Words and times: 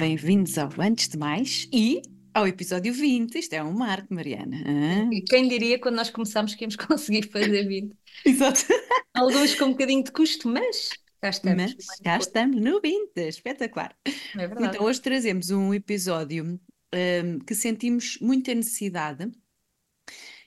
bem-vindos 0.00 0.56
ao 0.56 0.70
Antes 0.78 1.08
de 1.08 1.18
Mais 1.18 1.68
e 1.70 2.00
ao 2.32 2.48
episódio 2.48 2.90
20. 2.90 3.38
Isto 3.38 3.52
é 3.52 3.62
um 3.62 3.74
marco, 3.74 4.14
Mariana. 4.14 4.56
Ah, 4.66 5.08
E 5.12 5.20
Quem 5.20 5.46
diria 5.46 5.78
quando 5.78 5.96
nós 5.96 6.08
começámos 6.08 6.54
que 6.54 6.64
íamos 6.64 6.74
conseguir 6.80 7.28
fazer 7.30 7.68
20? 7.68 7.94
Exato. 8.24 8.62
Alguns 9.12 9.54
com 9.56 9.66
um 9.66 9.72
bocadinho 9.72 10.02
de 10.02 10.10
custo, 10.10 10.48
mas 10.48 10.88
cá 11.20 11.28
estamos. 11.28 11.74
Mas 11.74 12.00
cá 12.02 12.16
estamos 12.16 12.58
no 12.58 12.80
20, 12.80 13.10
espetacular. 13.28 13.94
É. 14.06 14.44
Então, 14.64 14.86
hoje 14.86 15.02
trazemos 15.02 15.50
um 15.50 15.74
episódio 15.74 16.44
hum, 16.46 17.38
que 17.46 17.54
sentimos 17.54 18.16
muita 18.22 18.54
necessidade. 18.54 19.30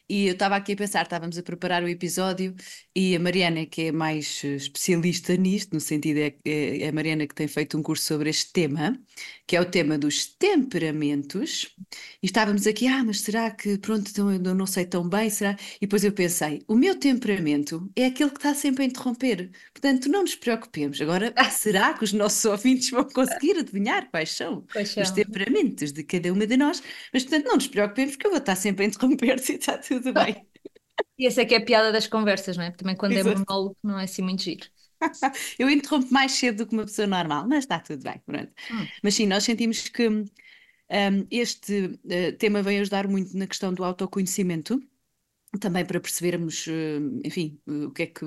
E 0.10 0.28
eu 0.28 0.34
estava 0.34 0.56
aqui 0.58 0.74
a 0.74 0.76
pensar, 0.76 1.04
estávamos 1.04 1.38
a 1.38 1.44
preparar 1.44 1.82
o 1.84 1.88
episódio 1.88 2.54
e 2.96 3.16
a 3.16 3.20
Mariana, 3.20 3.66
que 3.66 3.84
é 3.84 3.92
mais 3.92 4.42
eh, 4.44 4.56
especialista 4.56 5.36
nisto, 5.38 5.74
no 5.74 5.80
sentido 5.80 6.18
é, 6.20 6.36
é 6.46 6.84
é 6.84 6.90
a 6.90 6.92
Mariana 6.92 7.26
que 7.26 7.34
tem 7.34 7.48
feito 7.48 7.78
um 7.78 7.82
curso 7.84 8.06
sobre 8.06 8.30
este 8.30 8.52
tema, 8.52 9.00
que 9.48 9.56
é 9.56 9.62
o 9.62 9.66
tema 9.66 9.98
dos 9.98 10.26
temperamentos, 10.26 11.74
e 12.22 12.26
estávamos 12.26 12.68
aqui, 12.68 12.88
ah, 12.88 13.04
mas 13.04 13.22
será 13.22 13.50
que, 13.52 13.78
pronto, 13.78 14.10
então 14.10 14.32
eu 14.32 14.40
não 14.56 14.66
sei 14.68 14.86
tão 14.86 15.08
bem, 15.08 15.30
será? 15.30 15.56
E 15.78 15.82
depois 15.82 16.04
eu 16.04 16.12
pensei, 16.12 16.64
o 16.68 16.76
meu 16.76 16.96
temperamento 17.00 17.90
é 17.96 18.06
aquele 18.06 18.30
que 18.30 18.38
está 18.38 18.54
sempre 18.54 18.84
a 18.84 18.88
interromper, 18.88 19.52
portanto 19.74 20.10
não 20.10 20.22
nos 20.22 20.36
preocupemos. 20.36 21.00
Agora, 21.02 21.34
será 21.52 21.94
que 21.94 22.04
os 22.04 22.14
nossos 22.14 22.44
ouvintes 22.46 22.90
vão 22.90 23.06
conseguir 23.10 23.58
adivinhar 23.58 24.10
quais 24.12 24.32
são 24.32 24.68
os 24.76 24.90
são. 24.90 25.14
temperamentos 25.14 25.92
de 25.92 26.04
cada 26.04 26.32
uma 26.32 26.46
de 26.46 26.58
nós? 26.58 26.82
Mas, 27.14 27.24
portanto, 27.24 27.46
não 27.46 27.56
nos 27.56 27.68
preocupemos 27.68 28.12
porque 28.16 28.28
eu 28.28 28.32
vou 28.32 28.40
estar 28.40 28.56
sempre 28.56 28.86
a 28.86 28.88
interromper-te 28.88 29.54
e 29.54 29.56
está 29.56 29.78
tudo 29.78 29.93
bem. 30.14 30.48
E 31.18 31.28
essa 31.28 31.42
é 31.42 31.46
que 31.46 31.54
é 31.56 31.58
a 31.58 31.66
piada 31.66 31.92
das 31.92 32.08
conversas, 32.08 32.58
não 32.58 32.64
é? 32.64 32.72
Também 32.72 32.96
quando 32.96 33.14
é 33.14 33.20
Exato. 33.20 33.40
monólogo 33.40 33.78
não 33.84 34.00
é 34.00 34.06
assim 34.06 34.22
muito 34.22 34.44
giro. 34.44 34.68
Eu 35.60 35.70
interrompo 35.70 36.12
mais 36.12 36.32
cedo 36.34 36.60
do 36.64 36.68
que 36.68 36.74
uma 36.74 36.86
pessoa 36.86 37.08
normal, 37.08 37.48
mas 37.48 37.60
está 37.60 37.80
tudo 37.80 38.04
bem, 38.04 38.20
pronto. 38.26 38.52
Hum. 38.72 38.88
Mas 39.04 39.16
sim, 39.16 39.28
nós 39.28 39.44
sentimos 39.44 39.90
que 39.90 40.08
hum, 40.08 40.26
este 41.30 42.00
eh, 42.10 42.32
tema 42.34 42.62
vem 42.62 42.80
ajudar 42.80 43.08
muito 43.08 43.36
na 43.38 43.48
questão 43.48 43.74
do 43.74 43.84
autoconhecimento, 43.84 44.82
também 45.60 45.86
para 45.86 46.00
percebermos, 46.00 46.68
eh, 46.68 47.00
enfim, 47.26 47.60
eh, 47.68 47.86
o 47.86 47.92
que 47.92 48.04
é 48.04 48.08
que, 48.08 48.26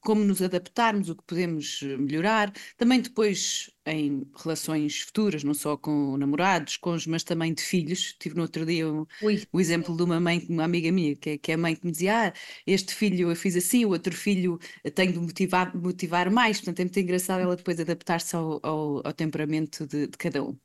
como 0.00 0.24
nos 0.24 0.42
adaptarmos, 0.42 1.08
o 1.08 1.16
que 1.16 1.22
podemos 1.24 1.80
eh, 1.82 1.96
melhorar, 1.96 2.52
também 2.76 3.00
depois 3.00 3.70
em 3.86 4.24
relações 4.36 5.00
futuras, 5.00 5.42
não 5.44 5.54
só 5.54 5.76
com 5.76 6.16
namorados, 6.16 6.76
cônjuges, 6.76 7.06
mas 7.08 7.24
também 7.24 7.52
de 7.52 7.62
filhos. 7.62 8.14
Tive 8.18 8.36
no 8.36 8.42
outro 8.42 8.64
dia 8.64 8.88
um, 8.88 9.06
o 9.52 9.60
exemplo 9.60 9.96
de 9.96 10.02
uma 10.02 10.20
mãe, 10.20 10.44
uma 10.48 10.64
amiga 10.64 10.90
minha, 10.92 11.16
que 11.16 11.30
é, 11.30 11.38
que 11.38 11.50
é 11.50 11.54
a 11.54 11.58
mãe 11.58 11.74
que 11.76 11.84
me 11.84 11.92
dizia: 11.92 12.28
Ah, 12.28 12.32
este 12.66 12.94
filho 12.94 13.30
eu 13.30 13.36
fiz 13.36 13.56
assim, 13.56 13.84
o 13.84 13.90
outro 13.90 14.14
filho 14.14 14.58
eu 14.84 14.90
tenho 14.90 15.12
de 15.12 15.18
motivar, 15.18 15.76
motivar 15.76 16.30
mais. 16.30 16.58
Portanto, 16.58 16.80
é 16.80 16.84
muito 16.84 16.98
engraçado 17.00 17.40
ela 17.40 17.56
depois 17.56 17.78
adaptar-se 17.80 18.36
ao, 18.36 18.60
ao, 18.62 19.06
ao 19.06 19.12
temperamento 19.12 19.86
de, 19.86 20.06
de 20.06 20.16
cada 20.18 20.42
um. 20.42 20.56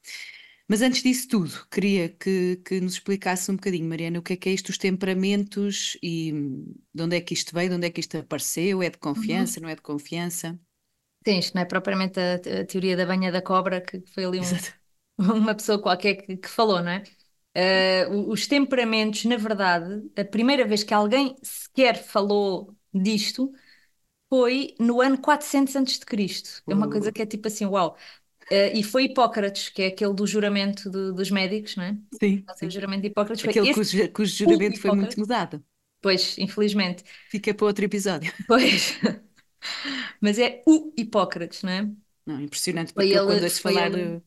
Mas 0.68 0.82
antes 0.82 1.02
disso 1.02 1.28
tudo, 1.30 1.66
queria 1.72 2.10
que, 2.10 2.58
que 2.58 2.82
nos 2.82 2.94
explicasse 2.94 3.50
um 3.52 3.56
bocadinho, 3.56 3.88
Mariana, 3.88 4.20
o 4.20 4.22
que 4.22 4.34
é 4.34 4.38
que 4.38 4.50
é 4.50 4.54
isto 4.54 4.68
dos 4.68 4.78
temperamentos 4.78 5.98
e 6.04 6.32
de 6.94 7.04
onde 7.04 7.16
é 7.18 7.22
que 7.22 7.34
isto 7.34 7.54
veio, 7.54 7.70
de 7.70 7.76
onde 7.76 7.88
é 7.88 7.90
que 7.92 8.00
isto 8.02 8.18
apareceu, 8.18 8.84
é 8.84 8.90
de 8.90 8.98
confiança, 8.98 9.60
não 9.62 9.70
é 9.70 9.76
de 9.76 9.82
confiança? 9.82 10.60
Sim, 11.26 11.40
isto 11.40 11.56
não 11.56 11.62
é 11.64 11.66
propriamente 11.66 12.20
a, 12.20 12.36
a 12.62 12.66
teoria 12.66 12.96
da 12.96 13.06
banha 13.06 13.32
da 13.32 13.42
cobra, 13.42 13.82
que 13.82 14.02
foi 14.14 14.24
ali 14.26 14.40
um- 14.42 14.58
uma 15.20 15.56
pessoa 15.56 15.82
qualquer 15.82 16.16
que, 16.16 16.38
que 16.38 16.48
falou, 16.50 16.82
não 16.82 16.92
é? 16.92 17.04
O- 18.10 18.32
os 18.32 18.48
temperamentos, 18.48 19.26
na 19.26 19.38
verdade, 19.38 20.10
a 20.18 20.26
primeira 20.26 20.66
vez 20.66 20.84
que 20.84 20.94
alguém 20.94 21.36
sequer 21.44 21.96
falou 22.04 22.76
disto 22.94 23.52
foi 24.30 24.76
no 24.80 25.02
ano 25.02 25.20
400 25.22 25.76
antes 25.76 26.00
de 26.00 26.06
Cristo. 26.06 26.64
É 26.70 26.76
uma 26.76 26.90
coisa 26.90 27.12
Uh. 27.12 27.14
que 27.14 27.22
é 27.22 27.26
tipo 27.26 27.48
assim, 27.50 27.66
uau. 27.66 27.98
Eh, 28.50 28.78
e 28.80 28.84
foi 28.84 29.06
Hipócrates, 29.06 29.70
que 29.70 29.82
é 29.84 29.88
aquele 29.88 30.14
do 30.14 30.26
juramento 30.26 30.90
dos 30.90 31.30
médicos, 31.32 31.76
não 31.76 31.84
é? 31.84 31.98
Sim, 32.12 32.44
sim. 32.56 32.68
o 32.68 32.72
juramento 32.72 33.02
de 33.02 33.08
Hipócrates. 33.08 33.44
Foi 33.44 33.52
Aquele 33.52 33.74
cujo, 33.74 34.12
cujo 34.12 34.36
juramento 34.36 34.80
foi 34.80 34.92
muito 34.92 35.20
mudado. 35.20 35.64
pois, 36.02 36.38
infelizmente. 36.38 37.04
Fica 37.30 37.54
para 37.54 37.66
outro 37.68 37.86
episódio. 37.86 38.32
Pois. 38.48 38.98
Mas 40.22 40.40
é 40.40 40.64
o 40.66 40.94
Hipócrates, 40.98 41.64
não 41.64 41.72
é? 41.72 41.92
Não, 42.26 42.42
impressionante, 42.42 42.94
Foi 42.94 43.06
porque 43.06 43.20
quando 43.22 43.44
ele, 43.44 43.50
foi 43.50 43.74
falar 43.74 43.88
ele. 43.94 44.22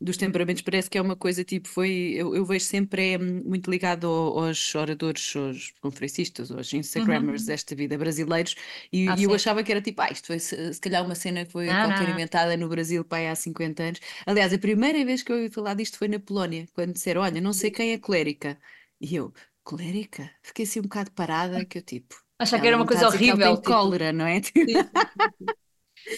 Dos 0.00 0.16
temperamentos 0.16 0.62
parece 0.62 0.90
que 0.90 0.98
é 0.98 1.02
uma 1.02 1.16
coisa 1.16 1.44
tipo, 1.44 1.68
foi, 1.68 2.12
eu, 2.14 2.34
eu 2.34 2.44
vejo 2.44 2.64
sempre 2.64 3.12
é, 3.14 3.18
muito 3.18 3.70
ligado 3.70 4.06
ao- 4.06 4.38
aos 4.46 4.74
oradores, 4.74 5.34
aos 5.36 5.72
conferencistas, 5.80 6.50
aos 6.50 6.72
Instagrammers 6.74 7.44
Uhum. 7.44 7.46
desta 7.46 7.74
vida 7.74 7.96
brasileiros, 7.96 8.54
e, 8.92 8.98
Ah, 9.06 9.18
e 9.20 9.22
eu 9.24 9.32
achava 9.34 9.62
que 9.62 9.70
era 9.72 9.80
tipo, 9.80 10.00
ah, 10.02 10.08
isto 10.10 10.26
foi 10.26 10.38
se, 10.38 10.74
se 10.74 10.80
calhar 10.80 11.04
uma 11.04 11.14
cena 11.14 11.44
que 11.46 11.52
foi 11.52 11.78
não. 11.80 11.96
inventada 12.08 12.56
no 12.56 12.68
Brasil 12.68 13.04
pai, 13.04 13.28
há 13.28 13.34
50 13.34 13.82
anos. 13.84 14.00
Aliás, 14.26 14.52
a 14.52 14.58
primeira 14.58 15.04
vez 15.04 15.22
que 15.22 15.32
eu 15.32 15.36
ouvi 15.36 15.50
falar 15.50 15.74
disto 15.74 15.98
foi 15.98 16.08
na 16.08 16.18
Polónia, 16.20 16.66
quando 16.74 16.92
disseram, 16.94 17.22
olha, 17.22 17.40
não 17.40 17.52
sei 17.52 17.70
quem 17.70 17.92
é 17.92 17.98
colérica. 17.98 18.58
E 19.00 19.14
eu, 19.16 19.32
colérica? 19.64 20.30
Fiquei 20.42 20.64
assim 20.64 20.80
um 20.80 20.82
bocado 20.84 21.10
parada, 21.12 21.64
que 21.64 21.78
eu 21.78 21.82
tipo, 21.82 22.14
Achar 22.38 22.60
que 22.60 22.66
era 22.68 22.76
uma 22.76 22.86
coisa 22.86 23.06
ela 23.06 23.38
tem 23.38 23.38
horrível, 23.38 23.56
tipo. 23.60 23.62
cólera, 23.62 24.12
não 24.12 24.26
é? 24.26 24.40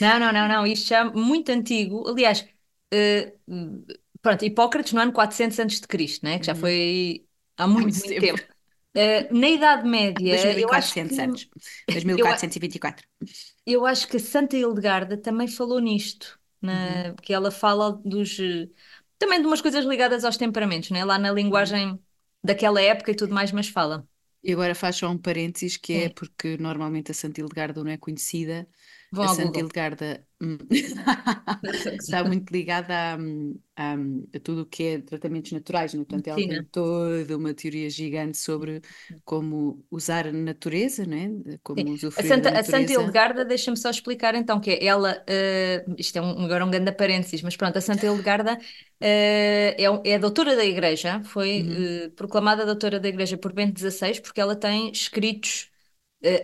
Não, 0.00 0.18
não, 0.20 0.32
não, 0.32 0.48
não. 0.48 0.66
Isto 0.66 0.88
já 0.88 0.98
é 1.00 1.04
muito 1.04 1.50
antigo. 1.50 2.08
Aliás, 2.08 2.46
eh, 2.92 3.36
pronto, 4.22 4.44
Hipócrates 4.44 4.92
no 4.92 5.00
ano 5.00 5.12
400 5.12 5.58
antes 5.58 5.80
de 5.80 5.86
Cristo, 5.88 6.24
né? 6.24 6.38
Que 6.38 6.46
já 6.46 6.54
Uhum. 6.54 6.54
foi 6.54 7.26
há 7.56 7.66
Há 7.74 7.80
muito, 7.80 7.98
muito 7.98 8.16
tempo. 8.18 8.34
tempo. 8.36 8.42
Eh, 8.94 9.32
na 9.32 9.48
Idade 9.48 9.88
Média, 9.88 10.54
eu 10.54 10.72
acho 10.72 10.98
2400 10.98 11.02
que 11.02 11.14
anos. 11.18 11.48
eu, 12.16 12.30
a- 12.32 12.46
2424. 12.46 13.06
eu 13.66 13.84
acho 13.86 14.08
que 14.08 14.16
a 14.16 14.20
Santa 14.20 14.56
Hildegarda 14.56 15.16
também 15.16 15.46
falou 15.48 15.78
nisto, 15.80 16.38
Uhum. 16.72 17.02
na, 17.02 17.12
porque 17.14 17.32
ela 17.32 17.50
fala 17.50 17.92
dos 18.04 18.36
também 19.18 19.40
de 19.40 19.46
umas 19.46 19.60
coisas 19.60 19.84
ligadas 19.84 20.24
aos 20.24 20.36
temperamentos, 20.36 20.90
né? 20.90 21.04
Lá 21.04 21.18
na 21.18 21.32
Uhum. 21.50 21.72
linguagem 21.72 21.98
daquela 22.42 22.80
época 22.80 23.10
e 23.10 23.16
tudo 23.16 23.34
mais, 23.34 23.52
mas 23.52 23.68
fala. 23.68 24.06
E 24.42 24.52
agora 24.52 24.74
faz 24.74 24.96
só 24.96 25.08
um 25.10 25.18
parênteses 25.18 25.76
que 25.76 25.92
é 25.94 26.08
Sim, 26.08 26.18
porque 26.18 26.56
normalmente 26.58 27.10
a 27.10 27.14
Santa 27.14 27.40
Hildegarda 27.40 27.82
não 27.84 27.90
é 27.90 27.98
conhecida. 27.98 28.68
vão 29.10 29.26
A 29.26 29.28
Santa. 29.28 29.60
Hildegarda 29.60 30.26
está 32.00 32.24
muito 32.24 32.50
ligada 32.52 33.14
a, 33.14 33.16
hum, 33.18 33.60
a, 33.76 33.94
hum, 33.96 34.28
a 34.34 34.40
tudo 34.40 34.62
o 34.62 34.66
que 34.66 34.82
é 34.84 35.00
tratamentos 35.00 35.52
naturais, 35.52 35.94
não 35.94 36.02
é? 36.02 36.04
Portanto, 36.04 36.28
ela 36.28 36.42
tem 36.42 36.64
toda 36.64 37.36
uma 37.36 37.54
teoria 37.54 37.90
gigante 37.90 38.38
sobre 38.38 38.80
como 39.24 39.84
usar 39.90 40.26
a 40.28 40.32
natureza, 40.32 41.04
não 41.06 41.16
é? 41.16 41.58
Sim. 41.76 41.84
Como 41.84 41.90
A 42.16 42.22
usufruir 42.22 42.34
da 42.36 42.44
Santa, 42.44 42.50
a 42.58 42.64
Santa 42.64 42.92
natureza. 42.92 42.92
Hildegarda, 42.92 43.44
deixa-me 43.44 43.76
só 43.76 43.90
explicar 43.90 44.34
então, 44.34 44.60
que 44.60 44.70
é 44.72 44.84
ela, 44.84 45.22
eh, 45.28 45.84
isto 45.96 46.18
é 46.18 46.22
um, 46.22 46.44
agora 46.44 46.64
um 46.64 46.70
grande 46.70 46.90
parênteses, 46.92 47.40
mas 47.42 47.56
pronto, 47.56 47.76
a 47.78 47.80
Santa 47.80 48.06
Hildegarda 48.06 48.58
eh, 49.00 49.76
é, 49.78 49.84
é 50.10 50.14
a 50.16 50.18
doutora 50.18 50.56
da 50.56 50.64
Igreja, 50.64 51.22
foi 51.24 51.68
Uhum. 51.68 51.90
eh, 52.06 52.08
proclamada 52.16 52.66
doutora 52.66 52.98
da 52.98 53.08
Igreja 53.08 53.38
por 53.38 53.52
Bento 53.52 53.74
XVI, 53.78 54.20
porque 54.20 54.40
ela 54.40 54.56
tem 54.56 54.90
escritos, 54.90 55.70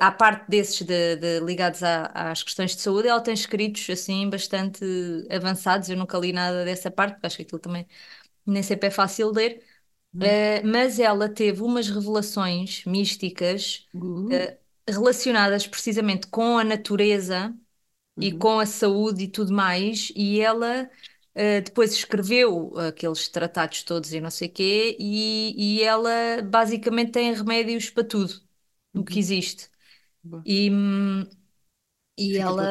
à 0.01 0.11
parte 0.13 0.49
desses 0.49 0.81
de, 0.87 1.17
de- 1.17 1.41
ligados 1.41 1.83
à- 1.83 2.07
às 2.33 2.43
questões 2.43 2.75
de 2.77 2.83
saúde, 2.83 3.09
ela 3.09 3.21
tem 3.21 3.35
escritos 3.35 3.89
assim 3.91 4.29
bastante 4.31 4.85
avançados, 5.31 5.89
eu 5.89 5.97
nunca 5.97 6.19
li 6.19 6.33
nada 6.33 6.65
dessa 6.65 6.91
parte, 6.91 7.15
porque 7.15 7.27
acho 7.27 7.37
que 7.37 7.43
aquilo 7.43 7.59
também 7.61 7.87
nem 8.47 8.63
sempre 8.63 8.89
é 8.89 8.91
fácil 8.91 9.31
ler, 9.33 9.63
Uhum. 10.15 10.37
eh, 10.37 10.63
mas 10.65 10.99
ela 10.99 11.29
teve 11.29 11.63
umas 11.63 11.89
revelações 11.89 12.85
místicas 12.87 13.89
Uh, 13.95 14.31
eh, 14.31 14.59
relacionadas 14.89 15.67
precisamente 15.67 16.27
com 16.29 16.59
a 16.59 16.65
natureza 16.65 17.55
e 18.21 18.33
uhum. 18.33 18.33
com 18.33 18.59
a 18.61 18.67
saúde 18.67 19.25
e 19.25 19.29
tudo 19.29 19.53
mais, 19.53 20.13
e 20.17 20.41
ela 20.41 20.91
eh, 21.35 21.61
depois 21.61 21.93
escreveu 21.95 22.73
aqueles 22.79 23.29
tratados 23.29 23.83
todos 23.83 24.13
e 24.13 24.21
não 24.21 24.31
sei 24.31 24.49
quê, 24.49 24.97
e, 25.01 25.79
e 25.81 25.83
ela 25.85 26.11
basicamente 26.45 27.13
tem 27.13 27.33
remédios 27.35 27.91
para 27.91 28.05
tudo 28.05 28.43
o 28.97 29.05
que 29.05 29.19
Uhum. 29.19 29.21
existe. 29.21 29.71
Boa. 30.25 30.45
E, 30.45 30.71
e 32.19 32.39
Fica 32.47 32.55
ela. 32.55 32.69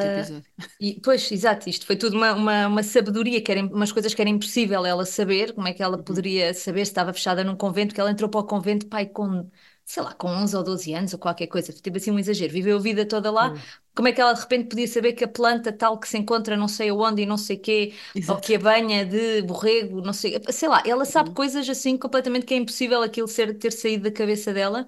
E, 0.80 1.00
pois, 1.02 1.32
exato, 1.32 1.70
isto 1.70 1.86
foi 1.86 1.96
tudo 1.96 2.18
uma, 2.18 2.34
uma, 2.34 2.68
uma 2.68 2.84
sabedoria, 2.84 3.42
que 3.42 3.52
era, 3.52 3.62
umas 3.66 3.92
coisas 3.92 4.14
que 4.14 4.22
era 4.22 4.30
impossível 4.30 4.86
ela 4.86 5.06
saber, 5.06 5.54
como 5.54 5.68
é 5.68 5.74
que 5.74 5.82
ela 5.84 5.98
Uhum. 5.98 6.04
poderia 6.04 6.54
saber 6.54 6.86
se 6.86 6.92
estava 6.92 7.14
fechada 7.14 7.44
num 7.44 7.56
convento, 7.56 7.90
porque 7.90 8.02
ela 8.02 8.12
entrou 8.12 8.30
para 8.30 8.42
o 8.42 8.44
convento, 8.46 8.88
pai, 8.88 9.06
com, 9.06 9.50
sei 9.86 10.04
lá, 10.04 10.14
com 10.14 10.28
11 10.30 10.56
ou 10.58 10.64
12 10.64 10.94
anos 10.94 11.14
ou 11.14 11.20
qualquer 11.20 11.48
coisa, 11.48 11.72
tipo 11.74 11.96
assim 11.98 12.12
um 12.12 12.20
exagero, 12.20 12.52
viveu 12.52 12.78
a 12.78 12.82
vida 12.82 13.06
toda 13.08 13.32
lá, 13.32 13.54
Uh, 13.54 13.74
como 13.96 14.08
é 14.10 14.12
que 14.14 14.20
ela 14.20 14.34
de 14.34 14.42
repente 14.42 14.70
podia 14.70 14.88
saber 14.88 15.14
que 15.14 15.24
a 15.24 15.28
planta 15.28 15.72
tal 15.72 15.98
que 16.00 16.08
se 16.10 16.18
encontra 16.18 16.58
não 16.58 16.68
sei 16.68 16.90
aonde 16.90 17.22
e 17.22 17.26
não 17.26 17.38
sei 17.38 17.58
quê, 17.58 17.94
ou 18.28 18.38
Exato. 18.38 18.42
que 18.42 18.56
a 18.56 18.60
banha 18.60 19.06
de 19.06 19.42
borrego, 19.44 20.02
não 20.02 20.12
sei, 20.14 20.38
sei 20.52 20.68
lá, 20.70 20.84
ela 20.86 21.06
sabe 21.06 21.30
Uhum. 21.30 21.34
coisas 21.34 21.70
assim 21.70 21.98
completamente 21.98 22.46
que 22.46 22.54
é 22.54 22.58
impossível 22.58 23.02
aquilo 23.04 23.28
ser, 23.28 23.58
ter 23.58 23.72
saído 23.72 24.04
da 24.06 24.12
cabeça 24.12 24.52
dela, 24.54 24.88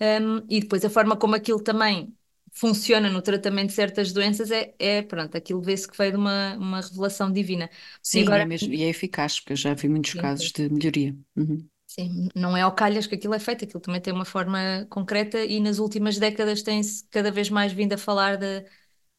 um, 0.00 0.38
e 0.48 0.60
depois 0.60 0.84
a 0.84 0.90
forma 0.90 1.16
como 1.16 1.34
aquilo 1.34 1.62
também 1.62 2.14
funciona 2.52 3.10
no 3.10 3.22
tratamento 3.22 3.68
de 3.70 3.74
certas 3.74 4.12
doenças 4.12 4.50
é, 4.50 4.74
é 4.78 5.02
pronto, 5.02 5.36
aquilo 5.36 5.60
vê-se 5.62 5.86
que 5.88 5.96
veio 5.96 6.12
de 6.12 6.16
uma, 6.18 6.56
uma 6.56 6.80
revelação 6.80 7.30
divina. 7.32 7.70
E 8.12 8.20
Sim, 8.20 8.38
é 8.38 8.44
agora, 8.44 8.46
mesmo, 8.46 8.72
e 8.74 8.82
é 8.82 8.88
eficaz, 8.88 9.38
porque 9.40 9.52
eu 9.52 9.56
já 9.56 9.74
vi 9.74 9.88
muitos 9.88 10.14
sim, 10.14 10.22
casos 10.22 10.50
de 10.52 10.68
melhoria. 10.70 11.16
Uhum. 11.36 11.68
sim, 11.86 12.28
não 12.34 12.56
é 12.56 12.62
ao 12.62 12.74
calhas 12.74 13.06
que 13.06 13.14
aquilo 13.14 13.34
é 13.34 13.38
feito, 13.38 13.64
aquilo 13.64 13.80
também 13.80 14.00
tem 14.00 14.12
uma 14.12 14.24
forma 14.24 14.86
concreta 14.90 15.38
e 15.44 15.60
nas 15.60 15.78
últimas 15.78 16.18
décadas 16.18 16.62
tem-se 16.62 17.04
cada 17.10 17.30
vez 17.30 17.50
mais 17.50 17.72
vindo 17.72 17.94
a 17.94 17.98
falar 17.98 18.36
da, 18.36 18.64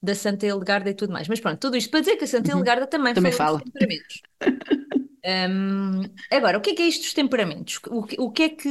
da 0.02 0.16
Santa 0.16 0.46
Hildegarda 0.48 0.90
e 0.90 0.94
tudo 0.96 1.14
mais. 1.14 1.28
Mas 1.28 1.40
pronto, 1.40 1.60
tudo 1.60 1.78
isto 1.78 1.92
para 1.92 2.02
dizer 2.02 2.18
que 2.18 2.26
a 2.26 2.28
Santa 2.28 2.52
Uhum. 2.54 2.54
Hildegarda 2.54 2.88
também 2.88 3.14
Também 3.14 3.32
fala. 3.32 3.62
dos 3.62 3.64
temperamentos. 3.64 4.22
Um, 5.26 6.02
agora, 6.32 6.58
o 6.58 6.62
que 6.62 6.72
é 6.72 6.76
que 6.76 6.82
é 6.84 6.88
isto 6.88 7.02
dos 7.04 7.14
temperamentos? 7.14 7.80
O 7.90 8.04
que, 8.04 8.16
o 8.20 8.32
que 8.32 8.44
é 8.44 8.50
que. 8.50 8.70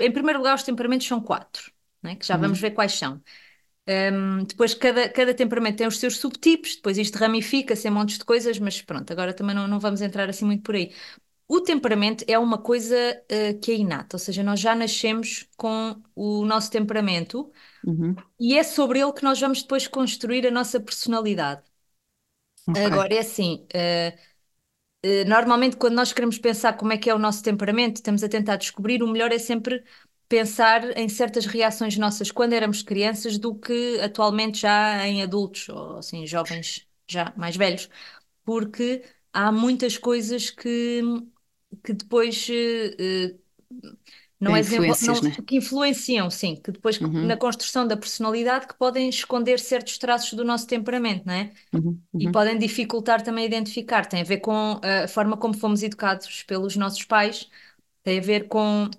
Em 0.00 0.10
primeiro 0.12 0.38
lugar, 0.38 0.54
os 0.54 0.62
temperamentos 0.62 1.06
são 1.06 1.20
quatro, 1.20 1.70
né? 2.02 2.16
que 2.16 2.26
já 2.26 2.36
vamos 2.36 2.58
Uhum. 2.58 2.60
ver 2.60 2.70
quais 2.72 2.92
são. 2.94 3.22
Um, 3.88 4.44
depois, 4.44 4.74
cada, 4.74 5.08
cada 5.08 5.34
temperamento 5.34 5.78
tem 5.78 5.86
os 5.86 5.98
seus 5.98 6.18
subtipos, 6.18 6.76
depois 6.76 6.98
isto 6.98 7.16
ramifica-se 7.18 7.88
em 7.88 7.90
montes 7.92 8.18
de 8.18 8.24
coisas, 8.24 8.58
mas 8.58 8.82
pronto, 8.82 9.10
agora 9.12 9.34
também 9.34 9.54
não, 9.54 9.68
não 9.68 9.80
vamos 9.80 10.02
entrar 10.02 10.28
assim 10.28 10.44
muito 10.44 10.62
por 10.64 10.74
aí. 10.76 10.92
O 11.48 11.60
temperamento 11.60 12.24
é 12.28 12.38
uma 12.38 12.58
coisa 12.58 12.96
uh, 12.96 13.60
que 13.60 13.72
é 13.72 13.76
inata, 13.76 14.16
ou 14.16 14.20
seja, 14.20 14.42
nós 14.42 14.60
já 14.60 14.74
nascemos 14.74 15.48
com 15.56 16.02
o 16.16 16.44
nosso 16.46 16.70
temperamento 16.70 17.52
Uhum. 17.84 18.16
e 18.40 18.56
é 18.58 18.62
sobre 18.64 19.00
ele 19.00 19.12
que 19.12 19.24
nós 19.24 19.40
vamos 19.40 19.62
depois 19.62 19.86
construir 19.88 20.46
a 20.46 20.50
nossa 20.50 20.80
personalidade. 20.80 21.62
Ok. 22.66 22.86
Agora, 22.86 23.14
é 23.14 23.18
assim, 23.20 23.66
uh, 23.74 24.18
normalmente 25.26 25.76
quando 25.76 25.94
nós 25.94 26.12
queremos 26.12 26.38
pensar 26.38 26.74
como 26.76 26.92
é 26.92 26.98
que 26.98 27.08
é 27.10 27.14
o 27.14 27.18
nosso 27.18 27.42
temperamento, 27.42 27.96
estamos 27.96 28.22
a 28.24 28.28
tentar 28.28 28.56
descobrir, 28.56 29.02
o 29.02 29.08
melhor 29.08 29.32
é 29.32 29.38
sempre 29.38 29.84
pensar 30.28 30.96
em 30.98 31.08
certas 31.08 31.46
reações 31.46 31.96
nossas 31.96 32.30
quando 32.32 32.52
éramos 32.52 32.82
crianças 32.82 33.38
do 33.38 33.54
que 33.54 34.00
atualmente 34.00 34.60
já 34.62 35.06
em 35.06 35.22
adultos 35.22 35.68
ou 35.68 35.98
assim 35.98 36.26
jovens 36.26 36.86
já 37.08 37.32
mais 37.36 37.56
velhos, 37.56 37.88
porque 38.44 39.04
há 39.32 39.52
muitas 39.52 39.98
coisas 39.98 40.50
que, 40.50 41.02
que 41.84 41.92
depois 41.94 42.48
uh, 42.48 43.38
não 44.40 44.54
é 44.56 44.60
influências, 44.60 45.00
não, 45.00 45.22
né? 45.22 45.38
que 45.46 45.56
influenciam, 45.56 46.30
sim, 46.30 46.56
que 46.56 46.70
depois 46.72 47.00
Uhum. 47.00 47.10
na 47.20 47.36
construção 47.36 47.86
da 47.86 47.96
personalidade 47.96 48.66
que 48.66 48.74
podem 48.74 49.08
esconder 49.08 49.58
certos 49.60 49.98
traços 49.98 50.32
do 50.34 50.44
nosso 50.44 50.66
temperamento, 50.66 51.24
não 51.26 51.34
é? 51.34 51.52
Uhum. 51.72 52.02
E 52.18 52.28
Uhum. 52.28 52.28
podem 52.28 52.58
dificultar 52.58 53.22
também 53.22 53.46
identificar. 53.46 54.06
Tem 54.06 54.22
a 54.22 54.24
ver 54.24 54.38
com 54.40 54.80
a 54.82 55.08
forma 55.08 55.36
como 55.36 55.54
fomos 55.54 55.82
educados 55.82 56.42
pelos 56.44 56.76
nossos 56.76 57.04
pais, 57.04 57.48
tem 58.04 58.18
a 58.18 58.22
ver 58.22 58.48
com 58.48 58.90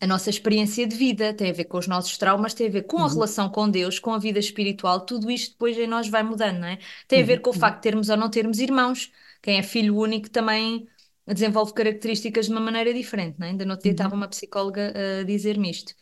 a 0.00 0.06
nossa 0.06 0.28
experiência 0.30 0.86
de 0.86 0.94
vida, 0.96 1.32
tem 1.34 1.50
a 1.50 1.52
ver 1.52 1.64
com 1.64 1.78
os 1.78 1.86
nossos 1.86 2.18
traumas, 2.18 2.52
tem 2.54 2.66
a 2.66 2.70
ver 2.70 2.82
com 2.84 2.98
a 2.98 3.08
Uhum. 3.08 3.08
relação 3.08 3.48
com 3.48 3.68
Deus, 3.70 3.98
com 3.98 4.12
a 4.12 4.18
vida 4.18 4.38
espiritual, 4.38 5.00
tudo 5.06 5.30
isto 5.30 5.52
depois 5.52 5.78
em 5.78 5.86
nós 5.86 6.08
vai 6.08 6.22
mudando, 6.22 6.58
não 6.60 6.68
é? 6.68 6.78
Tem 7.08 7.22
a 7.22 7.24
ver 7.24 7.38
Uhum. 7.38 7.40
com 7.40 7.50
o 7.50 7.52
Uhum. 7.54 7.60
facto 7.60 7.76
de 7.76 7.82
termos 7.82 8.08
ou 8.10 8.16
não 8.16 8.28
termos 8.30 8.58
irmãos. 8.58 9.10
Quem 9.42 9.58
é 9.58 9.62
filho 9.62 9.96
único 9.96 10.28
também 10.30 10.86
desenvolve 11.32 11.72
características 11.74 12.46
de 12.46 12.52
uma 12.52 12.60
maneira 12.60 12.92
diferente, 12.92 13.38
não 13.38 13.46
é? 13.46 13.50
Ainda 13.50 13.64
no 13.64 13.72
outro 13.72 13.84
dia 13.84 13.92
estava 13.92 14.14
Uhum. 14.14 14.16
uma 14.16 14.28
psicóloga 14.28 14.92
a 15.20 15.24
dizer-me 15.24 15.70
isto. 15.70 15.94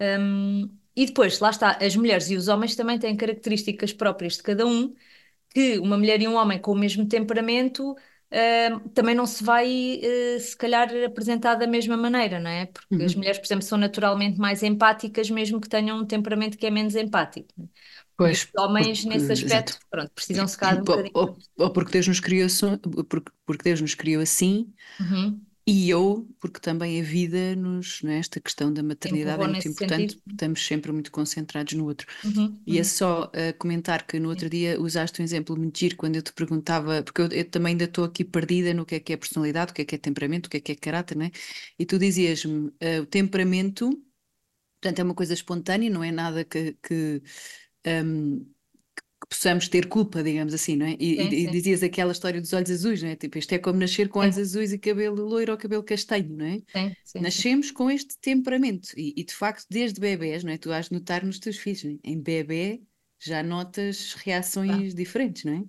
Um, 0.00 0.68
e 0.96 1.06
depois, 1.06 1.40
lá 1.40 1.50
está, 1.50 1.78
as 1.82 1.96
mulheres 1.96 2.30
e 2.30 2.36
os 2.36 2.48
homens 2.48 2.76
também 2.76 2.98
têm 2.98 3.16
características 3.16 3.92
próprias 3.92 4.34
de 4.36 4.42
cada 4.42 4.66
um, 4.66 4.94
que 5.50 5.78
uma 5.78 5.96
mulher 5.98 6.20
e 6.22 6.28
um 6.28 6.34
homem 6.36 6.60
com 6.60 6.72
o 6.72 6.76
mesmo 6.76 7.06
temperamento 7.08 7.92
uh, 7.92 8.88
também 8.94 9.14
não 9.14 9.26
se 9.26 9.42
vai, 9.44 10.00
uh, 10.36 10.40
se 10.40 10.56
calhar, 10.56 10.88
apresentar 11.06 11.54
da 11.56 11.66
mesma 11.66 11.96
maneira, 11.96 12.40
não 12.40 12.50
é? 12.50 12.66
Porque 12.66 13.04
as 13.04 13.14
Uhum. 13.14 13.16
mulheres, 13.16 13.38
por 13.38 13.46
exemplo, 13.46 13.64
são 13.64 13.78
naturalmente 13.78 14.38
mais 14.38 14.62
empáticas, 14.62 15.30
mesmo 15.30 15.60
que 15.60 15.68
tenham 15.68 15.98
um 16.00 16.06
temperamento 16.06 16.58
que 16.58 16.66
é 16.66 16.70
menos 16.70 16.94
empático. 16.96 17.48
não 17.56 17.68
é? 18.22 18.32
E 18.32 18.32
os 18.34 18.40
Pois, 18.40 18.52
homens, 18.56 19.04
porque, 19.04 19.04
nesse 19.04 19.32
exato. 19.42 19.72
aspecto, 19.72 19.78
pronto, 19.90 20.10
precisam 20.14 20.46
se 20.48 20.56
calhar 20.58 20.78
um 20.80 20.84
Ou, 20.86 20.86
bocadinho. 20.86 21.14
ou- 21.14 21.38
ou 21.58 21.72
porque 21.72 21.92
Deus 21.92 22.08
nos 22.08 22.20
criou, 22.20 22.48
porque, 23.08 23.32
porque 23.46 23.64
Deus 23.64 23.80
nos 23.80 23.94
criou 23.94 24.22
assim, 24.22 24.72
Uhum. 25.00 25.46
e 25.66 25.88
eu, 25.90 26.28
porque 26.40 26.60
também 26.60 27.00
a 27.00 27.04
vida 27.04 27.56
nos, 27.56 28.02
não 28.02 28.12
é? 28.12 28.18
Esta 28.18 28.40
questão 28.40 28.72
da 28.72 28.82
maternidade 28.82 29.44
é 29.44 29.48
muito 29.48 29.68
importante, 29.68 30.16
sentido. 30.16 30.22
estamos 30.30 30.64
sempre 30.66 30.92
muito 30.92 31.10
concentrados 31.12 31.74
no 31.74 31.86
outro. 31.86 32.06
Uhum. 32.24 32.64
E 32.66 32.78
é 32.78 32.82
Uhum. 32.82 32.84
só 32.84 33.24
uh, 33.26 33.58
comentar 33.58 34.06
que 34.06 34.18
no 34.20 34.28
outro 34.30 34.48
dia 34.50 34.80
usaste 34.80 35.20
um 35.22 35.24
exemplo 35.24 35.56
muito 35.56 35.78
giro 35.78 35.96
quando 35.96 36.16
eu 36.16 36.22
te 36.22 36.32
perguntava, 36.34 37.02
porque 37.02 37.22
eu, 37.22 37.28
eu 37.30 37.50
também 37.50 37.72
ainda 37.72 37.84
estou 37.84 38.04
aqui 38.04 38.24
perdida 38.24 38.74
no 38.74 38.86
que 38.86 38.96
é 38.96 39.00
que 39.00 39.12
é 39.14 39.16
personalidade, 39.18 39.72
o 39.72 39.74
que 39.74 39.82
é 39.82 39.84
que 39.86 39.94
é 39.96 39.98
temperamento, 39.98 40.46
o 40.46 40.50
que 40.50 40.58
é 40.58 40.60
que 40.60 40.72
é 40.72 40.76
caráter, 40.76 41.16
né? 41.16 41.30
E 41.78 41.86
tu 41.86 41.98
dizias-me, 41.98 42.68
uh, 42.70 43.02
o 43.02 43.06
temperamento, 43.06 43.90
portanto, 44.80 44.98
é 45.00 45.04
uma 45.04 45.14
coisa 45.14 45.34
espontânea, 45.34 45.90
não 45.90 46.04
é 46.04 46.10
nada 46.12 46.44
que, 46.44 46.74
que, 46.82 47.22
um, 47.86 48.40
que 49.20 49.28
possamos 49.30 49.68
ter 49.68 49.88
culpa, 49.88 50.22
digamos 50.22 50.54
assim, 50.54 50.76
não 50.76 50.86
é? 50.86 50.92
E, 51.00 51.16
Sim, 51.16 51.34
e- 51.34 51.44
e 51.44 51.46
sim. 51.46 51.48
dizias 51.48 51.82
aquela 51.82 52.12
história 52.12 52.40
dos 52.40 52.52
olhos 52.52 52.70
azuis, 52.70 53.02
não 53.02 53.10
é? 53.10 53.16
Tipo, 53.16 53.38
isto 53.38 53.52
é 53.54 53.58
como 53.58 53.78
nascer 53.78 54.08
com 54.08 54.20
olhos 54.20 54.36
Sim, 54.36 54.38
azuis 54.38 54.72
e 54.72 54.78
cabelo 54.78 55.24
loiro 55.26 55.52
ou 55.52 55.58
cabelo 55.58 55.82
castanho, 55.84 56.36
não 56.36 56.46
é? 56.46 56.62
Nascemos 57.18 57.70
com 57.70 57.90
este 57.90 58.18
temperamento 58.18 58.88
e, 58.98 59.14
e, 59.16 59.24
de 59.24 59.34
facto 59.34 59.66
desde 59.70 60.00
bebés, 60.00 60.44
não 60.44 60.52
é? 60.52 60.58
Tu 60.58 60.72
has 60.72 60.88
de 60.88 60.94
notar 60.94 61.24
nos 61.24 61.38
teus 61.38 61.58
filhos, 61.58 61.84
é? 61.84 61.98
Em 62.04 62.20
bebê 62.20 62.82
já 63.20 63.42
notas 63.42 64.14
reações 64.14 64.94
diferentes, 64.94 65.44
não 65.44 65.54
é? 65.54 65.64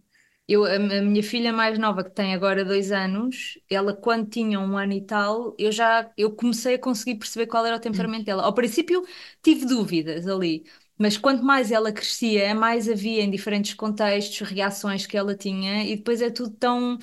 Eu, 0.48 0.64
a, 0.66 0.76
a 0.76 0.80
minha 1.02 1.24
filha 1.24 1.52
mais 1.52 1.80
nova, 1.80 2.04
que 2.04 2.12
tem 2.12 2.34
agora 2.36 2.64
dois 2.64 2.92
anos, 2.92 3.58
ela 3.70 3.96
quando 3.96 4.30
tinha 4.30 4.60
um 4.60 4.78
ano 4.78 4.94
e 4.94 5.02
tal, 5.06 5.56
eu 5.58 5.72
já 5.72 6.12
eu 6.16 6.36
comecei 6.36 6.76
a 6.76 6.80
conseguir 6.80 7.16
perceber 7.16 7.48
qual 7.48 7.66
era 7.66 7.76
o 7.78 7.80
temperamento 7.80 8.26
dela. 8.26 8.44
Ao 8.44 8.54
princípio 8.54 9.04
tive 9.42 9.66
dúvidas 9.66 10.28
ali, 10.28 10.64
mas 10.98 11.18
quanto 11.18 11.44
mais 11.44 11.72
ela 11.72 11.92
crescia, 11.92 12.54
mais 12.56 12.90
havia 12.90 13.24
em 13.24 13.30
diferentes 13.32 13.74
contextos 13.74 14.48
reações 14.48 15.06
que 15.06 15.18
ela 15.18 15.36
tinha 15.36 15.84
e 15.86 15.96
depois 15.98 16.22
é 16.22 16.30
tudo 16.30 16.52
tão, 16.56 16.98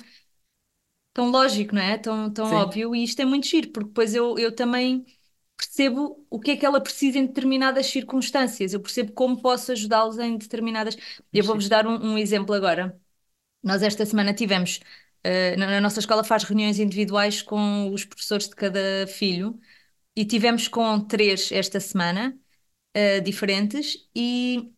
tão 1.13 1.29
lógico, 1.29 1.75
não 1.75 1.81
é? 1.81 1.97
Tão, 1.97 2.31
tão 2.31 2.47
Sim, 2.49 2.53
óbvio 2.53 2.95
e 2.95 3.03
isto 3.03 3.21
é 3.21 3.25
muito 3.25 3.47
giro, 3.47 3.69
porque 3.71 3.87
depois 3.89 4.13
eu, 4.15 4.37
eu 4.37 4.53
também 4.55 5.05
percebo 5.57 6.25
o 6.29 6.39
que 6.39 6.51
é 6.51 6.57
que 6.57 6.65
ela 6.65 6.81
precisa 6.81 7.19
em 7.19 7.25
determinadas 7.27 7.85
circunstâncias, 7.87 8.73
eu 8.73 8.79
percebo 8.81 9.11
como 9.13 9.41
posso 9.41 9.71
ajudá-los 9.71 10.17
em 10.19 10.37
determinadas. 10.37 10.97
Eu 11.33 11.43
vou-vos 11.43 11.69
dar 11.69 11.85
um, 11.87 12.13
um 12.13 12.17
exemplo 12.17 12.53
agora. 12.55 12.99
Nós 13.63 13.83
esta 13.83 14.05
semana 14.05 14.33
tivemos, 14.33 14.79
eh, 15.23 15.55
na, 15.57 15.67
na 15.67 15.81
nossa 15.81 15.99
escola 15.99 16.23
faz 16.23 16.43
reuniões 16.43 16.79
individuais 16.79 17.41
com 17.41 17.91
os 17.93 18.05
professores 18.05 18.49
de 18.49 18.55
cada 18.55 19.07
filho 19.07 19.59
e 20.15 20.25
tivemos 20.25 20.67
com 20.67 20.99
três 21.01 21.51
esta 21.51 21.79
semana, 21.79 22.37
eh, 22.93 23.19
diferentes 23.21 24.07
e, 24.15 24.71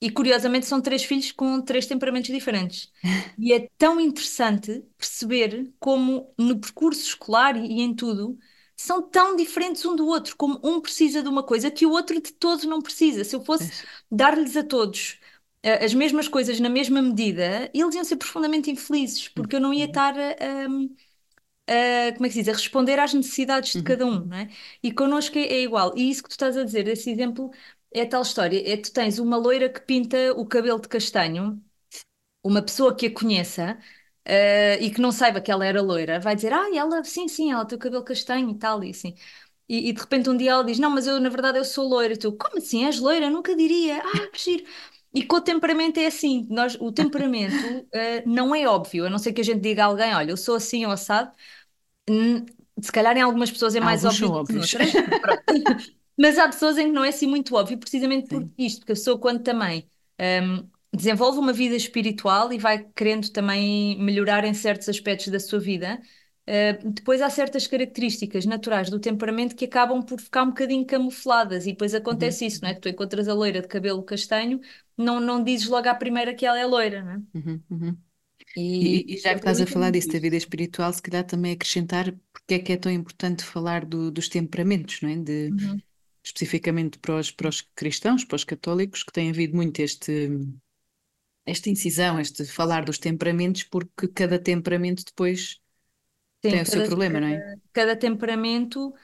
e 0.00 0.10
curiosamente 0.10 0.66
são 0.66 0.80
três 0.80 1.04
filhos 1.04 1.32
com 1.32 1.60
três 1.62 1.86
temperamentos 1.86 2.30
diferentes. 2.30 2.92
E 3.38 3.52
é 3.52 3.68
tão 3.78 4.00
interessante 4.00 4.84
perceber 4.98 5.72
como 5.80 6.32
no 6.38 6.58
percurso 6.60 7.02
escolar 7.02 7.56
e, 7.56 7.80
em 7.80 7.94
tudo 7.94 8.38
são 8.76 9.02
tão 9.08 9.36
diferentes 9.36 9.84
um 9.84 9.94
do 9.94 10.06
outro, 10.06 10.36
como 10.36 10.58
um 10.64 10.80
precisa 10.80 11.22
de 11.22 11.28
uma 11.28 11.42
coisa 11.42 11.70
que 11.70 11.86
o 11.86 11.90
outro 11.90 12.20
de 12.20 12.32
todo 12.32 12.66
não 12.66 12.82
precisa. 12.82 13.22
Se 13.24 13.36
eu 13.36 13.44
fosse 13.44 13.70
dar-lhes 14.10 14.56
a 14.56 14.64
todos 14.64 15.18
eh, 15.62 15.84
as 15.84 15.94
mesmas 15.94 16.26
coisas 16.28 16.58
na 16.60 16.68
mesma 16.68 17.00
medida, 17.02 17.70
eles 17.74 17.94
iam 17.94 18.04
ser 18.04 18.16
profundamente 18.16 18.70
infelizes, 18.70 19.28
porque 19.28 19.54
eu 19.56 19.60
não 19.60 19.72
ia 19.72 19.84
Uhum. 19.84 19.86
estar 19.86 20.14
a, 20.18 20.30
a- 20.66 20.68
a- 21.68 22.12
como 22.14 22.26
é 22.26 22.28
que 22.28 22.34
se 22.34 22.40
diz, 22.42 22.48
a 22.48 22.52
responder 22.52 22.98
às 22.98 23.14
necessidades 23.14 23.76
de 23.76 23.82
Uhum. 23.82 23.84
cada 23.84 24.06
um, 24.06 24.24
não 24.26 24.36
é? 24.36 24.48
E 24.82 24.92
connosco 24.92 25.38
é, 25.38 25.42
é 25.42 25.62
igual. 25.62 25.92
E 25.96 26.10
isso 26.10 26.22
que 26.22 26.28
tu 26.28 26.32
estás 26.32 26.56
a 26.56 26.64
dizer, 26.64 26.86
esse 26.88 27.10
exemplo, 27.10 27.50
é 27.92 28.02
a 28.02 28.08
tal 28.08 28.22
história. 28.22 28.62
É 28.72 28.76
tu 28.76 28.92
tens 28.92 29.18
uma 29.18 29.36
loira 29.36 29.68
que 29.68 29.80
pinta 29.80 30.16
o 30.36 30.46
cabelo 30.46 30.80
de 30.80 30.88
castanho, 30.88 31.62
uma 32.42 32.62
pessoa 32.62 32.94
que 32.96 33.06
a 33.06 33.14
conheça. 33.14 33.78
eh, 34.24 34.78
e 34.80 34.90
que 34.92 35.00
não 35.00 35.10
saiba 35.12 35.40
que 35.40 35.50
ela 35.50 35.66
era 35.66 35.82
loira, 35.82 36.20
vai 36.20 36.36
dizer, 36.36 36.52
ah, 36.52 36.68
ela, 36.74 37.02
sim, 37.04 37.26
sim, 37.28 37.50
ela 37.52 37.64
tem 37.66 37.76
o 37.76 37.80
cabelo 37.80 38.04
castanho 38.04 38.50
e 38.50 38.54
tal, 38.58 38.84
e 38.84 38.90
assim. 38.90 39.14
E, 39.68 39.88
e 39.90 39.94
de 39.94 40.00
repente 40.02 40.30
um 40.30 40.36
dia 40.36 40.52
ela 40.52 40.64
diz: 40.64 40.78
Não, 40.80 40.90
mas 40.90 41.06
eu 41.06 41.20
na 41.20 41.30
verdade 41.30 41.58
eu 41.58 41.64
sou 41.64 41.88
loira. 41.88 42.14
E 42.14 42.18
tu, 42.18 42.32
como 42.36 42.58
assim? 42.58 42.84
És 42.86 43.00
loira? 43.00 43.30
Nunca 43.30 43.56
diria. 43.56 44.02
Ah, 44.04 44.28
que 44.32 44.38
giro. 44.40 44.64
E 45.14 45.22
com 45.24 45.36
o 45.36 45.40
temperamento 45.40 45.98
é 46.00 46.06
assim: 46.06 46.46
nós, 46.50 46.76
o 46.80 46.90
temperamento 46.92 47.54
eh, 47.92 48.22
não 48.26 48.54
é 48.54 48.66
óbvio, 48.66 49.06
a 49.06 49.10
não 49.10 49.18
ser 49.18 49.32
que 49.32 49.40
a 49.40 49.44
gente 49.44 49.60
diga 49.60 49.84
a 49.84 49.86
alguém: 49.86 50.14
Olha, 50.14 50.30
eu 50.30 50.36
sou 50.36 50.54
assim 50.56 50.84
ou 50.86 50.92
assado. 50.92 51.32
Se 52.80 52.90
calhar 52.90 53.16
em 53.16 53.20
algumas 53.20 53.50
pessoas 53.50 53.74
é 53.74 53.80
mais 53.80 54.04
Alguns 54.04 54.22
óbvio 54.22 54.60
do 54.60 54.66
que. 54.66 54.74
Mas 56.18 56.38
há 56.38 56.46
pessoas 56.46 56.78
em 56.78 56.86
que 56.86 56.92
não 56.92 57.04
é 57.04 57.08
assim 57.08 57.26
muito 57.26 57.54
óbvio, 57.54 57.78
precisamente 57.78 58.28
por 58.28 58.42
Sim. 58.42 58.54
isto, 58.58 58.80
porque 58.80 58.92
a 58.92 58.94
pessoa 58.94 59.18
quando 59.18 59.42
também 59.42 59.88
hum, 60.20 60.68
desenvolve 60.92 61.38
uma 61.38 61.52
vida 61.52 61.74
espiritual 61.74 62.52
e 62.52 62.58
vai 62.58 62.84
querendo 62.94 63.30
também 63.30 63.98
melhorar 63.98 64.44
em 64.44 64.54
certos 64.54 64.88
aspectos 64.88 65.28
da 65.28 65.40
sua 65.40 65.58
vida, 65.58 66.00
uh, 66.48 66.90
depois 66.92 67.20
há 67.22 67.30
certas 67.30 67.66
características 67.66 68.46
naturais 68.46 68.90
do 68.90 69.00
temperamento 69.00 69.54
que 69.56 69.64
acabam 69.66 70.02
por 70.02 70.20
ficar 70.20 70.42
um 70.44 70.48
bocadinho 70.48 70.86
camufladas 70.86 71.66
e 71.66 71.72
depois 71.72 71.94
Uhum. 72.10 72.36
acontece 72.36 72.46
isso, 72.46 72.60
não 72.62 72.70
é? 72.70 72.74
Que 72.74 72.80
tu 72.80 72.88
encontras 72.88 73.28
a 73.28 73.34
loira 73.34 73.60
de 73.62 73.68
cabelo 73.68 74.02
castanho, 74.02 74.60
não, 74.96 75.20
não 75.20 75.42
dizes 75.42 75.68
logo 75.68 75.88
à 75.88 75.94
primeira 75.94 76.34
que 76.34 76.46
ela 76.46 76.58
é 76.58 76.66
loira, 76.66 77.02
não 77.02 77.12
é? 77.12 77.22
Uhum. 77.34 77.62
Uhum. 77.70 77.98
E, 78.56 78.62
E, 78.80 79.14
e 79.14 79.18
já 79.18 79.32
e 79.32 79.34
que 79.34 79.40
estás 79.40 79.60
a 79.60 79.66
falar 79.66 79.90
disso 79.92 80.10
da 80.12 80.18
vida 80.20 80.36
espiritual, 80.36 80.92
se 80.92 81.02
calhar 81.02 81.24
também 81.26 81.52
acrescentar 81.52 82.12
porque 82.32 82.54
é 82.54 82.60
que 82.60 82.72
é 82.72 82.76
tão 82.76 82.92
importante 82.92 83.44
falar 83.44 83.84
do- 83.86 84.10
dos 84.10 84.28
temperamentos, 84.28 85.00
não 85.02 85.10
é? 85.10 85.16
De, 85.18 85.54
Uhum. 85.54 85.82
especificamente 86.24 86.98
para 87.00 87.16
os, 87.18 87.30
para 87.32 87.48
os 87.50 87.62
cristãos, 87.76 88.24
para 88.24 88.36
os 88.36 88.44
católicos, 88.44 89.02
que 89.04 89.12
tem 89.12 89.30
havido 89.30 89.56
muito 89.56 89.80
este, 89.80 90.30
esta 91.46 91.68
incisão, 91.70 92.18
este 92.20 92.44
falar 92.44 92.84
dos 92.84 92.98
temperamentos, 92.98 93.62
porque 93.64 94.08
cada 94.08 94.38
temperamento 94.38 95.04
depois 95.04 95.60
tem 96.48 96.60
Sim, 96.60 96.62
o 96.62 96.66
seu 96.66 96.82
cada, 96.82 96.84
problema, 96.84 97.20
não 97.20 97.28
é? 97.28 97.44
cada, 97.72 97.96
temperamento 97.96 98.94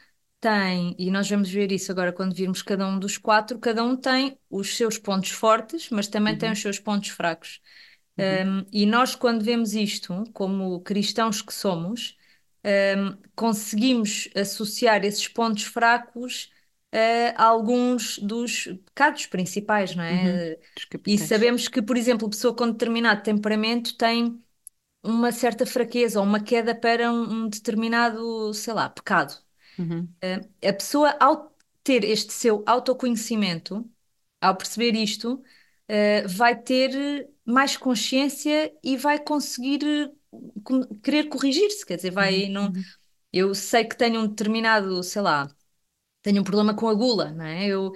tem, 0.41 0.95
e 0.99 1.11
nós 1.11 1.29
vamos 1.29 1.51
ver 1.51 1.73
isso 1.73 1.91
agora 1.93 2.13
quando 2.13 2.35
virmos 2.35 2.63
cada 2.63 2.87
um 2.87 2.99
dos 2.99 3.19
quatro, 3.19 3.59
cada 3.59 3.83
um 3.85 3.97
tem 3.97 4.39
os 4.51 4.77
seus 4.77 4.99
pontos 4.99 5.31
fortes, 5.31 5.91
mas 5.91 6.09
também 6.09 6.37
tem 6.37 6.51
Uhum. 6.51 6.53
os 6.53 6.61
seus 6.61 6.79
pontos 6.79 7.11
fracos. 7.11 7.61
Uhum. 8.19 8.39
Um, 8.47 8.67
e 8.73 8.87
nós, 8.87 9.15
quando 9.15 9.45
vemos 9.45 9.75
isto, 9.75 10.25
como 10.33 10.81
cristãos 10.83 11.41
que 11.43 11.55
somos, 11.55 12.17
um, 12.65 13.17
conseguimos 13.37 14.29
associar 14.37 15.05
esses 15.05 15.29
pontos 15.29 15.65
fracos 15.65 16.51
a 17.37 17.45
alguns 17.45 18.19
dos 18.19 18.65
pecados 18.87 19.27
principais, 19.27 19.95
não 19.95 20.03
é? 20.05 20.33
Uhum. 20.33 20.57
E 21.07 21.19
sabemos 21.19 21.69
que, 21.69 21.83
por 21.83 21.97
exemplo, 21.97 22.27
a 22.27 22.31
pessoa 22.31 22.55
com 22.55 22.71
determinado 22.71 23.23
temperamento 23.23 23.97
tem 23.97 24.43
uma 25.03 25.33
certa 25.33 25.67
fraqueza 25.67 26.21
ou 26.21 26.27
uma 26.27 26.43
queda 26.43 26.75
para 26.75 27.11
um, 27.13 27.45
um 27.47 27.49
determinado, 27.49 28.53
sei 28.55 28.75
lá, 28.75 28.89
pecado. 28.91 29.35
Uhum. 29.79 30.17
Uh, 30.25 30.69
a 30.69 30.73
pessoa, 30.73 31.17
ao 31.21 31.57
ter 31.85 32.05
este 32.05 32.33
seu 32.33 32.65
autoconhecimento, 32.67 33.89
ao 34.41 34.57
perceber 34.57 34.95
isto, 34.97 35.35
uh, 35.37 36.29
vai 36.29 36.61
ter 36.61 37.29
mais 37.45 37.77
consciência 37.77 38.73
e 38.83 38.97
vai 38.97 39.19
conseguir 39.21 39.81
com- 40.65 40.87
querer 41.03 41.29
corrigir-se, 41.29 41.85
quer 41.87 41.97
dizer, 41.97 42.11
vai, 42.11 42.49
Uhum. 42.49 42.49
não, 42.49 42.73
Uhum. 42.73 42.93
eu 43.33 43.55
sei 43.55 43.85
que 43.85 43.97
tenho 43.97 44.21
um 44.23 44.29
determinado, 44.29 45.03
sei 45.05 45.23
lá, 45.23 45.55
tenho 46.23 46.41
um 46.41 46.45
problema 46.45 46.75
com 46.75 46.89
a 46.89 46.95
gula, 46.95 47.33
não 47.33 47.45
é? 47.45 47.67
Eu, 47.67 47.93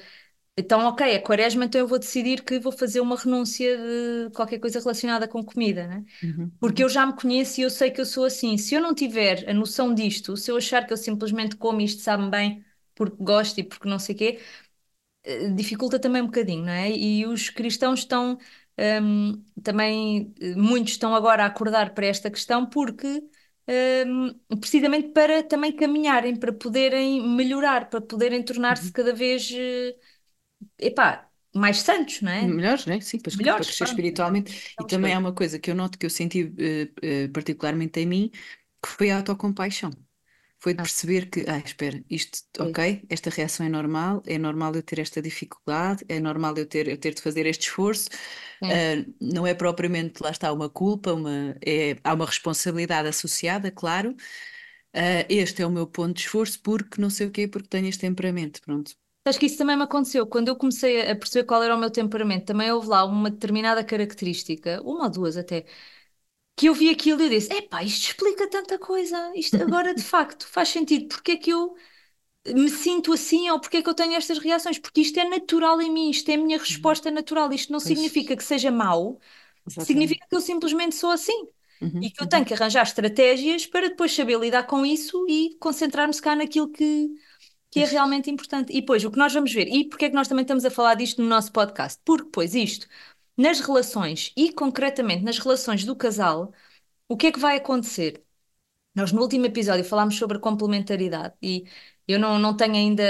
então, 0.56 0.80
ok, 0.86 1.06
é 1.06 1.18
quaresma, 1.18 1.64
então 1.64 1.80
eu 1.80 1.88
vou 1.88 1.98
decidir 1.98 2.42
que 2.44 2.58
vou 2.60 2.72
fazer 2.72 3.00
uma 3.00 3.16
renúncia 3.16 3.76
de 3.78 4.30
qualquer 4.34 4.58
coisa 4.60 4.78
relacionada 4.80 5.26
com 5.26 5.42
comida, 5.44 5.86
né? 5.86 6.04
Uhum. 6.22 6.52
Porque 6.60 6.84
eu 6.84 6.88
já 6.90 7.06
me 7.06 7.14
conheço 7.16 7.60
e 7.60 7.64
eu 7.64 7.70
sei 7.70 7.90
que 7.90 8.00
eu 8.00 8.06
sou 8.06 8.24
assim. 8.24 8.58
Se 8.58 8.74
eu 8.74 8.80
não 8.82 8.94
tiver 8.94 9.48
a 9.50 9.54
noção 9.54 9.94
disto, 9.94 10.36
se 10.36 10.50
eu 10.50 10.56
achar 10.58 10.86
que 10.86 10.92
eu 10.92 10.96
simplesmente 10.98 11.56
como 11.56 11.80
isto 11.82 12.02
sabe 12.02 12.28
bem 12.30 12.64
porque 12.94 13.16
gosto 13.22 13.58
e 13.60 13.64
porque 13.64 13.88
não 13.88 13.98
sei 14.00 14.14
quê, 14.16 14.40
eh, 15.24 15.48
dificulta 15.50 15.98
também 15.98 16.22
um 16.22 16.26
bocadinho, 16.26 16.64
não 16.64 16.72
é? 16.72 16.90
E 16.90 17.26
os 17.26 17.50
cristãos 17.50 18.00
estão 18.00 18.38
hum, 19.02 19.44
também, 19.62 20.34
eh, 20.40 20.54
muitos 20.56 20.92
estão 20.92 21.14
agora 21.14 21.44
a 21.44 21.46
acordar 21.46 21.94
para 21.94 22.06
esta 22.06 22.30
questão 22.30 22.66
porque 22.68 23.22
hum, 24.06 24.34
precisamente 24.60 25.08
para 25.10 25.42
também 25.42 25.72
caminharem, 25.74 26.36
para 26.36 26.52
poderem 26.52 27.20
melhorar, 27.36 27.88
para 27.90 28.00
poderem 28.00 28.42
tornar-se 28.44 28.86
Uhum. 28.86 28.92
cada 28.92 29.12
vez, 29.14 29.50
eh, 29.52 29.96
epá, 30.78 31.28
mais 31.54 31.78
santos, 31.82 32.20
não 32.22 32.32
é? 32.32 32.46
Melhores, 32.48 32.86
né? 32.86 33.00
Sim, 33.00 33.18
para, 33.20 33.32
crescer 33.64 33.84
pronto. 33.84 33.84
espiritualmente. 33.84 34.74
E 34.78 34.84
também 34.84 35.14
há 35.14 35.18
uma 35.18 35.32
coisa 35.34 35.58
que 35.58 35.70
eu 35.70 35.74
noto 35.74 35.98
que 35.98 36.06
eu 36.06 36.10
senti 36.10 36.52
eh, 36.58 36.90
eh, 37.02 37.28
particularmente 37.28 38.00
em 38.00 38.06
mim, 38.06 38.30
que 38.82 38.88
foi 38.88 39.10
a 39.10 39.18
autocompaixão. 39.18 39.90
Foi 40.60 40.74
de 40.74 40.80
Ah, 40.80 40.82
perceber 40.82 41.26
que, 41.30 41.44
ah, 41.48 41.58
espera, 41.58 42.04
isto, 42.10 42.40
sim. 42.56 42.78
ok, 42.78 43.04
esta 43.10 43.30
reação 43.30 43.66
é 43.66 43.68
normal, 43.68 44.22
é 44.26 44.38
normal 44.38 44.74
eu 44.76 44.82
ter 44.82 44.98
esta 45.00 45.22
dificuldade, 45.22 46.04
é 46.08 46.20
normal 46.20 46.56
eu 46.58 46.66
ter, 46.66 46.88
eu 46.88 46.98
ter 46.98 47.14
de 47.14 47.22
fazer 47.22 47.46
este 47.46 47.68
esforço, 47.68 48.08
ah, 48.68 49.04
não 49.20 49.46
é 49.46 49.54
propriamente, 49.54 50.22
lá 50.22 50.30
está, 50.30 50.52
uma 50.52 50.70
culpa, 50.70 51.12
uma, 51.14 51.56
é, 51.66 51.96
há 52.04 52.14
uma 52.14 52.26
responsabilidade 52.26 53.08
associada, 53.08 53.70
claro. 53.72 54.16
Ah, 54.94 55.26
este 55.30 55.62
é 55.62 55.66
o 55.66 55.70
meu 55.70 55.86
ponto 55.86 56.14
de 56.16 56.22
esforço 56.22 56.60
porque 56.62 57.00
não 57.00 57.10
sei 57.10 57.26
o 57.28 57.30
quê, 57.32 57.48
porque 57.48 57.68
tenho 57.68 57.88
este 57.88 58.00
temperamento, 58.02 58.60
pronto. 58.62 58.92
Acho 59.24 59.38
que 59.38 59.46
isso 59.46 59.58
também 59.58 59.76
me 59.76 59.84
aconteceu. 59.84 60.26
Quando 60.26 60.48
eu 60.48 60.56
comecei 60.56 61.08
a 61.10 61.14
perceber 61.16 61.44
qual 61.46 61.62
era 61.62 61.76
o 61.76 61.78
meu 61.78 61.90
temperamento, 61.90 62.46
também 62.46 62.72
houve 62.72 62.88
lá 62.88 63.04
uma 63.04 63.30
determinada 63.30 63.84
característica, 63.84 64.80
uma 64.82 65.04
ou 65.04 65.10
duas 65.10 65.36
até, 65.36 65.64
que 66.56 66.66
eu 66.68 66.74
vi 66.74 66.90
aquilo 66.90 67.20
e 67.22 67.24
eu 67.26 67.30
disse: 67.30 67.52
Epá, 67.54 67.82
isto 67.84 68.08
explica 68.10 68.48
tanta 68.50 68.78
coisa. 68.78 69.32
Isto 69.36 69.62
agora 69.62 69.94
de 69.94 70.02
facto 70.04 70.46
faz 70.48 70.68
sentido. 70.70 71.08
Porque 71.08 71.32
é 71.32 71.36
que 71.38 71.50
eu 71.50 71.74
me 72.48 72.68
sinto 72.70 73.12
assim 73.12 73.50
ou 73.50 73.60
porque 73.60 73.78
é 73.78 73.82
que 73.82 73.88
eu 73.90 73.94
tenho 73.94 74.14
estas 74.14 74.38
reações? 74.38 74.78
Porque 74.78 75.00
isto 75.02 75.18
é 75.20 75.24
natural 75.28 75.80
em 75.82 75.92
mim, 75.92 76.10
isto 76.10 76.30
é 76.30 76.34
a 76.34 76.38
minha 76.38 76.58
Uhum. 76.68 76.96
resposta 76.96 77.10
natural. 77.10 77.52
Isto 77.52 77.72
não 77.72 77.80
Pois, 77.82 78.02
significa 78.02 78.36
que 78.36 78.44
seja 78.44 78.70
mau, 78.70 79.20
exatamente. 79.66 80.16
significa 80.16 80.26
que 80.28 80.36
eu 80.36 80.40
simplesmente 80.40 80.94
sou 80.96 81.10
assim. 81.10 81.48
Uhum, 81.80 82.02
E 82.02 82.10
que 82.10 82.22
eu 82.22 82.26
uhum, 82.26 82.28
tenho 82.28 82.44
que 82.46 82.54
arranjar 82.54 82.82
estratégias 82.84 83.66
para 83.66 83.88
depois 83.88 84.12
saber 84.14 84.38
lidar 84.38 84.64
com 84.66 84.84
isso 84.84 85.24
e 85.28 85.56
concentrar-me 85.60 86.14
cá 86.20 86.34
naquilo 86.36 86.68
que, 86.70 87.10
que 87.72 87.80
é 87.80 87.86
realmente 87.86 88.30
importante. 88.30 88.72
E 88.72 88.82
depois, 88.82 89.04
o 89.04 89.12
que 89.12 89.18
nós 89.18 89.34
vamos 89.34 89.52
ver, 89.54 89.68
e 89.68 89.88
porque 89.88 90.06
é 90.06 90.10
que 90.10 90.16
nós 90.16 90.28
também 90.28 90.44
estamos 90.44 90.64
a 90.66 90.70
falar 90.72 90.96
disto 90.96 91.22
no 91.22 91.28
nosso 91.28 91.52
podcast? 91.52 92.00
Porque, 92.04 92.30
pois, 92.32 92.54
isto, 92.54 92.88
nas 93.36 93.60
relações 93.60 94.32
e 94.36 94.52
concretamente 94.54 95.24
nas 95.24 95.38
relações 95.40 95.84
do 95.84 95.96
casal, 95.96 96.52
o 97.08 97.16
que 97.16 97.28
é 97.28 97.32
que 97.32 97.40
vai 97.40 97.56
acontecer? 97.58 98.24
Nós 98.94 99.12
no 99.12 99.22
último 99.22 99.46
episódio 99.46 99.84
falámos 99.84 100.16
sobre 100.16 100.38
complementaridade 100.38 101.34
e 101.42 101.64
eu 102.06 102.18
não, 102.18 102.38
não 102.38 102.54
tenho 102.56 102.74
ainda, 102.74 103.02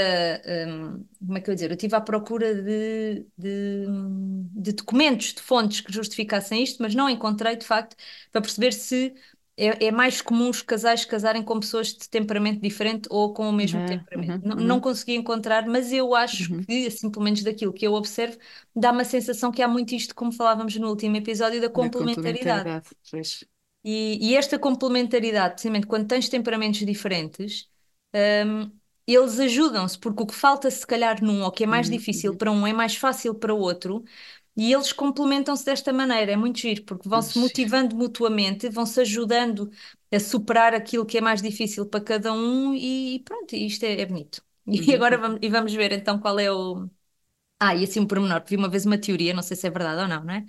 hum, 0.69 1.05
como 1.27 1.39
é 1.39 1.41
que 1.41 1.51
eu 1.51 1.53
ia 1.53 1.57
dizer, 1.57 1.71
eu 1.71 1.75
estive 1.75 1.97
à 1.97 2.01
procura 2.01 2.55
de, 2.55 3.27
de, 3.37 3.87
de 4.55 4.73
documentos, 4.73 5.35
de 5.35 5.43
fontes 5.43 5.81
que 5.81 5.93
justificassem 5.93 6.63
isto, 6.63 6.83
mas 6.83 6.95
não 6.95 7.09
encontrei 7.11 7.57
de 7.57 7.65
facto 7.67 7.97
para 8.31 8.41
perceber 8.41 8.73
se 8.73 9.15
é, 9.57 9.87
é 9.87 9.91
mais 9.93 10.21
comum 10.23 10.49
os 10.51 10.63
casais 10.63 11.05
casarem 11.05 11.43
com 11.43 11.61
pessoas 11.61 11.89
de 11.95 12.09
temperamento 12.09 12.61
diferente 12.61 13.07
ou 13.11 13.33
com 13.35 13.49
o 13.49 13.53
mesmo 13.53 13.83
Ah, 13.83 13.85
temperamento. 13.85 14.39
uhum, 14.39 14.43
Não, 14.43 14.57
não 14.57 14.81
uhum, 14.81 14.83
consegui 14.83 15.15
encontrar, 15.15 15.67
mas 15.67 15.93
eu 15.93 16.15
acho 16.15 16.51
uhum. 16.51 16.67
que, 16.67 16.87
assim, 16.87 17.11
pelo 17.11 17.25
menos 17.25 17.43
daquilo 17.43 17.73
que 17.73 17.87
eu 17.87 17.95
observo, 17.95 18.39
dá 18.75 18.93
uma 18.93 19.05
sensação 19.05 19.53
que 19.53 19.63
há 19.63 19.69
muito 19.69 19.95
isto, 19.95 20.15
como 20.15 20.33
falávamos 20.33 20.77
no 20.77 20.89
último 20.89 21.17
episódio, 21.17 21.61
da 21.61 21.69
Da 21.75 21.91
complementaridade. 21.93 22.71
complementaridade, 22.71 22.89
pois. 23.11 23.45
E, 23.85 24.19
e 24.31 24.37
esta 24.37 24.59
complementaridade, 24.59 25.55
precisamente 25.55 25.87
quando 25.87 26.07
tens 26.07 26.29
temperamentos 26.29 26.81
diferentes, 26.81 27.69
hum, 28.47 28.71
eles 29.07 29.39
ajudam-se, 29.41 29.99
porque 29.99 30.23
o 30.23 30.27
que 30.27 30.35
falta, 30.35 30.71
se 30.71 30.87
calhar, 30.87 31.23
num, 31.23 31.43
ou 31.43 31.51
que 31.51 31.65
é 31.65 31.67
mais 31.67 31.89
Uhum, 31.89 31.91
difícil 31.91 32.35
uhum. 32.35 32.37
para 32.37 32.51
um, 32.53 32.65
é 32.67 32.73
mais 32.73 32.95
fácil 32.97 33.35
para 33.35 33.53
o 33.55 33.59
outro, 33.59 34.05
e 34.57 34.73
eles 34.73 34.93
complementam-se 34.93 35.65
desta 35.65 35.93
maneira. 35.93 36.33
É 36.33 36.37
muito 36.37 36.59
giro, 36.59 36.83
porque 36.85 37.09
vão-se 37.09 37.39
motivando 37.39 37.97
mutuamente, 37.97 38.69
vão-se 38.69 39.01
ajudando 39.01 39.71
a 40.13 40.21
superar 40.21 40.75
aquilo 40.75 41.07
que 41.07 41.19
é 41.19 41.21
mais 41.21 41.41
difícil 41.43 41.87
para 41.87 42.03
cada 42.05 42.33
um, 42.33 42.75
e 42.75 43.21
pronto, 43.25 43.55
isto 43.57 43.85
é, 43.85 44.01
é 44.01 44.07
bonito. 44.07 44.43
E 44.67 44.95
Uhum, 44.95 44.95
agora 44.95 45.19
vamos, 45.19 45.39
e 45.43 45.49
vamos 45.49 45.73
ver 45.75 45.93
então 45.93 46.19
qual 46.21 46.39
é 46.39 46.51
o. 46.53 46.89
Ah, 47.61 47.75
e 47.77 47.85
assim 47.85 48.01
um 48.01 48.07
pormenor, 48.07 48.43
vi 48.47 48.57
uma 48.57 48.69
vez 48.69 48.85
uma 48.85 48.99
teoria, 48.99 49.33
não 49.35 49.43
sei 49.43 49.57
se 49.57 49.67
é 49.67 49.71
verdade 49.71 50.03
ou 50.03 50.09
não, 50.09 50.25
não 50.25 50.35
é? 50.35 50.45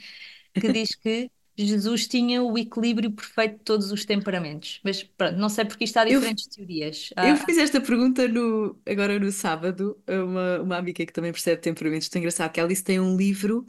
Que 0.59 0.69
diz 0.69 0.95
que 0.95 1.31
Jesus 1.57 2.07
tinha 2.07 2.43
o 2.43 2.57
equilíbrio 2.57 3.11
perfeito 3.13 3.57
de 3.59 3.63
todos 3.63 3.91
os 3.91 4.05
temperamentos. 4.05 4.81
Mas 4.83 5.03
pronto, 5.03 5.37
não 5.37 5.49
sei 5.49 5.65
porque 5.65 5.83
isto 5.85 5.97
há 5.97 6.05
Eu, 6.07 6.21
diferentes 6.21 6.47
teorias. 6.47 7.09
eu 7.21 7.37
Há- 7.37 7.37
fiz 7.37 7.57
esta 7.57 7.81
pergunta 7.81 8.27
no, 8.27 8.79
agora 8.87 9.19
no 9.19 9.31
sábado 9.31 10.01
a 10.07 10.13
uma, 10.25 10.61
uma 10.61 10.77
amiga 10.77 11.05
que 11.05 11.13
também 11.13 11.31
percebe 11.31 11.61
temperamentos. 11.61 12.09
Tão 12.09 12.19
engraçado 12.19 12.51
que 12.53 12.61
que 12.61 12.83
tem 12.83 12.99
um 12.99 13.17
livro, 13.17 13.67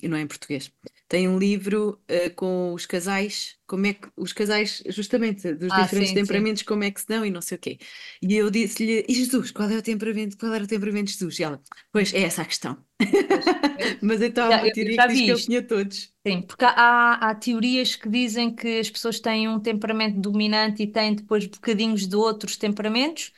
e 0.00 0.08
não 0.08 0.16
é 0.16 0.22
em 0.22 0.26
português, 0.26 0.72
tem 1.08 1.28
um 1.28 1.38
livro 1.38 2.00
ah, 2.08 2.30
com 2.34 2.72
os 2.74 2.86
casais, 2.86 3.56
como 3.66 3.86
é 3.86 3.94
que 3.94 4.08
os 4.16 4.32
casais, 4.32 4.82
justamente, 4.88 5.54
dos 5.54 5.72
Ah, 5.72 5.88
diferentes 5.88 6.12
sim, 6.12 6.18
sim. 6.22 6.46
temperamentos, 6.46 6.62
como 6.62 6.84
é 6.84 6.90
que 6.90 7.00
se 7.00 7.06
dão 7.08 7.24
e 7.24 7.30
não 7.30 7.42
sei 7.42 7.56
o 7.58 7.60
quê. 7.60 7.78
E 8.22 8.34
eu 8.34 8.50
disse-lhe, 8.50 9.04
e 9.08 9.14
Jesus, 9.14 9.50
qual 9.50 9.68
é 9.70 9.76
o 9.76 9.82
temperamento, 9.82 10.36
qual 10.38 10.52
era 10.54 10.64
o 10.64 10.66
temperamento 10.66 11.06
de 11.08 11.12
Jesus? 11.14 11.38
E 11.38 11.44
ela, 11.44 11.60
pois 11.92 12.12
é 12.14 12.22
essa 12.22 12.42
a 12.42 12.44
questão. 12.44 12.84
Mas 14.02 14.22
então 14.22 14.52
há 14.52 14.66
eu 14.66 14.72
teoria 14.72 14.98
já 14.98 15.06
que 15.06 15.12
diz 15.12 15.20
que 15.22 15.30
ele 15.30 15.40
tinha 15.40 15.62
todos. 15.66 16.12
Sim, 16.26 16.42
porque 16.42 16.64
há, 16.64 17.14
há 17.30 17.34
teorias 17.34 17.96
que 17.96 18.08
dizem 18.08 18.54
que 18.54 18.78
as 18.78 18.88
pessoas 18.88 19.18
têm 19.18 19.48
um 19.48 19.58
temperamento 19.60 20.20
dominante 20.20 20.82
e 20.84 20.86
têm 20.86 21.14
depois 21.16 21.46
bocadinhos 21.46 22.06
de 22.06 22.14
outros 22.14 22.56
temperamentos. 22.56 23.32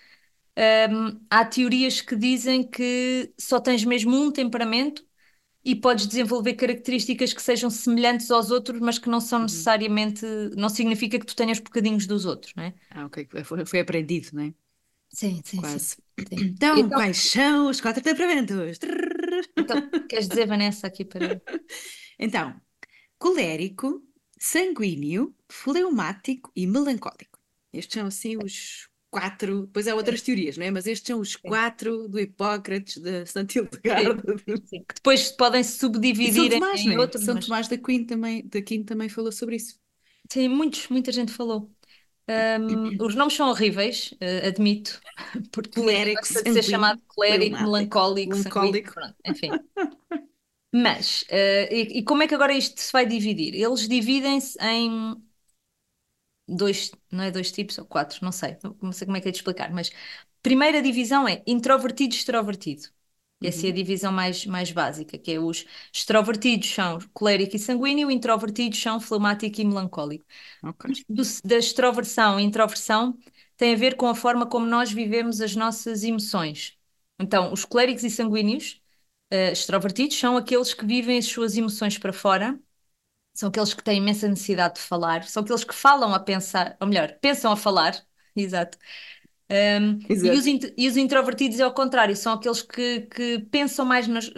Hum, 0.91 1.21
há 1.31 1.45
teorias 1.45 2.01
que 2.01 2.15
dizem 2.17 2.63
que 2.69 3.33
só 3.39 3.61
tens 3.61 3.85
mesmo 3.85 4.15
um 4.17 4.31
temperamento 4.33 5.05
e 5.65 5.75
podes 5.75 6.07
desenvolver 6.07 6.55
características 6.55 7.33
que 7.33 7.43
sejam 7.43 7.71
semelhantes 7.71 8.31
aos 8.31 8.51
outros, 8.51 8.81
mas 8.81 8.99
que 8.99 9.09
não 9.09 9.21
são 9.21 9.41
Uhum. 9.41 9.43
necessariamente, 9.43 10.25
não 10.57 10.69
significa 10.69 11.19
que 11.19 11.27
tu 11.27 11.37
tenhas 11.37 11.59
bocadinhos 11.61 12.07
dos 12.07 12.25
outros, 12.27 12.55
não 12.57 12.65
é? 12.65 12.75
Ah, 12.91 13.05
ok, 13.07 13.27
foi, 13.45 13.65
foi 13.67 13.81
aprendido, 13.81 14.29
não 14.33 14.43
é? 14.45 14.55
Sim, 15.09 15.41
sim, 15.45 15.65
sim. 15.65 15.81
Quase. 15.81 15.97
sim. 16.29 16.41
Então, 16.41 16.91
Então, 16.91 17.01
quais 17.01 17.17
são 17.19 17.69
os 17.71 17.81
quatro 17.81 18.03
temperamentos? 18.03 18.79
Então, 19.57 19.89
queres 20.09 20.29
dizer, 20.29 20.47
Vanessa, 20.47 20.87
aqui 20.87 21.05
para. 21.05 21.41
Então, 22.19 22.61
colérico, 23.19 24.03
sanguíneo, 24.39 25.35
fleumático 25.51 26.53
e 26.57 26.67
melancólico. 26.67 27.39
Estes 27.73 27.95
são 27.95 28.09
assim 28.09 28.39
os 28.39 28.89
quatro. 29.15 29.69
Pois 29.73 29.87
há 29.89 29.95
outras 29.95 30.23
teorias, 30.23 30.57
não 30.57 30.65
é? 30.67 30.71
Mas 30.71 30.87
estes 30.87 31.07
são 31.09 31.21
os 31.21 31.37
quatro 31.37 32.09
do 32.09 32.19
Hipócrates, 32.21 32.99
da 32.99 33.25
Santa 33.27 33.59
Sim, 33.97 34.23
Hildegarda. 34.23 34.23
sim. 34.65 34.87
Que 34.89 34.95
depois 34.95 35.31
podem 35.33 35.63
se 35.63 35.79
E 36.25 36.33
São 36.33 36.49
subdividir 36.49 36.53
Tomás, 36.53 36.85
em 36.85 36.87
não 36.87 36.93
é? 36.93 36.99
outros, 36.99 37.23
São 37.25 37.39
mas 37.39 37.39
Tomás 37.39 37.69
da 37.69 37.79
Quinta 37.79 38.15
também, 38.15 38.47
da 38.49 38.61
também 38.87 39.09
falou 39.09 39.31
sobre 39.33 39.57
isso. 39.57 39.79
sim, 40.31 40.49
muitos, 40.49 40.89
muita 40.89 41.13
gente 41.13 41.33
falou. 41.33 41.71
Um, 42.31 42.95
os 43.05 43.15
nomes 43.15 43.35
são 43.35 43.51
horríveis, 43.51 44.15
eh, 44.21 44.49
admito, 44.49 45.03
porque 45.53 45.81
de 46.45 46.51
ser 46.53 46.63
chamado 46.63 47.01
sanguíneo, 47.29 47.59
fleumático, 47.61 47.99
melancólico, 48.37 48.37
melancólico. 48.37 48.95
pronto, 48.95 49.17
enfim. 49.27 49.61
Mas, 50.73 51.25
eh, 51.29 51.69
e, 51.73 51.99
e 52.01 52.05
como 52.05 52.23
é 52.25 52.29
que 52.29 52.35
agora 52.35 52.53
isto 52.53 52.81
se 52.81 52.93
vai 52.93 53.07
dividir? 53.07 53.55
Eles 53.55 53.89
dividem-se 53.89 54.59
em 54.61 55.15
dois, 56.49 56.91
não 57.11 57.25
é 57.25 57.31
dois 57.31 57.51
tipos 57.53 57.79
ou 57.79 57.85
quatro, 57.87 58.19
não 58.23 58.33
sei, 58.33 58.57
não 58.83 58.93
sei 58.93 59.07
como 59.07 59.17
é 59.17 59.21
que 59.21 59.29
é 59.29 59.31
de 59.33 59.39
explicar, 59.39 59.71
mas 59.73 59.91
primeira 60.43 60.83
divisão 60.83 61.27
é 61.29 61.43
introvertido 61.47 62.15
e 62.15 62.19
extrovertido. 62.19 62.89
Essa 63.43 63.67
é 63.67 63.71
a 63.71 63.73
divisão 63.75 64.11
mais, 64.13 64.47
mais 64.47 64.73
básica, 64.73 65.19
que 65.19 65.33
é 65.33 65.39
os 65.39 65.67
extrovertidos 65.93 66.71
são 66.71 66.99
colérico 67.13 67.57
e 67.57 67.59
sanguíneo, 67.59 68.11
introvertidos 68.11 68.79
são 68.81 68.99
fleumático 69.01 69.61
e 69.61 69.65
melancólico. 69.65 70.25
Ok. 70.63 70.85
Do- 71.09 71.23
da 71.45 71.57
extroversão 71.57 72.39
e 72.41 72.43
introversão 72.45 73.19
tem 73.57 73.75
a 73.75 73.77
ver 73.77 73.97
com 73.97 74.07
a 74.09 74.15
forma 74.15 74.47
como 74.47 74.67
nós 74.67 74.91
vivemos 74.93 75.41
as 75.41 75.55
nossas 75.57 76.03
emoções. 76.05 76.77
Então, 77.19 77.53
os 77.53 77.65
coléricos 77.65 78.05
e 78.05 78.11
sanguíneos, 78.11 78.81
eh, 79.31 79.53
extrovertidos, 79.53 80.19
são 80.19 80.37
aqueles 80.37 80.75
que 80.75 80.85
vivem 80.87 81.19
as 81.19 81.27
suas 81.27 81.57
emoções 81.57 81.99
para 81.99 82.13
fora, 82.13 82.59
são 83.35 83.49
aqueles 83.51 83.75
que 83.75 83.83
têm 83.85 83.99
imensa 83.99 84.29
necessidade 84.29 84.77
de 84.77 84.81
falar, 84.83 85.25
são 85.25 85.43
aqueles 85.43 85.65
que 85.65 85.75
falam 85.75 86.15
a 86.15 86.21
pensar, 86.21 86.77
ou 86.81 86.87
melhor, 86.89 87.13
pensam 87.21 87.53
a 87.53 87.57
falar, 87.57 87.95
exato. 88.37 88.79
Um, 89.51 89.99
e, 90.23 90.31
Exato. 90.33 90.39
os, 90.39 90.47
int- 90.47 90.73
e 90.77 90.89
os 90.89 90.97
introvertidos 90.97 91.61
é 91.61 91.63
ao 91.65 91.75
contrário, 91.75 92.17
são 92.17 92.33
aqueles 92.35 92.63
que, 92.63 93.03
que 93.03 93.41
pensam 93.51 93.85
mais 93.85 94.09
nas, 94.09 94.31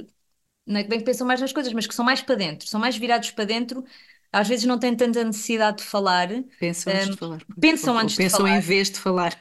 não 0.67 0.79
é 0.81 0.83
que 0.85 0.89
bem 0.91 0.99
que 1.01 1.05
pensam 1.05 1.27
mais 1.27 1.41
nas 1.41 1.53
coisas, 1.53 1.73
mas 1.73 1.87
que 1.87 1.95
são 1.95 2.05
mais 2.05 2.23
para 2.23 2.35
dentro, 2.37 2.69
são 2.69 2.81
mais 2.81 2.97
virados 2.97 3.31
para 3.33 3.45
dentro, 3.45 3.85
às 4.33 4.49
vezes 4.49 4.67
não 4.67 4.79
têm 4.79 4.97
tanta 4.97 5.25
necessidade 5.25 5.79
de 5.79 5.85
falar, 5.85 6.29
Pensam 6.59 6.95
antes 6.95 7.11
de 7.11 7.17
falar. 7.17 7.43
pensam 7.61 7.99
antes 7.99 8.19
de 8.19 8.27
pensam 8.27 8.27
falar. 8.27 8.49
em 8.49 8.61
vez 8.61 8.91
de 8.91 8.99
falar. 8.99 9.39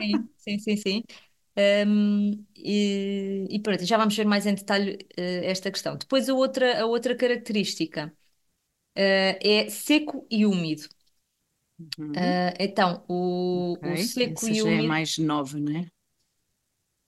Sim, 0.00 0.28
sim, 0.36 0.58
sim, 0.58 0.76
sim. 0.76 1.02
Um, 1.86 2.44
e, 2.56 3.46
e 3.50 3.60
pronto, 3.60 3.84
já 3.84 3.96
vamos 3.96 4.16
ver 4.16 4.26
mais 4.26 4.44
em 4.46 4.54
detalhe 4.54 4.98
eh, 5.16 5.46
esta 5.50 5.70
questão. 5.70 5.96
Depois 5.96 6.28
a 6.28 6.34
outra, 6.34 6.82
a 6.82 6.86
outra 6.86 7.14
característica 7.16 8.12
é 8.94 9.68
seco 9.70 10.26
e 10.30 10.46
úmido. 10.46 10.88
Uhum. 11.98 12.38
Eh, 12.38 12.54
então, 12.60 13.04
o, 13.08 13.78
o 13.92 13.96
Ok, 13.96 13.96
seco 13.96 14.46
Essa 14.46 14.54
e 14.54 14.62
já 14.62 14.70
é 14.70 14.82
úmido, 14.82 14.82
mais 14.82 15.16
nova, 15.18 15.58
não 15.58 15.76
é? 15.78 15.90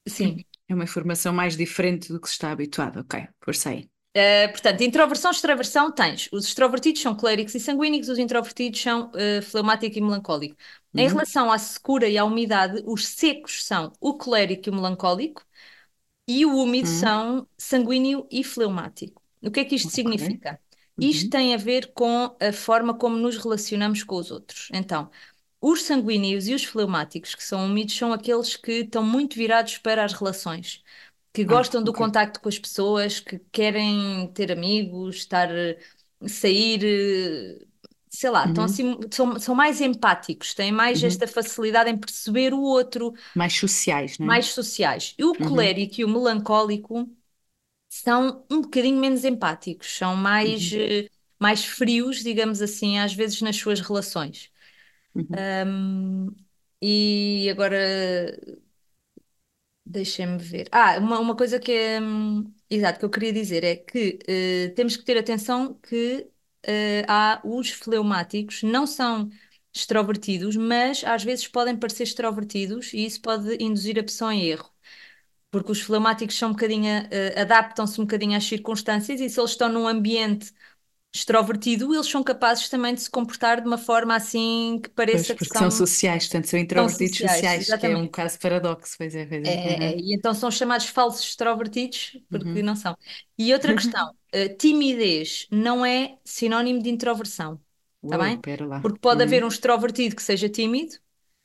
sim. 0.09 0.45
É 0.69 0.75
uma 0.76 0.85
informação 0.85 1.33
mais 1.33 1.57
diferente 1.57 2.12
do 2.12 2.21
que 2.21 2.28
se 2.28 2.35
está 2.35 2.52
habituado. 2.52 3.00
Ok, 3.00 3.28
força 3.45 3.71
aí. 3.71 3.90
Uh, 4.16 4.49
portanto, 4.50 4.81
introversão, 4.83 5.31
extroversão, 5.31 5.93
tens. 5.93 6.28
Os 6.33 6.47
extrovertidos 6.47 7.02
são 7.02 7.14
coléricos 7.14 7.55
e 7.55 7.61
sanguíneos, 7.61 8.09
os 8.09 8.19
introvertidos 8.19 8.81
são 8.81 9.11
uh, 9.11 9.43
fleumático 9.43 9.99
e 9.99 10.00
melancólico. 10.00 10.57
Em 10.97 11.07
Uhum. 11.07 11.07
relação 11.07 11.52
à 11.52 11.59
secura 11.59 12.09
e 12.09 12.16
à 12.16 12.25
umidade, 12.25 12.83
os 12.87 13.07
secos 13.07 13.62
são 13.64 13.93
o 14.00 14.16
colérico 14.16 14.69
e 14.69 14.71
o 14.71 14.75
melancólico 14.75 15.45
e 16.28 16.47
o 16.47 16.57
úmido 16.57 16.88
Uhum. 16.88 16.88
são 16.88 17.49
sanguíneo 17.59 18.26
e 18.31 18.45
fleumático. 18.45 19.23
O 19.43 19.50
que 19.50 19.61
é 19.61 19.64
que 19.66 19.76
isto 19.76 19.93
Ok. 19.93 19.93
significa? 19.93 20.61
Uhum. 20.99 21.09
Isto 21.09 21.31
tem 21.31 21.55
a 21.55 21.59
ver 21.59 21.93
com 21.95 22.37
a 22.41 22.53
forma 22.53 22.95
como 22.97 23.17
nos 23.17 23.37
relacionamos 23.38 24.03
com 24.05 24.17
os 24.17 24.31
outros. 24.31 24.69
Então, 24.73 25.11
os 25.61 25.83
sanguíneos 25.83 26.49
e 26.49 26.55
os 26.55 26.65
fleumáticos, 26.65 27.35
que 27.35 27.45
são 27.45 27.67
úmidos, 27.67 27.97
são 27.97 28.12
aqueles 28.12 28.57
que 28.57 28.73
estão 28.83 29.03
muito 29.05 29.37
virados 29.37 29.79
para 29.79 30.05
as 30.05 30.12
relações, 30.15 30.83
que 31.33 31.45
Ah, 31.47 31.61
gostam 31.61 31.83
do 31.85 31.93
contacto 31.95 32.41
com 32.41 32.49
as 32.49 32.59
pessoas, 32.59 33.21
que 33.21 33.38
querem 33.53 34.29
ter 34.35 34.53
amigos, 34.53 35.17
estar, 35.17 35.50
eh, 35.50 35.79
sair, 36.29 36.83
eh, 36.85 37.67
sei 38.11 38.31
lá, 38.31 38.47
estão 38.47 38.65
Uhum. 38.65 38.65
assim, 38.65 38.99
são, 39.12 39.38
são 39.38 39.55
mais 39.55 39.81
empáticos, 39.81 40.55
têm 40.55 40.73
mais 40.73 41.03
Uhum. 41.03 41.05
esta 41.05 41.26
facilidade 41.29 41.91
em 41.91 41.97
perceber 41.99 42.55
o 42.55 42.61
outro, 42.62 43.12
Mais 43.35 43.55
sociais, 43.55 44.19
não 44.19 44.31
é? 44.33 44.41
mais 44.41 44.47
sociais. 44.49 45.15
E 45.19 45.25
o 45.25 45.37
Uhum. 45.41 45.76
colérico 45.76 46.00
e 46.00 46.05
o 46.05 46.09
melancólico 46.09 47.09
são 48.03 48.45
um 48.50 48.62
bocadinho 48.62 48.99
menos 49.00 49.25
empáticos, 49.25 49.97
são 49.97 50.17
mais, 50.17 50.73
Uhum. 50.73 50.73
eh, 50.73 51.09
mais 51.38 51.65
frios, 51.65 52.23
digamos 52.23 52.62
assim, 52.62 52.99
às 52.99 53.12
vezes 53.15 53.41
nas 53.43 53.57
suas 53.57 53.81
relações. 53.81 54.50
Uhum. 55.15 55.47
Hum, 55.67 56.29
e 56.83 57.49
agora 57.50 57.76
deixem-me 59.85 60.38
ver. 60.38 60.69
Ah, 60.73 60.99
uma, 60.99 61.19
uma 61.21 61.37
coisa 61.37 61.59
que 61.61 61.73
é 61.73 62.00
hum, 62.00 62.53
exato 62.71 62.99
que 62.99 63.05
eu 63.05 63.11
queria 63.11 63.33
dizer 63.33 63.65
é 63.65 63.76
que 63.76 64.19
eh, 64.26 64.69
temos 64.75 64.97
que 64.97 65.04
ter 65.04 65.17
atenção 65.19 65.75
que 65.75 66.28
eh, 66.63 67.04
há 67.09 67.41
os 67.45 67.71
fleumáticos, 67.71 68.63
não 68.63 68.87
são 68.87 69.30
extrovertidos, 69.73 70.56
mas 70.56 71.04
às 71.04 71.23
vezes 71.23 71.47
podem 71.49 71.76
parecer 71.78 72.04
extrovertidos 72.04 72.93
e 72.95 73.04
isso 73.04 73.21
pode 73.21 73.56
induzir 73.63 73.99
a 73.99 74.02
pessoa 74.02 74.35
em 74.35 74.45
erro. 74.47 74.71
Porque 75.56 75.73
os 75.73 75.80
fleumáticos 75.82 76.36
são 76.38 76.50
um 76.50 76.52
bocadinho, 76.52 76.86
eh, 77.10 77.40
adaptam-se 77.40 78.00
um 78.00 78.04
bocadinho 78.04 78.36
às 78.36 78.45
circunstâncias 78.45 79.21
e 79.21 79.28
se 79.30 79.40
eles 79.40 79.52
estão 79.52 79.69
num 79.71 79.88
ambiente 79.88 80.52
extrovertido, 81.14 81.95
eles 81.95 82.06
são 82.08 82.23
capazes 82.25 82.69
também 82.71 82.95
de 82.95 83.02
se 83.02 83.10
comportar 83.10 83.60
de 83.62 83.66
uma 83.69 83.78
forma 83.78 84.14
assim 84.16 84.80
que 84.82 84.90
Pois, 85.10 85.30
pareça 85.30 85.34
que 85.36 85.45
porque 85.45 85.56
são 85.56 85.71
são, 85.71 85.71
sociais, 85.71 86.25
portanto, 86.26 86.47
são 86.49 86.58
são 86.75 86.90
introvertidos 86.90 87.19
sociais, 87.19 87.19
sociais, 87.19 87.75
que 87.75 87.86
é 87.86 87.97
um 87.97 88.08
caso 88.08 88.38
paradoxo, 88.38 88.95
pois 88.99 89.14
é, 89.14 89.26
pois 89.26 89.45
é. 89.45 89.54
É, 89.54 89.92
é, 89.92 89.97
Uhum. 89.97 89.99
e 89.99 90.14
então 90.14 90.34
são 90.34 90.50
chamados 90.50 90.86
falsos 90.88 91.23
extrovertidos 91.28 92.19
porque 92.30 92.60
Uhum. 92.60 92.62
não 92.62 92.75
são. 92.75 92.97
E 93.38 93.52
outra 93.52 93.73
questão, 93.75 94.12
eh, 94.32 94.49
timidez 94.49 95.47
não 95.52 95.84
é 95.86 96.19
sinónimo 96.25 96.82
de 96.82 96.90
introversão, 96.90 97.60
está 98.04 98.19
bem? 98.19 98.42
Porque 98.80 98.99
pode 98.99 99.23
haver 99.23 99.45
Uhum. 99.45 99.45
um 99.45 99.49
extrovertido 99.49 100.16
que 100.16 100.23
seja 100.23 100.49
tímido 100.49 100.97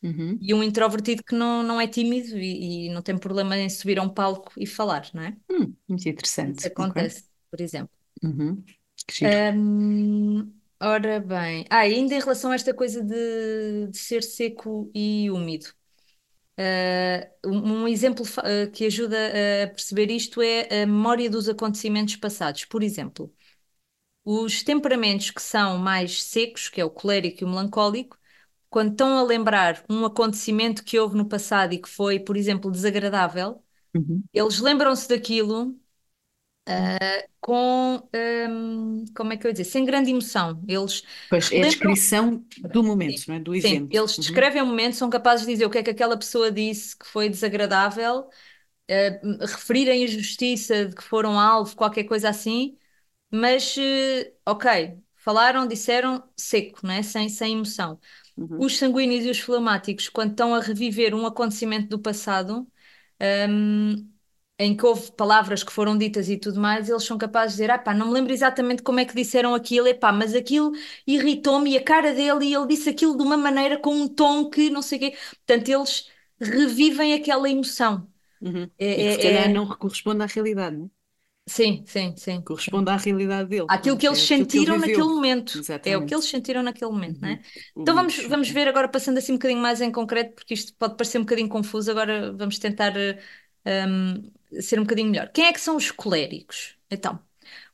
Uhum. 0.04 0.40
e 0.40 0.54
um 0.54 0.64
introvertido 0.64 1.24
que 1.24 1.36
não, 1.36 1.64
não 1.64 1.80
é 1.82 1.88
tímido 1.88 2.38
e, 2.38 2.88
e 2.88 2.90
não 2.90 3.02
tem 3.02 3.18
problema 3.18 3.58
em 3.58 3.70
subir 3.70 4.00
a 4.00 4.04
um 4.04 4.10
palco 4.10 4.52
e 4.58 4.66
falar, 4.68 5.10
não 5.14 5.24
é? 5.24 5.38
Hum, 5.50 5.76
muito 5.88 6.10
Isso 6.58 6.68
interessante. 6.68 6.72
Ok. 6.78 6.96
acontece, 6.96 7.30
por 7.50 7.60
exemplo. 7.62 7.94
Uhum. 8.24 8.64
Que 9.08 9.14
giro. 9.16 9.38
Hum, 9.54 10.52
ora 10.82 11.20
bem, 11.20 11.66
ah, 11.70 11.80
ainda 11.80 12.16
em 12.16 12.20
relação 12.20 12.52
a 12.52 12.56
esta 12.56 12.74
coisa 12.74 13.04
de, 13.04 13.88
de 13.90 13.98
ser 13.98 14.24
seco 14.24 14.90
e 14.96 15.30
úmido. 15.30 15.68
Uh, 16.60 17.50
um, 17.50 17.84
um 17.84 17.88
exemplo 17.88 18.26
uh, 18.26 18.72
que 18.72 18.86
ajuda 18.86 19.18
a 19.66 19.68
perceber 19.70 20.12
isto 20.12 20.42
é 20.42 20.84
a 20.84 20.88
memória 20.88 21.30
dos 21.30 21.50
acontecimentos 21.50 22.16
passados. 22.18 22.66
Por 22.66 22.84
exemplo, 22.84 23.34
os 24.26 24.64
temperamentos 24.64 25.32
que 25.32 25.42
são 25.42 25.78
mais 25.80 26.24
secos, 26.24 26.70
que 26.70 26.82
é 26.82 26.86
o 26.86 26.90
colérico 26.92 27.44
e 27.44 27.46
o 27.46 27.50
melancólico, 27.50 28.18
quando 28.72 28.94
estão 28.94 29.20
a 29.20 29.24
lembrar 29.24 29.86
um 29.90 30.06
acontecimento 30.06 30.84
que 30.86 31.00
houve 31.00 31.18
no 31.18 31.28
passado 31.30 31.74
e 31.76 31.80
que 31.82 31.90
foi, 31.90 32.20
por 32.22 32.38
exemplo, 32.38 32.72
desagradável, 32.72 33.64
Uhum. 33.96 34.24
eles 34.34 34.60
lembram-se 34.60 35.08
daquilo 35.10 35.80
uh, 36.70 37.30
com, 37.40 38.10
um, 38.50 39.06
como 39.16 39.34
é 39.34 39.38
que 39.38 39.46
eu 39.48 39.50
ia 39.50 39.54
dizer, 39.54 39.66
sem 39.66 39.86
grande 39.86 40.12
emoção. 40.12 40.64
Eles 40.68 41.04
Pois 41.30 41.48
é 41.52 41.64
a 41.64 41.66
descrição 41.66 42.46
do 42.58 42.84
Sim, 43.08 43.24
momento, 43.24 43.24
não 43.28 43.36
é? 43.36 43.40
Do 43.40 43.56
sim, 43.56 43.56
evento. 43.56 43.92
eles 43.92 44.18
Uhum. 44.18 44.20
descrevem 44.20 44.62
o 44.62 44.66
momento, 44.66 44.96
são 44.96 45.10
capazes 45.10 45.46
de 45.46 45.52
dizer 45.54 45.66
o 45.66 45.70
que 45.70 45.78
é 45.80 45.84
que 45.84 45.90
aquela 45.90 46.18
pessoa 46.18 46.52
disse 46.52 46.96
que 46.98 47.06
foi 47.06 47.30
desagradável, 47.30 48.30
eh, 48.88 49.22
referirem 49.42 50.04
injustiça 50.06 50.86
de 50.88 50.96
que 50.96 51.04
foram 51.04 51.40
alvo, 51.40 51.76
qualquer 51.76 52.06
coisa 52.06 52.30
assim, 52.30 52.78
mas 53.32 53.78
eh, 53.78 54.34
ok, 54.46 55.00
falaram, 55.16 55.68
disseram 55.68 56.24
seco, 56.38 56.80
não 56.86 56.94
é? 56.94 57.04
Sem, 57.04 57.30
sem 57.30 57.54
emoção. 57.54 58.00
Uhum. 58.38 58.66
Os 58.66 58.78
sanguíneos 58.78 59.26
e 59.26 59.30
os 59.30 59.40
fleumáticos, 59.40 60.10
quando 60.10 60.32
estão 60.32 60.54
a 60.56 60.60
reviver 60.62 61.16
um 61.16 61.26
acontecimento 61.26 61.90
do 61.90 62.00
passado, 62.00 62.68
hum, 63.50 64.10
em 64.60 64.78
que 64.78 64.86
houve 64.86 65.12
palavras 65.14 65.64
que 65.64 65.72
foram 65.72 65.98
ditas 65.98 66.30
e 66.30 66.38
tudo 66.38 66.60
mais, 66.60 66.88
eles 66.90 67.04
são 67.04 67.18
capazes 67.18 67.54
de 67.56 67.62
dizer, 67.64 67.72
ah 67.72 67.80
pá, 67.80 67.94
não 67.94 68.08
me 68.08 68.14
lembro 68.14 68.32
exatamente 68.34 68.84
como 68.84 69.00
é 69.00 69.06
que 69.06 69.16
disseram 69.16 69.56
aquilo, 69.56 69.88
epá, 69.88 70.12
mas 70.12 70.36
aquilo 70.36 70.72
irritou-me 71.08 71.72
e 71.72 71.78
a 71.78 71.84
cara 71.84 72.14
dele 72.14 72.46
e 72.46 72.54
ele 72.54 72.68
disse 72.68 72.90
aquilo 72.90 73.18
de 73.18 73.24
uma 73.24 73.38
maneira 73.38 73.78
com 73.80 73.94
um 73.96 74.08
tom 74.08 74.50
que 74.50 74.70
não 74.70 74.82
sei 74.84 74.98
o 75.00 75.02
quê. 75.02 75.18
Portanto, 75.48 75.70
eles 75.70 76.10
revivem 76.40 77.14
aquela 77.14 77.50
emoção. 77.50 78.08
Uhum. 78.42 78.72
É, 78.78 78.86
E 78.96 79.06
que 79.06 79.14
se 79.14 79.20
é- 79.22 79.26
calhar 79.26 79.50
é- 79.52 79.52
não 79.52 79.68
corresponde 79.68 80.24
à 80.24 80.26
realidade, 80.28 80.78
não 80.78 80.86
é? 80.88 81.01
Sim, 81.48 81.84
sim, 81.86 82.16
sim. 82.18 82.42
Corresponde 82.42 82.90
à 82.92 82.98
realidade 82.98 83.50
dele. 83.50 83.68
Aquilo 83.68 83.98
que 83.98 84.06
eles 84.08 84.20
é 84.20 84.28
que 84.28 84.42
ele 84.44 84.50
sentiram 84.50 84.78
viveu. 84.78 84.80
naquele 84.80 85.08
momento. 85.08 85.66
É 85.84 85.96
o 85.98 86.04
que 86.06 86.14
Exatamente. 86.14 86.14
eles 86.14 86.26
sentiram 86.26 86.62
naquele 86.62 86.92
momento, 86.92 87.20
não 87.22 87.30
é? 87.30 87.40
Uhum. 87.76 87.82
Então 87.82 87.96
vamos, 87.96 88.18
vamos 88.28 88.50
ver 88.50 88.68
agora, 88.68 88.88
passando 88.90 89.18
assim 89.18 89.32
um 89.34 89.36
bocadinho 89.36 89.62
mais 89.62 89.80
em 89.82 89.92
concreto, 89.92 90.36
porque 90.36 90.54
isto 90.54 90.74
pode 90.76 90.96
parecer 90.98 91.18
um 91.18 91.22
bocadinho 91.22 91.48
confuso, 91.50 91.90
agora 91.90 92.34
vamos 92.34 92.60
tentar 92.60 92.94
um, 93.66 94.32
ser 94.62 94.80
um 94.80 94.84
bocadinho 94.84 95.10
melhor. 95.10 95.30
Quem 95.32 95.46
é 95.46 95.54
que 95.54 95.62
são 95.62 95.76
os 95.78 95.90
coléricos? 95.92 96.78
Então, 96.90 97.20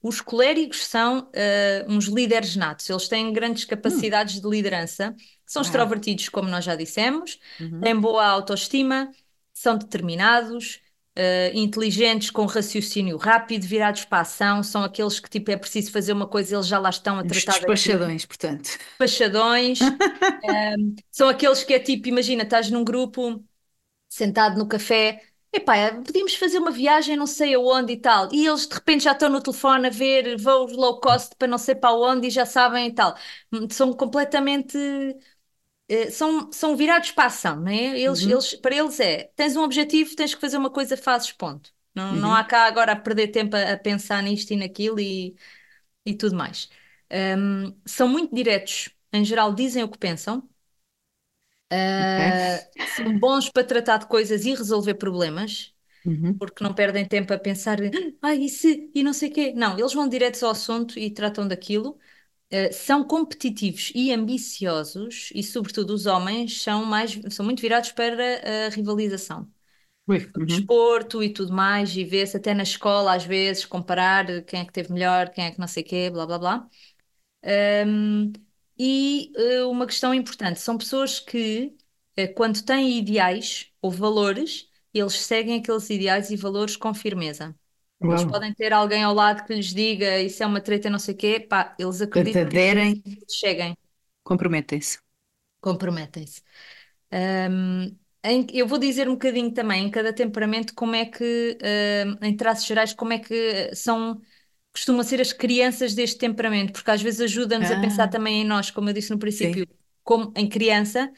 os 0.01 0.21
coléricos 0.21 0.85
são 0.85 1.29
eh, 1.33 1.85
uns 1.89 2.05
líderes 2.05 2.55
natos, 2.55 2.89
eles 2.89 3.07
têm 3.07 3.33
grandes 3.33 3.65
Hum. 3.85 4.13
capacidades 4.13 4.39
de 4.41 4.47
liderança, 4.47 5.15
são 5.45 5.61
Ah. 5.61 5.63
extrovertidos, 5.63 6.29
como 6.29 6.47
nós 6.49 6.63
já 6.65 6.75
dissemos, 6.75 7.39
Uhum. 7.59 7.81
têm 7.81 7.99
boa 7.99 8.25
autoestima, 8.25 9.11
são 9.53 9.77
determinados, 9.77 10.79
eh, 11.17 11.51
inteligentes, 11.55 12.29
com 12.31 12.45
raciocínio 12.45 13.17
rápido, 13.17 13.65
virados 13.67 14.05
para 14.05 14.19
a 14.19 14.21
ação, 14.21 14.63
são 14.63 14.83
aqueles 14.83 15.19
que 15.19 15.29
tipo 15.29 15.51
é 15.51 15.57
preciso 15.57 15.91
fazer 15.91 16.13
uma 16.13 16.27
coisa, 16.27 16.55
eles 16.55 16.67
já 16.67 16.79
lá 16.79 16.89
estão 16.91 17.19
a 17.19 17.23
tratar 17.25 17.59
despachadões, 17.59 18.25
portanto. 18.25 18.77
despachadões, 18.99 19.93
um, 20.43 20.95
são 21.11 21.29
aqueles 21.29 21.63
que 21.63 21.73
é 21.73 21.79
tipo, 21.79 22.07
imagina, 22.07 22.43
estás 22.43 22.69
num 22.71 22.83
grupo 22.83 23.43
sentado 24.09 24.57
no 24.57 24.67
café, 24.67 25.23
epá, 25.53 25.93
podíamos 26.05 26.35
fazer 26.35 26.59
uma 26.59 26.71
viagem 26.71 27.17
não 27.17 27.27
sei 27.27 27.55
aonde 27.55 27.93
e 27.93 27.97
tal, 27.97 28.29
e 28.33 28.47
eles 28.47 28.67
de 28.67 28.75
repente 28.75 29.03
já 29.05 29.13
estão 29.13 29.29
no 29.29 29.41
telefone 29.41 29.87
a 29.87 29.91
ver 29.91 30.37
voos 30.39 30.73
low 30.73 30.99
cost 31.01 31.35
para 31.37 31.47
não 31.47 31.57
sei 31.57 31.75
para 31.75 31.93
onde 31.95 32.27
e 32.27 32.31
já 32.31 32.45
sabem 32.45 32.87
e 32.89 32.93
tal. 32.95 33.15
Hum, 33.53 33.67
São 33.71 33.93
completamente. 33.93 34.77
Eh, 35.87 36.09
São, 36.11 36.51
são 36.51 36.75
virados 36.75 37.11
para 37.11 37.25
a 37.25 37.27
ação, 37.27 37.57
não 37.61 37.71
é? 37.71 37.99
Eles, 37.99 38.25
Uhum. 38.25 38.27
eles, 38.27 38.53
para 38.55 38.75
eles 38.75 38.99
é, 38.99 39.25
tens 39.35 39.55
um 39.55 39.61
objetivo, 39.63 40.15
tens 40.15 40.33
que 40.35 40.41
fazer 40.41 40.57
uma 40.57 40.69
coisa, 40.71 40.97
fazes 40.97 41.31
ponto. 41.31 41.73
Não, 41.95 42.15
não 42.15 42.33
Uhum. 42.33 42.35
há 42.35 42.43
cá 42.43 42.65
agora 42.67 42.91
a 42.93 42.95
perder 42.95 43.29
tempo 43.29 43.55
a, 43.55 43.73
a 43.73 43.77
pensar 43.77 44.21
nisto 44.23 44.51
e 44.51 44.57
naquilo 44.57 44.99
e, 44.99 45.35
e 46.05 46.15
tudo 46.15 46.35
mais. 46.35 46.69
Um, 47.11 47.75
são 47.85 48.07
muito 48.09 48.35
diretos, 48.35 48.89
em 49.13 49.25
geral 49.25 49.53
dizem 49.55 49.83
o 49.83 49.89
que 49.89 49.97
pensam. 49.99 50.47
Uh, 51.99 52.61
são 52.85 53.17
bons 53.17 53.49
para 53.49 53.63
tratar 53.63 53.97
de 53.97 54.07
coisas 54.07 54.45
e 54.45 54.53
resolver 54.53 54.95
problemas, 54.95 55.73
Uhum. 56.05 56.39
porque 56.39 56.63
não 56.63 56.73
perdem 56.75 57.07
tempo 57.07 57.33
a 57.33 57.39
pensar, 57.39 57.79
ah, 58.21 58.35
e 58.35 58.49
se, 58.49 58.91
e 58.95 59.03
não 59.03 59.13
sei 59.13 59.29
quê. 59.31 59.53
Não, 59.55 59.77
eles 59.79 59.93
vão 59.93 60.07
diretos 60.09 60.43
ao 60.43 60.51
assunto 60.51 60.99
e 60.99 61.11
tratam 61.11 61.47
daquilo. 61.47 61.99
Uh, 62.51 62.71
são 62.73 63.03
competitivos 63.03 63.91
e 63.93 64.11
ambiciosos, 64.13 65.29
e 65.35 65.43
sobretudo 65.43 65.93
os 65.93 66.05
homens 66.05 66.61
são 66.61 66.85
mais, 66.85 67.19
são 67.29 67.45
muito 67.45 67.61
virados 67.61 67.91
para 67.91 68.67
a 68.67 68.69
rivalização. 68.69 69.51
Ui, 70.07 70.19
O 70.35 70.39
uhum. 70.39 70.45
desporto 70.45 71.23
e 71.23 71.33
tudo 71.33 71.53
mais, 71.53 71.95
e 71.97 72.03
vê-se 72.05 72.37
até 72.37 72.53
na 72.53 72.63
escola 72.63 73.15
às 73.15 73.25
vezes 73.25 73.65
comparar 73.65 74.43
quem 74.43 74.61
é 74.61 74.65
que 74.65 74.71
teve 74.73 74.93
melhor, 74.93 75.29
quem 75.29 75.45
é 75.45 75.51
que 75.51 75.59
não 75.59 75.67
sei 75.67 75.83
quê, 75.83 76.09
blá 76.09 76.25
blá 76.25 76.39
blá. 76.39 76.69
Um, 77.87 78.31
e 78.77 79.31
uh, 79.37 79.69
uma 79.69 79.85
questão 79.87 80.13
importante: 80.13 80.59
são 80.59 80.77
pessoas 80.77 81.19
que, 81.19 81.75
uh, 82.19 82.33
quando 82.35 82.63
têm 82.63 82.97
ideais 82.99 83.71
ou 83.81 83.91
valores, 83.91 84.69
eles 84.93 85.13
seguem 85.21 85.59
aqueles 85.59 85.89
ideais 85.89 86.29
e 86.31 86.35
valores 86.35 86.75
com 86.75 86.93
firmeza. 86.93 87.55
Eles 88.09 88.25
podem 88.25 88.53
ter 88.53 88.73
alguém 88.73 89.03
ao 89.03 89.13
lado 89.13 89.45
que 89.45 89.53
lhes 89.53 89.73
diga 89.73 90.19
isso 90.21 90.41
é 90.43 90.45
uma 90.47 90.61
treta, 90.61 90.89
não 90.89 90.99
sei 90.99 91.13
o 91.13 91.17
quê, 91.17 91.39
pá, 91.39 91.75
eles 91.79 92.01
acreditam 92.01 92.51
que 92.51 92.71
cheguem, 93.29 93.75
comprometem-se. 94.23 94.99
comprometem-se. 95.61 96.41
Um, 97.11 97.97
eu 98.53 98.67
vou 98.67 98.77
dizer 98.79 99.07
um 99.09 99.13
bocadinho 99.13 99.53
também 99.53 99.85
em 99.87 99.91
cada 99.91 100.11
temperamento 100.13 100.73
como 100.75 100.95
é 100.95 101.05
que, 101.05 101.57
um, 102.21 102.25
em 102.25 102.35
traços 102.35 102.65
gerais, 102.65 102.93
como 102.93 103.13
é 103.13 103.19
que 103.19 103.73
são 103.75 104.21
costumam 104.73 105.03
ser 105.03 105.21
as 105.21 105.33
crianças 105.33 105.95
deste 105.95 106.19
temperamento, 106.19 106.73
porque 106.73 106.91
às 106.91 107.01
vezes 107.03 107.21
ajuda-nos 107.21 107.71
a 107.71 107.77
pensar 107.77 108.07
Ah, 108.07 108.09
também 108.09 108.41
em 108.43 108.45
nós, 108.45 108.71
como 108.71 108.89
eu 108.89 108.93
disse 108.93 109.11
no 109.11 109.19
sim. 109.41 109.57
princípio, 109.57 109.67
como 110.03 110.33
em 110.37 110.47
criança, 110.49 111.11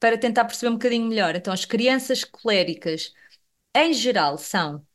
para 0.00 0.18
tentar 0.18 0.44
perceber 0.46 0.70
um 0.70 0.74
bocadinho 0.74 1.08
melhor. 1.08 1.36
Então, 1.36 1.52
as 1.54 1.64
crianças 1.66 2.24
coléricas, 2.24 3.12
em 3.76 3.92
geral, 3.94 4.38
são 4.38 4.86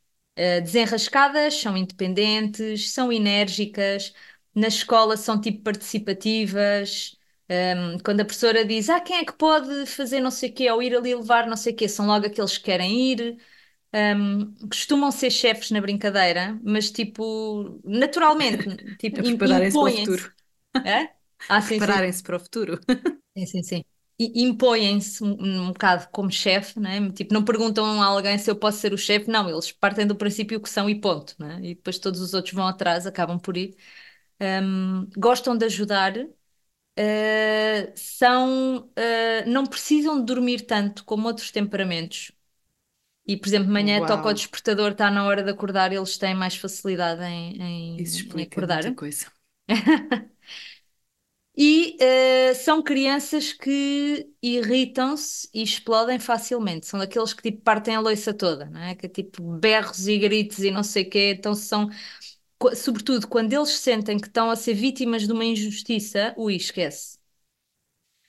eh, 0.41 0.61
desenrascadas, 0.61 1.55
são 1.55 1.77
independentes, 1.77 2.91
são 2.93 3.11
enérgicas, 3.11 4.13
na 4.55 4.67
escola 4.67 5.17
são 5.17 5.39
tipo 5.39 5.61
participativas. 5.63 7.17
Um, 7.49 7.99
quando 7.99 8.21
a 8.21 8.25
professora 8.25 8.63
diz, 8.65 8.89
ah, 8.89 8.99
quem 9.01 9.17
é 9.17 9.25
que 9.25 9.33
pode 9.33 9.85
fazer 9.85 10.21
não 10.21 10.31
sei 10.31 10.49
o 10.49 10.53
quê, 10.53 10.71
ou 10.71 10.81
ir 10.81 10.95
ali 10.95 11.13
levar 11.13 11.47
não 11.47 11.57
sei 11.57 11.73
o 11.73 11.75
quê, 11.75 11.87
são 11.89 12.07
logo 12.07 12.25
aqueles 12.25 12.57
que 12.57 12.63
querem 12.65 13.11
ir. 13.13 13.37
Um, 13.93 14.53
costumam 14.69 15.11
ser 15.11 15.29
chefes 15.31 15.71
na 15.71 15.81
brincadeira, 15.81 16.59
mas 16.63 16.91
tipo, 16.91 17.79
naturalmente, 17.83 18.65
tipo, 18.97 19.21
im- 19.25 19.39
prepararem-se 19.39 19.77
para 19.79 19.87
o 19.89 19.91
futuro. 19.91 20.33
É? 20.83 21.13
Ah, 21.47 21.61
Prepararem-se 21.61 22.23
para 22.23 22.37
o 22.37 22.39
futuro. 22.39 22.79
sim, 23.37 23.45
sim, 23.45 23.63
sim. 23.63 23.85
E 24.23 24.43
impõem-se 24.43 25.23
um, 25.23 25.31
um 25.67 25.67
bocado 25.73 26.07
como 26.11 26.29
chefe, 26.31 26.79
né? 26.79 27.11
Tipo, 27.11 27.33
não 27.33 27.43
perguntam 27.45 28.01
a 28.01 28.05
alguém 28.05 28.37
se 28.37 28.51
eu 28.51 28.55
posso 28.55 28.79
ser 28.79 28.93
o 28.93 28.97
chefe, 28.97 29.29
não, 29.29 29.49
eles 29.49 29.71
partem 29.71 30.05
do 30.05 30.15
princípio 30.15 30.61
que 30.61 30.69
são 30.69 30.89
e 30.89 30.99
ponto, 30.99 31.35
né? 31.39 31.59
E 31.63 31.75
depois 31.75 31.97
todos 31.99 32.21
os 32.21 32.33
outros 32.33 32.53
vão 32.53 32.67
atrás, 32.67 33.07
acabam 33.07 33.39
por 33.39 33.57
ir. 33.57 33.75
Um, 34.41 35.07
gostam 35.17 35.57
de 35.57 35.65
ajudar, 35.65 36.17
uh, 36.19 36.31
são, 37.95 38.79
uh, 38.97 39.49
não 39.49 39.65
precisam 39.65 40.19
de 40.19 40.25
dormir 40.25 40.61
tanto 40.65 41.03
como 41.05 41.27
outros 41.27 41.51
temperamentos. 41.51 42.31
E, 43.27 43.37
por 43.37 43.47
exemplo, 43.47 43.67
de 43.67 43.73
manhã 43.73 44.01
toca 44.05 44.29
o 44.29 44.33
Uau. 44.33 44.35
despertador, 44.35 44.91
está 44.93 45.11
na 45.11 45.25
hora 45.25 45.43
de 45.43 45.51
acordar, 45.51 45.91
eles 45.93 46.17
têm 46.17 46.35
mais 46.35 46.55
facilidade 46.57 47.23
em, 47.23 47.61
Isso 47.97 48.15
em- 48.17 48.31
em 48.39 48.41
explica 48.41 48.61
muita 48.61 48.91
acordar. 48.91 48.93
coisa. 48.93 49.31
E 51.55 51.97
eh, 51.99 52.53
são 52.55 52.81
crianças 52.81 53.51
que 53.53 54.29
irritam-se 54.41 55.49
e 55.53 55.61
explodem 55.63 56.17
facilmente. 56.19 56.85
São 56.87 56.97
daqueles 56.99 57.33
que 57.33 57.41
tipo 57.43 57.61
partem 57.61 57.95
a 57.95 57.99
louça 57.99 58.33
toda, 58.33 58.65
não 58.65 58.79
é? 58.81 58.95
Que 58.95 59.05
é 59.07 59.09
tipo 59.09 59.43
berros 59.57 60.07
e 60.07 60.17
gritos 60.17 60.59
e 60.59 60.71
não 60.71 60.83
sei 60.83 61.03
o 61.03 61.09
quê. 61.09 61.35
Então 61.37 61.53
são, 61.53 61.89
sobretudo 62.75 63.27
quando 63.27 63.53
eles 63.53 63.71
sentem 63.71 64.19
que 64.19 64.27
estão 64.27 64.49
a 64.51 64.55
ser 64.55 64.73
vítimas 64.75 65.27
de 65.27 65.33
uma 65.33 65.45
injustiça, 65.45 66.33
ui, 66.37 66.55
esquece. 66.55 67.19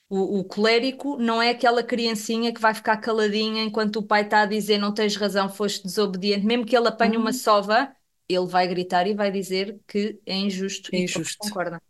O, 0.09 0.39
o 0.39 0.43
colérico 0.43 1.17
não 1.17 1.41
é 1.41 1.49
aquela 1.49 1.83
criancinha 1.83 2.53
que 2.53 2.61
vai 2.61 2.73
ficar 2.73 2.97
caladinha 2.97 3.63
enquanto 3.63 3.97
o 3.97 4.03
pai 4.05 4.21
está 4.23 4.41
a 4.41 4.45
dizer 4.45 4.77
não 4.77 4.93
tens 4.93 5.15
razão, 5.15 5.49
foste 5.49 5.83
desobediente. 5.83 6.45
Mesmo 6.45 6.65
que 6.65 6.75
ele 6.77 6.87
apanhe 6.87 7.17
uma 7.17 7.33
Ah, 7.33 7.33
sova, 7.33 7.95
ele 8.29 8.45
vai 8.47 8.67
gritar 8.67 9.07
e 9.07 9.13
vai 9.15 9.31
dizer 9.31 9.79
que 9.87 10.21
é 10.25 10.35
injusto 10.37 10.91
é 10.91 10.97
e 10.97 11.05
ele 11.15 11.23
não 11.25 11.33
injusto. 11.33 11.47
concorda. 11.47 11.81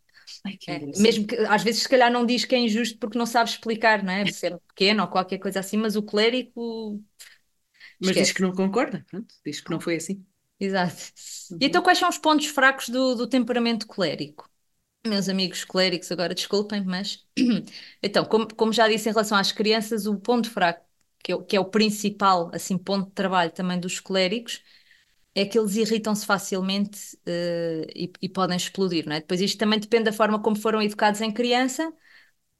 Ai, 0.45 0.57
que 0.57 0.71
É, 0.71 0.79
mesmo 0.95 1.25
que 1.27 1.35
às 1.37 1.63
vezes 1.63 1.83
se 1.83 1.89
calhar 1.89 2.11
não 2.11 2.25
diz 2.25 2.45
que 2.45 2.55
é 2.55 2.59
injusto 2.59 2.97
porque 2.99 3.17
não 3.17 3.25
sabe 3.25 3.49
explicar, 3.49 4.03
não 4.03 4.11
é? 4.13 4.25
Por 4.25 4.31
ser 4.31 4.57
pequeno 4.67 5.03
ou 5.03 5.09
qualquer 5.09 5.39
coisa 5.39 5.59
assim, 5.59 5.77
mas 5.77 5.95
o 5.95 6.03
clérigo 6.03 7.01
Mas 7.99 8.17
diz 8.17 8.31
que 8.31 8.41
não 8.43 8.53
concorda. 8.53 9.03
Pronto, 9.09 9.33
diz 9.45 9.59
que 9.61 9.71
não 9.71 9.79
foi 9.79 9.95
assim. 9.95 10.23
Exato. 10.59 10.95
E 11.59 11.65
então 11.67 11.81
Uhum. 11.81 11.83
quais 11.83 11.97
são 11.99 12.09
os 12.09 12.17
pontos 12.17 12.47
fracos 12.47 12.89
do, 12.89 13.15
do 13.15 13.27
temperamento 13.27 13.85
colérico? 13.87 14.49
Meus 15.05 15.27
amigos 15.27 15.65
clérigos, 15.65 16.09
agora 16.11 16.33
desculpem, 16.33 16.83
mas 16.85 17.25
então, 18.01 18.23
como, 18.25 18.47
como 18.55 18.71
já 18.71 18.87
disse 18.87 19.09
em 19.09 19.11
relação 19.11 19.37
às 19.37 19.51
crianças, 19.51 20.05
o 20.05 20.17
ponto 20.17 20.49
fraco, 20.49 20.85
que 21.21 21.31
é, 21.31 21.35
o- 21.35 21.43
que 21.43 21.55
é 21.57 21.59
o 21.59 21.65
principal 21.65 22.49
assim, 22.53 22.77
ponto 22.77 23.07
de 23.07 23.11
trabalho 23.13 23.51
também 23.51 23.77
dos 23.79 23.99
coléricos, 23.99 24.63
é 25.35 25.45
que 25.45 25.57
eles 25.57 25.75
irritam-se 25.75 26.25
facilmente 26.25 27.17
eh, 27.25 27.87
e, 27.95 28.11
e 28.21 28.29
podem 28.29 28.57
explodir, 28.57 29.05
não 29.07 29.15
é? 29.15 29.19
Depois 29.21 29.41
isto 29.41 29.57
também 29.57 29.79
depende 29.79 30.05
da 30.05 30.13
forma 30.13 30.41
como 30.41 30.55
foram 30.55 30.81
educados 30.81 31.21
em 31.21 31.31
criança. 31.31 31.93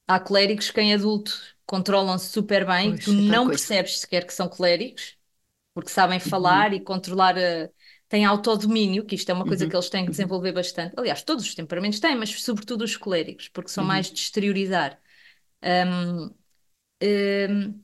Há 0.08 0.20
clérigos 0.20 0.72
que 0.72 0.82
em 0.82 0.94
adulto 0.94 1.34
controlam-se 1.66 2.30
super 2.30 2.66
bem 2.66 2.92
e 2.92 2.94
que 2.96 3.00
tu 3.02 3.14
Pois, 3.14 3.30
é 3.30 3.40
não 3.40 3.50
coisa. 3.50 3.68
percebes 3.68 4.00
sequer 4.00 4.26
que 4.26 4.34
são 4.34 4.50
clérigos, 4.50 5.18
porque 5.74 5.90
sabem 5.92 6.20
Uhum. 6.26 6.32
falar 6.32 6.74
e 6.74 6.80
controlar, 6.82 7.38
a... 7.38 7.70
têm 8.10 8.26
autodomínio, 8.26 9.06
que 9.06 9.16
isto 9.16 9.30
é 9.32 9.34
uma 9.34 9.46
coisa 9.48 9.68
que 9.68 9.76
Uhum. 9.76 9.78
eles 9.78 9.90
têm 9.90 10.06
que 10.06 10.12
Uhum. 10.12 10.12
desenvolver 10.12 10.54
bastante. 10.54 10.94
Aliás, 10.98 11.24
todos 11.24 11.46
os 11.46 11.56
temperamentos 11.56 12.00
têm, 12.00 12.16
mas 12.18 12.32
sobretudo 12.44 12.84
os 12.84 12.98
clérigos, 12.98 13.50
porque 13.50 13.70
são 13.72 13.84
mais 13.86 14.08
Uhum. 14.08 14.12
de 14.12 14.20
exteriorizar. 14.20 15.00
Hum, 15.64 16.34
hum, 17.02 17.84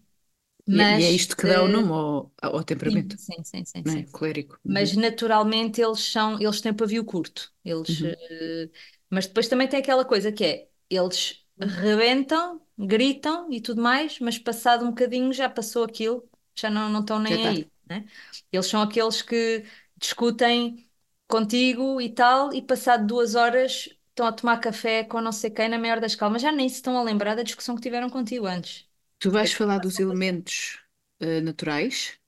E, 0.71 0.81
é- 0.81 0.91
e 0.91 1.03
é 1.03 1.11
mas 1.11 1.19
isto 1.19 1.35
que 1.37 1.47
dá 1.47 1.63
o 1.63 1.67
eh, 1.67 1.75
nome 1.75 1.91
ao, 1.91 2.31
ao 2.41 2.63
sim, 2.87 3.03
temperamento, 3.03 3.17
sim, 3.17 3.43
sim, 3.43 3.65
sim, 3.65 3.85
não 3.85 3.93
é? 3.93 4.03
sim. 4.03 4.11
Colérico. 4.11 4.59
Mas 4.67 4.95
Uhum. 4.95 4.97
naturalmente 4.97 5.81
eles 5.81 5.99
são, 6.01 6.39
eles 6.41 6.61
têm 6.61 6.73
pavio 6.75 7.05
curto. 7.05 7.53
Eles, 7.65 8.01
Uhum. 8.01 8.19
eh, 8.31 8.69
mas 9.09 9.27
depois 9.27 9.47
também 9.47 9.67
tem 9.67 9.79
aquela 9.79 10.05
coisa 10.05 10.31
que 10.31 10.43
é, 10.45 10.69
eles 10.89 11.45
rebentam, 11.59 12.61
gritam 12.77 13.51
e 13.51 13.61
tudo 13.61 13.81
mais, 13.81 14.19
mas 14.19 14.37
passado 14.39 14.85
um 14.85 14.89
bocadinho 14.89 15.33
já 15.33 15.49
passou 15.49 15.83
aquilo, 15.85 16.29
já 16.55 16.69
não, 16.69 16.89
não 16.89 17.01
estão 17.01 17.19
nem 17.19 17.35
está. 17.37 17.59
aí, 17.59 17.71
né? 17.89 18.05
Eles 18.51 18.67
são 18.67 18.81
aqueles 18.81 19.21
que 19.21 19.65
discutem 19.97 20.89
contigo 21.27 22.01
e 22.01 22.09
tal, 22.13 22.53
e 22.53 22.61
passado 22.61 23.05
duas 23.07 23.35
horas 23.35 23.89
estão 24.09 24.25
a 24.27 24.33
tomar 24.33 24.59
café 24.59 25.03
com 25.03 25.21
não 25.21 25.31
sei 25.31 25.49
quem 25.51 25.69
na 25.69 25.77
maior 25.79 25.99
das 26.01 26.15
calmas, 26.15 26.41
já 26.41 26.51
nem 26.51 26.67
se 26.69 26.75
estão 26.77 26.97
a 26.97 27.03
lembrar 27.03 27.35
da 27.35 27.43
discussão 27.43 27.75
que 27.75 27.81
tiveram 27.81 28.09
contigo 28.09 28.45
antes. 28.47 28.88
Tu 29.19 29.29
vais 29.31 29.45
aquilo 29.45 29.59
falar 29.59 29.79
dos 29.79 29.99
elementos 29.99 30.79
eh, 31.19 31.41
naturais, 31.41 32.19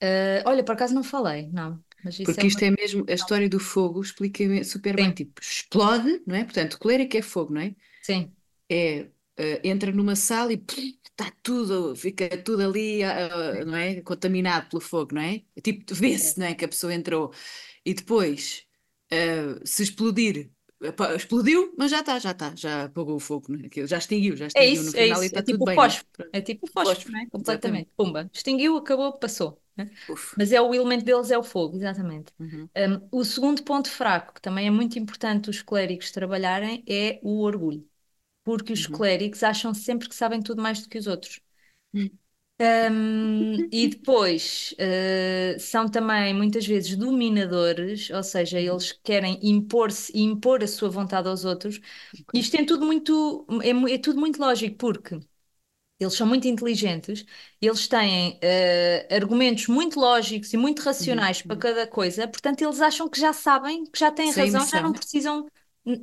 Eh, 0.00 0.42
olha, 0.46 0.64
por 0.64 0.72
acaso 0.72 0.94
não 0.94 1.02
falei, 1.04 1.48
não, 1.52 1.82
mas 2.02 2.18
isso 2.18 2.40
é 2.40 2.42
porque 2.42 2.46
uma 2.46 2.60
isto 2.60 2.62
é 2.62 2.70
mesmo, 2.70 3.04
a 3.08 3.12
história 3.12 3.48
do 3.48 3.58
fogo 3.60 4.00
explica 4.02 4.42
super 4.64 4.96
bem. 4.96 5.12
Tipo, 5.12 5.40
explode, 5.40 6.22
não 6.26 6.34
é? 6.36 6.44
Portanto, 6.44 6.78
colérico 6.78 7.16
é 7.16 7.22
fogo, 7.22 7.52
não 7.54 7.60
é? 7.60 7.74
sim. 8.00 8.36
É, 8.70 9.10
eh, 9.36 9.60
entra 9.64 9.92
numa 9.92 10.16
sala 10.16 10.52
e 10.52 10.56
está 10.56 11.30
tudo, 11.42 11.94
fica 11.96 12.28
tudo 12.42 12.62
ali, 12.64 13.02
ah, 13.04 13.64
não 13.64 13.76
é? 13.76 14.00
Contaminado 14.02 14.68
pelo 14.70 14.80
fogo, 14.82 15.14
não 15.14 15.22
é? 15.22 15.42
Tipo, 15.62 15.94
vê-se, 15.94 16.38
não 16.38 16.46
é? 16.46 16.54
Que 16.54 16.64
a 16.64 16.68
pessoa 16.68 16.94
entrou. 16.94 17.32
E 17.84 17.94
depois, 17.94 18.66
se 19.64 19.82
explodir, 19.82 20.50
explodiu, 21.16 21.74
mas 21.78 21.90
já 21.90 22.00
está, 22.00 22.18
já 22.18 22.30
está, 22.32 22.54
já 22.56 22.84
apagou 22.84 23.16
o 23.16 23.20
fogo, 23.20 23.54
é? 23.62 23.66
Aquilo 23.66 23.86
já 23.86 23.98
extinguiu, 23.98 24.36
já 24.36 24.46
É 24.52 24.64
extinguiu 24.64 24.82
no 24.82 24.92
isso, 24.92 24.96
é 24.96 25.06
final 25.06 25.22
e 25.22 25.26
isso. 25.26 25.34
É 25.34 25.38
está 25.38 25.42
tudo 25.42 25.62
tipo 25.62 25.64
o 25.64 25.66
bem, 25.66 25.80
não 25.80 25.88
é? 25.88 25.96
fósforo. 25.96 26.08
É 26.32 26.40
tipo 26.40 26.66
o 26.66 26.68
fósforo, 26.68 27.04
Fósforo, 27.04 27.12
não 27.12 27.20
é? 27.20 27.26
exatamente. 27.40 27.88
Completamente. 27.90 27.90
Pumba. 27.96 28.30
Extinguiu, 28.32 28.76
acabou, 28.76 29.18
passou. 29.18 29.62
né? 29.76 29.90
Mas 30.36 30.52
é 30.52 30.60
o 30.60 30.74
elemento 30.74 31.04
deles 31.04 31.30
é 31.30 31.38
o 31.38 31.42
fogo, 31.44 31.76
exatamente. 31.76 32.32
Uhum. 32.38 32.70
Um, 32.76 33.08
o 33.20 33.24
segundo 33.24 33.62
ponto 33.64 33.90
fraco, 33.90 34.34
que 34.34 34.40
também 34.42 34.66
é 34.66 34.70
muito 34.70 34.98
importante 34.98 35.50
os 35.50 35.62
clérigos 35.62 36.10
trabalharem, 36.10 36.84
é 36.88 37.20
o 37.22 37.40
orgulho. 37.42 37.88
Porque 38.44 38.72
os 38.72 38.86
Uhum. 38.86 38.88
clérigos 38.88 39.42
acham 39.44 39.74
sempre 39.74 40.08
que 40.08 40.14
sabem 40.16 40.42
tudo 40.42 40.62
mais 40.62 40.82
do 40.82 40.88
que 40.88 40.98
os 40.98 41.06
outros. 41.08 41.40
Um, 42.60 43.66
e 43.72 43.88
depois 43.88 44.74
uh, 44.78 45.58
são 45.58 45.88
também 45.90 46.32
muitas 46.32 46.64
vezes 46.66 46.96
dominadores, 46.96 48.10
ou 48.10 48.22
seja, 48.22 48.60
Uhum. 48.60 48.60
eles 48.60 48.92
querem 48.92 49.38
impor-se 49.42 50.12
e 50.16 50.22
impor 50.22 50.62
a 50.62 50.68
sua 50.68 50.88
vontade 50.88 51.28
aos 51.28 51.44
outros. 51.44 51.80
Isto 52.32 52.56
é 52.56 52.64
tudo 52.64 52.86
muito, 52.86 53.44
é, 53.62 53.94
é 53.94 53.98
tudo 53.98 54.20
muito 54.20 54.38
lógico, 54.40 54.76
porque 54.76 55.18
Eles 56.00 56.14
são 56.14 56.26
muito 56.26 56.48
inteligentes, 56.48 57.24
eles 57.60 57.88
têm 57.88 58.38
eh, 58.42 59.06
argumentos 59.14 59.68
muito 59.68 59.98
lógicos 60.00 60.52
e 60.52 60.56
muito 60.56 60.82
Uhum, 61.00 61.22
racionais 61.22 61.42
para 61.42 61.56
uhum. 61.56 61.58
cada 61.58 61.86
coisa, 61.86 62.28
portanto, 62.28 62.62
eles 62.62 62.80
acham 62.80 63.08
que 63.08 63.18
já 63.20 63.32
sabem, 63.32 63.84
que 63.86 63.98
já 63.98 64.10
têm 64.12 64.30
Sem 64.30 64.46
razão, 64.46 64.66
já 64.66 64.80
não 64.80 64.92
emoção. 64.92 64.94
precisam, 64.94 65.46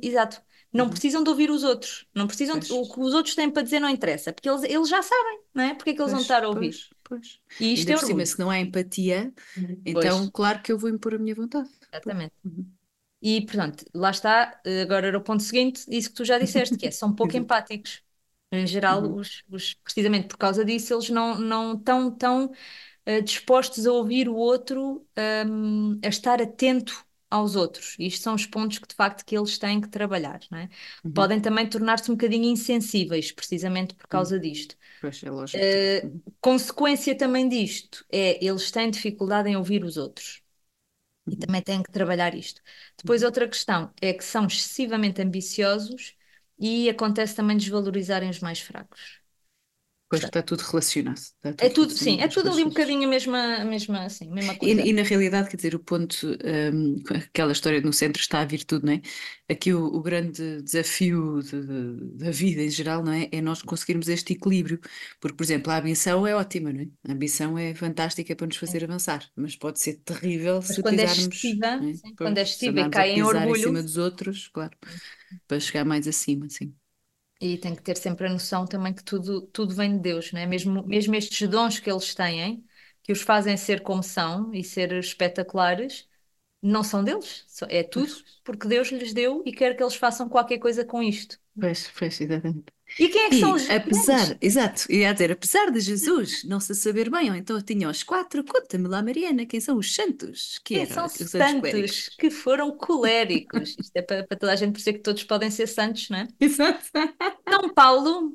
exato, 0.02 0.42
não 0.72 0.88
Uhum. 0.88 0.90
precisam 0.90 1.22
de 1.22 1.30
ouvir 1.30 1.50
os 1.50 1.62
outros, 1.64 2.06
não 2.14 2.26
precisam, 2.26 2.58
Pois. 2.58 2.70
o 2.70 2.88
que 2.88 3.00
os 3.00 3.14
outros 3.14 3.34
têm 3.34 3.50
para 3.50 3.62
dizer 3.62 3.80
não 3.80 3.88
interessa, 3.88 4.32
porque 4.32 4.48
eles, 4.48 4.62
eles 4.64 4.88
já 4.88 5.02
sabem, 5.02 5.40
não 5.54 5.64
é? 5.64 5.74
Porque 5.74 5.90
é 5.90 5.94
que 5.94 6.00
eles 6.02 6.12
vão 6.12 6.22
Pois, 6.22 6.22
estar 6.22 6.44
a 6.44 6.48
ouvir? 6.48 6.76
pois, 6.76 6.90
pois. 7.04 7.40
E 7.58 7.72
isto 7.72 7.90
Ainda 7.90 7.92
é 7.92 7.96
por 7.96 8.02
cima, 8.04 8.26
se 8.26 8.38
não 8.38 8.50
há 8.50 8.58
empatia, 8.58 9.32
Pois, 9.92 10.16
então 10.16 10.30
claro 10.30 10.62
que 10.62 10.72
eu 10.72 10.78
vou 10.78 10.90
impor 10.90 11.14
a 11.14 11.18
minha 11.18 11.34
vontade. 11.34 11.70
Pois. 12.00 12.16
exatamente. 12.20 12.34
Uhum. 12.44 12.72
E 13.22 13.46
pronto, 13.46 13.84
lá 13.94 14.10
está, 14.10 14.60
agora 14.82 15.08
era 15.08 15.18
o 15.18 15.22
ponto 15.22 15.42
seguinte, 15.42 15.84
isso 15.88 16.10
que 16.10 16.16
tu 16.16 16.24
já 16.24 16.38
disseste, 16.38 16.78
que 16.78 16.86
é, 16.88 16.90
são 16.90 17.14
pouco 17.14 17.36
empáticos. 17.38 18.02
Em 18.52 18.66
geral, 18.66 19.02
Uhum. 19.02 19.16
os, 19.16 19.44
os- 19.50 19.74
precisamente 19.84 20.28
por 20.28 20.38
causa 20.38 20.64
disso, 20.64 20.94
eles 20.94 21.10
não, 21.10 21.38
não 21.38 21.74
estão 21.74 22.10
tão 22.16 22.52
eh, 23.06 23.20
dispostos 23.22 23.86
a 23.86 23.92
ouvir 23.92 24.28
o 24.28 24.36
outro, 24.36 25.06
hum, 25.48 26.00
a 26.04 26.08
estar 26.08 26.42
atento 26.42 27.04
aos 27.32 27.56
outros. 27.56 27.96
E 27.98 28.06
isto 28.06 28.22
são 28.22 28.34
os 28.34 28.46
pontos 28.46 28.78
que 28.78 28.88
de 28.88 28.94
facto 28.94 29.24
que 29.24 29.36
eles 29.36 29.58
têm 29.58 29.80
que 29.80 29.88
trabalhar, 29.88 30.40
não 30.50 30.58
é? 30.58 30.68
Uhum. 31.04 31.12
Podem 31.14 31.40
também 31.40 31.68
tornar-se 31.68 32.10
um 32.10 32.14
bocadinho 32.14 32.44
insensíveis, 32.46 33.32
precisamente 33.32 33.94
por 33.94 34.06
causa 34.08 34.38
disto. 34.38 34.76
Pois, 35.00 35.22
é 35.22 35.30
lógico. 35.30 35.68
Uhum. 36.02 36.22
consequência 36.40 37.16
também 37.16 37.48
disto 37.48 38.04
é 38.10 38.44
eles 38.44 38.70
têm 38.70 38.90
dificuldade 38.90 39.48
em 39.48 39.56
ouvir 39.56 39.84
os 39.84 39.96
outros. 39.96 40.42
E 41.30 41.36
Uhum. 41.36 41.38
também 41.38 41.62
têm 41.62 41.82
que 41.82 41.92
trabalhar 41.92 42.34
isto. 42.36 42.62
Depois, 42.98 43.22
outra 43.24 43.48
questão 43.48 43.92
é 44.02 44.14
que 44.14 44.24
são 44.24 44.46
excessivamente 44.46 45.22
ambiciosos 45.22 46.16
e 46.58 46.90
acontece 46.90 47.36
também 47.36 47.56
desvalorizarem 47.58 48.30
os 48.30 48.40
mais 48.40 48.60
fracos. 48.60 49.21
Pois 50.12 50.22
está 50.24 50.42
tudo 50.42 50.62
relacionado. 50.70 51.18
Está 51.18 51.52
é 51.58 51.68
tudo 51.70 51.70
tudo, 51.70 51.94
sim, 51.96 52.20
é 52.20 52.28
tudo 52.28 52.50
ali 52.50 52.62
um 52.64 52.68
bocadinho 52.68 53.04
a 53.06 53.10
mesma, 53.10 53.56
a 53.56 53.64
mesma, 53.64 54.04
assim, 54.04 54.30
mesma 54.30 54.54
E, 54.60 54.60
coisa. 54.62 54.90
e 54.90 54.92
na 54.92 55.02
realidade, 55.02 55.48
quer 55.50 55.56
dizer, 55.56 55.74
o 55.74 55.78
ponto, 55.78 56.16
hum, 56.72 56.96
aquela 57.28 57.52
história 57.52 57.80
no 57.80 57.92
centro 57.92 58.20
está 58.20 58.40
a 58.40 58.44
virtude, 58.44 58.84
não 58.86 58.92
é? 58.94 59.00
Aqui 59.50 59.72
o, 59.72 59.84
o 59.86 60.02
grande 60.02 60.62
desafio 60.62 61.40
de- 61.42 61.60
de- 61.66 62.16
da 62.24 62.30
vida 62.30 62.62
em 62.62 62.70
geral, 62.70 63.02
não 63.04 63.12
é? 63.12 63.28
É 63.30 63.40
nós 63.40 63.62
conseguirmos 63.62 64.08
este 64.08 64.32
equilíbrio. 64.32 64.80
Porque, 65.20 65.36
por 65.36 65.44
exemplo, 65.44 65.70
a 65.72 65.78
ambição 65.78 66.26
é 66.26 66.34
ótima, 66.34 66.72
não 66.72 66.80
é? 66.82 66.88
A 67.08 67.12
ambição 67.12 67.58
é 67.58 67.74
fantástica 67.74 68.34
para 68.34 68.46
nos 68.46 68.56
fazer 68.56 68.82
avançar, 68.84 69.28
mas 69.36 69.54
pode 69.56 69.78
ser 69.80 69.94
terrível 70.04 70.60
Mas 70.68 70.78
se 70.78 70.82
quando 70.82 70.98
é 71.00 71.04
pisarmos, 71.04 71.04
excessiva, 71.04 71.72
é? 71.80 71.84
sim, 71.92 72.14
quando 72.16 72.38
é 72.38 72.42
excessiva 72.42 72.80
e 72.80 72.88
cai 72.88 73.10
em 73.10 73.22
pisar 73.22 73.48
em 73.48 73.54
orgulho, 73.54 73.54
cima 73.54 73.82
dos 73.82 73.96
outros, 73.96 74.48
claro, 74.48 74.76
para 75.46 75.60
chegar 75.60 75.84
mais 75.84 76.08
acima, 76.08 76.48
sim. 76.50 76.74
E 77.42 77.58
tem 77.58 77.74
que 77.74 77.82
ter 77.82 77.96
sempre 77.96 78.26
a 78.26 78.30
noção 78.30 78.66
também 78.66 78.94
que 78.94 79.04
tudo, 79.04 79.42
tudo 79.48 79.74
vem 79.74 79.96
de 79.96 80.00
Deus, 80.02 80.32
não 80.32 80.40
é? 80.40 80.46
Mesmo, 80.46 80.86
mesmo 80.86 81.14
estes 81.16 81.48
dons 81.48 81.80
que 81.80 81.90
eles 81.90 82.14
têm, 82.14 82.64
que 83.02 83.12
os 83.12 83.22
fazem 83.22 83.56
ser 83.56 83.82
como 83.82 84.02
são 84.02 84.54
e 84.54 84.64
ser 84.64 84.92
espetaculares, 84.94 86.08
não 86.62 86.84
são 86.84 87.04
deles, 87.04 87.46
é 87.68 87.82
tudo 87.84 88.12
porque 88.44 88.68
Deus 88.68 88.88
lhes 88.90 89.12
deu 89.14 89.42
e 89.46 89.52
quer 89.52 89.76
que 89.76 89.82
eles 89.82 89.96
façam 89.96 90.28
qualquer 90.28 90.58
coisa 90.58 90.84
com 90.84 91.02
isto. 91.02 91.38
pois, 91.60 91.90
pois, 91.96 92.20
exatamente. 92.20 92.72
E 92.98 93.08
quem 93.08 93.22
é 93.26 93.30
que 93.30 93.36
são 93.36 93.54
E 93.54 93.56
os 93.56 93.68
grandes? 93.68 93.80
apesar, 93.80 94.36
exato, 94.40 94.90
ia 94.92 95.12
dizer, 95.12 95.32
apesar 95.32 95.70
de 95.70 95.80
Jesus 95.80 96.44
não 96.44 96.60
se 96.60 96.74
saber 96.74 97.10
bem, 97.10 97.30
ou 97.30 97.36
então 97.36 97.60
tinha 97.62 97.88
os 97.88 98.02
quatro, 98.02 98.44
conta-me 98.44 98.86
lá, 98.88 99.02
Mariana, 99.02 99.46
quem 99.46 99.60
são 99.60 99.78
os 99.78 99.94
santos? 99.94 100.58
Que 100.64 100.74
Quem 100.74 100.86
eram 100.86 100.86
são 100.86 101.06
os 101.06 101.12
santos 101.12 102.08
que 102.18 102.30
foram 102.30 102.76
coléricos? 102.76 103.76
Isto 103.78 103.96
é 103.96 104.02
para, 104.02 104.26
para 104.26 104.38
toda 104.38 104.52
a 104.52 104.56
gente 104.56 104.72
perceber 104.72 104.98
que 104.98 105.04
todos 105.04 105.22
podem 105.24 105.50
ser 105.50 105.66
santos, 105.66 106.08
não 106.08 106.18
é? 106.18 106.28
Exato. 106.40 106.90
São 107.48 107.72
Paulo, 107.74 108.32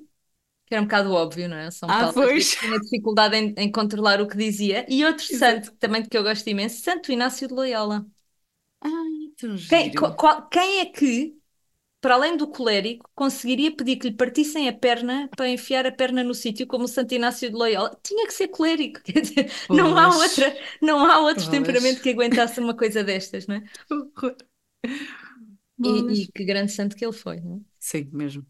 que 0.66 0.76
era 0.76 0.82
um 0.84 0.86
bocado 0.88 1.14
óbvio, 1.14 1.50
não 1.50 1.58
é? 1.58 1.72
São 1.72 1.94
Ah, 1.94 2.08
Paulo 2.14 2.14
pois. 2.14 2.56
tinha 2.62 2.80
dificuldade 2.80 3.36
em, 3.38 3.54
em 3.58 3.72
controlar 3.72 4.22
o 4.22 4.28
que 4.28 4.38
dizia. 4.38 4.86
E 4.90 5.06
outro 5.06 5.26
Exato. 5.30 5.64
santo, 5.66 5.74
também 5.78 6.04
que 6.06 6.18
eu 6.18 6.24
gosto 6.24 6.48
imenso, 6.50 6.82
Santo 6.84 7.12
Inácio 7.12 7.48
de 7.48 7.54
Loyola. 7.56 8.06
Ai, 8.82 9.34
tão 9.38 9.56
Quem, 9.68 9.92
qual- 9.94 10.48
quem 10.50 10.80
é 10.80 10.86
que, 10.86 11.37
para 12.02 12.16
além 12.16 12.38
do 12.38 12.48
colérico, 12.48 13.10
conseguiria 13.16 13.76
pedir 13.76 13.98
que 13.98 14.10
lhe 14.10 14.16
partissem 14.16 14.70
a 14.70 14.74
perna 14.74 15.30
para 15.36 15.50
enfiar 15.50 15.86
a 15.86 15.92
perna 15.92 16.24
no 16.24 16.34
sítio 16.34 16.68
como 16.68 16.86
o 16.86 16.88
Santo 16.88 17.14
Inácio 17.14 17.50
de 17.50 17.56
Loyola? 17.56 17.98
Tinha 18.04 18.26
que 18.28 18.34
ser 18.34 18.50
colérico, 18.50 19.02
quer 19.04 19.22
dizer, 19.22 19.52
não 19.72 19.98
há 19.98 20.16
outra, 20.16 20.56
não 20.82 21.06
há 21.06 21.20
outro 21.20 21.50
temperamento 21.50 22.00
pois. 22.00 22.04
que 22.04 22.10
aguentasse 22.12 22.60
uma 22.60 22.76
coisa 22.76 23.04
destas, 23.04 23.48
não 23.48 23.56
é? 23.56 23.64
E, 25.84 25.92
e 26.24 26.28
que 26.34 26.44
grande 26.46 26.72
santo 26.72 26.96
que 26.96 27.06
ele 27.06 27.14
foi, 27.14 27.40
não 27.42 27.58
é? 27.58 27.78
Sim, 27.80 28.10
mesmo. 28.14 28.46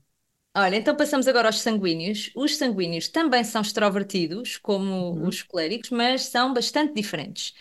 Olha, 0.56 0.76
então 0.76 0.96
passamos 0.98 1.28
agora 1.28 1.48
aos 1.50 1.60
sanguíneos. 1.62 2.32
Os 2.36 2.58
sanguíneos 2.58 3.08
também 3.10 3.44
são 3.44 3.62
extrovertidos, 3.62 4.58
como 4.58 5.20
Uhum. 5.22 5.28
os 5.28 5.44
coléricos, 5.44 5.92
mas 5.92 6.24
são 6.24 6.52
bastante 6.54 6.94
diferentes. 6.96 7.54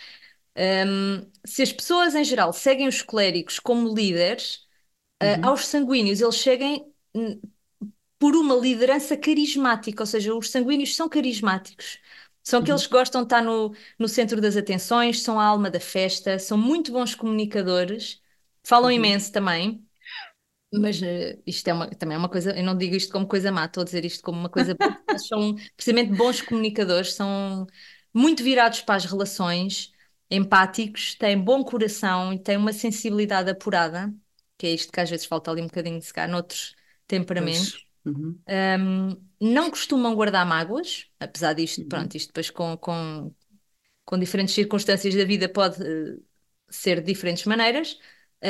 Hum, 0.57 1.31
se 1.45 1.63
as 1.63 1.73
pessoas 1.73 2.15
em 2.15 2.25
geral 2.25 2.53
seguem 2.55 2.89
os 2.89 3.03
coléricos 3.03 3.59
como 3.59 3.95
líderes, 3.95 4.66
Uhum. 5.23 5.43
aos 5.43 5.67
sanguíneos 5.67 6.21
eles 6.21 6.37
seguem 6.37 6.93
hum, 7.15 7.41
por 8.19 8.37
uma 8.37 8.55
liderança 8.57 9.17
carismática, 9.17 10.03
ou 10.03 10.07
seja, 10.07 10.35
os 10.35 10.51
sanguíneos 10.51 10.97
são 10.97 11.09
carismáticos. 11.09 11.99
São 12.43 12.61
aqueles 12.61 12.83
Uhum. 12.83 12.87
que 12.87 12.93
gostam 12.93 13.23
de 13.23 13.27
estar 13.27 13.43
no, 13.43 13.75
no 13.99 14.09
centro 14.09 14.41
das 14.41 14.57
atenções, 14.57 15.23
são 15.23 15.41
a 15.41 15.45
alma 15.47 15.71
da 15.71 15.81
festa, 15.81 16.39
são 16.39 16.57
muito 16.59 16.93
bons 16.93 17.15
comunicadores, 17.15 18.23
falam 18.65 18.91
Uhum. 18.91 18.93
imenso 18.93 19.33
também. 19.33 19.85
Mas 20.73 21.01
eh, 21.03 21.41
isto 21.47 21.69
é 21.69 21.73
uma, 21.73 21.89
também 21.91 22.17
é 22.17 22.19
uma 22.19 22.29
coisa, 22.29 22.57
eu 22.57 22.65
não 22.65 22.77
digo 22.77 22.95
isto 22.97 23.13
como 23.13 23.27
coisa 23.29 23.53
má, 23.53 23.65
estou 23.67 23.83
a 23.83 23.85
dizer 23.85 24.05
isto 24.05 24.23
como 24.23 24.39
uma 24.39 24.51
coisa 24.51 24.75
boa, 24.75 24.93
são 25.19 25.55
precisamente 25.77 26.13
bons 26.13 26.43
comunicadores, 26.43 27.15
são 27.15 27.67
muito 28.13 28.43
virados 28.43 28.81
para 28.83 28.97
as 28.97 29.05
relações, 29.05 29.93
empáticos, 30.31 31.15
têm 31.15 31.39
bom 31.41 31.63
coração 31.65 32.33
e 32.33 32.39
têm 32.39 32.57
uma 32.57 32.73
sensibilidade 32.73 33.51
apurada, 33.51 34.13
que 34.59 34.67
é 34.67 34.71
isto 34.73 34.93
que 34.93 35.01
às 35.01 35.11
vezes 35.11 35.27
falta 35.27 35.51
ali 35.51 35.63
um 35.63 35.67
bocadinho, 35.67 36.01
se 36.03 36.13
calhar, 36.13 36.31
noutros 36.31 36.75
temperamentos. 37.07 37.87
Uhum. 38.05 38.41
Um, 38.49 39.11
não 39.41 39.71
costumam 39.71 40.15
guardar 40.15 40.47
mágoas, 40.47 41.11
apesar 41.21 41.55
disto, 41.55 41.85
Uhum. 41.85 41.89
pronto, 41.89 42.17
isto 42.17 42.29
depois 42.29 42.51
com, 42.51 42.77
com, 42.79 43.35
com 44.05 44.19
diferentes 44.19 44.55
circunstâncias 44.55 45.15
da 45.15 45.25
vida 45.25 45.49
pode 45.49 45.83
eh, 45.85 46.19
ser 46.71 47.01
de 47.01 47.07
diferentes 47.13 47.45
maneiras. 47.47 47.99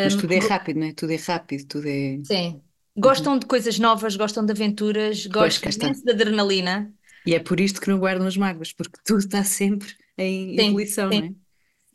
Mas 0.02 0.16
Um, 0.16 0.20
tudo 0.20 0.32
é 0.32 0.38
rápido, 0.38 0.80
não 0.80 0.86
é? 0.86 0.94
Tudo 0.94 1.12
é 1.12 1.16
rápido, 1.16 1.66
tudo 1.68 1.86
é. 1.88 2.18
Sim. 2.22 2.62
Uhum. 2.98 2.98
Gostam 2.98 3.38
de 3.38 3.46
coisas 3.46 3.78
novas, 3.78 4.16
gostam 4.16 4.44
de 4.44 4.52
aventuras, 4.52 5.26
gostam 5.26 5.70
imenso 5.72 6.04
de 6.04 6.10
adrenalina. 6.12 6.92
E 7.24 7.34
é 7.34 7.40
por 7.40 7.60
isto 7.60 7.80
que 7.80 7.88
não 7.90 7.98
guardam 7.98 8.26
as 8.26 8.36
mágoas, 8.36 8.72
porque 8.72 8.98
tudo 9.04 9.18
está 9.20 9.42
sempre 9.44 9.94
em 10.16 10.58
Sim, 10.58 10.58
ebulição, 10.58 11.12
não 11.12 11.22
é? 11.24 11.34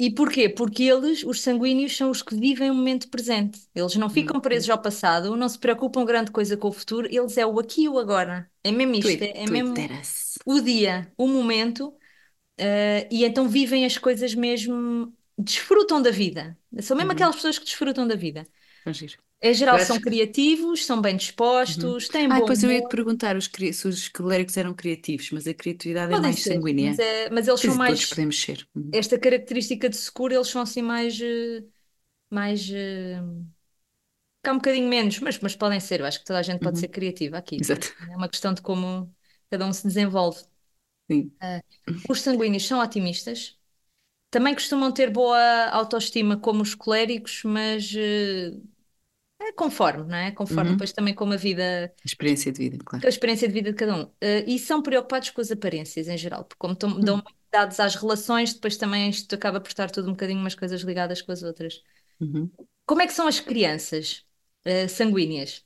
E 0.01 0.09
porquê? 0.09 0.49
Porque 0.49 0.83
eles, 0.83 1.23
os 1.23 1.41
sanguíneos, 1.41 1.95
são 1.95 2.09
os 2.09 2.23
que 2.23 2.35
vivem 2.35 2.71
o 2.71 2.75
momento 2.75 3.09
presente. 3.09 3.61
Eles 3.75 3.95
não 3.97 4.09
ficam 4.09 4.39
Uhum. 4.39 4.41
presos 4.41 4.69
ao 4.69 4.81
passado, 4.81 5.35
não 5.35 5.49
se 5.49 5.59
preocupam 5.59 6.05
grande 6.05 6.31
coisa 6.31 6.57
com 6.57 6.69
o 6.69 6.73
futuro, 6.73 7.07
eles 7.11 7.37
é 7.37 7.45
o 7.45 7.59
aqui 7.59 7.83
e 7.83 7.89
o 7.89 7.99
agora. 7.99 8.49
É 8.63 8.71
mesmo 8.71 8.95
isto, 8.95 9.23
é, 9.23 9.43
é 9.43 9.47
mesmo 9.47 9.93
o 10.45 10.59
dia, 10.61 11.13
o 11.17 11.27
momento, 11.27 11.95
eh, 12.57 13.07
e 13.11 13.25
então 13.25 13.49
vivem 13.49 13.85
as 13.85 13.97
coisas 13.97 14.35
mesmo, 14.35 15.13
desfrutam 15.37 16.01
da 16.01 16.11
vida. 16.11 16.57
São 16.81 16.97
mesmo 16.97 17.11
Uhum. 17.11 17.13
aquelas 17.13 17.35
pessoas 17.35 17.59
que 17.59 17.65
desfrutam 17.65 18.07
da 18.07 18.15
vida. 18.15 18.47
Vamos. 18.85 19.17
Em 19.41 19.53
geral, 19.53 19.77
Eu 19.77 19.81
são 19.81 19.99
acho. 19.99 20.01
criativos, 20.01 20.85
são 20.85 21.01
bem 21.01 21.15
Uhum. 21.67 21.95
dispostos, 21.95 22.09
têm 22.09 22.29
Ah, 22.29 22.35
bom 22.35 22.41
depois 22.41 22.63
eu 22.63 22.71
ia 22.71 22.81
te 22.81 22.87
humor. 22.87 22.95
perguntar 22.95 23.35
os, 23.37 23.45
se 23.73 23.87
os 23.87 24.07
clérigos 24.09 24.57
eram 24.57 24.73
criativos, 24.73 25.29
mas 25.31 25.47
a 25.47 25.53
criatividade 25.53 26.13
é 26.13 26.15
Podem 26.15 26.35
mais 26.35 26.41
ser, 26.41 26.61
mas, 26.77 26.97
sanguínea. 26.97 26.99
é, 26.99 27.29
mas 27.29 27.47
eles 27.47 27.61
Quer 27.61 27.67
são 27.67 27.75
dizer, 27.75 27.83
todos 27.83 28.05
mais. 28.05 28.05
podemos 28.05 28.39
ser. 28.41 28.67
Uhum. 28.75 28.93
Esta 28.93 29.19
característica 29.19 29.89
de 29.89 29.97
secura, 29.97 30.35
eles 30.35 30.47
são 30.49 30.61
assim 30.63 30.81
mais. 30.81 31.19
eh, 31.21 31.63
mais 32.31 32.69
eh, 32.71 33.21
cá 34.41 34.51
um 34.53 34.57
bocadinho 34.57 34.87
menos, 34.89 35.19
mas, 35.19 35.39
mas 35.39 35.55
podem 35.55 35.79
ser. 35.79 35.99
Eu 35.99 36.05
acho 36.05 36.19
que 36.19 36.25
toda 36.25 36.39
a 36.39 36.43
gente 36.43 36.61
pode 36.61 36.79
ser 36.79 36.87
Uhum. 36.87 36.89
criativa 36.89 37.37
aqui. 37.37 37.59
Exato. 37.59 37.89
É 38.09 38.15
uma 38.17 38.29
questão 38.29 38.53
de 38.53 38.61
como 38.61 39.13
cada 39.49 39.65
um 39.65 39.73
se 39.73 39.85
desenvolve. 39.87 40.43
Sim. 41.09 41.31
Ah, 41.41 41.61
os 42.09 42.21
sanguíneos 42.21 42.67
são 42.67 42.79
otimistas. 42.81 43.57
Também 44.31 44.53
costumam 44.55 44.91
ter 44.93 45.09
boa 45.11 45.67
autoestima 45.71 46.37
como 46.39 46.61
os 46.63 46.75
coléricos, 46.75 47.43
mas 47.45 47.93
é 47.95 48.51
conforme, 49.53 50.03
não 50.09 50.17
é? 50.17 50.31
Conforme 50.31 50.71
Uhum. 50.71 50.73
depois 50.73 50.91
também 50.93 51.13
como 51.15 51.33
a 51.33 51.37
vida, 51.37 51.93
Experiência 52.05 52.51
de 52.51 52.59
vida, 52.69 52.77
claro. 52.85 53.01
com 53.01 53.07
a 53.07 53.09
experiência 53.09 53.47
de 53.47 53.53
vida 53.53 53.71
de 53.71 53.77
cada 53.77 53.95
um. 53.95 54.11
Eh, 54.21 54.45
e 54.47 54.59
são 54.59 54.81
preocupados 54.81 55.29
com 55.31 55.41
as 55.41 55.51
aparências 55.51 56.07
em 56.07 56.17
geral, 56.17 56.43
porque 56.45 56.59
como 56.59 56.75
tão- 56.75 56.99
dão 56.99 57.17
muito 57.17 57.35
dados 57.51 57.79
às 57.79 57.95
relações, 57.95 58.53
depois 58.53 58.77
também 58.77 59.09
isto 59.09 59.33
acaba 59.35 59.59
por 59.59 59.69
estar 59.69 59.89
tudo 59.91 60.07
um 60.09 60.11
bocadinho 60.11 60.39
umas 60.39 60.55
coisas 60.55 60.81
ligadas 60.81 61.21
com 61.21 61.31
as 61.31 61.43
outras. 61.43 61.81
Uhum. 62.19 62.51
Como 62.85 63.01
é 63.01 63.07
que 63.07 63.13
são 63.13 63.27
as 63.27 63.39
crianças 63.39 64.25
eh, 64.65 64.87
sanguíneas? 64.87 65.65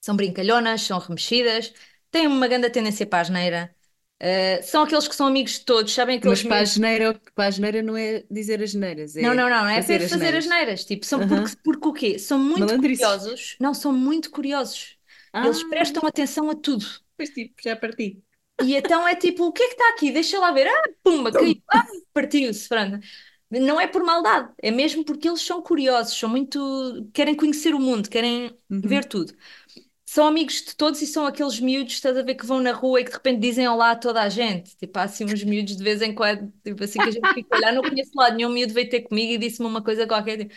São 0.00 0.16
brincalhonas, 0.16 0.82
são 0.82 0.98
remexidas, 0.98 1.72
têm 2.10 2.26
uma 2.28 2.48
grande 2.48 2.70
tendência 2.70 3.06
para 3.06 3.20
a 3.20 3.22
asneira, 3.22 3.76
eh, 4.20 4.62
são 4.62 4.82
aqueles 4.84 5.08
que 5.08 5.14
são 5.16 5.26
amigos 5.26 5.52
de 5.58 5.64
todos, 5.64 5.92
sabem 5.92 6.18
Mas 6.22 6.40
aqueles 6.40 6.42
para 6.42 6.62
a 6.62 6.64
geneira, 6.64 7.14
para 7.34 7.46
a 7.48 7.50
geneira 7.50 7.82
não 7.82 7.96
é 7.96 8.24
dizer 8.30 8.62
as 8.62 8.74
neiras, 8.74 9.16
Não, 9.18 9.34
é 9.34 9.34
não, 9.34 9.48
não, 9.48 9.62
não 9.64 9.68
é 9.68 9.82
fazer 9.82 10.02
as 10.02 10.12
fazer 10.12 10.14
neiras. 10.14 10.48
asneiras. 10.48 10.84
Tipo, 10.84 11.04
são 11.06 11.24
porque, 11.26 11.50
porque 11.62 11.88
o 11.88 11.92
quê? 11.92 12.18
São 12.18 12.38
muito 12.38 12.76
curiosos. 12.76 13.56
Não, 13.60 13.74
são 13.74 13.92
muito 13.92 14.30
curiosos. 14.30 14.98
Eles 15.42 15.62
Ah, 15.62 15.64
prestam 15.64 16.06
atenção 16.06 16.50
a 16.50 16.54
tudo. 16.54 16.84
pois 17.16 17.30
tipo, 17.30 17.54
já 17.64 17.76
parti. 17.76 18.22
E 18.58 18.74
então 18.76 19.06
é 19.06 19.14
tipo, 19.16 19.44
o 19.46 19.52
que 19.52 19.62
é 19.62 19.66
que 19.68 19.72
está 19.74 19.88
aqui? 19.90 20.10
Deixa 20.12 20.38
lá 20.38 20.52
ver. 20.52 20.68
Ah, 20.68 20.82
pumba, 21.02 21.32
caiu. 21.34 21.56
Ah, 21.70 21.84
partiu-se, 22.12 22.68
pronto. 22.68 22.98
Não 23.50 23.80
é 23.80 23.86
por 23.86 24.02
maldade, 24.04 24.52
é 24.62 24.70
mesmo 24.70 25.04
porque 25.04 25.28
eles 25.28 25.42
são 25.42 25.62
curiosos, 25.62 26.18
são 26.18 26.28
muito. 26.28 26.58
querem 27.12 27.36
conhecer 27.36 27.74
o 27.74 27.78
mundo, 27.80 28.08
querem 28.10 28.56
Uhum. 28.70 28.84
ver 28.84 29.04
tudo. 29.06 29.32
São 30.14 30.28
amigos 30.28 30.62
de 30.62 30.76
todos 30.76 31.02
e 31.02 31.06
são 31.08 31.26
aqueles 31.26 31.58
miúdos, 31.58 31.94
estás 31.94 32.16
a 32.16 32.22
ver, 32.22 32.36
que 32.36 32.46
vão 32.46 32.60
na 32.60 32.70
rua 32.72 33.00
e 33.00 33.04
que 33.04 33.10
de 33.10 33.16
repente 33.16 33.40
dizem 33.40 33.66
olá 33.66 33.90
a 33.92 33.96
toda 33.96 34.22
a 34.22 34.28
gente. 34.28 34.76
Tipo, 34.76 34.96
há 35.00 35.02
assim 35.04 35.24
uns 35.24 35.42
miúdos 35.42 35.76
de 35.76 35.82
vez 35.82 36.00
em 36.02 36.14
quando, 36.14 36.52
tipo 36.64 36.84
assim 36.84 37.00
que 37.02 37.08
a 37.08 37.12
gente 37.12 37.32
fica 37.34 37.48
a 37.52 37.58
olhar, 37.58 37.72
não 37.72 37.82
conheço 37.82 38.12
lado 38.14 38.36
nenhum 38.36 38.50
miúdo 38.50 38.72
veio 38.72 38.88
ter 38.88 39.00
comigo 39.02 39.32
e 39.32 39.38
disse-me 39.38 39.66
uma 39.68 39.82
coisa 39.82 40.06
qualquer. 40.06 40.38
Tipo, 40.38 40.54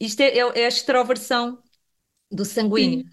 Isto 0.00 0.20
é, 0.22 0.38
é, 0.38 0.60
é 0.62 0.64
a 0.66 0.68
extroversão 0.68 1.62
do 2.30 2.44
sanguíneo. 2.44 3.04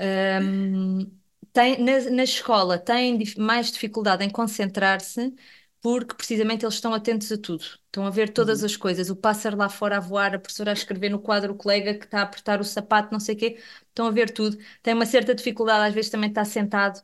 Um, 0.00 1.10
tem, 1.52 1.78
na, 1.82 2.10
na 2.10 2.24
escola 2.24 2.78
têm 2.78 3.18
mais 3.38 3.70
dificuldade 3.72 4.24
em 4.24 4.30
concentrar-se 4.30 5.34
porque 5.80 6.14
precisamente 6.14 6.64
eles 6.64 6.74
estão 6.74 6.92
atentos 6.94 7.30
a 7.32 7.38
tudo. 7.38 7.64
Estão 7.86 8.06
a 8.06 8.10
ver 8.10 8.30
todas 8.32 8.62
Uhum. 8.62 8.64
as 8.64 8.76
coisas. 8.76 9.10
O 9.10 9.16
pássaro 9.16 9.56
lá 9.56 9.68
fora 9.68 9.96
a 9.98 10.00
voar, 10.00 10.34
a 10.34 10.38
professora 10.38 10.70
a 10.72 10.74
escrever 10.74 11.08
no 11.10 11.18
quadro, 11.20 11.52
o 11.52 11.56
colega 11.56 11.94
que 11.94 12.04
está 12.04 12.20
a 12.20 12.22
apertar 12.22 12.60
o 12.60 12.64
sapato, 12.64 13.12
não 13.12 13.20
sei 13.20 13.34
o 13.34 13.38
quê. 13.38 13.58
Estão 13.88 14.06
a 14.06 14.10
ver 14.10 14.30
tudo. 14.32 14.58
Tem 14.82 14.94
uma 14.94 15.06
certa 15.06 15.34
dificuldade, 15.34 15.88
às 15.88 15.94
vezes 15.94 16.10
também 16.10 16.28
está 16.30 16.44
sentado, 16.44 17.00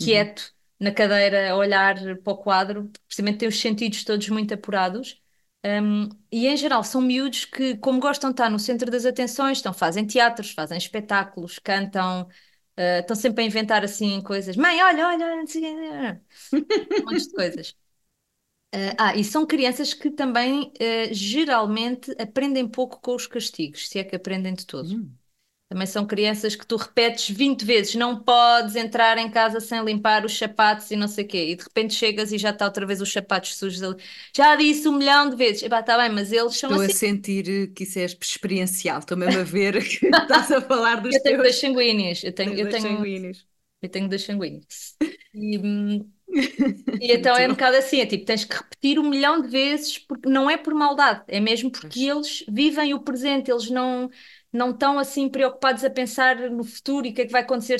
Uhum. 0.00 0.30
quieto, 0.30 0.54
na 0.80 0.92
cadeira, 0.92 1.50
a 1.52 1.56
olhar 1.56 1.96
para 2.22 2.32
o 2.32 2.36
quadro. 2.38 2.90
Precisamente 3.06 3.38
tem 3.38 3.48
os 3.48 3.58
sentidos 3.60 4.04
todos 4.04 4.28
muito 4.28 4.54
apurados. 4.54 5.20
Um, 5.64 6.08
e 6.30 6.48
em 6.48 6.56
geral 6.56 6.82
são 6.82 7.00
miúdos 7.00 7.44
que, 7.44 7.76
como 7.76 8.00
gostam 8.00 8.30
de 8.30 8.34
estar 8.34 8.50
no 8.50 8.58
centro 8.58 8.90
das 8.90 9.06
atenções, 9.06 9.58
estão, 9.58 9.72
fazem 9.72 10.04
teatros, 10.06 10.50
fazem 10.50 10.76
espetáculos, 10.76 11.58
cantam, 11.60 12.22
uh, 12.22 13.00
estão 13.00 13.14
sempre 13.16 13.44
a 13.44 13.46
inventar 13.46 13.84
assim 13.84 14.20
coisas. 14.22 14.56
Mãe, 14.56 14.82
olha, 14.82 15.06
olha, 15.06 15.26
um 15.26 15.36
monte 15.38 15.60
de 15.60 15.68
coisas. 17.34 17.76
Uh, 18.74 18.96
ah, 18.98 19.14
e 19.16 19.22
são 19.22 19.44
crianças 19.46 19.92
que 19.92 20.10
também 20.10 20.72
uh, 20.80 21.12
geralmente 21.12 22.10
aprendem 22.18 22.66
pouco 22.66 23.00
com 23.00 23.14
os 23.14 23.26
castigos, 23.26 23.88
se 23.88 23.98
é 23.98 24.04
que 24.04 24.16
aprendem 24.16 24.54
de 24.54 24.66
todo. 24.66 24.94
Hum. 24.94 25.12
Também 25.68 25.86
são 25.86 26.06
crianças 26.06 26.54
que 26.54 26.66
tu 26.66 26.76
repetes 26.76 27.34
20 27.34 27.64
vezes, 27.64 27.94
não 27.94 28.22
podes 28.22 28.76
entrar 28.76 29.16
em 29.16 29.30
casa 29.30 29.58
sem 29.58 29.82
limpar 29.82 30.22
os 30.22 30.36
sapatos 30.36 30.90
e 30.90 30.96
não 30.96 31.08
sei 31.08 31.24
o 31.24 31.28
quê. 31.28 31.46
E 31.50 31.56
de 31.56 31.62
repente 31.62 31.94
chegas 31.94 32.30
e 32.30 32.36
já 32.36 32.50
está 32.50 32.66
outra 32.66 32.84
vez 32.84 33.00
os 33.00 33.10
sapatos 33.10 33.56
sujos 33.56 33.82
ali. 33.82 33.96
Já 34.36 34.54
disse 34.54 34.86
um 34.86 34.98
milhão 34.98 35.30
de 35.30 35.36
vezes. 35.36 35.62
Epá, 35.62 35.80
está 35.80 35.96
bem, 35.96 36.10
mas 36.10 36.30
eles 36.30 36.56
são 36.58 36.70
Estou 36.70 36.82
a 36.82 36.84
assim. 36.84 36.92
sentir 36.92 37.48
eh, 37.48 37.66
que 37.68 37.84
isso 37.84 37.98
é 37.98 38.04
experiencial. 38.04 38.98
Estou 38.98 39.16
mesmo 39.16 39.40
a 39.40 39.44
ver 39.44 39.80
que 39.82 40.06
estás 40.12 40.50
a 40.52 40.60
falar 40.60 40.96
dos 40.96 41.14
Eu 41.14 41.22
tenho 41.22 41.36
teus 41.36 41.42
dois 41.42 41.58
sanguíneos. 41.58 42.22
Eu 42.22 42.34
tenho, 42.34 42.52
eu 42.52 42.64
dois 42.64 42.82
tenho, 42.82 42.96
sanguíneos. 42.96 43.46
eu 43.80 43.88
tenho 43.88 44.08
dois 44.08 44.22
sanguíneos. 44.24 44.94
E, 45.34 45.58
hum, 45.58 46.12
e 47.00 47.12
então 47.14 47.36
é 47.36 47.46
um 47.46 47.50
bocado 47.52 47.76
assim, 47.76 48.00
é 48.00 48.06
tipo, 48.06 48.24
tens 48.24 48.44
que 48.44 48.54
repetir 48.56 48.98
um 48.98 49.08
milhão 49.08 49.40
de 49.42 49.48
vezes, 49.48 49.98
porque 49.98 50.28
não 50.28 50.48
é 50.50 50.56
por 50.56 50.74
maldade, 50.74 51.24
é 51.28 51.40
mesmo 51.40 51.70
porque 51.70 52.00
eles 52.08 52.44
vivem 52.48 52.94
o 52.94 53.00
presente, 53.02 53.50
eles 53.50 53.68
não 53.70 54.08
não 54.52 54.70
estão 54.70 54.98
assim 54.98 55.28
preocupados 55.28 55.82
a 55.82 55.88
pensar 55.90 56.50
no 56.50 56.62
futuro 56.62 57.06
e 57.06 57.10
o 57.10 57.14
que 57.14 57.22
é 57.22 57.26
que 57.26 57.32
vai 57.32 57.40
acontecer, 57.42 57.76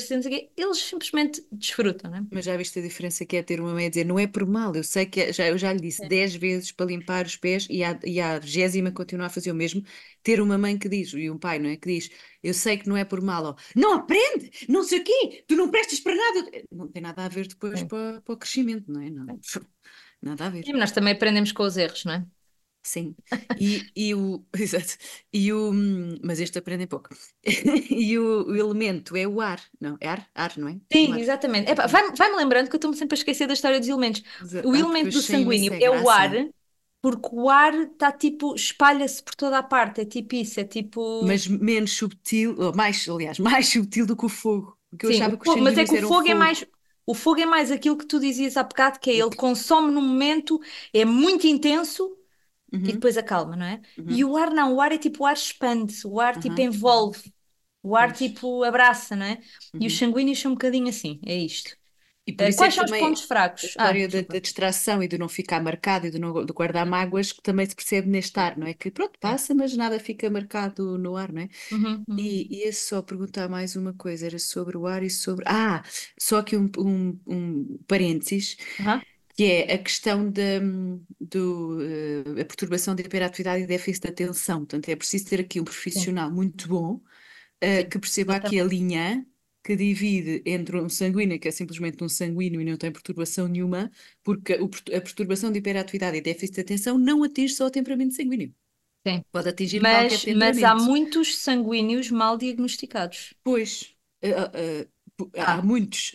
eles 0.57 0.77
simplesmente 0.79 1.45
desfrutam, 1.51 2.09
não 2.09 2.17
é? 2.17 2.21
Mas 2.31 2.45
já 2.45 2.57
viste 2.57 2.79
a 2.79 2.81
diferença 2.81 3.25
que 3.25 3.37
é 3.37 3.43
ter 3.43 3.59
uma 3.59 3.73
mãe 3.73 3.85
a 3.85 3.89
dizer 3.89 4.05
não 4.05 4.17
é 4.17 4.25
por 4.25 4.45
mal, 4.45 4.75
eu 4.75 4.83
sei 4.83 5.05
que 5.05 5.21
é- 5.21 5.33
já, 5.33 5.47
eu 5.47 5.57
já 5.57 5.71
lhe 5.71 5.79
disse 5.79 6.03
É. 6.03 6.07
10 6.07 6.33
vezes 6.35 6.71
para 6.71 6.87
limpar 6.87 7.25
os 7.25 7.35
pés 7.35 7.67
e 7.69 7.83
a, 7.83 7.99
e 8.03 8.19
a 8.19 8.39
vigésima 8.39 8.91
continua 8.91 9.27
a 9.27 9.29
fazer 9.29 9.51
o 9.51 9.55
mesmo. 9.55 9.83
Ter 10.23 10.39
uma 10.41 10.57
mãe 10.57 10.77
que 10.77 10.89
diz, 10.89 11.13
e 11.13 11.29
um 11.29 11.37
pai, 11.37 11.59
não 11.59 11.69
é? 11.69 11.75
Que 11.77 11.87
diz, 11.89 12.09
eu 12.41 12.53
sei 12.53 12.77
que 12.77 12.87
não 12.89 12.97
é 12.97 13.03
por 13.05 13.21
mal, 13.21 13.43
ó, 13.45 13.55
não 13.75 13.93
aprende, 13.93 14.49
não 14.67 14.81
sei 14.83 14.99
o 14.99 15.03
quê, 15.03 15.43
tu 15.47 15.55
não 15.55 15.69
prestas 15.69 15.99
para 15.99 16.15
nada. 16.15 16.49
Não 16.71 16.87
tem 16.87 17.01
nada 17.01 17.25
a 17.25 17.27
ver 17.29 17.45
depois 17.47 17.81
É. 17.81 17.85
para, 17.85 18.21
para 18.21 18.33
o 18.33 18.37
crescimento, 18.37 18.91
não 18.91 19.01
é? 19.01 19.09
Não, 19.09 19.25
nada 20.21 20.45
a 20.45 20.49
ver. 20.49 20.63
E 20.67 20.73
nós 20.73 20.91
também 20.91 21.13
aprendemos 21.13 21.51
com 21.51 21.63
os 21.63 21.77
erros, 21.77 22.05
não 22.05 22.13
é? 22.13 22.25
Sim, 22.85 23.15
e, 23.55 23.89
e 23.95 24.13
o, 24.13 24.45
exato, 24.57 24.97
e 25.31 25.51
o, 25.53 25.71
mas 26.23 26.39
este 26.39 26.59
aprendem 26.59 26.87
pouco. 26.87 27.09
E 27.89 28.17
o, 28.19 28.43
o 28.47 28.55
elemento 28.55 29.15
é 29.15 29.27
o 29.27 29.39
ar, 29.41 29.61
não, 29.79 29.97
é 30.01 30.07
ar, 30.09 30.29
ar, 30.35 30.57
não 30.57 30.67
é? 30.69 30.73
O 30.73 30.81
Sim, 30.91 31.17
exatamente. 31.19 31.71
Epá, 31.71 31.87
vai-me 31.87 32.15
vai-me 32.15 32.35
lembrando 32.37 32.69
que 32.69 32.75
eu 32.75 32.77
estou-me 32.77 32.95
sempre 32.97 33.15
a 33.15 33.17
esquecer 33.19 33.47
da 33.47 33.53
história 33.53 33.79
dos 33.79 33.89
elementos. 33.89 34.21
Exa- 34.39 34.67
O 34.67 34.75
ah, 34.75 34.75
elemento 34.75 35.11
eu 35.11 35.11
do 35.11 35.21
sanguíneo 35.21 35.75
é 35.79 35.89
o 35.89 36.07
ar, 36.09 36.31
porque 37.01 37.29
o 37.33 37.49
ar 37.49 37.73
está 37.75 38.11
tipo, 38.11 38.55
espalha-se 38.55 39.23
por 39.23 39.35
toda 39.35 39.57
a 39.59 39.63
parte, 39.63 40.01
é 40.01 40.05
tipo 40.05 40.35
isso, 40.35 40.59
é 40.59 40.65
tipo. 40.65 41.01
mas 41.19 41.47
menos 41.47 41.93
subtil, 41.93 42.55
ou 42.59 42.75
mais, 42.75 43.07
aliás, 43.07 43.39
mais 43.39 43.67
subtil 43.69 44.05
do 44.05 44.15
que 44.17 44.25
o 44.25 44.29
fogo. 44.29 44.77
Porque 44.89 45.05
eu 45.05 45.09
Sim, 45.09 45.09
achava 45.09 45.35
o 45.35 45.37
que 45.37 45.45
os 45.47 45.51
fogo, 45.51 45.61
mas 45.61 45.77
é 45.77 45.85
que 45.85 45.93
o 45.93 45.97
fogo 45.97 46.27
é 46.27 46.33
fogo. 46.33 46.33
mais. 46.33 46.65
O 47.05 47.13
fogo 47.13 47.41
é 47.41 47.45
mais 47.45 47.69
aquilo 47.71 47.97
que 47.97 48.05
tu 48.05 48.19
dizias 48.19 48.55
há 48.55 48.63
bocado, 48.63 48.99
que 48.99 49.09
é 49.09 49.15
ele 49.15 49.31
consome 49.35 49.91
no 49.91 50.01
momento, 50.01 50.59
é 50.93 51.03
muito 51.03 51.45
intenso 51.47 52.17
e 52.85 52.91
Uhum, 52.91 52.93
depois 52.93 53.17
acalma, 53.17 53.55
não 53.55 53.65
é? 53.65 53.81
uhum, 53.97 54.19
E 54.19 54.25
o 54.25 54.35
ar 54.37 54.51
não, 54.51 54.75
o 54.75 54.81
ar 54.81 54.91
é 54.91 54.97
tipo, 54.97 55.23
o 55.23 55.25
ar 55.25 55.33
expande, 55.35 55.95
o 56.05 56.19
ar 56.19 56.37
tipo 56.37 56.59
aham, 56.59 56.61
envolve, 56.61 57.21
o 57.83 57.95
ar 57.95 58.11
tipo 58.13 58.63
abraça, 58.63 59.15
não 59.15 59.25
é? 59.25 59.41
E 59.79 59.87
os 59.87 59.97
uhum. 59.97 59.99
sanguíneos 59.99 60.39
são 60.39 60.51
um 60.51 60.55
bocadinho 60.55 60.89
assim, 60.89 61.19
é 61.25 61.35
isto. 61.35 61.77
E 62.25 62.33
por 62.33 62.47
Eh, 62.47 62.49
isso 62.49 62.63
é 62.63 62.67
quais 62.67 62.75
que 62.75 62.75
são 62.75 62.85
os 62.85 62.91
pontos 62.93 63.23
a 63.61 63.65
fracos? 63.65 63.75
Ah, 63.77 63.93
história 63.93 64.07
da, 64.09 64.21
desculpa. 64.21 64.37
da 64.37 64.39
distração 64.39 65.03
e 65.03 65.07
do 65.07 65.17
não 65.17 65.29
ficar 65.29 65.61
marcado 65.61 66.07
e 66.07 66.11
do, 66.11 66.19
não, 66.19 66.45
do 66.45 66.53
guardar 66.53 66.85
mágoas 66.85 67.31
que 67.31 67.41
também 67.41 67.65
se 67.65 67.75
percebe 67.75 68.07
neste 68.09 68.39
ar, 68.39 68.57
não 68.57 68.67
é? 68.67 68.73
Que 68.73 68.89
pronto, 68.91 69.17
Sim. 69.23 69.39
passa, 69.39 69.53
mas 69.53 69.75
nada 69.75 69.99
fica 69.99 70.29
marcado 70.29 70.97
no 70.97 71.15
ar, 71.15 71.31
não 71.31 71.41
é? 71.43 71.49
Uhum, 71.71 72.05
uhum. 72.07 72.29
E, 72.29 72.59
e 72.63 72.63
é 72.67 72.71
só 72.71 73.01
perguntar 73.01 73.49
mais 73.49 73.75
uma 73.75 73.93
coisa, 73.93 74.25
era 74.27 74.39
sobre 74.39 74.77
o 74.77 74.87
ar 74.87 75.03
e 75.03 75.09
sobre. 75.09 75.45
Ah, 75.47 75.83
só 76.19 76.39
aqui 76.39 76.57
um, 76.57 76.69
um, 76.77 77.19
um 77.27 77.77
parênteses, 77.87 78.57
Aham, 78.79 79.05
que 79.35 79.43
é 79.45 79.73
a 79.73 79.77
questão 79.83 80.29
da 80.31 80.41
do, 81.19 81.81
eh, 81.81 82.41
a 82.41 82.45
perturbação 82.45 82.95
da 82.95 83.01
hiperatividade 83.03 83.63
e 83.63 83.67
déficit 83.67 84.03
de 84.03 84.09
atenção. 84.09 84.59
Portanto, 84.59 84.89
é 84.89 84.95
preciso 84.95 85.25
ter 85.25 85.39
aqui 85.41 85.59
um 85.59 85.63
Sim, 85.93 86.09
profissional 86.11 86.31
muito 86.31 86.67
bom, 86.67 87.01
sim, 87.71 87.91
que 87.91 87.99
perceba 87.99 88.35
aqui 88.35 88.59
a 88.59 88.63
linha 88.65 89.25
que 89.63 89.75
divide 89.75 90.43
entre 90.45 90.77
um 90.79 90.89
sanguíneo, 90.89 91.39
que 91.39 91.47
é 91.47 91.51
simplesmente 91.51 92.03
um 92.03 92.09
sanguíneo 92.09 92.59
e 92.61 92.65
não 92.65 92.77
tem 92.77 92.91
perturbação 92.91 93.47
nenhuma, 93.47 93.89
porque 94.23 94.53
a 94.53 95.01
perturbação 95.01 95.51
de 95.51 95.59
hiperatividade 95.59 96.17
e 96.17 96.21
déficit 96.21 96.55
de 96.55 96.61
atenção 96.61 96.97
não 96.97 97.23
atinge 97.23 97.53
só 97.55 97.65
o 97.67 97.71
temperamento 97.71 98.13
sanguíneo, 98.15 98.53
Sim. 99.07 99.23
pode 99.31 99.47
atingir 99.49 99.85
qualquer 99.85 100.19
Mas, 100.19 100.25
mas 100.27 100.61
há 100.63 100.75
temperamento. 100.75 100.75
muitos 100.75 101.37
sanguíneos 101.37 102.09
mal 102.11 102.37
diagnosticados. 102.37 103.33
Pois, 103.43 103.71
eh, 104.21 104.31
pu- 104.53 104.87
há 105.37 105.47
Ah, 105.47 105.63
muitos 105.63 106.11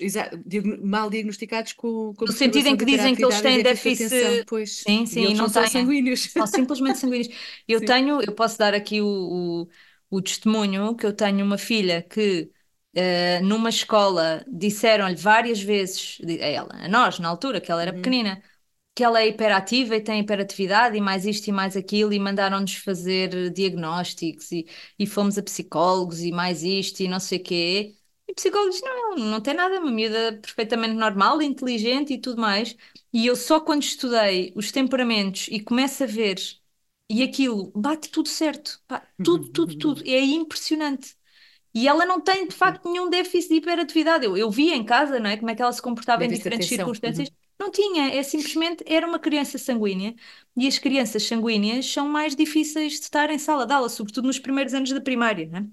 mal 0.82 1.10
diagnosticados 1.10 1.72
com, 1.72 2.14
com 2.14 2.26
no 2.26 2.32
sentido 2.32 2.66
em 2.68 2.76
que 2.76 2.84
dizem 2.84 3.14
que 3.16 3.24
eles 3.24 3.40
têm 3.40 3.60
déficit 3.60 4.46
pois, 4.46 4.88
Sim, 4.88 5.06
sim, 5.06 5.26
e 5.26 5.34
não 5.34 5.48
são 5.48 5.66
sanguíneos. 5.66 6.22
São 6.32 6.46
simplesmente 6.46 6.98
sanguíneos. 6.98 7.28
Eu 7.68 7.80
Sim. 7.80 7.84
tenho, 7.84 8.22
eu 8.22 8.34
posso 8.34 8.58
dar 8.58 8.74
aqui 8.74 9.00
o, 9.02 9.62
o, 9.64 9.68
o 10.10 10.22
testemunho 10.22 10.96
que 10.96 11.06
eu 11.06 11.12
tenho 11.14 11.44
uma 11.44 11.58
filha 11.58 12.02
que 12.02 12.50
eh, 12.94 13.40
numa 13.42 13.68
escola 13.70 14.44
disseram-lhe 14.48 15.16
várias 15.16 15.60
vezes, 15.62 16.18
a 16.40 16.46
ela, 16.46 16.70
a 16.74 16.88
nós, 16.88 17.18
na 17.18 17.28
altura, 17.28 17.60
que 17.60 17.70
ela 17.72 17.82
era 17.82 17.92
Uhum. 17.92 17.94
pequenina, 17.94 18.42
que 18.94 19.04
ela 19.04 19.20
é 19.22 19.28
hiperativa 19.28 19.96
e 19.96 20.02
tem 20.02 20.20
hiperatividade 20.22 20.96
e 20.98 21.02
mais 21.02 21.26
isto 21.26 21.48
e 21.48 21.52
mais 21.52 21.76
aquilo, 21.76 22.12
e 22.14 22.20
mandaram-nos 22.20 22.74
fazer 22.76 23.50
diagnósticos 23.52 24.52
e, 24.52 24.66
e 24.98 25.06
fomos 25.06 25.38
a 25.38 25.42
psicólogos 25.44 26.22
e 26.22 26.32
mais 26.32 26.62
isto 26.64 27.00
e 27.02 27.08
não 27.08 27.20
sei 27.20 27.38
o 27.40 27.44
quê. 27.44 27.97
E 28.28 28.34
psicólogos, 28.34 28.80
não, 28.82 29.16
não 29.16 29.40
tem 29.40 29.54
nada, 29.54 29.76
é 29.76 29.78
uma 29.78 29.90
miúda 29.90 30.38
perfeitamente 30.42 30.94
normal, 30.94 31.40
inteligente 31.42 32.12
e 32.12 32.20
tudo 32.20 32.40
mais. 32.40 32.76
E 33.12 33.26
eu 33.26 33.34
só 33.36 33.58
quando 33.60 33.82
estudei 33.82 34.52
os 34.54 34.70
temperamentos 34.70 35.48
e 35.50 35.60
começo 35.60 36.04
a 36.04 36.06
ver, 36.06 36.36
e 37.08 37.22
aquilo 37.22 37.72
bate 37.74 38.10
tudo 38.10 38.28
certo, 38.28 38.82
pá, 38.86 39.06
tudo, 39.22 39.48
tudo, 39.50 39.74
tudo, 39.76 40.02
é 40.06 40.20
impressionante. 40.20 41.16
E 41.74 41.88
ela 41.88 42.06
não 42.06 42.20
tem, 42.20 42.48
de 42.48 42.54
facto, 42.54 42.90
nenhum 42.90 43.10
déficit 43.10 43.50
de 43.50 43.56
hiperatividade. 43.56 44.24
Eu, 44.26 44.36
eu 44.36 44.50
via 44.50 44.74
em 44.76 44.84
casa, 44.84 45.20
não 45.20 45.30
é? 45.30 45.36
Como 45.36 45.50
é 45.50 45.54
que 45.56 45.62
ela 45.62 45.72
se 45.72 45.82
comportava 45.82 46.24
em 46.24 46.30
diferentes 46.30 46.68
atenção. 46.68 46.68
circunstâncias. 46.68 47.28
Uhum. 47.28 47.34
Não 47.58 47.70
tinha, 47.70 48.10
é 48.14 48.22
simplesmente, 48.22 48.84
era 48.86 49.06
uma 49.06 49.18
criança 49.18 49.58
sanguínea. 49.58 50.14
E 50.56 50.66
as 50.68 50.78
crianças 50.78 51.24
sanguíneas 51.24 51.86
são 51.86 52.08
mais 52.08 52.36
difíceis 52.36 52.94
de 52.94 53.00
estar 53.00 53.30
em 53.30 53.38
sala 53.38 53.66
de 53.66 53.72
aula, 53.74 53.88
sobretudo 53.88 54.26
nos 54.26 54.38
primeiros 54.38 54.74
anos 54.74 54.90
da 54.92 55.00
primária, 55.00 55.46
não 55.48 55.58
é? 55.60 55.66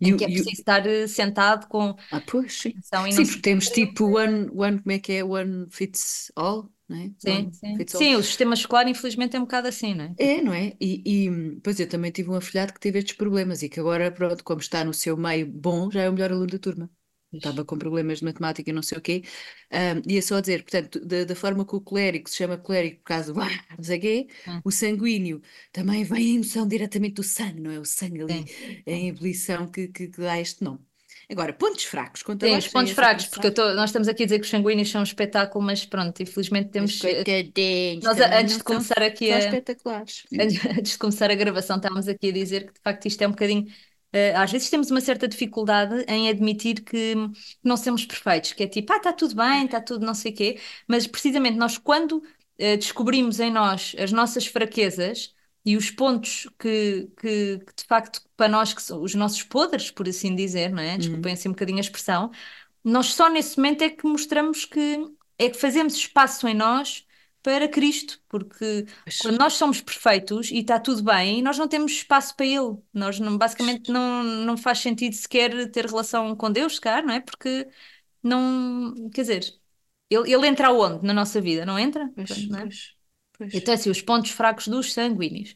E 0.00 0.08
Em 0.08 0.16
que 0.16 0.24
é 0.24 0.28
preciso 0.28 0.60
estar 0.60 0.86
eh, 0.86 1.06
sentado 1.06 1.66
com 1.68 1.96
Ah, 2.10 2.20
pois, 2.20 2.52
sim. 2.60 2.74
Sim, 3.08 3.26
porque 3.26 3.40
temos 3.42 3.70
tipo 3.70 4.04
one, 4.16 4.48
one, 4.52 4.78
como 4.82 4.92
é 4.92 4.98
que 4.98 5.12
é? 5.12 5.24
One 5.24 5.68
fits 5.70 6.32
all, 6.36 6.72
não 6.88 6.96
é? 6.98 7.12
Sim, 7.18 7.50
One 7.50 7.52
sim. 7.52 7.84
Sim, 7.88 8.14
o 8.16 8.22
sistema 8.22 8.54
escolar, 8.54 8.86
infelizmente, 8.88 9.36
é 9.36 9.38
um 9.40 9.42
bocado 9.44 9.68
assim, 9.68 9.94
não 9.94 10.04
é? 10.04 10.16
É, 10.16 10.40
não 10.42 10.52
é? 10.54 10.76
E, 10.80 11.26
e, 11.28 11.60
pois 11.60 11.80
eu 11.80 11.88
também 11.88 12.10
tive 12.12 12.30
um 12.30 12.36
afilhado 12.36 12.72
que 12.72 12.78
teve 12.80 12.98
estes 13.00 13.16
problemas 13.16 13.62
e 13.62 13.68
que 13.68 13.80
agora, 13.80 14.12
pronto, 14.12 14.44
como 14.44 14.60
está 14.60 14.84
no 14.84 14.94
seu 14.94 15.16
meio 15.16 15.46
bom, 15.50 15.90
já 15.90 16.02
é 16.02 16.08
o 16.10 16.12
melhor 16.12 16.30
aluno 16.32 16.46
da 16.46 16.58
turma. 16.58 16.88
Estava 17.38 17.64
com 17.64 17.78
problemas 17.78 18.18
de 18.18 18.24
matemática 18.24 18.70
e 18.70 18.72
não 18.72 18.82
sei 18.82 18.98
o 18.98 19.00
quê. 19.00 19.22
Ahm, 19.70 20.02
ia 20.08 20.22
só 20.22 20.40
dizer, 20.40 20.62
portanto, 20.62 21.04
da, 21.04 21.24
da 21.24 21.34
forma 21.36 21.66
que 21.66 21.74
o 21.76 21.80
colérico 21.80 22.28
se 22.30 22.36
chama 22.36 22.56
colérico 22.58 22.98
por 22.98 23.04
causa 23.04 23.32
do 23.32 23.40
ah, 23.40 23.48
não 23.76 23.84
sei 23.84 23.98
o 23.98 24.00
quê, 24.00 24.28
Hum, 24.46 24.62
o 24.64 24.70
sanguíneo 24.70 25.42
também 25.72 26.04
vem 26.04 26.32
a 26.32 26.34
emoção 26.36 26.66
diretamente 26.66 27.14
do 27.14 27.22
sangue, 27.22 27.60
não 27.60 27.70
é? 27.70 27.78
O 27.78 27.84
sangue 27.84 28.22
ali 28.22 28.44
Sim, 28.46 28.86
em 28.86 29.08
sim. 29.08 29.08
ebulição 29.08 29.66
que, 29.70 29.88
que, 29.88 30.08
que 30.08 30.20
dá 30.20 30.40
este 30.40 30.62
nome. 30.64 30.80
Agora, 31.30 31.52
pontos 31.52 31.84
fracos, 31.84 32.22
conta 32.22 32.46
Sim, 32.46 32.56
os 32.58 32.68
pontos 32.68 32.92
a 32.92 32.92
fracos, 32.92 33.26
porque 33.26 33.50
tô- 33.50 33.72
nós 33.74 33.90
estamos 33.90 34.08
aqui 34.08 34.24
a 34.24 34.26
dizer 34.26 34.38
que 34.38 34.44
os 34.44 34.50
sanguíneos 34.50 34.90
são 34.90 35.00
um 35.00 35.04
espetáculo, 35.04 35.64
mas 35.64 35.86
pronto, 35.86 36.22
infelizmente 36.22 36.70
temos. 36.70 37.02
eh, 37.04 37.30
Nós, 38.02 38.18
antes 38.20 38.58
de 38.58 38.64
são 38.64 38.64
começar 38.64 39.02
aqui 39.02 39.30
só 39.30 39.36
a. 39.36 39.38
espetaculares. 39.38 40.24
Antes 40.40 40.92
de 40.92 40.98
começar 40.98 41.30
a 41.30 41.34
gravação, 41.36 41.76
estávamos 41.78 42.08
aqui 42.08 42.30
a 42.30 42.32
dizer 42.32 42.66
que 42.68 42.74
de 42.74 42.80
facto 42.82 43.06
isto 43.06 43.22
é 43.22 43.28
um 43.28 43.32
bocadinho. 43.32 43.66
Eh, 44.14 44.34
às 44.36 44.50
vezes 44.52 44.70
temos 44.70 44.90
uma 44.90 45.00
certa 45.02 45.28
dificuldade 45.28 46.04
em 46.08 46.30
admitir 46.30 46.82
que 46.84 47.14
não 47.62 47.76
somos 47.76 48.06
perfeitos, 48.06 48.52
que 48.52 48.62
é 48.64 48.68
tipo, 48.68 48.92
ah, 48.92 48.96
está 48.98 49.12
tudo 49.12 49.34
bem, 49.36 49.64
está 49.66 49.80
tudo 49.80 50.06
não 50.06 50.14
sei 50.14 50.32
o 50.32 50.34
quê, 50.36 50.60
mas 50.88 51.06
precisamente 51.06 51.56
nós, 51.58 51.78
quando 51.78 52.22
eh, 52.58 52.76
descobrimos 52.76 53.40
em 53.40 53.50
nós 53.52 53.94
as 53.98 54.12
nossas 54.12 54.46
fraquezas 54.46 55.34
e 55.64 55.76
os 55.76 55.90
pontos 55.90 56.48
que, 56.58 57.10
que, 57.20 57.58
que, 57.58 57.74
de 57.76 57.84
facto 57.86 58.22
para 58.36 58.48
nós 58.48 58.74
que 58.74 58.82
são 58.82 59.02
os 59.02 59.14
nossos 59.14 59.42
podres, 59.42 59.90
por 59.90 60.08
assim 60.08 60.34
dizer, 60.36 60.70
não 60.70 60.82
é? 60.82 60.98
Desculpem 60.98 61.32
Uhum. 61.32 61.34
assim 61.34 61.48
um 61.48 61.52
bocadinho 61.52 61.78
a 61.78 61.80
expressão, 61.80 62.30
nós 62.84 63.14
só 63.14 63.28
nesse 63.30 63.56
momento 63.58 63.82
é 63.82 63.90
que 63.90 64.06
mostramos 64.06 64.64
que 64.64 64.98
é 65.38 65.50
que 65.50 65.58
fazemos 65.58 65.94
espaço 65.94 66.46
em 66.48 66.54
nós 66.54 67.06
para 67.44 67.68
Cristo, 67.68 68.18
porque 68.26 68.86
quando 69.20 69.38
nós 69.38 69.52
somos 69.52 69.82
perfeitos 69.82 70.50
e 70.50 70.60
está 70.60 70.80
tudo 70.80 71.02
bem, 71.04 71.42
nós 71.42 71.58
não 71.58 71.68
temos 71.68 71.92
espaço 71.92 72.34
para 72.34 72.46
Ele. 72.46 72.78
Nós 72.92 73.20
não, 73.20 73.36
basicamente 73.36 73.92
não, 73.92 74.24
não 74.24 74.56
faz 74.56 74.78
sentido 74.78 75.14
sequer 75.14 75.70
ter 75.70 75.84
relação 75.84 76.34
com 76.34 76.50
Deus, 76.50 76.78
cara, 76.78 77.02
não 77.02 77.12
é? 77.12 77.20
Porque 77.20 77.68
não, 78.22 79.10
quer 79.10 79.20
dizer, 79.20 79.60
ele, 80.08 80.32
ele 80.32 80.46
entra 80.48 80.68
aonde 80.68 81.06
na 81.06 81.12
nossa 81.12 81.38
vida? 81.38 81.66
Não 81.66 81.78
entra? 81.78 82.10
pois, 82.14 82.48
não 82.48 82.60
é? 82.60 82.62
pois, 82.62 82.96
pois. 83.36 83.54
Então, 83.54 83.74
assim, 83.74 83.90
os 83.90 84.00
pontos 84.00 84.30
fracos 84.30 84.66
dos 84.66 84.94
sanguíneos 84.94 85.54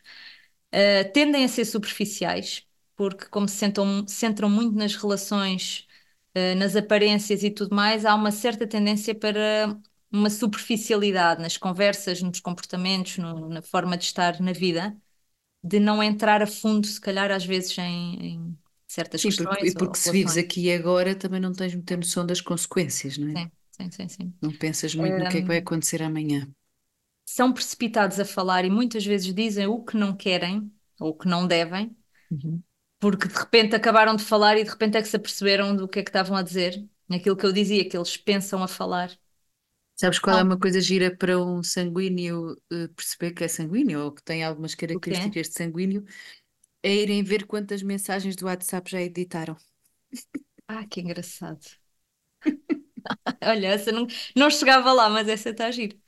eh, 0.70 1.04
tendem 1.04 1.44
a 1.44 1.48
ser 1.48 1.64
superficiais, 1.64 2.66
porque 2.96 3.26
como 3.30 3.48
se 3.48 3.56
centram, 3.56 4.06
centram 4.06 4.50
muito 4.50 4.76
nas 4.76 4.94
relações, 4.94 5.86
eh, 6.34 6.54
nas 6.54 6.76
aparências 6.76 7.42
e 7.42 7.50
tudo 7.50 7.74
mais, 7.74 8.04
há 8.04 8.14
uma 8.14 8.30
certa 8.30 8.66
tendência 8.66 9.14
para 9.14 9.74
uma 10.12 10.30
superficialidade 10.30 11.42
nas 11.42 11.56
conversas, 11.56 12.22
nos 12.22 12.40
comportamentos, 12.40 13.18
no- 13.18 13.48
na 13.48 13.62
forma 13.62 13.96
de 13.96 14.04
estar 14.04 14.40
na 14.40 14.52
vida, 14.52 14.96
de 15.64 15.80
não 15.80 16.02
entrar 16.02 16.42
a 16.42 16.46
fundo, 16.46 16.86
se 16.86 17.00
calhar, 17.00 17.30
às 17.32 17.44
vezes, 17.46 17.76
em, 17.78 18.16
em 18.36 18.58
certas 18.88 19.24
Sim, 19.24 19.32
porque, 19.34 19.56
questões 19.56 19.68
e 19.68 19.76
ou 19.76 19.94
porque 19.94 19.98
se 19.98 20.10
vives 20.12 20.36
aqui 20.36 20.66
e 20.66 20.72
agora 20.72 21.14
também 21.14 21.40
não 21.40 21.52
tens 21.52 21.74
muita 21.74 21.96
noção 21.96 22.24
das 22.26 22.40
consequências, 22.40 23.18
não 23.18 23.28
é? 23.28 23.36
Sim, 23.36 23.50
sim, 23.70 23.90
sim, 23.90 24.08
sim. 24.08 24.34
Não 24.42 24.52
pensas 24.52 24.94
muito 24.96 25.16
no 25.18 25.26
que 25.28 25.38
é 25.38 25.42
que 25.42 25.46
vai 25.48 25.58
acontecer 25.58 26.02
amanhã. 26.02 26.48
São 27.24 27.52
precipitados 27.52 28.18
a 28.18 28.24
falar 28.24 28.64
e 28.64 28.70
muitas 28.70 29.04
vezes 29.06 29.32
dizem 29.34 29.66
o 29.68 29.84
que 29.84 29.96
não 29.96 30.16
querem 30.16 30.72
ou 30.98 31.10
o 31.10 31.14
que 31.16 31.28
não 31.28 31.46
devem. 31.46 31.96
Uhum. 32.30 32.62
porque 32.98 33.28
de 33.28 33.34
repente 33.34 33.74
acabaram 33.76 34.16
de 34.16 34.24
falar 34.24 34.56
e 34.58 34.64
de 34.64 34.70
repente 34.70 34.96
é 34.96 35.02
que 35.02 35.08
se 35.08 35.16
aperceberam 35.16 35.74
do 35.76 35.88
que 35.88 36.00
é 36.00 36.02
que 36.02 36.10
estavam 36.10 36.36
a 36.36 36.42
dizer. 36.42 36.88
Aquilo 37.10 37.36
que 37.36 37.46
eu 37.46 37.52
dizia, 37.52 37.88
que 37.88 37.96
eles 37.96 38.16
pensam 38.16 38.62
a 38.62 38.68
falar. 38.68 39.10
Sabes 40.00 40.18
qual 40.20 40.38
é 40.38 40.42
uma 40.42 40.58
coisa 40.58 40.80
gira 40.80 41.14
para 41.16 41.38
um 41.42 41.62
sanguíneo 41.62 42.56
eh, 42.72 42.88
perceber 42.88 43.32
que 43.34 43.44
é 43.44 43.48
sanguíneo 43.48 44.00
ou 44.04 44.12
que 44.12 44.22
tem 44.22 44.44
algumas 44.44 44.74
O 44.92 45.00
características 45.00 45.48
de 45.48 45.54
sanguíneo? 45.54 46.04
É 46.82 46.94
irem 46.94 47.22
ver 47.24 47.46
quantas 47.46 47.82
mensagens 47.82 48.36
do 48.36 48.46
WhatsApp 48.46 48.90
já 48.90 49.00
editaram. 49.02 49.56
Ah, 50.66 50.86
que 50.88 51.00
engraçado. 51.00 51.66
Olha, 53.42 53.68
essa 53.68 53.92
não, 53.92 54.06
não 54.36 54.50
chegava 54.50 54.92
lá, 54.92 55.08
mas 55.08 55.28
essa 55.28 55.50
está 55.50 55.66
a 55.66 55.70
giro. 55.70 55.98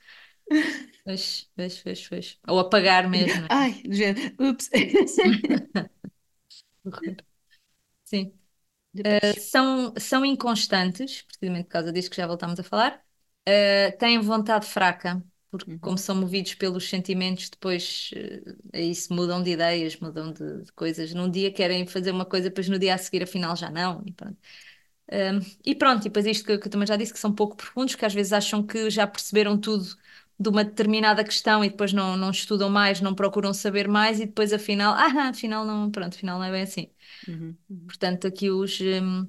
Pois, 1.03 1.49
pois, 1.55 1.75
pois, 1.83 2.07
pois. 2.09 2.27
Ou 2.47 2.59
apagar 2.59 3.07
mesmo, 3.09 3.41
não 3.41 3.47
é? 3.47 3.49
Ai, 3.49 3.81
do 3.83 3.93
género, 3.93 4.35
ups. 4.39 4.69
Horror. 6.85 7.15
Sim. 8.03 8.33
Depois. 8.93 9.51
São, 9.51 9.93
são 9.97 10.25
inconstantes, 10.25 11.21
precisamente 11.23 11.65
por 11.65 11.71
causa 11.71 11.91
disso 11.91 12.09
que 12.09 12.17
já 12.17 12.27
voltámos 12.27 12.59
a 12.59 12.63
falar. 12.63 13.03
Uh, 13.47 13.97
têm 13.97 14.19
vontade 14.21 14.67
fraca, 14.67 15.23
porque 15.49 15.67
Uhum. 15.67 15.81
como 15.81 15.97
são 15.97 16.15
movidos 16.15 16.53
pelos 16.53 16.87
sentimentos, 16.89 17.49
depois 17.49 18.11
uh, 18.15 18.57
aí 18.73 18.93
se 18.93 19.11
mudam 19.11 19.41
de 19.41 19.51
ideias, 19.51 19.97
mudam 19.99 20.31
de, 20.31 20.63
de 20.63 20.71
coisas. 20.73 21.13
Num 21.13 21.29
dia 21.29 21.51
querem 21.51 21.87
fazer 21.87 22.11
uma 22.11 22.25
coisa, 22.25 22.49
depois 22.49 22.69
no 22.69 22.77
dia 22.79 22.93
a 22.95 22.97
seguir 22.99 23.23
afinal 23.23 23.55
já 23.55 23.69
não. 23.69 24.03
E 24.05 24.11
pronto. 24.13 24.37
Um, 25.11 25.39
e 25.65 25.75
pronto, 25.75 26.01
e 26.01 26.03
depois 26.05 26.25
isto 26.25 26.45
que, 26.45 26.57
que 26.57 26.67
eu 26.67 26.71
também 26.71 26.87
já 26.87 26.95
disse, 26.95 27.13
que 27.13 27.19
são 27.19 27.33
pouco 27.35 27.57
profundos, 27.57 27.95
que 27.95 28.05
às 28.05 28.13
vezes 28.13 28.33
acham 28.33 28.63
que 28.65 28.89
já 28.89 29.05
perceberam 29.07 29.57
tudo 29.59 29.85
de 30.39 30.49
uma 30.49 30.63
determinada 30.63 31.23
questão 31.23 31.63
e 31.65 31.69
depois 31.69 31.93
não, 31.93 32.17
não 32.17 32.31
estudam 32.31 32.69
mais, 32.69 33.01
não 33.01 33.13
procuram 33.15 33.53
saber 33.53 33.87
mais 33.89 34.19
e 34.21 34.25
depois 34.25 34.53
afinal, 34.53 34.93
ah, 34.95 35.29
afinal 35.29 35.65
não, 35.65 35.91
pronto, 35.91 36.15
afinal 36.15 36.39
não 36.39 36.45
é 36.45 36.51
bem 36.51 36.63
assim. 36.63 36.89
Uhum, 37.27 37.57
uhum. 37.69 37.95
Portanto, 37.97 38.27
aqui 38.27 38.49
os, 38.49 38.79
hum, 38.81 39.27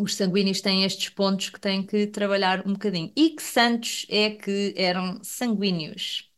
os 0.00 0.14
sanguíneos 0.14 0.60
têm 0.60 0.84
estes 0.84 1.08
pontos 1.10 1.50
que 1.50 1.60
têm 1.60 1.84
que 1.84 2.06
trabalhar 2.06 2.66
um 2.66 2.72
bocadinho. 2.72 3.12
E 3.16 3.30
que 3.30 3.42
santos 3.42 4.06
é 4.08 4.30
que 4.30 4.74
eram 4.76 5.22
sanguíneos? 5.22 6.30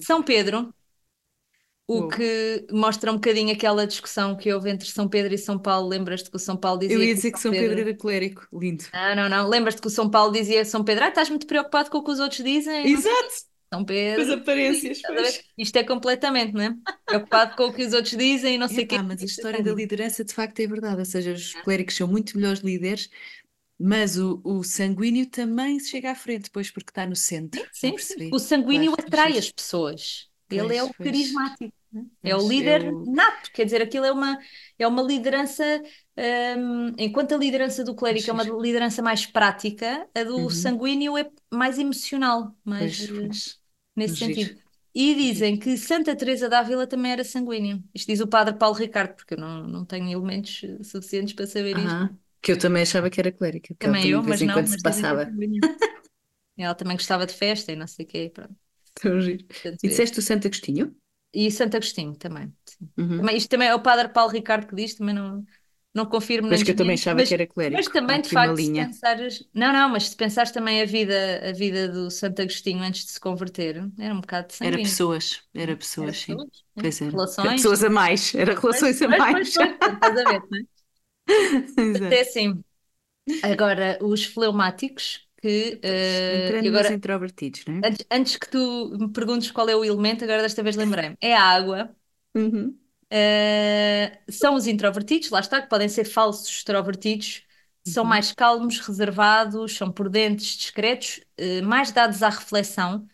São 0.00 0.22
Pedro, 0.22 0.72
o 1.86 2.08
que 2.08 2.66
mostra 2.70 3.10
um 3.10 3.16
bocadinho 3.16 3.52
aquela 3.52 3.86
discussão 3.86 4.36
que 4.36 4.52
houve 4.52 4.70
entre 4.70 4.88
São 4.88 5.08
Pedro 5.08 5.34
e 5.34 5.38
São 5.38 5.58
Paulo. 5.58 5.88
Lembras-te 5.88 6.30
que 6.30 6.36
o 6.36 6.40
São 6.40 6.56
Paulo 6.56 6.78
dizia 6.80 6.96
Eu 6.96 7.02
ia 7.02 7.08
que 7.08 7.14
dizer 7.14 7.32
que 7.32 7.38
São 7.38 7.52
São 7.52 7.60
Pedro 7.60 7.76
Pedro... 7.76 7.90
era 7.90 7.98
clérigo. 7.98 8.42
Lindo. 8.52 8.84
Não, 8.92 9.16
não, 9.16 9.28
não. 9.28 9.48
Lembras-te 9.48 9.80
que 9.80 9.88
o 9.88 9.90
São 9.90 10.10
Paulo 10.10 10.32
dizia 10.32 10.62
a 10.62 10.64
São 10.64 10.82
Pedro, 10.82 11.04
ah, 11.04 11.08
estás 11.08 11.28
muito 11.28 11.46
preocupado 11.46 11.90
com 11.90 11.98
o 11.98 12.04
que 12.04 12.10
os 12.10 12.20
outros 12.20 12.42
dizem? 12.42 12.86
Exato. 12.86 13.53
São 13.74 13.84
As 14.16 14.28
Pedro, 14.28 14.38
aparências, 14.38 14.98
estás 14.98 15.16
a 15.18 15.22
ver? 15.22 15.34
pois. 15.34 15.44
Isto 15.58 15.76
é 15.78 15.84
completamente, 15.84 16.52
não 16.54 16.62
é? 16.62 16.76
Preocupado 17.06 17.56
com 17.56 17.64
o 17.64 17.74
que 17.74 17.84
os 17.84 17.92
outros 17.92 18.16
dizem 18.16 18.54
e 18.56 18.58
não 18.58 18.68
sei 18.68 18.84
o 18.84 18.88
quê. 18.88 18.98
Mas 18.98 19.22
a 19.22 19.24
é 19.24 19.26
história 19.26 19.62
da 19.62 19.72
liderança 19.72 20.24
de 20.24 20.32
facto 20.34 20.60
é 20.60 20.66
verdade. 20.66 20.98
Ou 21.00 21.04
seja, 21.04 21.32
os 21.32 21.54
clérigos 21.54 21.94
são 21.94 22.06
muito 22.08 22.36
melhores 22.36 22.60
líderes, 22.60 23.10
mas 23.78 24.18
o, 24.18 24.40
o 24.44 24.62
sanguíneo 24.64 25.26
também 25.30 25.78
se 25.80 25.90
chega 25.90 26.12
à 26.12 26.14
frente, 26.14 26.44
depois 26.44 26.70
porque 26.70 26.90
está 26.90 27.06
no 27.06 27.16
centro. 27.16 27.64
Sim, 27.70 27.98
sim. 27.98 28.18
O 28.30 28.38
sanguíneo 28.38 28.94
Claro, 28.96 28.96
atrai 28.98 29.36
giro. 29.36 29.38
as 29.38 29.50
pessoas. 29.50 30.30
Ele 30.50 30.76
é 30.76 30.82
Pois, 30.82 30.84
o 30.84 30.92
pois. 30.96 31.20
carismático, 31.34 31.74
né? 31.92 32.06
É 32.22 32.34
o 32.36 32.46
Pois, 32.46 32.58
é 32.60 32.70
líder 32.70 32.82
o. 32.82 33.06
nato, 33.06 33.50
quer 33.52 33.64
dizer, 33.64 33.82
aquilo 33.82 34.04
é 34.06 34.12
uma, 34.12 34.38
é 34.78 34.86
uma 34.86 35.02
liderança, 35.02 35.62
hum, 36.58 36.92
enquanto 36.98 37.34
a 37.34 37.38
liderança 37.38 37.84
do 37.84 37.94
Pois, 38.06 38.24
clérigo 38.24 38.30
é 38.30 38.32
uma 38.32 38.44
liderança 38.44 39.02
mais 39.02 39.26
prática, 39.26 40.08
a 40.14 40.24
do 40.24 40.48
Uhum. 40.48 40.50
sanguíneo 40.50 41.18
é 41.18 41.30
mais 41.52 41.78
emocional, 41.78 42.54
mais 42.64 42.96
Pois, 42.96 43.10
pois. 43.18 43.40
Nesse 43.96 44.16
Giro, 44.16 44.24
sentido. 44.26 44.60
E 44.94 45.14
dizem 45.14 45.58
que 45.58 45.76
Santa 45.76 46.14
Teresa 46.16 46.48
d'Ávila 46.48 46.86
também 46.86 47.12
era 47.12 47.24
sanguínea. 47.24 47.82
Isto 47.94 48.06
diz 48.08 48.20
o 48.20 48.28
padre 48.28 48.54
Paulo 48.56 48.76
Ricardo, 48.76 49.14
porque 49.16 49.34
eu 49.34 49.38
não, 49.38 49.66
não 49.66 49.84
tenho 49.84 50.08
elementos 50.10 50.60
suficientes 50.84 51.34
para 51.34 51.46
saber 51.46 51.76
isto. 51.78 52.00
Aham. 52.00 52.18
Que 52.42 52.52
eu 52.52 52.58
também 52.58 52.82
achava 52.82 53.08
que 53.10 53.20
era 53.20 53.30
ela 53.30 53.78
Também 53.78 54.08
eu, 54.10 54.22
mas 54.22 54.40
não, 54.42 54.64
se 54.66 54.70
mas 54.70 54.80
é 54.82 54.82
passava. 54.82 55.26
Ela 56.56 56.74
também 56.74 56.96
gostava 56.96 57.26
de 57.26 57.34
festa 57.34 57.72
e 57.72 57.76
não 57.76 57.86
sei 57.86 58.04
o 58.04 58.08
quê, 58.08 58.30
pronto. 58.32 58.54
Tão 58.94 59.20
giro. 59.20 59.44
Portanto, 59.46 59.84
E 59.84 59.88
é. 59.88 59.88
disseste 59.88 60.18
o 60.18 60.22
Santo 60.22 60.46
Agostinho? 60.48 60.94
E 61.32 61.50
Santo 61.50 61.76
Agostinho 61.76 62.16
também. 62.16 62.54
Uhum. 62.96 63.18
Também, 63.18 63.36
isto 63.36 63.48
também 63.50 63.68
é 63.68 63.74
o 63.74 63.82
padre 63.82 64.08
Paulo 64.08 64.32
Ricardo 64.32 64.66
que 64.68 64.74
diz, 64.76 64.94
também 64.94 65.14
não, 65.14 65.44
não 65.94 66.06
confirmo 66.06 66.48
Pois 66.48 66.62
que 66.62 66.70
eu 66.72 66.76
também 66.76 66.94
achava 66.96 67.22
mas, 67.22 67.24
que 67.24 67.34
era 67.34 67.46
mas 67.70 67.86
clérigo. 67.86 67.92
Há 68.08 68.14
também, 68.14 68.20
de 68.20 68.28
facto, 68.30 68.60
se 68.60 68.72
pensares. 68.72 69.48
Não, 69.54 69.72
não, 69.72 69.88
mas 69.90 70.08
se 70.10 70.16
pensares 70.16 70.50
também 70.52 70.82
a 70.82 70.86
vida, 70.86 71.48
a 71.48 71.52
vida 71.52 71.88
do 71.88 72.10
Santo 72.10 72.42
Agostinho 72.42 72.82
antes 72.82 73.04
de 73.06 73.12
se 73.12 73.20
converter, 73.20 73.76
era 73.98 74.14
um 74.14 74.20
bocado 74.20 74.48
de 74.48 74.54
Era 74.60 74.78
sanguíneo. 74.78 74.80
pessoas, 74.80 75.42
era 75.54 75.76
Era 76.00 76.12
pessoas, 76.12 76.18
sim. 76.18 76.38
pessoas? 76.38 76.64
Pois 76.78 77.00
era. 77.00 77.22
Era 77.40 77.52
Relações. 77.52 77.54
pessoas 77.54 77.84
a 77.84 77.90
mais, 77.90 78.34
era 78.34 78.58
relações 78.58 79.00
a 79.02 79.08
pois, 79.08 79.24
pois, 79.30 79.48
mais. 79.48 79.56
estás 79.56 80.16
a 80.18 80.24
ver, 80.24 80.42
não 80.50 80.58
é? 80.60 80.62
Até 81.92 82.20
assim. 82.20 82.62
Agora, 83.42 83.98
os 84.02 84.24
fleumáticos, 84.26 85.28
que. 85.42 85.80
Eh, 85.82 86.58
entrando 86.58 86.68
e 86.68 86.70
nos 86.70 86.90
agora, 86.90 86.90
introvertidos, 86.90 87.64
não 87.66 87.78
é? 87.78 87.84
antes, 87.84 88.06
antes 88.10 88.36
que 88.38 88.50
tu 88.50 88.90
me 88.98 89.12
perguntes 89.12 89.50
qual 89.52 89.68
é 89.70 89.76
o 89.76 89.84
elemento, 89.84 90.24
agora 90.24 90.42
desta 90.42 90.62
vez 90.64 90.76
lembrei-me. 90.76 91.16
É 91.20 91.34
a 91.36 91.42
água. 91.44 91.96
Uhum. 92.34 92.78
Uh, 93.14 94.32
são 94.32 94.56
os 94.56 94.66
introvertidos, 94.66 95.30
lá 95.30 95.40
está, 95.40 95.62
que 95.62 95.68
podem 95.68 95.88
ser 95.88 96.04
falsos 96.04 96.48
extrovertidos, 96.48 97.44
são 97.84 98.04
Uhum. 98.04 98.04
mais 98.04 98.32
calmos, 98.32 98.80
reservados, 98.80 99.76
são 99.76 99.92
prudentes, 99.92 100.56
discretos, 100.56 101.20
uh, 101.40 101.64
mais 101.64 101.92
dados 101.92 102.22
à 102.24 102.28
reflexão, 102.30 103.04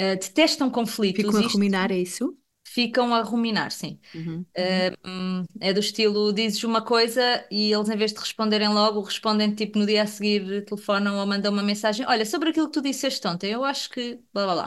uh, 0.00 0.16
detestam 0.20 0.70
conflitos, 0.70 1.16
Ficam 1.16 1.44
a 1.44 1.48
ruminar, 1.48 1.92
é 1.92 1.98
isso? 1.98 2.34
ficam 2.66 3.14
a 3.14 3.22
ruminar, 3.22 3.70
sim. 3.72 4.00
Uhum. 4.14 4.46
Uhum. 4.62 4.88
Uh, 5.04 5.08
hum, 5.08 5.44
é 5.60 5.72
do 5.72 5.80
estilo, 5.80 6.32
dizes 6.32 6.64
uma 6.64 6.82
coisa 6.84 7.46
e 7.50 7.72
eles, 7.72 7.88
em 7.90 7.96
vez 7.96 8.12
de 8.12 8.20
responderem 8.20 8.68
logo, 8.68 9.00
respondem 9.02 9.54
tipo 9.54 9.78
no 9.78 9.86
dia 9.86 10.02
a 10.04 10.06
seguir, 10.08 10.64
telefonam 10.66 11.18
ou 11.18 11.26
mandam 11.26 11.52
uma 11.52 11.62
mensagem: 11.62 12.06
Olha, 12.06 12.26
sobre 12.26 12.50
aquilo 12.50 12.66
que 12.68 12.74
tu 12.74 12.82
disseste 12.82 13.26
ontem, 13.28 13.52
eu 13.52 13.64
acho 13.64 13.90
que. 13.90 14.16
blá 14.32 14.44
blá 14.46 14.54
blá. 14.54 14.66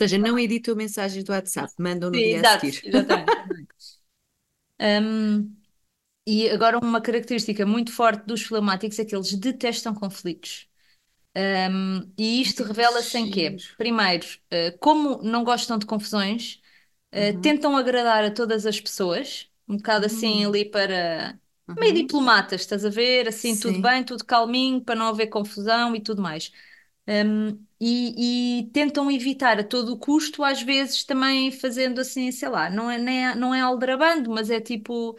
Ou 0.00 0.06
seja, 0.08 0.18
não 0.18 0.38
editam 0.38 0.76
mensagens 0.76 1.24
do 1.24 1.32
WhatsApp, 1.32 1.74
mandam 1.78 2.10
no 2.10 2.20
Sim, 2.20 2.22
dia 2.22 2.40
a 2.42 2.44
exato, 2.44 2.44
seguir. 2.44 2.82
exatamente. 2.82 3.34
Um, 4.80 5.54
e 6.26 6.48
agora 6.50 6.78
uma 6.78 7.00
característica 7.00 7.66
muito 7.66 7.92
forte 7.92 8.26
dos 8.26 8.42
fleumáticos 8.44 8.98
é 8.98 9.04
que 9.04 9.14
eles 9.16 9.34
detestam 9.34 9.94
conflitos. 9.94 10.68
Um, 11.36 12.12
e 12.18 12.42
isto 12.42 12.64
revela-se 12.64 13.16
em 13.18 13.28
quê? 13.30 13.62
Primeiro, 13.76 14.26
uh, 14.52 14.78
como 14.80 15.22
não 15.22 15.44
gostam 15.44 15.78
de 15.78 15.86
confusões, 15.86 16.60
uh, 17.14 17.38
Uhum. 17.38 17.40
tentam 17.40 17.76
agradar 17.76 18.24
a 18.24 18.30
todas 18.32 18.66
as 18.66 18.80
pessoas, 18.80 19.48
um 19.68 19.76
bocado 19.76 20.06
assim 20.06 20.44
Hum. 20.44 20.46
ali 20.46 20.64
para 20.64 21.38
meio 21.78 21.94
Uhum. 21.94 21.94
diplomatas, 21.94 22.62
estás 22.62 22.84
a 22.84 22.90
ver? 22.90 23.28
Assim, 23.28 23.56
tudo 23.56 23.78
Sim. 23.78 23.82
bem, 23.82 24.04
tudo 24.04 24.24
calminho, 24.24 24.82
para 24.84 24.96
não 24.96 25.08
haver 25.08 25.28
confusão 25.28 25.94
e 25.96 26.00
tudo 26.02 26.20
mais. 26.22 26.52
Um, 27.08 27.64
e, 27.80 28.60
e 28.62 28.70
tentam 28.72 29.10
evitar 29.10 29.58
a 29.60 29.64
todo 29.64 29.98
custo, 29.98 30.44
às 30.44 30.62
vezes 30.62 31.04
também 31.04 31.50
fazendo 31.52 32.00
assim, 32.00 32.30
sei 32.32 32.48
lá, 32.48 32.70
não 32.70 32.90
é, 32.90 32.98
nem 32.98 33.26
é- 33.28 33.34
não 33.34 33.54
é 33.54 33.60
aldrabando, 33.60 34.30
mas 34.30 34.50
é 34.50 34.60
tipo, 34.60 35.18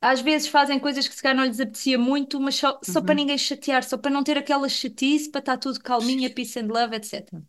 às 0.00 0.20
vezes 0.20 0.48
fazem 0.48 0.78
coisas 0.80 1.08
que 1.08 1.14
se 1.14 1.22
calhar 1.22 1.36
não 1.36 1.44
lhes 1.46 1.60
apetecia 1.60 1.98
muito, 1.98 2.40
mas 2.40 2.56
só, 2.56 2.80
só 2.84 3.00
para 3.02 3.14
Uhum. 3.14 3.16
ninguém 3.16 3.38
chatear, 3.38 3.84
só 3.84 3.98
para 3.98 4.10
não 4.10 4.24
ter 4.24 4.38
aquela 4.38 4.68
chatice, 4.68 5.30
para 5.30 5.40
estar 5.40 5.58
tudo 5.58 5.80
calminha, 5.80 6.30
peace 6.30 6.58
and 6.60 6.66
love, 6.68 6.94
etc. 6.96 7.42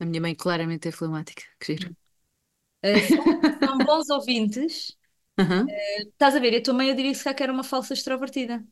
A 0.00 0.04
minha 0.04 0.20
mãe 0.20 0.34
claramente 0.34 0.88
é 0.88 0.92
fleumática. 0.92 1.42
Que 1.58 1.72
giro. 1.72 1.88
Uh, 2.84 3.00
são, 3.14 3.24
são 3.64 3.82
bons 3.82 4.08
ouvintes. 4.10 4.96
Uhum. 5.38 5.78
Estás 6.12 6.34
a 6.36 6.40
ver? 6.40 6.52
Eu 6.54 6.62
também 6.62 6.88
eu 6.88 6.94
diria 6.96 7.12
que 7.12 7.18
se 7.18 7.24
calhar 7.24 7.36
que 7.36 7.42
era 7.42 7.52
uma 7.52 7.64
falsa 7.64 7.92
extrovertida. 7.94 8.64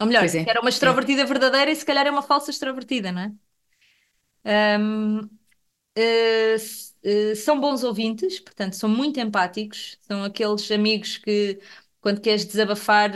Ou 0.00 0.06
melhor, 0.08 0.24
é. 0.34 0.42
que 0.42 0.50
era 0.50 0.60
uma 0.60 0.70
É. 0.82 0.96
extrovertida 0.96 1.26
verdadeira 1.26 1.70
e 1.72 1.76
se 1.76 1.86
calhar 1.86 2.06
é 2.06 2.12
uma 2.12 2.22
falsa 2.22 2.50
extrovertida, 2.52 3.12
não 3.12 3.22
é? 3.22 3.34
Um, 4.46 5.22
eh, 5.96 6.54
s- 6.54 6.94
eh, 7.04 7.34
são 7.36 7.60
bons 7.60 7.84
ouvintes, 7.84 8.40
portanto, 8.40 8.74
são 8.76 8.88
muito 8.88 9.20
empáticos, 9.20 9.98
são 10.02 10.24
aqueles 10.24 10.70
amigos 10.70 11.18
que, 11.18 11.60
quando 12.00 12.20
queres 12.20 12.44
desabafar, 12.46 13.12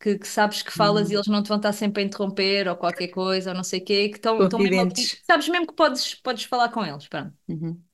que, 0.00 0.18
que 0.18 0.26
sabes 0.28 0.62
que 0.62 0.72
falas 0.72 1.10
e 1.10 1.14
Uhum. 1.14 1.16
eles 1.16 1.26
não 1.28 1.42
te 1.42 1.48
vão 1.48 1.58
estar 1.58 1.72
sempre 1.72 2.02
a 2.02 2.06
interromper 2.06 2.68
ou 2.68 2.76
qualquer 2.76 3.08
coisa, 3.08 3.50
ou 3.50 3.56
não 3.56 3.64
sei 3.64 3.80
o 3.80 3.84
quê, 3.84 4.08
que 4.10 4.16
estão 4.18 4.58
mesmo 4.60 4.92
sabes 5.26 5.48
mesmo 5.48 5.66
que 5.68 5.74
podes, 5.74 6.14
podes 6.16 6.44
falar 6.44 6.70
com 6.70 6.84
eles, 6.84 7.08
pronto. 7.08 7.34
Uhum. 7.48 7.84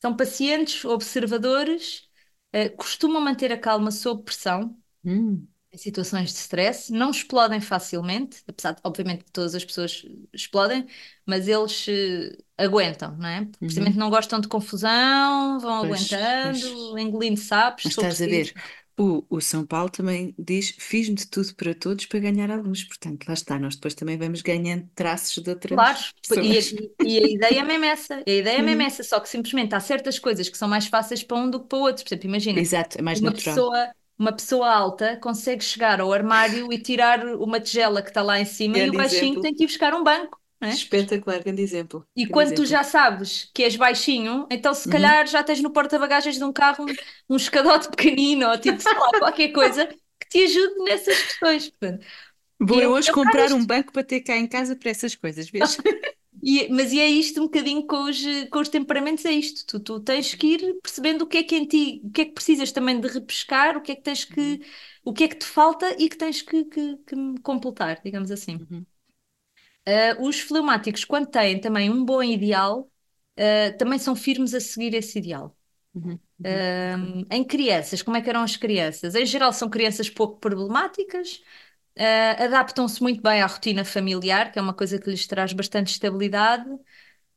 São 0.00 0.16
pacientes, 0.16 0.84
observadores, 0.84 2.08
eh, 2.52 2.68
costumam 2.70 3.20
manter 3.22 3.52
a 3.52 3.58
calma 3.58 3.90
sob 3.90 4.22
pressão. 4.24 4.76
Hum. 5.04 5.48
Em 5.72 5.78
situações 5.78 6.32
de 6.32 6.38
stress, 6.40 6.92
não 6.92 7.10
explodem 7.12 7.60
facilmente, 7.60 8.42
apesar 8.48 8.72
de, 8.72 8.80
obviamente, 8.84 9.24
que 9.24 9.30
todas 9.30 9.54
as 9.54 9.64
pessoas 9.64 10.04
explodem, 10.32 10.84
mas 11.24 11.46
eles 11.46 11.86
eh, 11.88 12.36
aguentam, 12.58 13.16
não 13.16 13.28
é? 13.28 13.48
Precisamente 13.64 13.96
Uhum. 13.96 13.98
não 13.98 14.10
gostam 14.10 14.40
de 14.40 14.48
confusão, 14.48 15.60
vão 15.60 15.74
aguentando, 15.80 16.98
engolindo 16.98 17.38
sapos, 17.40 17.84
Mas 17.84 17.94
estás 17.94 18.20
a 18.22 18.26
ver, 18.26 18.54
o, 18.98 19.24
o 19.30 19.40
São 19.40 19.66
Paulo 19.66 19.90
também 19.90 20.34
diz: 20.38 20.70
fiz-me 20.78 21.14
de 21.16 21.26
tudo 21.26 21.54
para 21.54 21.74
todos 21.74 22.06
para 22.06 22.20
ganhar 22.20 22.50
alguns. 22.50 22.84
Portanto, 22.84 23.26
lá 23.26 23.34
está, 23.34 23.58
nós 23.58 23.74
depois 23.76 23.94
também 23.94 24.18
vamos 24.18 24.42
ganhando 24.42 24.88
traços 24.94 25.42
de 25.42 25.50
Claro, 25.68 26.04
outras 26.04 26.14
e, 26.36 26.58
pessoas. 26.58 26.58
a- 26.58 26.96
e 27.00 27.18
a 27.18 27.22
ideia 27.28 27.60
é 27.60 27.62
mesmo 27.62 27.84
essa, 27.84 28.16
a 28.26 28.30
ideia 28.30 28.58
é 28.58 28.62
mesmo 28.62 28.82
Uhum. 28.82 28.82
essa, 28.82 29.04
só 29.04 29.20
que 29.20 29.28
simplesmente 29.28 29.74
há 29.74 29.80
certas 29.80 30.18
coisas 30.18 30.48
que 30.48 30.58
são 30.58 30.68
mais 30.68 30.86
fáceis 30.88 31.22
para 31.22 31.36
um 31.36 31.48
do 31.50 31.60
que 31.60 31.68
para 31.68 31.78
o 31.78 31.82
outro. 31.82 32.02
Por 32.04 32.08
exemplo, 32.10 32.26
imagina, 32.28 32.62
Exato, 32.62 32.98
é 32.98 33.02
mais 33.02 33.20
uma 33.20 33.30
natural. 33.30 33.68
pessoa, 33.72 33.92
uma 34.20 34.32
pessoa 34.34 34.70
alta 34.70 35.18
consegue 35.18 35.64
chegar 35.64 36.00
ao 36.02 36.12
armário 36.12 36.72
e 36.72 36.78
tirar 36.82 37.26
uma 37.26 37.60
tigela 37.60 38.02
que 38.02 38.10
está 38.10 38.22
lá 38.22 38.40
em 38.40 38.46
cima 38.46 38.78
e 38.80 38.90
o 38.90 38.94
Grande 38.94 38.96
baixinho 38.96 39.38
exemplo. 39.38 39.40
tem 39.40 39.54
que 39.54 39.64
ir 39.64 39.68
buscar 39.68 39.94
um 39.94 40.04
banco, 40.04 40.40
é? 40.62 40.78
Espetacular, 40.78 41.42
grande 41.42 41.62
exemplo. 41.62 42.06
E 42.16 42.26
Grande 42.26 42.30
quando 42.30 42.54
tu 42.54 42.66
exemplo. 42.66 42.66
já 42.66 42.82
sabes 42.84 43.50
que 43.54 43.62
és 43.62 43.76
baixinho, 43.76 44.46
então 44.50 44.74
se 44.74 44.86
Uhum. 44.86 44.86
calhar 44.88 45.26
já 45.26 45.42
tens 45.44 45.60
no 45.62 45.72
porta-bagagens 45.72 46.36
de 46.36 46.44
um 46.44 46.52
carro 46.52 46.84
um, 46.90 46.96
um 47.30 47.36
escadote 47.36 47.88
pequenino 47.90 48.48
ou 48.50 48.58
tipo, 48.58 48.82
sei 48.82 48.98
lá, 48.98 49.14
qualquer 49.14 49.50
coisa 49.52 49.86
que 49.86 50.28
te 50.28 50.44
ajude 50.44 50.84
nessas 50.84 51.22
questões. 51.22 51.70
portanto. 51.70 52.06
Vou 52.60 52.82
eu 52.82 52.92
hoje 52.92 53.10
comprar 53.12 53.52
um 53.52 53.64
banco 53.66 53.92
para 53.92 54.04
ter 54.04 54.20
cá 54.22 54.36
em 54.36 54.48
casa 54.48 54.76
para 54.76 54.90
essas 54.90 55.14
coisas, 55.16 55.50
vês? 55.50 55.76
E, 56.42 56.68
mas 56.70 56.92
e 56.92 57.00
é 57.00 57.06
isto 57.06 57.40
um 57.40 57.44
bocadinho 57.44 57.86
com 57.86 58.04
os, 58.04 58.18
com 58.50 58.60
os 58.60 58.68
temperamentos, 58.68 59.24
é 59.24 59.32
isto. 59.32 59.66
Tu, 59.66 59.80
tu 59.80 60.00
tens 60.00 60.34
que 60.34 60.46
ir 60.54 60.80
percebendo 60.82 61.22
o 61.22 61.26
que 61.26 61.38
é 61.38 61.42
que 61.42 61.56
em 61.56 61.66
ti, 61.66 62.00
o 62.04 62.10
que 62.10 62.22
é 62.22 62.24
que 62.24 62.32
precisas 62.32 62.72
também 62.72 62.98
de 63.00 63.08
repescar, 63.08 63.76
o 63.76 63.82
que 63.82 63.92
é 63.92 63.96
que 63.96 64.02
tens 64.02 64.24
que, 64.24 64.60
o 65.04 65.12
que 65.12 65.24
é 65.24 65.28
que 65.28 65.36
te 65.36 65.46
falta 65.46 65.94
e 66.02 66.08
que 66.08 66.16
tens 66.16 66.40
que, 66.42 66.64
que, 66.64 66.96
que 66.98 67.40
completar, 67.42 68.00
digamos 68.02 68.30
assim. 68.30 68.56
Uhum. 68.70 68.86
Uh, 69.88 70.26
os 70.28 70.40
fleumáticos, 70.40 71.04
quando 71.04 71.26
têm 71.28 71.60
também 71.60 71.90
um 71.90 72.04
bom 72.04 72.22
ideal, 72.22 72.90
uh, 73.38 73.76
também 73.78 73.98
são 73.98 74.14
firmes 74.14 74.54
a 74.54 74.60
seguir 74.60 74.94
esse 74.94 75.18
ideal. 75.18 75.56
Uhum. 75.94 76.18
Uhum. 76.38 77.20
Um, 77.22 77.26
em 77.30 77.44
crianças, 77.44 78.00
como 78.02 78.16
é 78.16 78.22
que 78.22 78.30
eram 78.30 78.42
as 78.42 78.56
crianças? 78.56 79.14
Em 79.14 79.26
geral, 79.26 79.52
são 79.52 79.68
crianças 79.68 80.08
pouco 80.08 80.38
problemáticas, 80.38 81.42
uh, 81.98 82.42
adaptam-se 82.44 83.02
muito 83.02 83.22
bem 83.22 83.42
à 83.42 83.46
rotina 83.46 83.84
familiar, 83.84 84.52
que 84.52 84.58
é 84.58 84.62
uma 84.62 84.74
coisa 84.74 84.98
que 84.98 85.10
lhes 85.10 85.26
traz 85.26 85.52
bastante 85.52 85.88
estabilidade. 85.92 86.68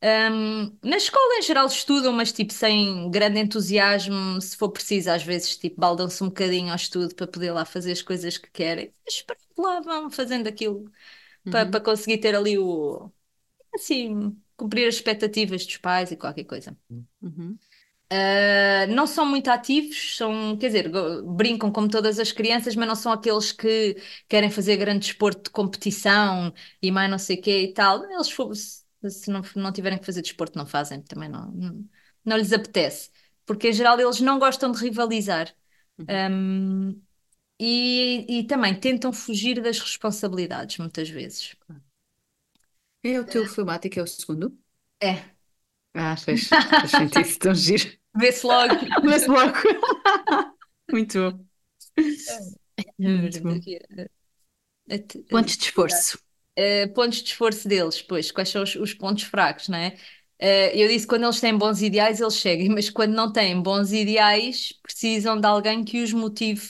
Um, 0.03 0.77
na 0.83 0.97
escola, 0.97 1.37
em 1.39 1.41
geral, 1.43 1.65
estudam, 1.67 2.13
mas 2.13 2.31
tipo 2.33 2.53
sem 2.53 3.09
grande 3.11 3.39
entusiasmo, 3.39 4.41
se 4.41 4.57
for 4.57 4.69
preciso, 4.71 5.09
às 5.11 5.23
vezes 5.23 5.57
tipo, 5.57 5.79
baldam-se 5.79 6.23
um 6.23 6.27
bocadinho 6.27 6.69
ao 6.71 6.75
estudo 6.75 7.15
para 7.15 7.27
poder 7.27 7.51
lá 7.53 7.65
fazer 7.65 7.93
as 7.93 8.01
coisas 8.01 8.37
que 8.37 8.49
querem. 8.51 8.93
Mas 9.05 9.21
pronto, 9.21 9.41
lá 9.57 9.79
vão 9.81 10.11
fazendo 10.11 10.47
aquilo 10.47 10.91
para, 11.49 11.65
Uhum. 11.65 11.71
para 11.71 11.81
conseguir 11.81 12.19
ter 12.19 12.35
ali 12.35 12.57
o. 12.59 13.11
Assim, 13.75 14.37
cumprir 14.57 14.87
as 14.87 14.95
expectativas 14.95 15.65
dos 15.65 15.77
pais 15.77 16.11
e 16.11 16.17
qualquer 16.17 16.45
coisa. 16.45 16.77
Uhum. 17.21 17.57
Uh, 18.13 18.93
não 18.93 19.07
são 19.07 19.25
muito 19.25 19.47
ativos, 19.49 20.17
são, 20.17 20.55
quer 20.57 20.67
dizer, 20.67 20.91
brincam 21.25 21.71
como 21.71 21.89
todas 21.89 22.19
as 22.19 22.31
crianças, 22.31 22.75
mas 22.75 22.87
não 22.87 22.95
são 22.95 23.11
aqueles 23.11 23.51
que 23.51 23.95
querem 24.29 24.51
fazer 24.51 24.77
grande 24.77 25.07
desporto 25.07 25.43
de 25.45 25.49
competição 25.49 26.53
e 26.81 26.91
mais 26.91 27.09
não 27.09 27.17
sei 27.17 27.37
o 27.37 27.41
quê 27.41 27.63
e 27.63 27.73
tal. 27.73 28.03
Eles, 28.11 28.85
se 29.09 29.31
não, 29.31 29.41
não 29.55 29.71
tiverem 29.71 29.97
que 29.97 30.05
fazer 30.05 30.21
desporto, 30.21 30.57
não 30.57 30.65
fazem, 30.67 31.01
também 31.01 31.27
não, 31.29 31.49
não, 31.51 31.89
não 32.23 32.37
lhes 32.37 32.53
apetece, 32.53 33.09
porque 33.45 33.69
em 33.69 33.73
geral 33.73 33.99
eles 33.99 34.19
não 34.21 34.37
gostam 34.37 34.71
de 34.71 34.79
rivalizar. 34.79 35.51
Uhum. 35.97 36.23
Um, 36.31 37.01
e, 37.59 38.25
e 38.41 38.47
também 38.47 38.79
tentam 38.79 39.13
fugir 39.13 39.61
das 39.61 39.79
responsabilidades, 39.79 40.77
muitas 40.79 41.09
vezes. 41.09 41.55
É 43.01 43.17
o 43.19 43.25
teu 43.25 43.45
fleumático, 43.45 43.97
é 43.99 44.03
o 44.03 44.07
segundo? 44.07 44.57
É, 44.99 45.33
Ah, 45.95 46.15
fez, 46.17 46.55
fez 46.79 46.91
sentido, 46.93 47.29
tão 47.39 47.53
giro. 47.55 47.97
Vê-se 48.15 48.45
logo. 48.45 48.73
Mas 49.03 49.27
logo. 49.27 49.53
Muito 50.91 51.19
bom. 51.31 51.45
Muito 52.97 53.41
bom. 53.41 53.55
Aqui, 53.55 53.79
eh, 53.97 54.09
eh, 54.89 55.03
Pontos 55.29 55.57
de 55.57 55.63
esforço. 55.65 56.17
Uh, 56.57 56.93
pontos 56.93 57.23
de 57.23 57.29
esforço 57.29 57.67
deles, 57.67 57.99
pois, 58.01 58.31
quais 58.31 58.49
são 58.49 58.61
os, 58.61 58.75
os 58.75 58.93
pontos 58.93 59.23
fracos, 59.23 59.67
não 59.69 59.77
é? 59.77 59.95
Uh, 60.39 60.75
eu 60.75 60.87
disse 60.87 61.07
quando 61.07 61.23
eles 61.23 61.39
têm 61.39 61.57
bons 61.57 61.81
ideais, 61.81 62.21
eles 62.21 62.35
chegam, 62.35 62.75
mas 62.75 62.89
quando 62.91 63.13
não 63.13 63.31
têm 63.31 63.59
bons 63.61 63.91
ideais, 63.91 64.71
precisam 64.83 65.39
de 65.39 65.47
alguém 65.47 65.83
que 65.83 66.01
os 66.03 66.13
motive 66.13 66.61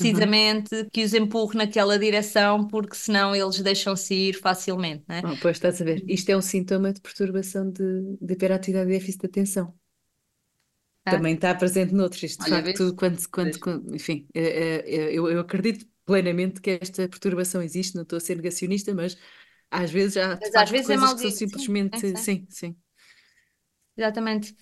Uhum. 0.00 0.06
precisamente, 0.08 0.86
que 0.92 1.04
os 1.04 1.14
empurre 1.14 1.58
naquela 1.58 1.98
direção, 1.98 2.66
porque 2.68 2.96
senão 2.96 3.36
eles 3.36 3.60
deixam-se 3.60 4.14
ir 4.14 4.34
facilmente, 4.34 5.04
não 5.08 5.16
é? 5.16 5.22
Oh, 5.24 5.36
pois 5.40 5.56
estás 5.56 5.80
a 5.80 5.84
ver. 5.84 6.04
Isto 6.08 6.30
é 6.30 6.36
um 6.36 6.42
sintoma 6.42 6.92
de 6.92 7.00
perturbação 7.00 7.70
de, 7.70 8.16
de 8.20 8.32
hiperatividade 8.34 8.90
e 8.90 8.92
déficit 8.98 9.20
de 9.22 9.26
atenção. 9.26 9.74
Ah, 11.06 11.20
Também 11.20 11.34
está 11.34 11.54
presente 11.54 11.92
noutros. 11.94 12.22
Isto, 12.22 12.42
de 12.42 12.46
olha, 12.46 12.62
vês? 12.62 12.80
facto, 12.80 12.94
quando, 12.96 13.20
quando, 13.28 13.94
enfim, 13.94 14.26
eh, 14.34 14.82
eh, 14.86 15.12
eu, 15.14 15.30
eu 15.30 15.40
acredito 15.40 15.86
plenamente 16.06 16.60
que 16.60 16.70
esta 16.82 17.08
perturbação 17.08 17.62
existe, 17.62 17.94
não 17.94 18.02
estou 18.02 18.16
a 18.16 18.20
ser 18.20 18.36
negacionista, 18.36 18.94
mas 18.94 19.16
às 19.70 19.90
vezes 19.90 20.16
há, 20.16 20.40
Mas 20.40 20.54
às 20.54 20.70
vezes 20.70 20.90
é 20.90 20.96
coisas 20.96 20.98
mal 20.98 21.14
que 21.14 21.20
são 21.20 21.30
simplesmente. 21.30 22.16
sim, 22.16 22.16
sim, 22.16 22.16
Sim, 22.16 22.46
sim. 22.50 22.76
exatamente. 23.96 24.52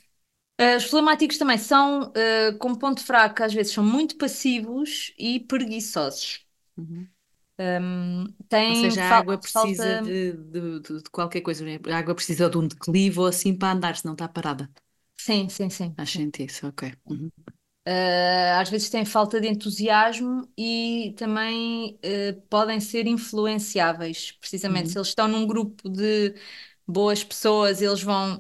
Uh, 0.61 0.77
os 0.79 0.85
fleumáticos 0.87 1.39
também 1.39 1.59
são, 1.59 2.05
uh, 2.11 2.59
como 2.59 2.79
ponto 2.79 3.03
fraco, 3.05 3.43
às 3.45 3.55
vezes 3.55 3.73
são 3.73 3.85
muito 3.85 4.17
passivos 4.19 5.15
e 5.19 5.41
preguiçosos. 5.41 6.47
Uhum. 6.77 7.11
Um, 7.59 8.35
Ou 8.69 8.75
têm 8.75 8.75
seja, 8.75 9.03
a 9.05 9.17
água 9.19 9.37
precisa 9.39 9.97
falta. 9.97 10.01
de, 10.01 10.33
de, 10.35 10.81
de- 10.81 11.03
qualquer 11.11 11.41
coisa. 11.43 11.65
né? 11.65 11.79
A 11.89 11.99
água 11.99 12.15
precisa 12.15 12.49
de 12.49 12.57
um 12.59 12.67
declive 12.69 13.19
ou 13.21 13.27
assim 13.27 13.57
para 13.57 13.73
andar, 13.75 13.97
senão 13.97 14.15
está 14.15 14.29
parada. 14.29 14.71
Sim, 15.31 15.49
sim, 15.49 15.71
sim. 15.71 15.99
Sim. 16.05 16.07
sentido, 16.07 16.53
ok. 16.69 16.83
Uhum. 17.07 17.31
Uh, 17.89 18.61
às 18.61 18.69
vezes 18.69 18.91
têm 18.91 19.05
falta 19.07 19.41
de 19.41 19.49
entusiasmo 19.49 20.47
e 20.57 21.15
também 21.19 21.99
uh, 22.05 22.41
podem 22.49 22.79
ser 22.81 23.07
influenciáveis. 23.07 24.33
Precisamente, 24.33 24.91
se 24.91 24.99
Uhum. 24.99 24.99
eles 24.99 25.09
estão 25.09 25.27
num 25.27 25.47
grupo 25.47 25.89
de 25.89 26.35
boas 26.87 27.25
pessoas, 27.25 27.81
eles 27.83 28.03
vão 28.03 28.37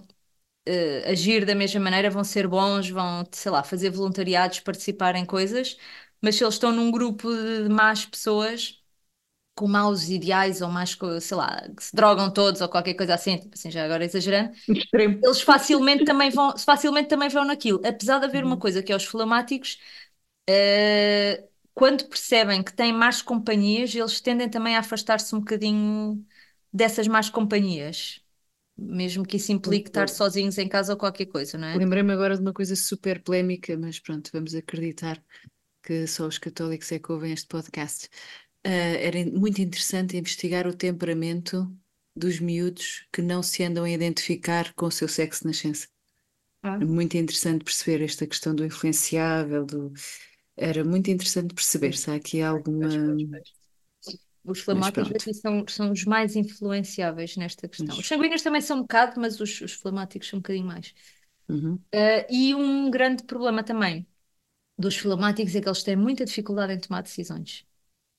uh, 0.69 1.11
agir 1.11 1.45
da 1.47 1.55
mesma 1.55 1.81
maneira, 1.81 2.11
vão 2.11 2.25
ser 2.25 2.49
bons, 2.49 2.91
vão, 2.91 3.25
sei 3.33 3.53
lá, 3.53 3.63
fazer 3.65 3.91
voluntariados, 3.91 4.61
participar 4.61 5.17
em 5.17 5.27
coisas. 5.27 5.77
Mas 6.23 6.37
se 6.37 6.45
eles 6.45 6.55
estão 6.55 6.73
num 6.73 6.91
grupo 6.91 7.31
de 7.35 7.69
más 7.71 8.07
pessoas 8.07 8.80
com 9.61 9.69
maus 9.69 10.09
ideais 10.09 10.63
ou 10.63 10.69
mais, 10.71 10.97
sei 11.21 11.37
lá, 11.37 11.69
que 11.77 11.85
se 11.85 11.95
drogam 11.95 12.33
todos 12.33 12.61
ou 12.63 12.69
qualquer 12.69 12.95
coisa 12.95 13.15
assim, 13.15 13.39
tipo 13.39 13.55
assim, 13.55 13.71
já 13.71 13.85
agora 13.85 14.05
exagerando, 14.05 14.53
Extremo. 14.69 15.21
eles 15.23 15.43
facilmente 15.43 16.05
também 16.05 16.31
vão, 16.31 16.57
facilmente 16.59 17.09
também 17.09 17.29
vão 17.29 17.45
naquilo. 17.45 17.81
Apesar 17.87 18.19
de 18.21 18.27
haver 18.27 18.45
uma 18.45 18.57
Uhum. 18.57 18.59
coisa 18.59 18.83
que 18.83 18.93
é 18.93 18.97
os 18.97 19.05
fleumáticos, 19.05 19.79
eh, 20.49 21.49
quando 21.75 22.09
percebem 22.09 22.63
que 22.63 22.73
têm 22.75 22.93
más 22.93 23.23
companhias, 23.23 23.95
eles 23.95 24.21
tendem 24.21 24.49
também 24.51 24.77
a 24.77 24.81
afastar-se 24.81 25.35
um 25.35 25.41
bocadinho 25.41 26.25
dessas 26.73 27.09
más 27.09 27.31
companhias, 27.31 28.23
mesmo 28.77 29.25
que 29.27 29.37
isso 29.39 29.53
implique 29.53 29.89
estar 29.91 30.09
sozinhos 30.09 30.59
em 30.59 30.69
casa 30.69 30.93
ou 30.95 30.99
qualquer 30.99 31.27
coisa, 31.27 31.59
não 31.59 31.69
é? 31.69 31.79
Lembrei-me 31.79 32.13
agora 32.13 32.35
de 32.37 32.43
uma 32.43 32.53
coisa 32.53 32.75
super 32.77 33.23
polémica, 33.23 33.77
mas 33.79 34.01
pronto, 34.01 34.31
vamos 34.33 34.55
acreditar 34.55 35.23
que 35.85 36.07
só 36.07 36.27
os 36.29 36.39
católicos 36.39 36.93
é 36.93 36.99
que 36.99 37.13
ouvem 37.13 37.33
este 37.33 37.49
podcast. 37.49 38.09
Uh, 38.67 38.97
era 39.01 39.25
muito 39.31 39.61
interessante 39.61 40.17
investigar 40.17 40.67
o 40.67 40.75
temperamento 40.75 41.71
dos 42.15 42.39
miúdos 42.39 43.07
que 43.13 43.23
não 43.23 43.43
se 43.43 43.63
andam 43.63 43.85
a 43.85 43.91
identificar 43.91 44.73
com 44.75 44.87
o 44.87 44.91
seu 44.91 45.09
sexo 45.09 45.43
de 45.43 45.47
nascença. 45.49 45.89
Ah. 46.63 46.79
Muito 46.79 47.17
interessante 47.17 47.65
perceber 47.65 48.05
esta 48.05 48.27
questão 48.27 48.55
do 48.55 48.65
influenciável, 48.65 49.65
do... 49.65 49.93
era 50.57 50.85
muito 50.85 51.11
interessante 51.11 51.55
perceber 51.55 51.97
se 51.97 52.11
há 52.11 52.15
aqui 52.15 52.43
alguma. 52.43 52.89
Os 54.45 54.61
flamáticos 54.61 55.11
aqui 55.11 55.35
são, 55.35 55.65
são 55.69 55.93
os 55.93 56.05
mais 56.05 56.37
influenciáveis 56.37 57.37
nesta 57.37 57.69
questão. 57.69 57.97
Os 57.99 58.07
sanguíneos 58.07 58.43
também 58.43 58.61
são 58.61 58.79
um 58.79 58.83
bocado, 58.83 59.21
mas 59.21 59.41
os, 59.41 59.61
os 59.61 59.73
flamáticos 59.73 60.29
são 60.29 60.39
um 60.39 60.43
bocadinho 60.43 60.67
mais. 60.67 60.95
Uhum. 61.49 61.75
Uh, 61.75 62.27
e 62.31 62.55
um 62.55 62.91
grande 62.91 63.25
problema 63.25 63.63
também 63.63 64.07
dos 64.79 64.97
flamáticos 64.97 65.55
é 65.55 65.61
que 65.61 65.69
eles 65.69 65.83
têm 65.83 65.97
muita 65.97 66.25
dificuldade 66.25 66.73
em 66.73 66.79
tomar 66.79 67.03
decisões. 67.03 67.67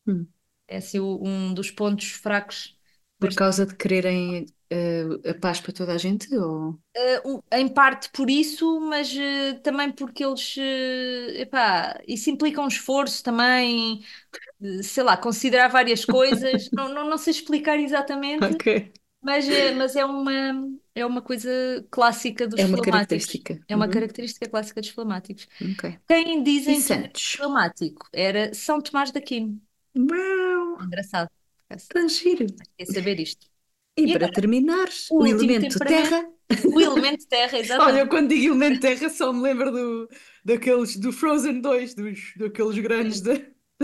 Hum. 0.06 0.28
É 0.68 0.78
assim 0.78 1.00
um 1.00 1.54
dos 1.54 1.70
pontos 1.72 2.12
fracos. 2.12 2.78
Por 3.20 3.34
causa 3.34 3.66
de 3.66 3.76
quererem 3.76 4.46
uh, 4.74 5.30
a 5.30 5.34
paz 5.36 5.60
para 5.62 5.74
toda 5.74 5.94
a 5.94 5.98
gente? 5.98 6.34
Ou... 6.36 6.80
Uh, 7.26 7.42
em 7.54 7.70
parte 7.74 8.10
por 8.12 8.30
isso, 8.30 8.80
mas 8.82 9.14
uh, 9.16 9.60
também 9.64 9.92
porque 9.92 10.24
eles. 10.26 10.56
epá, 11.38 11.98
isso 12.08 12.30
implica 12.30 12.62
um 12.62 12.68
esforço 12.68 13.24
também, 13.24 14.04
sei 14.84 15.04
lá, 15.04 15.18
considerar 15.18 15.70
várias 15.70 16.06
coisas. 16.06 16.70
não, 16.74 16.90
não, 16.90 17.10
não 17.10 17.18
sei 17.18 17.32
explicar 17.32 17.78
exatamente. 17.80 18.50
Ok. 18.50 18.68
Mas, 19.22 19.50
é, 19.50 19.72
mas 19.74 19.96
é 19.96 20.06
uma, 20.06 20.34
é 20.96 21.06
uma 21.06 21.22
coisa 21.22 21.50
clássica 21.92 22.48
dos 22.48 22.62
É 22.62 22.66
uma 22.66 22.80
característica. 22.80 23.54
É 23.68 23.76
uma 23.76 23.88
Uhum. 23.88 23.90
característica 23.90 24.50
clássica 24.50 24.82
dos 24.82 24.90
flamáticos. 24.92 25.48
Ok. 25.62 26.02
Quem 26.08 26.44
dizem 26.44 26.84
que 26.84 26.94
é 26.94 27.12
flamático 27.36 28.08
era 28.14 28.54
São 28.54 28.82
Tomás 28.82 29.12
da 29.12 29.20
Aquino. 29.20 29.62
Uau! 29.96 30.82
Engraçado. 30.84 31.30
Tão 31.90 32.08
giro! 32.10 32.46
Quer 32.78 32.86
saber 32.86 33.20
isto? 33.20 33.48
E 33.98 34.06
E 34.06 34.14
para 34.14 34.28
agora, 34.28 34.34
terminar, 34.34 34.90
o 35.10 35.24
o 35.24 35.28
elemento 35.28 35.80
terra. 35.80 36.26
o 36.74 36.80
elemento 36.82 37.28
terra, 37.28 37.58
Olha, 37.80 38.00
eu 38.02 38.10
quando 38.10 38.30
digo 38.30 38.54
elemento 38.54 38.80
terra 38.82 39.10
só 39.10 39.32
me 39.34 39.42
lembro 39.42 39.72
do, 39.72 40.10
daqueles 40.44 40.98
do 40.98 41.12
Frozen 41.12 41.62
2, 41.62 41.94
dos, 41.96 42.34
daqueles 42.38 42.78
grandes 42.80 43.22
da, 43.22 43.34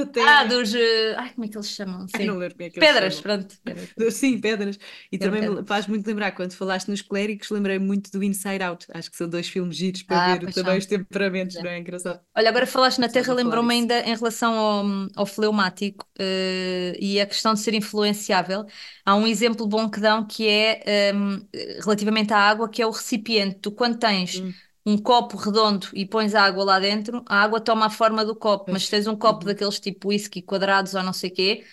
terra. 0.11 0.41
Ah, 0.41 0.43
dos. 0.45 0.73
Uh... 0.73 1.15
Ai, 1.17 1.31
como 1.33 1.45
é 1.45 1.47
que 1.47 1.57
eles 1.57 1.69
chamam? 1.69 2.07
Sim. 2.07 2.17
Ai, 2.19 2.25
não 2.25 2.37
lembro 2.37 2.55
como 2.55 2.67
é 2.67 2.69
que 2.69 2.79
pedras, 2.79 3.15
chamam. 3.15 3.23
pronto. 3.23 3.55
Pedras. 3.63 4.13
Sim, 4.13 4.39
pedras. 4.39 4.79
E 5.11 5.17
também 5.17 5.65
faz 5.65 5.87
muito 5.87 6.05
lembrar, 6.05 6.31
quando 6.31 6.53
falaste 6.53 6.87
nos 6.87 7.01
clérigos, 7.01 7.49
lembrei 7.49 7.79
muito 7.79 8.11
do 8.11 8.23
Inside 8.23 8.63
Out. 8.63 8.87
Acho 8.93 9.09
que 9.09 9.17
são 9.17 9.27
dois 9.27 9.47
filmes 9.47 9.75
giros 9.75 10.03
para 10.03 10.33
ah, 10.33 10.37
ver 10.37 10.53
também 10.53 10.77
os 10.77 10.85
temperamentos, 10.85 11.55
é. 11.55 11.63
não 11.63 11.69
é 11.69 11.79
engraçado? 11.79 12.19
Olha, 12.35 12.49
agora 12.49 12.67
falaste 12.67 12.99
na 12.99 13.09
Terra, 13.09 13.33
lembrou-me 13.33 13.73
ainda 13.73 13.99
em 14.01 14.15
relação 14.15 14.53
ao, 14.53 14.85
ao 15.15 15.25
fleumático 15.25 16.05
uh, 16.19 16.97
e 16.99 17.19
a 17.19 17.25
questão 17.25 17.53
de 17.53 17.59
ser 17.59 17.73
influenciável. 17.73 18.65
Há 19.05 19.15
um 19.15 19.25
exemplo 19.25 19.65
bom 19.67 19.89
que 19.89 19.99
dão 19.99 20.25
que 20.25 20.47
é 20.47 21.13
um, 21.15 21.39
relativamente 21.83 22.33
à 22.33 22.37
água, 22.37 22.69
que 22.69 22.81
é 22.81 22.85
o 22.85 22.91
recipiente. 22.91 23.59
Tu, 23.61 23.71
quando 23.71 23.97
tens. 23.97 24.39
Hum 24.39 24.53
um 24.87 24.97
copo 24.97 25.35
redondo 25.35 25.85
e 25.93 26.05
pões 26.05 26.33
a 26.33 26.43
água 26.43 26.63
lá 26.63 26.79
dentro, 26.79 27.21
a 27.27 27.43
água 27.43 27.59
toma 27.59 27.87
a 27.87 27.89
forma 27.89 28.23
do 28.23 28.33
copo, 28.33 28.71
mas 28.71 28.85
se 28.85 28.91
tens 28.91 29.05
um 29.05 29.17
copo 29.17 29.41
uhum. 29.41 29.47
daqueles 29.47 29.81
tipo 29.81 30.07
whisky 30.07 30.41
quadrados 30.41 30.93
ou 30.95 31.03
não 31.03 31.11
sei 31.11 31.29
o 31.29 31.33
quê, 31.33 31.65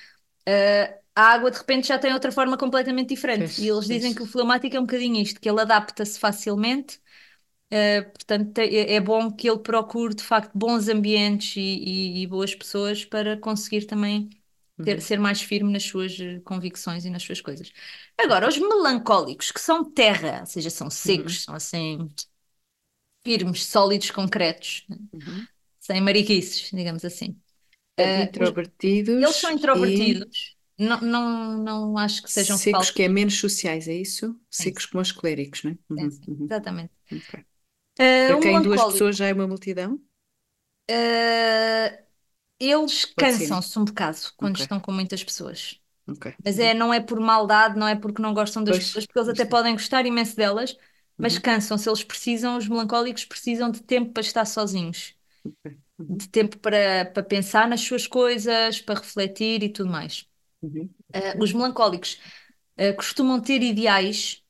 uh, 0.49 0.99
a 1.15 1.23
água 1.23 1.49
de 1.49 1.59
repente 1.59 1.87
já 1.87 1.97
tem 1.97 2.13
outra 2.13 2.33
forma 2.33 2.59
completamente 2.59 3.11
diferente. 3.11 3.63
e 3.63 3.69
eles 3.69 3.87
dizem 3.87 4.13
que 4.13 4.21
o 4.21 4.27
fleumático 4.27 4.77
é 4.77 4.81
um 4.81 4.83
bocadinho 4.83 5.23
isto, 5.23 5.41
que 5.41 5.49
ele 5.49 5.61
adapta-se 5.61 6.19
facilmente. 6.19 7.01
Uh, 7.73 8.11
portanto, 8.11 8.59
é, 8.59 8.95
é, 8.95 9.01
bom 9.01 9.31
que 9.31 9.49
ele 9.49 9.61
procure 9.61 10.15
de 10.15 10.23
facto 10.25 10.51
bons 10.53 10.89
ambientes 10.89 11.57
e, 11.57 11.61
e, 11.61 12.23
e 12.23 12.27
boas 12.27 12.53
pessoas 12.53 13.05
para 13.05 13.37
conseguir 13.37 13.87
também 13.87 14.29
ter, 14.83 14.97
uhum. 14.97 15.01
ser 15.01 15.21
mais 15.21 15.41
firme 15.41 15.73
nas 15.73 15.85
suas 15.85 16.19
eh, 16.19 16.41
convicções 16.45 17.05
e 17.05 17.11
nas 17.11 17.23
suas 17.23 17.41
coisas. 17.41 17.71
Agora, 18.19 18.49
os 18.49 18.59
melancólicos, 18.59 19.53
que 19.53 19.61
são 19.61 19.85
terra, 19.85 20.41
ou 20.41 20.47
seja, 20.47 20.69
são 20.69 20.91
secos, 20.91 21.35
uhum. 21.35 21.45
são 21.45 21.55
assim 21.55 22.11
firmes, 23.25 23.65
sólidos, 23.65 24.11
concretos, 24.11 24.87
uhum. 24.91 25.47
sem 25.81 26.01
mariquices, 26.01 26.71
digamos 26.73 27.05
assim. 27.05 27.37
Uh, 27.99 28.25
introvertidos. 28.25 29.15
Eles 29.15 29.37
são 29.37 29.53
introvertidos. 29.53 30.57
E... 30.79 30.85
Não, 30.85 31.01
não, 31.01 31.59
não 31.59 31.99
acho 31.99 32.23
que 32.23 32.33
sejam 32.33 32.57
secos, 32.57 32.73
falsos. 32.73 32.91
que 32.91 33.05
é 33.05 33.09
menos 33.09 33.39
sociais, 33.39 33.87
é 33.87 33.95
isso? 33.95 34.39
Secos 34.51 34.87
como 34.87 35.01
os 35.01 35.13
clérigos, 35.13 35.63
não 35.63 35.71
é? 35.71 35.77
Uhum, 35.89 36.11
uhum. 36.29 36.45
Exatamente. 36.45 36.93
Okay. 37.07 37.41
Uh, 37.41 38.29
Para 38.29 38.41
quem 38.41 38.63
duas 38.63 38.85
pessoas 38.85 39.17
já 39.17 39.27
é 39.27 39.33
uma 39.33 39.47
multidão? 39.47 39.95
Uh, 40.91 42.05
eles 42.59 43.05
cansam-se 43.05 43.79
um 43.79 43.85
bocado 43.85 44.19
quando 44.37 44.55
okay. 44.55 44.65
estão 44.65 44.81
com 44.81 44.93
muitas 44.93 45.23
pessoas. 45.23 45.81
Okay. 46.07 46.35
Mas 46.45 46.59
é, 46.59 46.75
não 46.75 46.93
é 46.93 47.01
por 47.01 47.19
maldade, 47.21 47.79
não 47.79 47.89
é 47.89 47.95
porque 47.95 48.21
não 48.21 48.35
gostam 48.35 48.63
das 48.63 48.77
pois, 48.77 48.87
pessoas, 48.87 49.07
porque 49.07 49.19
eles 49.19 49.29
até 49.29 49.45
podem 49.45 49.73
gostar 49.73 50.05
imenso 50.05 50.37
delas, 50.37 50.77
mas 51.17 51.37
uhum. 51.37 51.43
cansam-se, 51.43 51.89
eles 51.89 52.05
precisam, 52.05 52.57
os 52.57 52.69
melancólicos 52.69 53.25
precisam 53.25 53.71
de 53.71 53.83
tempo 53.83 54.13
para 54.13 54.23
estar 54.23 54.45
sozinhos, 54.45 55.15
de 55.99 56.29
tempo 56.29 56.59
para, 56.59 57.05
para 57.07 57.23
pensar 57.23 57.69
nas 57.69 57.81
suas 57.81 58.07
coisas, 58.07 58.81
para 58.81 59.01
refletir 59.01 59.63
e 59.63 59.69
tudo 59.69 59.91
mais. 59.91 60.27
Uhum. 60.63 60.91
Uh, 61.15 61.43
os 61.43 61.53
melancólicos 61.53 62.19
uh, 62.79 62.95
costumam 62.97 63.41
ter 63.41 63.63
ideais 63.63 64.43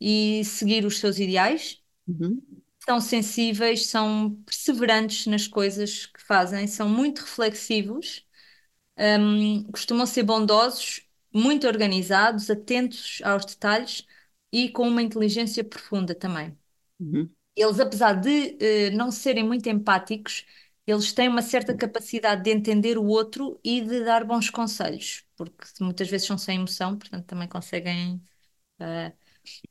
e 0.00 0.44
seguir 0.44 0.84
os 0.84 0.98
seus 0.98 1.18
ideais, 1.18 1.82
uhum. 2.06 2.40
são 2.84 3.00
sensíveis, 3.00 3.86
são 3.86 4.40
perseverantes 4.46 5.26
nas 5.26 5.48
coisas 5.48 6.06
que 6.06 6.22
fazem, 6.22 6.66
são 6.68 6.88
muito 6.88 7.20
reflexivos, 7.20 8.24
um, 9.20 9.64
costumam 9.72 10.06
ser 10.06 10.22
bondosos, 10.22 11.02
muito 11.32 11.66
organizados, 11.66 12.50
atentos 12.50 13.20
aos 13.24 13.44
detalhes 13.44 14.06
e 14.52 14.68
com 14.70 14.88
uma 14.88 15.02
inteligência 15.02 15.64
profunda 15.64 16.14
também. 16.14 16.56
Uhum. 17.00 17.30
Eles, 17.54 17.80
apesar 17.80 18.14
de 18.14 18.56
uh, 18.92 18.96
não 18.96 19.10
serem 19.10 19.44
muito 19.44 19.68
empáticos, 19.68 20.46
eles 20.86 21.12
têm 21.12 21.28
uma 21.28 21.42
certa 21.42 21.76
capacidade 21.76 22.42
de 22.42 22.50
entender 22.50 22.96
o 22.96 23.04
outro 23.04 23.60
e 23.62 23.80
de 23.80 24.04
dar 24.04 24.24
bons 24.24 24.48
conselhos, 24.48 25.24
porque 25.36 25.66
muitas 25.80 26.08
vezes 26.08 26.26
são 26.26 26.38
sem 26.38 26.56
emoção, 26.56 26.96
portanto 26.96 27.26
também 27.26 27.48
conseguem 27.48 28.22
uh, 28.80 29.12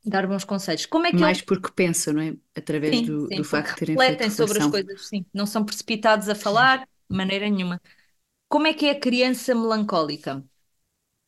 dar 0.05 0.27
bons 0.27 0.43
conselhos. 0.43 0.85
Como 0.85 1.07
é 1.07 1.11
que 1.11 1.17
Mais 1.19 1.41
porque 1.41 1.71
pensam, 1.71 2.13
não 2.13 2.21
é? 2.21 2.35
Através 2.55 2.95
sim, 2.95 3.05
do, 3.05 3.27
sim, 3.27 3.37
do 3.37 3.43
facto 3.43 3.71
de 3.71 3.75
terem 3.77 3.95
refletem 3.95 4.29
sobre 4.29 4.59
as 4.59 4.67
coisas, 4.67 5.07
sim. 5.07 5.25
Não 5.33 5.45
são 5.45 5.65
precipitados 5.65 6.29
a 6.29 6.35
falar 6.35 6.87
de 7.09 7.17
maneira 7.17 7.49
nenhuma. 7.49 7.81
Como 8.47 8.67
é 8.67 8.73
que 8.73 8.85
é 8.85 8.91
a 8.91 8.99
criança 8.99 9.55
melancólica? 9.55 10.43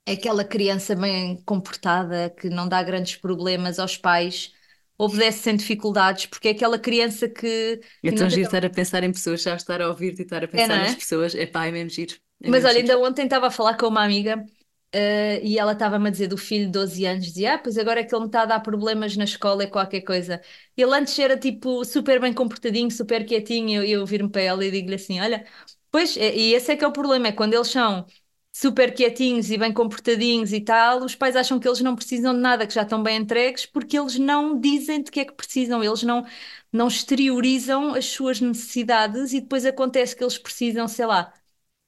É 0.09 0.13
aquela 0.13 0.43
criança 0.43 0.95
bem 0.95 1.37
comportada 1.45 2.29
que 2.31 2.49
não 2.49 2.67
dá 2.67 2.81
grandes 2.81 3.15
problemas 3.15 3.77
aos 3.77 3.95
pais, 3.95 4.51
obedece 4.97 5.39
sem 5.39 5.55
dificuldades, 5.55 6.25
porque 6.25 6.47
é 6.47 6.51
aquela 6.51 6.79
criança 6.79 7.29
que. 7.29 7.79
É 8.03 8.11
tão 8.11 8.29
giro 8.29 8.41
estar 8.41 8.65
a 8.65 8.69
pensar 8.69 9.03
em 9.03 9.11
pessoas, 9.11 9.43
já 9.43 9.55
estar 9.55 9.81
a 9.81 9.87
ouvir-te 9.87 10.21
e 10.21 10.23
estar 10.23 10.41
a 10.41 10.45
é, 10.45 10.47
pensar 10.47 10.73
é, 10.73 10.79
nas 10.79 10.95
pessoas, 10.95 11.35
é 11.35 11.45
pá, 11.45 11.67
é 11.67 11.71
mesmo 11.71 11.91
giro. 11.91 12.15
É 12.41 12.49
Mas 12.49 12.65
olha, 12.65 12.81
giro. 12.81 12.91
ainda 12.91 13.07
ontem 13.07 13.23
estava 13.25 13.47
a 13.47 13.51
falar 13.51 13.77
com 13.77 13.87
uma 13.87 14.03
amiga. 14.03 14.43
Uh, 14.91 15.37
e 15.43 15.59
ela 15.59 15.73
estava-me 15.73 16.07
a 16.07 16.11
dizer 16.11 16.25
do 16.25 16.35
filho 16.35 16.65
de 16.65 16.71
12 16.71 17.05
anos, 17.05 17.23
dizia, 17.23 17.53
ah, 17.53 17.57
pois 17.59 17.77
agora 17.77 17.99
é 17.99 18.03
que 18.03 18.13
ele 18.13 18.21
me 18.21 18.25
está 18.27 18.41
a 18.41 18.45
dar 18.45 18.59
problemas 18.59 19.15
na 19.15 19.23
escola 19.23 19.63
e 19.63 19.67
qualquer 19.67 20.01
coisa. 20.01 20.41
Ele 20.75 20.91
antes 20.95 21.17
era 21.19 21.37
tipo 21.37 21.85
super 21.85 22.19
bem 22.19 22.33
comportadinho, 22.33 22.89
super 22.89 23.23
quietinho, 23.23 23.83
e 23.83 23.91
eu, 23.91 23.99
eu 23.99 24.05
vir-me 24.07 24.29
para 24.29 24.41
ela 24.41 24.65
e 24.65 24.71
digo-lhe 24.71 24.95
assim: 24.95 25.19
olha, 25.19 25.45
pois, 25.91 26.17
é, 26.17 26.35
e 26.35 26.55
esse 26.55 26.71
é 26.71 26.75
que 26.75 26.83
é 26.83 26.87
o 26.87 26.91
problema, 26.91 27.27
é 27.27 27.31
quando 27.31 27.53
eles 27.53 27.67
são 27.67 28.03
super 28.51 28.93
quietinhos 28.93 29.49
e 29.51 29.57
bem 29.57 29.71
comportadinhos 29.73 30.51
e 30.51 30.61
tal, 30.61 31.03
os 31.03 31.15
pais 31.15 31.35
acham 31.35 31.59
que 31.59 31.67
eles 31.67 31.79
não 31.81 31.95
precisam 31.95 32.33
de 32.33 32.39
nada, 32.39 32.67
que 32.67 32.73
já 32.73 32.81
estão 32.81 33.01
bem 33.01 33.17
entregues, 33.17 33.65
porque 33.65 33.97
eles 33.97 34.17
não 34.17 34.59
dizem 34.59 35.01
de 35.03 35.11
que 35.11 35.19
é 35.21 35.25
que 35.25 35.33
precisam, 35.33 35.83
eles 35.83 36.03
não, 36.03 36.25
não 36.71 36.87
exteriorizam 36.87 37.93
as 37.93 38.05
suas 38.05 38.41
necessidades 38.41 39.33
e 39.33 39.41
depois 39.41 39.65
acontece 39.65 40.15
que 40.15 40.23
eles 40.23 40.37
precisam, 40.37 40.87
sei 40.87 41.05
lá, 41.05 41.33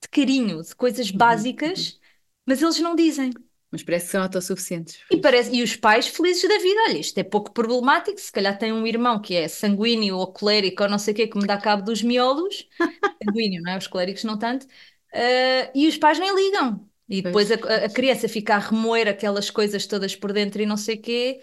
de 0.01 0.09
carinho, 0.09 0.61
de 0.61 0.75
coisas 0.75 1.11
uhum, 1.11 1.17
básicas, 1.17 1.93
uhum. 1.93 1.99
mas 2.45 2.61
eles 2.61 2.79
não 2.79 2.95
dizem. 2.95 3.31
Mas 3.71 3.83
parece 3.83 4.07
que 4.07 4.11
são 4.11 4.23
autossuficientes. 4.23 4.99
E, 5.09 5.17
parece, 5.17 5.55
e 5.55 5.63
os 5.63 5.77
pais 5.77 6.05
felizes 6.07 6.47
da 6.47 6.57
vida, 6.57 6.81
olha, 6.89 6.97
isto 6.97 7.17
é 7.17 7.23
pouco 7.23 7.53
problemático, 7.53 8.19
se 8.19 8.31
calhar 8.31 8.57
tem 8.57 8.73
um 8.73 8.85
irmão 8.85 9.21
que 9.21 9.33
é 9.33 9.47
sanguíneo 9.47 10.17
ou 10.17 10.27
colérico 10.27 10.83
ou 10.83 10.89
não 10.89 10.99
sei 10.99 11.13
o 11.13 11.15
quê, 11.15 11.27
que 11.27 11.37
me 11.37 11.47
dá 11.47 11.57
cabo 11.57 11.81
dos 11.83 12.01
miolos, 12.01 12.67
sanguíneo, 13.23 13.61
não 13.61 13.71
é? 13.71 13.77
Os 13.77 13.87
coléricos 13.87 14.25
não 14.25 14.37
tanto, 14.37 14.67
Uh, 15.13 15.71
e 15.75 15.87
os 15.87 15.97
pais 15.97 16.19
nem 16.19 16.33
ligam. 16.33 16.87
E 17.07 17.21
depois 17.21 17.51
a, 17.51 17.55
a, 17.55 17.89
criança 17.89 18.29
fica 18.29 18.55
a 18.55 18.59
remoer 18.59 19.07
aquelas 19.07 19.49
coisas 19.49 19.85
todas 19.85 20.15
por 20.15 20.31
dentro 20.31 20.61
e 20.61 20.65
não 20.65 20.77
sei 20.77 20.95
o 20.95 21.01
quê, 21.01 21.41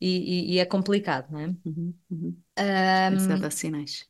e, 0.00 0.08
e, 0.08 0.54
e, 0.54 0.58
é 0.58 0.64
complicado, 0.64 1.30
não 1.32 1.40
é? 1.40 1.46
Uhum, 1.64 1.94
uhum. 2.10 2.36
Um, 2.58 3.50
sinais. 3.50 4.06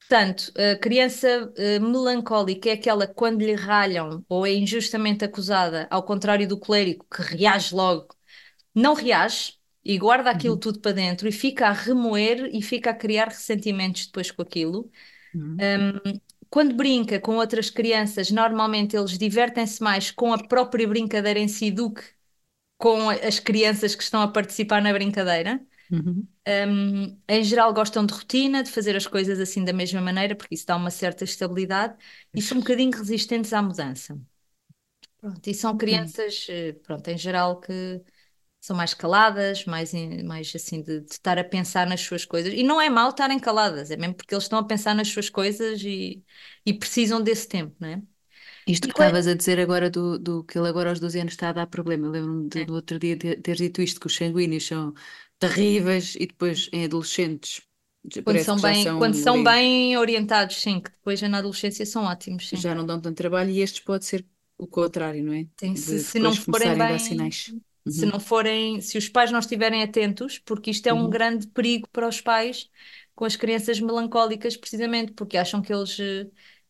Portanto, 0.00 0.52
a 0.56 0.76
criança 0.76 1.52
uh, 1.56 1.80
melancólica 1.80 2.70
é 2.70 2.72
aquela 2.72 3.06
que 3.06 3.14
quando 3.14 3.42
lhe 3.42 3.54
ralham 3.54 4.24
ou 4.28 4.46
é 4.46 4.52
injustamente 4.52 5.24
acusada, 5.24 5.86
ao 5.90 6.02
contrário 6.02 6.48
do 6.48 6.58
colérico, 6.58 7.06
que 7.08 7.22
reage 7.22 7.74
logo, 7.74 8.08
não 8.74 8.94
reage 8.94 9.54
e 9.84 9.98
guarda 9.98 10.30
aquilo 10.30 10.54
uhum. 10.54 10.60
tudo 10.60 10.80
para 10.80 10.92
dentro 10.92 11.28
e 11.28 11.32
fica 11.32 11.68
a 11.68 11.72
remoer 11.72 12.50
e 12.52 12.60
fica 12.62 12.90
a 12.90 12.94
criar 12.94 13.28
ressentimentos 13.28 14.06
depois 14.06 14.30
com 14.30 14.42
aquilo. 14.42 14.90
Uhum. 15.34 15.56
Um, 15.60 16.20
quando 16.50 16.74
brinca 16.74 17.20
com 17.20 17.36
outras 17.36 17.70
crianças, 17.70 18.30
normalmente 18.30 18.96
eles 18.96 19.16
divertem-se 19.18 19.82
mais 19.82 20.10
com 20.10 20.32
a 20.32 20.38
própria 20.48 20.86
brincadeira 20.88 21.38
em 21.38 21.48
si 21.48 21.70
do 21.70 21.92
que 21.92 22.02
com 22.78 23.10
as 23.10 23.38
crianças 23.40 23.94
que 23.94 24.02
estão 24.02 24.22
a 24.22 24.28
participar 24.28 24.82
na 24.82 24.92
brincadeira. 24.92 25.60
Uhum. 25.90 26.28
Um, 26.48 27.18
em 27.28 27.44
geral 27.44 27.72
gostam 27.74 28.04
de 28.06 28.14
rotina, 28.14 28.62
de 28.62 28.70
fazer 28.70 28.96
as 28.96 29.06
coisas 29.06 29.38
assim 29.40 29.64
da 29.64 29.72
mesma 29.72 30.00
maneira, 30.00 30.34
porque 30.34 30.54
isso 30.54 30.66
dá 30.66 30.76
uma 30.76 30.90
certa 30.90 31.24
estabilidade 31.24 31.96
e 32.34 32.42
são 32.42 32.58
um 32.58 32.60
bocadinho 32.60 32.90
resistentes 32.92 33.52
à 33.52 33.62
mudança. 33.62 34.18
Pronto, 35.18 35.46
e 35.48 35.54
são 35.54 35.76
crianças, 35.76 36.46
eh, 36.48 36.72
pronto, 36.72 37.06
em 37.08 37.18
geral 37.18 37.60
que 37.60 38.02
são 38.60 38.76
mais 38.76 38.92
caladas, 38.92 39.64
mais, 39.64 39.92
mais 40.24 40.52
assim 40.54 40.82
de, 40.82 41.00
de, 41.00 41.12
estar 41.12 41.38
a 41.38 41.44
pensar 41.44 41.86
nas 41.86 42.00
suas 42.00 42.24
coisas. 42.24 42.52
E 42.52 42.62
não 42.62 42.80
é 42.80 42.90
mal 42.90 43.10
estarem 43.10 43.38
caladas, 43.38 43.90
é 43.90 43.96
mesmo 43.96 44.14
porque 44.14 44.34
eles 44.34 44.44
estão 44.44 44.58
a 44.58 44.64
pensar 44.64 44.94
nas 44.94 45.08
suas 45.08 45.30
coisas 45.30 45.82
e, 45.82 46.22
e 46.64 46.74
precisam 46.74 47.22
desse 47.22 47.48
tempo, 47.48 47.74
não 47.80 47.88
é? 47.88 48.02
Isto 48.66 48.88
que 48.88 48.92
estavas 48.92 49.26
a 49.26 49.34
dizer 49.34 49.58
agora 49.58 49.90
do, 49.90 50.18
do 50.18 50.44
que 50.44 50.58
ele 50.58 50.68
agora 50.68 50.90
aos 50.90 51.00
12 51.00 51.18
anos 51.18 51.32
está 51.32 51.48
a 51.48 51.52
dar 51.52 51.66
problema. 51.66 52.06
Eu 52.06 52.10
lembro-me 52.10 52.48
é. 52.54 52.64
do 52.64 52.74
outro 52.74 52.98
dia 52.98 53.16
ter, 53.16 53.40
ter 53.40 53.56
dito 53.56 53.80
isto, 53.80 53.98
que 53.98 54.06
os 54.06 54.14
sanguíneos 54.14 54.66
são 54.66 54.92
terríveis 55.38 56.14
e 56.14 56.26
depois 56.26 56.68
em 56.72 56.84
adolescentes 56.84 57.62
quando 58.24 58.42
são 58.42 58.58
bem, 58.58 58.82
são 58.82 58.98
quando 58.98 59.14
são 59.14 59.44
bem 59.44 59.96
orientados, 59.98 60.56
sim, 60.56 60.80
que 60.80 60.90
depois 60.90 61.20
na 61.20 61.38
adolescência 61.38 61.84
são 61.84 62.04
ótimos, 62.04 62.48
sim. 62.48 62.56
Já 62.56 62.74
não 62.74 62.86
dão 62.86 62.98
tanto 63.00 63.16
trabalho 63.16 63.50
e 63.50 63.60
estes 63.60 63.80
pode 63.80 64.06
ser 64.06 64.24
o 64.56 64.66
contrário, 64.66 65.22
não 65.22 65.34
é? 65.34 65.46
Sim, 65.58 65.76
se, 65.76 66.02
se 66.02 66.18
não 66.18 66.34
forem 66.34 66.76
bem, 66.76 67.30
sinais. 67.84 67.98
se 67.98 68.04
uhum. 68.04 68.12
não 68.12 68.20
forem, 68.20 68.80
se 68.80 68.98
os 68.98 69.08
pais 69.08 69.30
não 69.30 69.38
estiverem 69.38 69.82
atentos, 69.82 70.38
porque 70.38 70.70
isto 70.70 70.86
é 70.86 70.92
um 70.92 71.04
uhum. 71.04 71.10
grande 71.10 71.46
perigo 71.48 71.88
para 71.90 72.08
os 72.08 72.20
pais 72.20 72.68
com 73.14 73.24
as 73.24 73.36
crianças 73.36 73.80
melancólicas, 73.80 74.56
precisamente, 74.56 75.12
porque 75.12 75.36
acham 75.36 75.60
que 75.60 75.72
eles 75.72 75.98
eh, 76.00 76.26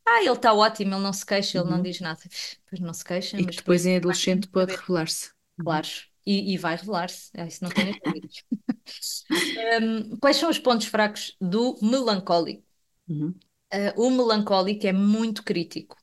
ah, 0.07 0.23
ele 0.23 0.33
está 0.33 0.53
ótimo, 0.53 0.95
ele 0.95 1.03
não 1.03 1.13
se 1.13 1.25
queixa, 1.25 1.59
ele 1.59 1.69
não 1.69 1.77
uhum. 1.77 1.83
diz 1.83 2.01
nada. 2.01 2.21
Pois 2.69 2.81
não 2.81 2.93
se 2.93 3.05
queixa, 3.05 3.39
E 3.39 3.45
mas 3.45 3.57
depois 3.57 3.87
em 3.87 3.97
adolescente 3.97 4.49
pode 4.49 4.75
revelar-se. 4.75 5.31
Claro, 5.63 5.87
e, 6.27 6.53
e 6.55 6.59
vai 6.59 6.77
revelar-se, 6.77 7.31
é, 7.35 7.47
isso 7.47 7.63
não 7.63 7.71
tem 7.71 7.93
dúvidas. 8.05 8.45
um, 9.83 10.17
quais 10.17 10.37
são 10.37 10.51
os 10.51 10.59
pontos 10.59 10.87
fracos 10.87 11.37
do 11.41 11.79
melancólico? 11.81 12.65
Uhum. 13.09 13.35
Uh, 13.73 14.03
o 14.03 14.11
melancólico 14.11 14.87
é 14.87 14.93
muito 14.93 15.45
crítico 15.45 15.97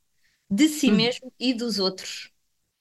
de 0.49 0.69
si 0.69 0.89
uhum. 0.89 0.95
mesmo 0.95 1.33
e 1.39 1.53
dos 1.53 1.79
outros. 1.79 2.31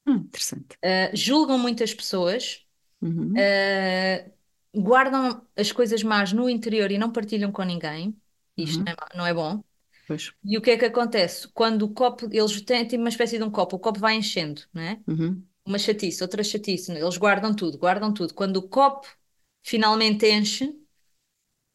Hum, 0.06 0.16
interessante. 0.16 0.76
Uh, 0.76 1.14
julgam 1.14 1.58
muitas 1.58 1.92
pessoas, 1.92 2.64
uhum. 3.02 3.32
uh, 3.32 4.32
guardam 4.80 5.42
as 5.56 5.72
coisas 5.72 6.02
más 6.02 6.32
no 6.32 6.48
interior 6.48 6.90
e 6.90 6.98
não 6.98 7.10
partilham 7.10 7.50
com 7.50 7.62
ninguém. 7.62 8.16
Isto 8.56 8.84
não 8.84 8.92
é, 8.92 8.96
não 9.16 9.26
é 9.26 9.34
bom. 9.34 9.62
Pois. 10.06 10.32
E 10.44 10.56
o 10.56 10.62
que 10.62 10.70
é 10.70 10.78
que 10.78 10.84
acontece? 10.84 11.48
Quando 11.48 11.82
o 11.82 11.92
copo, 11.92 12.28
eles 12.30 12.60
têm, 12.62 12.86
têm 12.86 12.98
uma 12.98 13.08
espécie 13.08 13.38
de 13.38 13.44
um 13.44 13.50
copo, 13.50 13.76
o 13.76 13.78
copo 13.78 13.98
vai 13.98 14.14
enchendo, 14.14 14.62
não 14.72 14.82
é? 14.82 15.00
Uhum. 15.06 15.42
Uma 15.64 15.78
chatice, 15.78 16.22
outra 16.22 16.44
chatice, 16.44 16.92
eles 16.92 17.16
guardam 17.16 17.52
tudo, 17.54 17.76
guardam 17.76 18.14
tudo. 18.14 18.32
Quando 18.32 18.58
o 18.58 18.68
copo 18.68 19.08
finalmente 19.64 20.30
enche, 20.30 20.72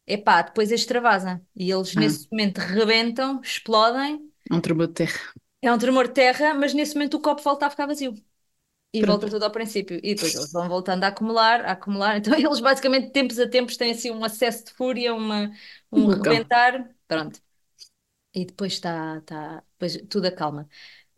epá, 0.06 0.40
depois 0.40 0.72
extravasa. 0.72 1.42
E 1.54 1.70
eles 1.70 1.94
ah. 1.94 2.00
nesse 2.00 2.26
momento 2.32 2.58
rebentam, 2.58 3.40
explodem. 3.42 4.32
É 4.50 4.54
um 4.54 4.60
tremor 4.60 4.86
de 4.86 4.94
terra. 4.94 5.20
É 5.62 5.72
um 5.72 5.78
tremor 5.78 6.08
de 6.08 6.14
terra, 6.14 6.54
mas 6.54 6.74
nesse 6.74 6.94
momento 6.94 7.16
o 7.16 7.20
copo 7.20 7.40
volta 7.42 7.66
a 7.66 7.70
ficar 7.70 7.86
vazio. 7.86 8.14
E 8.92 9.00
Pronto. 9.00 9.20
volta 9.20 9.30
tudo 9.30 9.44
ao 9.44 9.50
princípio. 9.50 9.98
E 10.02 10.14
depois 10.14 10.34
eles 10.34 10.52
vão 10.52 10.68
voltando 10.68 11.04
a 11.04 11.06
acumular, 11.08 11.64
a 11.64 11.72
acumular. 11.72 12.18
Então 12.18 12.34
eles 12.36 12.60
basicamente, 12.60 13.10
tempos 13.10 13.38
a 13.38 13.48
tempos, 13.48 13.76
têm 13.76 13.92
assim 13.92 14.10
um 14.10 14.24
acesso 14.24 14.66
de 14.66 14.72
fúria, 14.72 15.14
uma, 15.14 15.50
um 15.90 16.08
rebentar. 16.08 16.90
Pronto 17.08 17.40
e 18.34 18.44
depois 18.46 18.74
está, 18.74 19.20
tá, 19.22 19.62
depois 19.72 19.96
tudo 20.08 20.26
acalma. 20.26 20.68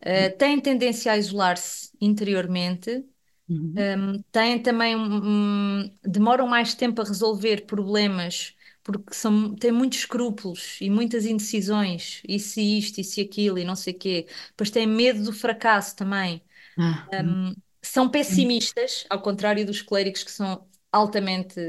Uh, 0.01 0.37
têm 0.37 0.59
tendência 0.59 1.11
a 1.11 1.17
isolar-se 1.17 1.91
interiormente, 1.99 3.05
uhum. 3.49 3.73
um, 4.17 4.21
têm 4.31 4.61
também 4.61 4.95
um, 4.95 5.89
demoram 6.03 6.47
mais 6.47 6.75
tempo 6.75 7.01
a 7.01 7.05
resolver 7.05 7.65
problemas 7.65 8.54
porque 8.85 9.15
são, 9.15 9.55
têm 9.55 9.71
muitos 9.71 9.99
escrúpulos 9.99 10.77
e 10.79 10.91
muitas 10.91 11.25
indecisões, 11.25 12.21
e 12.27 12.39
se 12.39 12.61
isto, 12.61 13.01
e 13.01 13.03
se 13.03 13.19
aquilo, 13.19 13.57
e 13.57 13.63
não 13.63 13.75
sei 13.75 13.93
o 13.93 13.97
quê. 13.97 14.27
Depois 14.49 14.69
têm 14.69 14.85
medo 14.85 15.23
do 15.23 15.33
fracasso 15.33 15.95
também. 15.95 16.39
Ah, 16.77 17.07
um, 17.23 17.55
são 17.81 18.07
pessimistas, 18.09 19.03
ao 19.09 19.19
contrário 19.21 19.65
dos 19.65 19.81
clérigos 19.81 20.23
que 20.23 20.31
são 20.31 20.67
altamente 20.91 21.59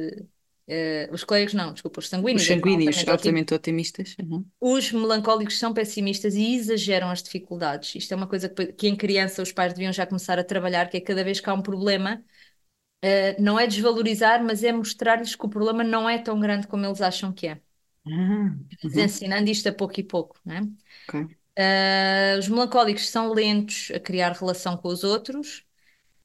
Uh, 0.68 1.06
os 1.14 1.22
clérigos 1.22 1.54
não, 1.54 1.72
desculpa, 1.72 2.00
os 2.00 2.08
sanguíneos. 2.08 2.42
Os 2.42 2.48
sanguíneos, 2.48 2.96
altamente, 2.96 3.10
altamente 3.10 3.54
otimistas. 3.54 4.16
Uhum. 4.20 4.44
Os 4.60 4.90
melancólicos 4.90 5.60
são 5.60 5.72
pessimistas 5.72 6.34
e 6.34 6.56
exageram 6.56 7.08
as 7.08 7.22
dificuldades. 7.22 7.94
Isto 7.94 8.12
é 8.14 8.16
uma 8.16 8.26
coisa 8.26 8.48
que, 8.48 8.72
que, 8.72 8.88
em 8.88 8.96
criança 8.96 9.40
os 9.40 9.52
pais 9.52 9.72
deviam 9.72 9.92
já 9.92 10.04
começar 10.04 10.40
a 10.40 10.44
trabalhar, 10.44 10.90
que 10.90 10.96
é 10.96 11.00
cada 11.00 11.22
vez 11.22 11.38
que 11.38 11.48
há 11.48 11.54
um 11.54 11.62
problema, 11.62 12.20
uh, 13.04 13.42
não 13.42 13.58
é 13.58 13.66
desvalorizar, 13.66 14.42
mas 14.44 14.62
é 14.62 14.72
mostrar-lhes 14.72 15.34
que 15.34 15.46
o 15.46 15.48
problema 15.48 15.82
não 15.84 16.08
é 16.08 16.18
tão 16.18 16.38
grande 16.38 16.66
como 16.66 16.84
eles 16.84 17.00
acham 17.00 17.32
que 17.32 17.48
é. 17.48 17.60
Uhum. 18.04 18.64
Ensinando 18.84 19.50
isto 19.50 19.68
a 19.68 19.72
pouco 19.72 19.98
e 19.98 20.04
pouco. 20.04 20.38
Não 20.44 20.54
é? 20.54 20.60
okay. 21.08 21.22
uh, 21.22 22.38
os 22.38 22.48
melancólicos 22.48 23.08
são 23.08 23.32
lentos 23.32 23.90
a 23.94 23.98
criar 23.98 24.32
relação 24.32 24.76
com 24.76 24.88
os 24.88 25.02
outros 25.02 25.66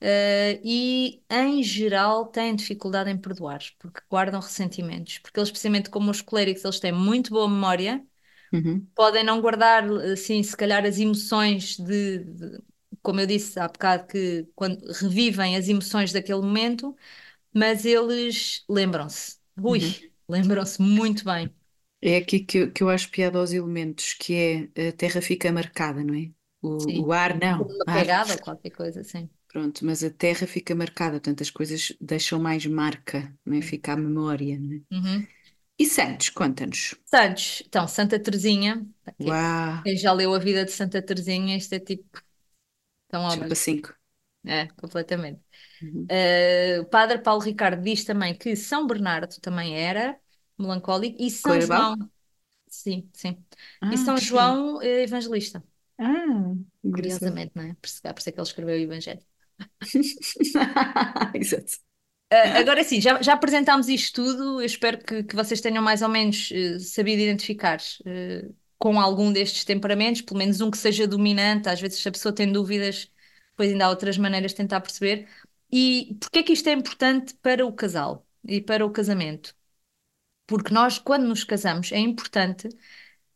Uh, 0.01 0.57
e, 0.63 1.21
em 1.29 1.61
geral, 1.61 2.25
têm 2.25 2.55
dificuldade 2.55 3.11
em 3.11 3.17
perdoar, 3.17 3.59
porque 3.77 4.01
guardam 4.09 4.39
ressentimentos. 4.39 5.19
Porque 5.19 5.39
eles, 5.39 5.51
precisamente 5.51 5.91
como 5.91 6.09
os 6.09 6.21
coléricos, 6.21 6.63
eles 6.63 6.79
têm 6.79 6.91
muito 6.91 7.29
boa 7.29 7.47
memória, 7.47 8.03
uhum. 8.51 8.83
podem 8.95 9.23
não 9.23 9.39
guardar, 9.39 9.87
assim, 10.11 10.41
se 10.41 10.57
calhar, 10.57 10.83
as 10.85 10.97
emoções 10.97 11.77
de, 11.77 12.17
de, 12.17 12.59
como 13.01 13.19
eu 13.19 13.27
disse 13.27 13.59
há 13.59 13.67
bocado, 13.67 14.07
que 14.07 14.47
quando 14.55 14.81
revivem 14.93 15.55
as 15.55 15.67
emoções 15.67 16.11
daquele 16.11 16.41
momento, 16.41 16.95
mas 17.53 17.85
eles 17.85 18.63
lembram-se. 18.69 19.37
Ui, 19.61 19.79
uhum. 19.79 19.93
lembram-se 20.29 20.81
muito 20.81 21.25
bem. 21.25 21.53
É 22.01 22.17
aqui 22.17 22.39
que 22.39 22.57
eu, 22.57 22.71
que 22.71 22.81
eu 22.83 22.89
acho 22.89 23.09
piada 23.09 23.37
aos 23.37 23.51
elementos, 23.53 24.13
que 24.13 24.69
é 24.75 24.89
a 24.89 24.91
terra 24.91 25.21
fica 25.21 25.51
marcada, 25.51 26.03
não 26.03 26.15
é? 26.15 26.31
O, 26.61 27.07
o 27.07 27.11
ar 27.11 27.37
não. 27.39 27.63
Uma 27.63 27.85
pegada, 27.85 28.33
ar... 28.33 28.39
qualquer 28.39 28.71
coisa 28.71 29.01
assim. 29.01 29.29
Pronto, 29.47 29.85
mas 29.85 30.03
a 30.03 30.09
terra 30.09 30.47
fica 30.47 30.73
marcada, 30.73 31.13
portanto 31.13 31.41
as 31.41 31.49
coisas 31.49 31.93
deixam 31.99 32.39
mais 32.39 32.65
marca, 32.65 33.33
não 33.45 33.57
é? 33.57 33.61
Fica 33.61 33.93
a 33.93 33.97
memória, 33.97 34.57
não 34.57 34.77
é? 34.77 34.95
Uhum. 34.95 35.27
E 35.77 35.85
Santos, 35.85 36.29
conta-nos. 36.29 36.95
Santos, 37.05 37.63
então, 37.65 37.87
Santa 37.87 38.19
Teresinha. 38.19 38.85
Uau! 39.19 39.83
Quem 39.83 39.97
já 39.97 40.13
leu 40.13 40.33
a 40.33 40.39
vida 40.39 40.63
de 40.63 40.71
Santa 40.71 41.01
Teresinha, 41.01 41.57
isto 41.57 41.73
é 41.73 41.79
tipo. 41.79 42.21
Tão 43.11 43.23
óbvio. 43.23 43.43
Chupa 43.43 43.55
5. 43.55 43.93
É, 44.45 44.67
completamente. 44.67 45.39
Uhum. 45.81 46.07
Uh, 46.09 46.81
o 46.81 46.85
padre 46.85 47.19
Paulo 47.19 47.41
Ricardo 47.41 47.83
diz 47.83 48.03
também 48.03 48.33
que 48.35 48.55
São 48.55 48.87
Bernardo 48.87 49.39
também 49.39 49.77
era 49.77 50.17
melancólico 50.57 51.21
e 51.21 51.29
São? 51.29 51.61
João. 51.61 51.95
Sim, 52.67 53.09
sim. 53.13 53.37
Ah, 53.81 53.93
e 53.93 53.97
São 53.97 54.17
João 54.17 54.81
é 54.81 55.03
evangelista. 55.03 55.63
Ah, 55.99 56.55
curiosamente, 56.81 57.51
não 57.53 57.63
é? 57.63 57.75
Por 57.75 57.85
isso, 57.85 58.01
por 58.01 58.17
isso 58.17 58.29
é 58.29 58.31
que 58.31 58.39
ele 58.39 58.47
escreveu 58.47 58.75
o 58.75 58.79
Evangelho. 58.79 59.21
Exato. 61.35 61.73
Uh, 62.33 62.57
agora 62.57 62.83
sim, 62.83 63.01
já, 63.01 63.21
já 63.21 63.33
apresentámos 63.33 63.89
isto 63.89 64.23
tudo. 64.23 64.61
Eu 64.61 64.65
espero 64.65 64.97
que, 65.03 65.23
que 65.23 65.35
vocês 65.35 65.59
tenham 65.59 65.83
mais 65.83 66.01
ou 66.01 66.09
menos 66.09 66.49
uh, 66.49 66.79
sabido 66.79 67.21
identificar 67.21 67.77
uh, 68.05 68.55
com 68.81 68.99
algum 68.99 69.31
destes 69.31 69.63
temperamentos, 69.63 70.21
pelo 70.23 70.39
menos 70.39 70.59
um 70.59 70.71
que 70.71 70.77
seja 70.77 71.07
dominante. 71.07 71.69
Às 71.69 71.79
vezes, 71.79 71.99
se 71.99 72.09
a 72.09 72.11
pessoa 72.11 72.33
tem 72.33 72.51
dúvidas, 72.51 73.11
depois 73.51 73.71
ainda 73.71 73.85
há 73.85 73.89
outras 73.89 74.17
maneiras 74.17 74.51
de 74.51 74.57
tentar 74.57 74.81
perceber. 74.81 75.27
E 75.71 76.17
porquê 76.19 76.39
é 76.39 76.43
que 76.43 76.53
isto 76.53 76.67
é 76.67 76.73
importante 76.73 77.35
para 77.35 77.63
o 77.63 77.71
casal 77.71 78.25
e 78.43 78.59
para 78.59 78.83
o 78.83 78.89
casamento? 78.91 79.55
Porque 80.47 80.73
nós, 80.73 80.97
quando 80.97 81.27
nos 81.27 81.43
casamos, 81.43 81.91
é 81.91 81.99
importante 81.99 82.69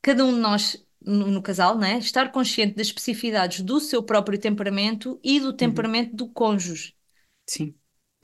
cada 0.01 0.25
um 0.25 0.33
de 0.33 0.39
nós 0.39 0.83
no, 0.99 1.27
no, 1.27 1.41
casal, 1.43 1.77
né? 1.77 1.99
estar 1.99 2.31
consciente 2.31 2.75
das 2.75 2.87
especificidades 2.87 3.61
do 3.61 3.79
seu 3.79 4.01
próprio 4.01 4.39
temperamento 4.39 5.19
e 5.23 5.39
do 5.39 5.49
uhum. 5.49 5.57
temperamento 5.57 6.09
uhum. 6.11 6.15
do 6.15 6.29
cônjuge. 6.29 6.95
Sim. 7.47 7.75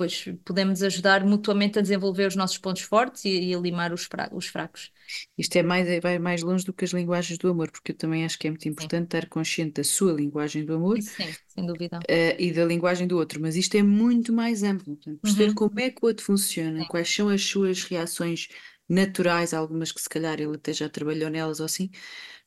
Pois 0.01 0.25
podemos 0.43 0.81
ajudar 0.81 1.23
mutuamente 1.23 1.77
a 1.77 1.81
desenvolver 1.81 2.25
os 2.25 2.35
nossos 2.35 2.57
pontos 2.57 2.81
fortes 2.81 3.23
e, 3.23 3.49
e 3.49 3.53
a 3.53 3.59
limar 3.59 3.93
os, 3.93 4.09
os, 4.31 4.47
fracos. 4.47 4.91
Isto 5.37 5.57
é 5.57 5.61
mais, 5.61 6.01
vai 6.01 6.17
mais 6.17 6.41
longe 6.41 6.65
do 6.65 6.73
que 6.73 6.83
as 6.83 6.89
linguagens 6.89 7.37
do 7.37 7.47
amor, 7.47 7.69
porque 7.69 7.91
eu 7.91 7.95
também 7.95 8.25
acho 8.25 8.39
que 8.39 8.47
é 8.47 8.49
muito 8.49 8.67
importante 8.67 9.01
sim. 9.01 9.17
estar 9.17 9.29
consciente 9.29 9.73
da 9.73 9.83
sua 9.83 10.11
linguagem 10.11 10.65
do 10.65 10.73
amor 10.73 10.99
sim, 10.99 11.31
sem 11.47 11.67
dúvida. 11.67 11.99
Uh, 11.99 12.35
e 12.39 12.51
da 12.51 12.65
linguagem 12.65 13.05
do 13.05 13.15
outro, 13.15 13.39
mas 13.39 13.55
isto 13.55 13.75
é 13.75 13.83
muito 13.83 14.33
mais 14.33 14.63
amplo. 14.63 14.95
Portanto, 14.95 15.19
perceber 15.21 15.49
uhum. 15.49 15.53
como 15.53 15.79
é 15.79 15.91
que 15.91 16.03
o 16.03 16.07
outro 16.07 16.25
funciona, 16.25 16.79
sim. 16.79 16.87
quais 16.87 17.13
são 17.13 17.29
as 17.29 17.43
suas 17.43 17.83
reações 17.83 18.47
naturais, 18.89 19.53
algumas 19.53 19.91
que 19.91 20.01
se 20.01 20.09
calhar 20.09 20.41
ele 20.41 20.55
até 20.55 20.73
já 20.73 20.89
trabalhou 20.89 21.29
nelas 21.29 21.59
ou 21.59 21.67
assim, 21.67 21.91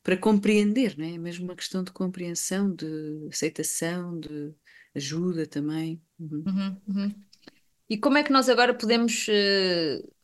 para 0.03 0.17
compreender, 0.17 0.97
não 0.97 1.05
é? 1.05 1.13
é? 1.13 1.17
Mesmo 1.17 1.45
uma 1.45 1.55
questão 1.55 1.85
de 1.85 1.93
compreensão, 1.93 2.75
de 2.75 3.29
aceitação, 3.31 4.19
de 4.19 4.53
ajuda 4.93 5.45
também. 5.45 6.01
Uhum. 6.19 6.43
Uhum, 6.47 6.81
uhum. 6.87 7.24
E 7.89 7.97
como 7.97 8.17
é 8.17 8.23
que 8.23 8.31
nós 8.31 8.49
agora 8.49 8.73
podemos 8.73 9.27
uh, 9.27 10.15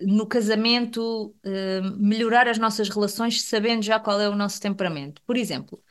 no 0.00 0.26
casamento, 0.26 1.34
uh, 1.44 1.96
melhorar 1.98 2.48
as 2.48 2.58
nossas 2.58 2.88
relações 2.88 3.42
sabendo 3.42 3.82
já 3.82 4.00
qual 4.00 4.20
é 4.20 4.28
o 4.28 4.36
nosso 4.36 4.60
temperamento. 4.60 5.22
Por 5.22 5.36
exemplo, 5.36 5.82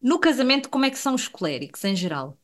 no 0.00 0.18
casamento, 0.20 0.70
como 0.70 0.84
é 0.84 0.90
que 0.90 0.98
são 0.98 1.14
os 1.14 1.28
coléricos 1.28 1.84
em 1.84 1.96
geral? 1.96 2.38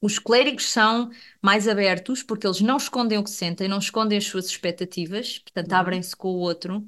Os 0.00 0.18
coléricos 0.18 0.70
são 0.70 1.10
mais 1.40 1.68
abertos 1.68 2.22
porque 2.22 2.46
eles 2.46 2.60
não 2.60 2.76
escondem 2.76 3.18
o 3.18 3.24
que 3.24 3.30
sentem, 3.30 3.68
não 3.68 3.78
escondem 3.78 4.18
as 4.18 4.26
suas 4.26 4.46
expectativas, 4.46 5.38
portanto, 5.38 5.70
uhum. 5.72 5.78
abrem-se 5.78 6.16
com 6.16 6.28
o 6.28 6.38
outro. 6.38 6.78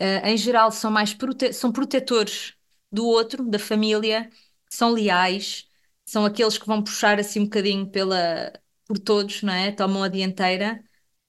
Uh, 0.00 0.26
em 0.26 0.36
geral, 0.36 0.72
são 0.72 0.90
mais 0.90 1.14
prote 1.14 1.52
são 1.52 1.72
protetores 1.72 2.54
do 2.92 3.06
outro, 3.06 3.44
da 3.48 3.58
família, 3.58 4.30
são 4.68 4.90
leais, 4.92 5.68
são 6.04 6.24
aqueles 6.24 6.58
que 6.58 6.66
vão 6.66 6.82
puxar 6.82 7.20
assim 7.20 7.40
um 7.40 7.44
bocadinho 7.44 7.86
pela, 7.90 8.52
por 8.90 8.98
todos, 8.98 9.40
não 9.44 9.52
é? 9.52 9.70
Tomam 9.70 10.02
a 10.02 10.08
dianteira. 10.08 10.82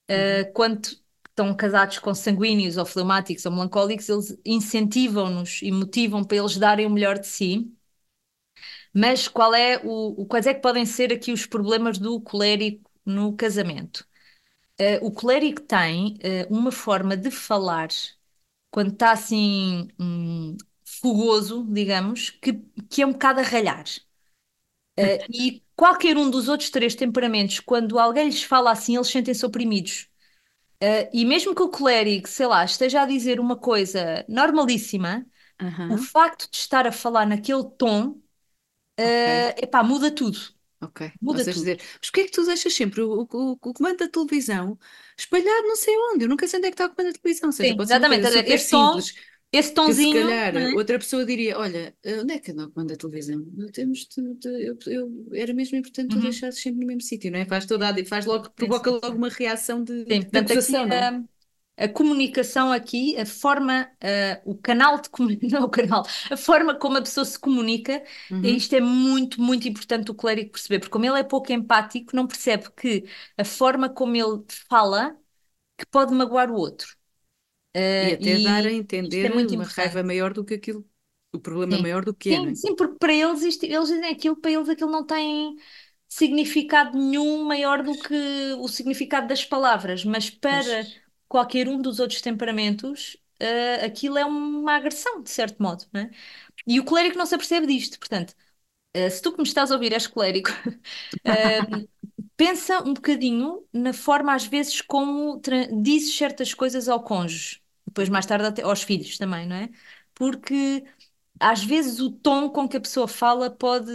Uh, 0.10 0.48
uhum. 0.48 0.54
Quando 0.54 0.88
estão 1.30 1.56
casados 1.56 2.00
com 2.00 2.12
sanguíneos 2.16 2.76
ou 2.76 2.88
fleumáticos 2.88 3.46
ou 3.46 3.52
melancólicos, 3.52 4.10
eles 4.10 4.36
incentivam-nos 4.44 5.62
e 5.62 5.72
motivam 5.72 6.24
para 6.24 6.38
eles 6.38 6.58
darem 6.58 6.88
o 6.88 6.90
melhor 6.90 7.20
de 7.20 7.28
si. 7.28 7.72
Mas 8.92 9.28
qual 9.28 9.54
é 9.54 9.80
o, 9.84 10.26
quais 10.26 10.48
é 10.48 10.56
que 10.56 10.60
podem 10.62 10.88
ser 10.88 11.14
aqui 11.14 11.32
os 11.32 11.46
problemas 11.46 12.00
do 12.00 12.20
colérico 12.20 12.90
no 13.06 13.36
casamento? 13.36 14.08
Uh, 14.80 15.06
o 15.06 15.12
colérico 15.12 15.62
tem 15.62 16.16
uh, 16.16 16.52
uma 16.52 16.72
forma 16.72 17.16
de 17.16 17.30
falar 17.30 17.90
quando 18.72 18.92
está 18.94 19.12
assim 19.12 19.88
um, 20.00 20.58
fogoso, 20.84 21.64
digamos, 21.70 22.32
que, 22.32 22.54
que 22.90 23.04
é 23.04 23.06
um 23.06 23.12
bocado 23.12 23.40
a 23.40 23.44
ralhar. 23.44 23.86
Uh, 25.00 25.22
e 25.30 25.64
qualquer 25.82 26.16
um 26.16 26.30
dos 26.30 26.48
outros 26.48 26.70
três 26.70 26.94
temperamentos, 26.94 27.60
quando 27.60 27.98
alguém 27.98 28.26
lhes 28.26 28.44
fala 28.44 28.70
assim, 28.70 28.94
eles 28.94 29.08
sentem-se 29.08 29.44
oprimidos. 29.44 30.08
Uh, 30.76 31.10
e 31.12 31.26
mesmo 31.26 31.56
que 31.56 31.62
o 31.64 31.70
colérico, 31.70 32.30
sei 32.30 32.46
lá, 32.46 32.64
esteja 32.64 33.02
a 33.02 33.06
dizer 33.08 33.40
uma 33.40 33.56
coisa 33.56 34.24
normalíssima, 34.30 35.26
o 35.92 35.98
facto 35.98 36.48
de 36.52 36.58
estar 36.58 36.86
a 36.86 36.92
falar 36.92 37.26
naquele 37.26 37.64
tom, 37.80 38.10
uh, 38.10 39.54
epá, 39.58 39.82
muda 39.82 40.12
tudo. 40.12 40.38
Ok. 40.84 41.12
Muda 41.20 41.44
tudo. 41.44 41.54
Dizer, 41.54 41.78
mas 41.80 42.10
porquê 42.12 42.22
é 42.22 42.26
que 42.26 42.32
tu 42.32 42.46
deixas 42.46 42.76
sempre 42.76 43.02
o, 43.02 43.28
o, 43.32 43.52
o, 43.52 43.74
comando 43.74 43.98
da 43.98 44.08
televisão 44.08 44.78
espalhado 45.18 45.68
não 45.68 45.76
sei 45.76 45.96
onde? 45.98 46.26
Eu 46.26 46.30
nunca 46.30 46.48
sei 46.48 46.60
onde 46.60 46.68
é 46.68 46.72
que 46.72 46.76
está 46.76 46.86
o 46.86 46.96
comando 46.96 47.12
da 47.12 47.20
televisão. 47.20 47.50
Ou 47.50 47.54
seja, 47.54 47.74
Sim, 47.74 47.82
exatamente. 47.82 48.28
Super 48.28 48.60
simples. 48.60 49.14
Tom, 49.14 49.22
esse 49.52 49.74
tonzinho. 49.74 50.14
Que 50.14 50.22
se 50.22 50.28
calhar 50.28 50.56
é? 50.56 50.74
outra 50.74 50.98
pessoa 50.98 51.26
diria: 51.26 51.58
Olha, 51.58 51.94
onde 52.22 52.34
é 52.34 52.40
que 52.40 52.52
anda 52.52 52.70
comando 52.70 52.90
da 52.90 52.96
televisão? 52.96 53.44
Temos 53.74 54.08
de, 54.08 54.34
de, 54.36 54.68
eu, 54.68 54.78
eu, 54.88 55.30
era 55.34 55.54
mesmo 55.54 55.78
importante 55.78 56.14
uhum. 56.16 56.22
tu 56.22 56.24
deixasses 56.24 56.62
sempre 56.62 56.82
no 56.82 56.88
mesmo 56.88 57.02
sítio, 57.02 57.32
não 57.32 57.40
é? 57.40 57.46
Faz 57.46 57.66
toda 57.66 57.90
a, 57.90 58.06
faz 58.06 58.26
logo, 58.26 58.50
provoca 58.52 58.90
logo 58.90 59.16
uma 59.16 59.30
reação 59.30 59.84
de, 59.84 60.06
sim, 60.06 60.20
de 60.20 60.38
acusação, 60.38 60.86
não 60.86 60.96
é? 60.96 61.24
a 61.78 61.88
comunicação 61.88 62.72
aqui, 62.72 63.18
a 63.18 63.26
forma, 63.26 63.90
uh, 64.04 64.52
o 64.52 64.56
canal 64.56 65.02
de 65.02 65.10
comunicação, 65.10 65.60
não 65.62 65.68
o 65.68 65.70
canal, 65.70 66.06
a 66.30 66.38
forma 66.38 66.76
como 66.76 66.98
a 66.98 67.02
pessoa 67.02 67.26
se 67.26 67.40
comunica, 67.40 68.04
uhum. 68.30 68.44
isto 68.44 68.76
é 68.76 68.82
muito, 68.82 69.42
muito 69.42 69.68
importante 69.68 70.12
o 70.12 70.16
clérigo 70.16 70.52
perceber, 70.52 70.80
porque 70.80 70.92
como 70.92 71.06
ele 71.06 71.20
é 71.20 71.24
pouco 71.24 71.52
empático, 71.52 72.16
não 72.16 72.28
percebe 72.28 72.70
que 72.76 73.06
a 73.38 73.44
forma 73.44 73.90
como 73.90 74.16
ele 74.16 74.44
fala 74.70 75.18
que 75.78 75.86
pode 75.88 76.14
magoar 76.14 76.52
o 76.52 76.56
outro. 76.56 77.01
E 77.74 78.14
até 78.14 78.40
e 78.40 78.44
dar 78.44 78.66
a 78.66 78.72
entender 78.72 79.26
é 79.28 79.32
uma 79.32 79.42
importante. 79.42 79.76
raiva 79.76 80.04
maior 80.04 80.34
do 80.34 80.44
que 80.44 80.56
aquilo, 80.56 80.86
o 81.32 81.40
problema 81.40 81.78
sim. 81.78 81.82
maior 81.82 82.04
do 82.04 82.14
que 82.14 82.30
sim, 82.30 82.36
é. 82.36 82.40
Sim, 82.40 82.52
é? 82.52 82.56
sim, 82.56 82.76
porque 82.76 82.98
para 83.00 83.14
eles, 83.14 83.42
isto, 83.44 83.64
eles 83.66 83.88
dizem 83.88 84.10
aquilo, 84.10 84.36
para 84.36 84.52
eles 84.52 84.70
aquilo 84.70 84.92
não 84.92 85.06
tem 85.06 85.56
significado 86.08 86.98
nenhum 86.98 87.46
maior 87.46 87.82
do 87.84 87.98
que 87.98 88.14
o 88.60 88.68
significado 88.68 89.28
das 89.28 89.46
palavras, 89.46 90.04
mas 90.04 90.30
para 90.30 90.58
mas... 90.58 91.00
qualquer 91.28 91.70
um 91.70 91.82
dos 91.82 92.00
outros 92.00 92.22
temperamentos, 92.22 93.16
uh, 93.42 93.86
aquilo 93.86 94.18
é 94.18 94.26
uma 94.26 94.76
agressão, 94.76 95.22
de 95.24 95.30
certo 95.30 95.62
modo, 95.64 95.86
não 95.94 96.02
é? 96.02 96.12
E 96.68 96.80
o 96.80 96.86
clérigo 96.86 97.18
não 97.18 97.26
se 97.26 97.36
apercebe 97.36 97.66
disto, 97.68 97.98
portanto, 97.98 98.36
uh, 98.98 99.10
se 99.10 99.22
tu 99.22 99.32
que 99.32 99.38
me 99.40 99.48
estás 99.48 99.72
a 99.72 99.76
ouvir 99.76 99.94
és 99.94 100.08
clérigo, 100.08 100.50
uh, 100.50 101.90
pensa 102.36 102.82
um 102.84 102.94
bocadinho 102.94 103.66
na 103.74 103.94
forma, 103.94 104.34
às 104.34 104.46
vezes, 104.46 104.82
como 104.82 105.42
dizes 105.82 106.16
certas 106.18 106.54
coisas 106.54 106.90
ao 106.90 107.04
cônjuge 107.04 107.61
depois 107.88 108.10
mais 108.10 108.26
tarde 108.26 108.46
até 108.48 108.62
aos 108.64 108.84
filhos 108.84 109.18
também, 109.18 109.48
não 109.48 109.56
é? 109.56 109.70
Porque 110.16 110.84
às 111.40 111.64
vezes 111.64 112.00
o 112.02 112.12
tom 112.12 112.50
com 112.50 112.68
que 112.70 112.78
a 112.78 112.82
pessoa 112.82 113.08
fala 113.08 113.50
pode, 113.52 113.92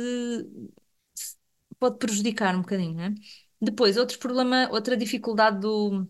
pode 1.79 1.99
prejudicar 1.99 2.55
um 2.57 2.61
bocadinho, 2.63 2.95
não 2.95 3.05
é? 3.05 3.15
Depois, 3.61 3.97
outro 3.97 4.19
problema, 4.19 4.69
outra 4.71 4.97
dificuldade 4.97 5.61
do, 5.61 6.07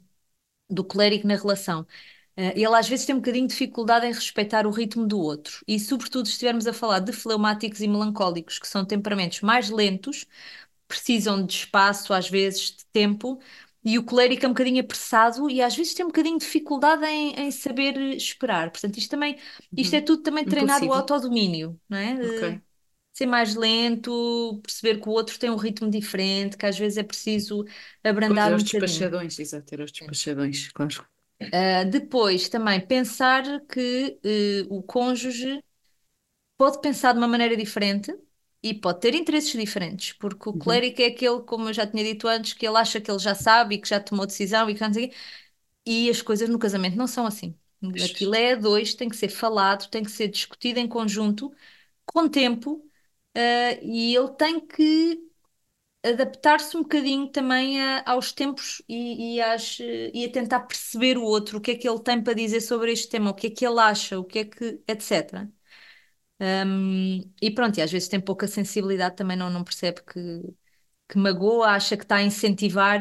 do 0.70 0.85
clérigo 0.85 1.29
na 1.29 1.37
relação. 1.37 1.83
Uh, 2.37 2.53
ele 2.57 2.66
às 2.77 2.89
vezes 2.89 3.07
tem 3.07 3.14
um 3.14 3.18
bocadinho 3.20 3.47
de 3.49 3.55
dificuldade 3.55 4.07
em 4.07 4.12
respeitar 4.12 4.66
o 4.66 4.70
ritmo 4.70 5.07
do 5.07 5.20
outro. 5.20 5.64
E, 5.68 5.81
sobretudo, 5.81 6.27
se 6.27 6.33
estivermos 6.35 6.66
a 6.66 6.72
falar 6.74 7.01
de 7.01 7.12
fleumáticos 7.12 7.81
e 7.83 7.89
melancólicos, 7.89 8.59
que 8.59 8.68
são 8.68 8.85
temperamentos 8.87 9.43
mais 9.43 9.70
lentos, 9.70 10.27
precisam 10.89 11.45
de 11.47 11.55
espaço, 11.55 12.14
às 12.14 12.29
vezes 12.31 12.72
de 12.77 12.87
tempo, 12.87 13.41
e 13.87 14.01
o 14.01 14.03
colérico 14.03 14.45
é 14.45 14.49
um 14.49 14.53
bocadinho 14.53 14.80
apressado 14.80 15.49
e 15.49 15.62
às 15.62 15.76
vezes 15.76 15.95
tem 15.95 16.05
um 16.05 16.09
bocadinho 16.09 16.39
de 16.39 16.45
dificuldade 16.45 17.07
em, 17.07 17.34
em 17.34 17.51
saber 17.53 17.97
esperar. 18.16 18.72
Portanto, 18.72 18.99
isto 18.99 19.09
também, 19.09 19.39
isto 19.76 19.95
é 19.95 20.01
uhum. 20.01 20.05
tudo 20.05 20.22
também 20.24 20.45
treinar 20.45 20.82
o 20.82 20.93
autodomínio, 20.93 21.80
não 21.89 21.97
é? 21.97 22.14
De 22.14 22.61
ser 23.12 23.26
mais 23.26 23.55
lento, 23.55 24.59
perceber 24.61 25.01
que 25.01 25.09
o 25.09 25.12
outro 25.12 25.39
tem 25.39 25.51
um 25.51 25.57
ritmo 25.57 25.89
diferente, 25.89 26.57
que 26.57 26.66
às 26.66 26.76
vezes 26.76 26.99
é 26.99 27.05
preciso 27.05 27.64
abrandar 28.03 28.51
pois, 28.51 28.62
um 28.62 28.64
bocadinho. 28.64 28.89
despachadões, 28.89 29.39
exato, 29.39 29.66
ter 29.66 29.80
os 29.80 29.93
despachadões, 29.93 30.68
claro. 30.72 31.07
Uh, 31.41 31.89
depois, 31.89 32.49
também 32.49 32.84
pensar 32.84 33.45
que 33.66 34.18
uh, 34.68 34.74
o 34.74 34.82
cônjuge 34.82 35.62
pode 36.59 36.80
pensar 36.80 37.12
de 37.12 37.18
uma 37.18 37.28
maneira 37.28 37.57
diferente 37.57 38.12
e 38.71 38.75
pode 38.75 39.01
ter 39.01 39.14
interesses 39.14 39.53
diferentes, 39.53 40.12
porque 40.14 40.49
o 40.49 40.53
uhum. 40.53 40.59
clérigo 40.59 41.01
é 41.03 41.07
aquele, 41.07 41.41
como 41.43 41.69
eu 41.69 41.73
já 41.73 41.87
tinha 41.87 42.05
dito 42.05 42.27
antes, 42.29 42.53
que 42.53 42.67
ele 42.67 42.77
acha 42.77 43.01
que 43.01 43.11
ele 43.11 43.19
já 43.19 43.35
sabe 43.35 43.77
e 43.77 43.79
que 43.79 43.89
já 43.89 44.01
tomou 44.01 44.27
decisão 44.27 44.69
e 44.69 44.75
que 44.75 44.81
não 44.81 44.93
sei 44.93 45.12
e 45.87 46.11
as 46.11 46.21
coisas 46.21 46.49
no 46.49 46.59
casamento 46.59 46.97
não 46.97 47.07
são 47.07 47.27
assim. 47.27 47.55
Aquilo 48.05 48.35
é 48.35 48.53
a 48.53 48.57
dois, 48.57 48.95
tem 48.95 49.09
que 49.09 49.17
ser 49.17 49.29
falado, 49.29 49.89
tem 49.89 50.03
que 50.03 50.11
ser 50.11 50.29
discutido 50.29 50.81
em 50.81 50.89
conjunto, 50.89 51.53
com 52.05 52.29
tempo, 52.29 52.73
uh, 53.37 53.79
e 53.83 54.14
ele 54.17 54.31
tem 54.33 54.59
que 54.61 55.21
adaptar-se 56.05 56.77
um 56.77 56.83
bocadinho 56.83 57.29
também 57.31 57.81
a, 57.81 58.03
aos 58.07 58.33
tempos 58.33 58.83
e, 58.89 59.37
e, 59.37 59.41
às, 59.41 59.79
e 59.81 60.25
a 60.25 60.33
tentar 60.33 60.61
perceber 60.61 61.19
o 61.19 61.23
outro, 61.23 61.59
o 61.59 61.61
que 61.61 61.73
é 61.73 61.77
que 61.77 61.89
ele 61.89 62.01
tem 62.03 62.23
para 62.23 62.35
dizer 62.35 62.61
sobre 62.61 62.93
este 62.93 63.09
tema, 63.09 63.31
o 63.31 63.35
que 63.35 63.49
é 63.49 63.51
que 63.51 63.67
ele 63.67 63.81
acha, 63.81 64.19
o 64.19 64.25
que 64.25 64.41
é 64.41 64.45
que, 64.45 64.83
etc. 64.89 65.49
Um, 66.39 67.20
e 67.41 67.51
pronto, 67.51 67.78
e 67.78 67.82
às 67.82 67.91
vezes 67.91 68.09
tem 68.09 68.20
pouca 68.20 68.47
sensibilidade, 68.47 69.16
também 69.16 69.37
não, 69.37 69.49
não 69.49 69.64
percebe 69.64 70.03
que, 70.03 70.43
que 71.09 71.18
magoa, 71.18 71.68
acha 71.68 71.97
que 71.97 72.03
está 72.05 72.16
a 72.16 72.22
incentivar 72.22 73.01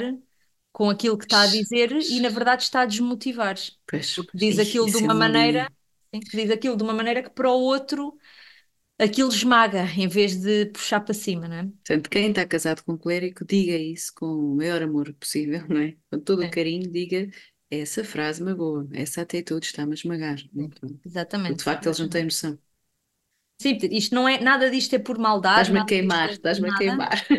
com 0.71 0.89
aquilo 0.89 1.17
que 1.17 1.25
está 1.25 1.41
a 1.41 1.47
dizer 1.47 1.91
e 1.91 2.19
na 2.19 2.29
verdade 2.29 2.63
está 2.63 2.81
a 2.81 2.85
desmotivar. 2.85 3.55
Pois, 3.87 4.15
diz 4.33 4.59
aquilo 4.59 4.85
de 4.85 4.97
uma 4.97 5.13
é 5.13 5.15
maneira, 5.15 5.71
sim, 6.13 6.19
diz 6.33 6.49
aquilo 6.49 6.77
de 6.77 6.83
uma 6.83 6.93
maneira 6.93 7.23
que 7.23 7.29
para 7.29 7.51
o 7.51 7.59
outro 7.59 8.17
aquilo 8.97 9.29
esmaga 9.29 9.83
em 9.97 10.07
vez 10.07 10.35
de 10.37 10.67
puxar 10.67 11.01
para 11.01 11.13
cima, 11.13 11.47
não 11.47 11.55
é? 11.55 11.63
Portanto, 11.63 12.09
quem 12.09 12.29
está 12.29 12.45
casado 12.45 12.83
com 12.83 12.93
um 12.93 12.97
clérigo, 12.97 13.45
diga 13.45 13.77
isso 13.77 14.13
com 14.15 14.25
o 14.25 14.55
maior 14.55 14.81
amor 14.81 15.13
possível, 15.13 15.63
não 15.67 15.81
é? 15.81 15.95
Com 16.09 16.19
todo 16.19 16.43
é. 16.43 16.47
o 16.47 16.51
carinho, 16.51 16.89
diga 16.91 17.29
essa 17.69 18.03
frase 18.03 18.43
magoa, 18.43 18.87
essa 18.93 19.21
atitude 19.21 19.65
está-me 19.65 19.91
a 19.91 19.95
esmagar. 19.95 20.37
Exatamente. 21.05 21.57
de 21.57 21.63
facto, 21.63 21.87
eles 21.87 21.99
não 21.99 22.09
têm 22.09 22.23
noção. 22.23 22.57
Sim, 23.57 23.77
isto 23.91 24.13
não 24.13 24.27
é, 24.27 24.39
nada 24.39 24.69
disto 24.69 24.93
é 24.95 24.99
por 24.99 25.17
maldade. 25.17 25.69
Estás-me 25.69 25.79
a 25.79 25.85
queimar, 25.85 26.29
é 26.29 26.33
estás-me 26.33 26.69
a 26.69 26.73
queimar. 26.73 27.25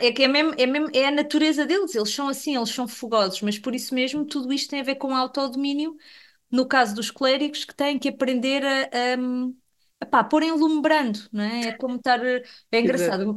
É 0.00 0.12
que 0.12 0.22
é 0.22 0.28
mesmo, 0.28 0.54
é 0.58 0.66
mesmo, 0.66 0.88
é 0.94 1.06
a 1.08 1.10
natureza 1.10 1.66
deles, 1.66 1.94
eles 1.94 2.10
são 2.14 2.28
assim, 2.28 2.56
eles 2.56 2.70
são 2.70 2.86
fogosos, 2.88 3.42
mas 3.42 3.58
por 3.58 3.74
isso 3.74 3.94
mesmo 3.94 4.24
tudo 4.24 4.52
isto 4.52 4.70
tem 4.70 4.80
a 4.80 4.84
ver 4.84 4.94
com 4.96 5.14
autodomínio, 5.14 5.96
no 6.50 6.68
caso 6.68 6.94
dos 6.94 7.10
clérigos, 7.10 7.64
que 7.64 7.74
têm 7.74 7.98
que 7.98 8.08
aprender 8.10 8.64
a, 8.64 8.82
a, 8.84 9.16
a 10.00 10.06
pá, 10.06 10.24
pôr 10.24 10.42
em 10.42 10.52
lume 10.52 10.82
brando, 10.82 11.20
não 11.32 11.44
é? 11.44 11.68
É 11.68 11.72
como 11.72 11.96
estar. 11.96 12.20
É 12.24 12.80
engraçado, 12.80 13.34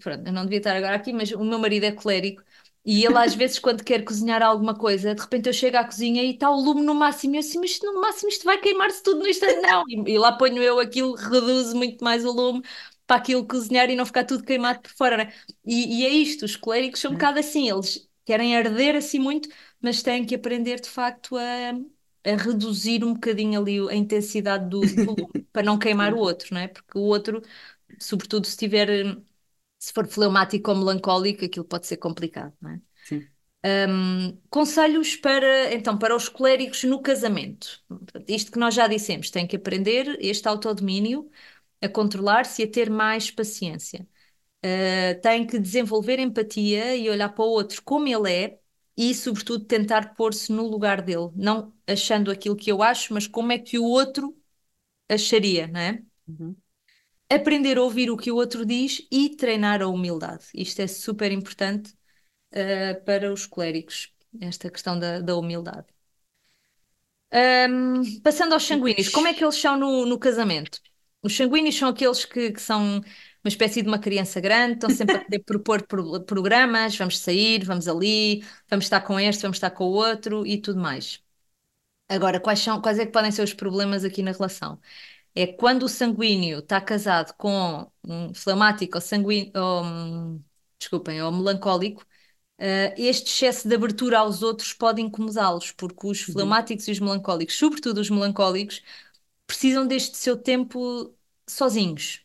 pronto, 0.00 0.26
eu 0.26 0.32
não 0.32 0.44
devia 0.44 0.58
estar 0.58 0.76
agora 0.76 0.96
aqui, 0.96 1.12
mas 1.12 1.30
o 1.32 1.44
meu 1.44 1.58
marido 1.58 1.84
é 1.84 1.92
clérigo 1.92 2.42
e 2.86 3.04
ele 3.04 3.18
às 3.18 3.34
vezes, 3.34 3.58
quando 3.58 3.82
quer 3.82 4.04
cozinhar 4.04 4.40
alguma 4.42 4.72
coisa, 4.72 5.12
de 5.12 5.20
repente 5.20 5.48
eu 5.48 5.52
chego 5.52 5.76
à 5.76 5.84
cozinha 5.84 6.22
e 6.22 6.30
está 6.30 6.48
o 6.48 6.60
lume 6.60 6.82
no 6.82 6.94
máximo. 6.94 7.34
E 7.34 7.38
eu 7.38 7.40
assim, 7.40 7.58
mas 7.58 7.72
isto, 7.72 7.84
no 7.84 8.00
máximo 8.00 8.28
isto 8.28 8.44
vai 8.44 8.58
queimar-se 8.58 9.02
tudo 9.02 9.18
no 9.20 9.28
instante. 9.28 9.60
Não. 9.60 9.82
E, 9.88 10.12
e, 10.12 10.16
lá 10.18 10.30
ponho 10.30 10.62
eu 10.62 10.78
aquilo, 10.78 11.14
reduzo 11.14 11.76
muito 11.76 12.04
mais 12.04 12.24
o 12.24 12.30
lume 12.30 12.62
para 13.04 13.16
aquilo 13.16 13.44
cozinhar 13.44 13.90
e 13.90 13.96
não 13.96 14.06
ficar 14.06 14.22
tudo 14.22 14.44
queimado 14.44 14.80
por 14.82 14.92
fora. 14.92 15.16
Né? 15.16 15.32
E, 15.64 16.02
e, 16.02 16.06
é 16.06 16.10
isto, 16.10 16.44
os 16.44 16.54
coléricos 16.54 17.00
são 17.00 17.10
um 17.10 17.14
bocado 17.14 17.40
assim, 17.40 17.68
eles 17.68 18.08
querem 18.24 18.56
arder 18.56 18.94
assim 18.94 19.18
muito, 19.18 19.48
mas 19.80 20.00
têm 20.00 20.24
que 20.24 20.36
aprender 20.36 20.80
de 20.80 20.88
facto 20.88 21.36
a, 21.36 21.72
a 22.30 22.36
reduzir 22.36 23.04
um 23.04 23.14
bocadinho 23.14 23.60
ali 23.60 23.80
a 23.88 23.96
intensidade 23.96 24.68
do, 24.68 24.80
do 24.80 25.04
lume 25.04 25.44
para 25.52 25.64
não 25.64 25.76
queimar 25.76 26.14
o 26.14 26.18
outro, 26.18 26.54
não 26.54 26.60
é? 26.60 26.68
Porque 26.68 26.96
o 26.96 27.02
outro, 27.02 27.42
sobretudo 27.98 28.46
se 28.46 28.56
tiver 28.56 28.88
se 29.86 29.92
for 29.92 30.06
fleumático 30.08 30.68
ou 30.68 30.76
melancólico, 30.76 31.44
aquilo 31.44 31.64
pode 31.64 31.86
ser 31.86 31.96
complicado, 31.98 32.52
não 32.60 32.70
é? 32.70 32.80
Sim. 33.04 33.28
Um, 33.64 34.36
conselhos 34.50 35.14
para, 35.14 35.72
então, 35.72 35.96
para 35.96 36.14
os 36.14 36.28
coléricos 36.28 36.82
no 36.82 37.00
casamento. 37.00 37.84
Isto 38.26 38.50
que 38.50 38.58
nós 38.58 38.74
já 38.74 38.88
dissemos, 38.88 39.30
tem 39.30 39.46
que 39.46 39.54
aprender 39.54 40.18
este 40.20 40.48
autodomínio, 40.48 41.30
a 41.80 41.88
controlar-se 41.88 42.62
e 42.62 42.64
a 42.64 42.70
ter 42.70 42.90
mais 42.90 43.30
paciência. 43.30 44.08
Uh, 44.64 45.20
tem 45.20 45.46
que 45.46 45.56
desenvolver 45.56 46.18
empatia 46.18 46.96
e 46.96 47.08
olhar 47.08 47.28
para 47.28 47.44
o 47.44 47.48
outro 47.48 47.80
como 47.84 48.08
ele 48.08 48.32
é 48.32 48.58
e, 48.96 49.14
sobretudo, 49.14 49.64
tentar 49.66 50.14
pôr-se 50.14 50.50
no 50.50 50.66
lugar 50.66 51.00
dele, 51.00 51.30
não 51.36 51.72
achando 51.86 52.28
aquilo 52.32 52.56
que 52.56 52.72
eu 52.72 52.82
acho, 52.82 53.14
mas 53.14 53.28
como 53.28 53.52
é 53.52 53.58
que 53.58 53.78
o 53.78 53.84
outro 53.84 54.36
acharia, 55.08 55.68
não 55.68 55.80
é? 55.80 56.02
Uhum. 56.26 56.56
Aprender 57.28 57.78
a 57.78 57.82
ouvir 57.82 58.10
o 58.10 58.16
que 58.16 58.30
o 58.30 58.36
outro 58.36 58.64
diz 58.64 59.06
e 59.10 59.30
treinar 59.30 59.82
a 59.82 59.88
humildade. 59.88 60.44
Isto 60.54 60.82
é 60.82 60.86
super 60.86 61.32
importante 61.32 61.92
uh, 62.52 63.04
para 63.04 63.32
os 63.32 63.46
clérigos, 63.46 64.12
esta 64.40 64.70
questão 64.70 64.98
da, 64.98 65.20
da 65.20 65.36
humildade. 65.36 65.86
Um, 67.32 68.20
passando 68.20 68.52
aos 68.54 68.64
sanguíneos, 68.64 69.08
como 69.08 69.26
é 69.28 69.34
que 69.34 69.44
eles 69.44 69.56
são 69.56 69.76
no, 69.76 70.06
no 70.06 70.18
casamento? 70.18 70.80
Os 71.22 71.36
sanguíneos 71.36 71.76
são 71.76 71.88
aqueles 71.88 72.24
que, 72.24 72.52
que, 72.52 72.62
são 72.62 72.98
uma 72.98 73.48
espécie 73.48 73.82
de 73.82 73.88
uma 73.88 73.98
criança 73.98 74.40
grande, 74.40 74.74
estão 74.74 74.90
sempre 74.90 75.16
a 75.16 75.24
querer 75.24 75.42
propor 75.44 75.86
pro, 75.86 76.20
programas, 76.24 76.96
vamos 76.96 77.18
sair, 77.18 77.64
vamos 77.64 77.88
ali, 77.88 78.44
vamos 78.68 78.84
estar 78.86 79.00
com 79.00 79.18
este, 79.18 79.42
vamos 79.42 79.56
estar 79.56 79.70
com 79.70 79.84
o 79.84 79.92
outro 79.92 80.46
e 80.46 80.60
tudo 80.60 80.80
mais. 80.80 81.20
Agora, 82.08 82.40
quais, 82.40 82.60
são, 82.60 82.80
quais 82.80 82.98
é 82.98 83.06
que 83.06 83.12
podem 83.12 83.32
ser 83.32 83.42
os 83.42 83.52
problemas 83.54 84.04
aqui 84.04 84.22
na 84.22 84.32
relação? 84.32 84.80
É 85.36 85.46
quando 85.46 85.84
o 85.84 85.88
sanguíneo 85.88 86.60
está 86.60 86.80
casado 86.80 87.34
com 87.36 87.90
um 88.04 88.34
fleumático 88.34 88.96
ou 88.96 89.02
sanguíneo, 89.02 89.52
ou, 89.54 89.84
hum, 89.84 90.44
desculpem, 90.78 91.22
ou 91.22 91.32
melancólico, 91.32 92.06
Uh, 92.58 92.88
este 92.96 93.30
excesso 93.30 93.68
de 93.68 93.74
abertura 93.74 94.18
aos 94.20 94.42
outros 94.42 94.72
pode 94.72 95.02
incomodá-los, 95.02 95.72
porque 95.72 96.06
os 96.06 96.26
uhum. 96.26 96.34
fleumáticos 96.34 96.88
e 96.88 96.92
os 96.92 97.00
melancólicos, 97.00 97.54
sobretudo 97.56 98.00
os 98.00 98.08
melancólicos, 98.08 98.82
precisam 99.46 99.86
deste 99.86 100.16
seu 100.16 100.36
tempo 100.36 101.14
sozinhos, 101.48 102.24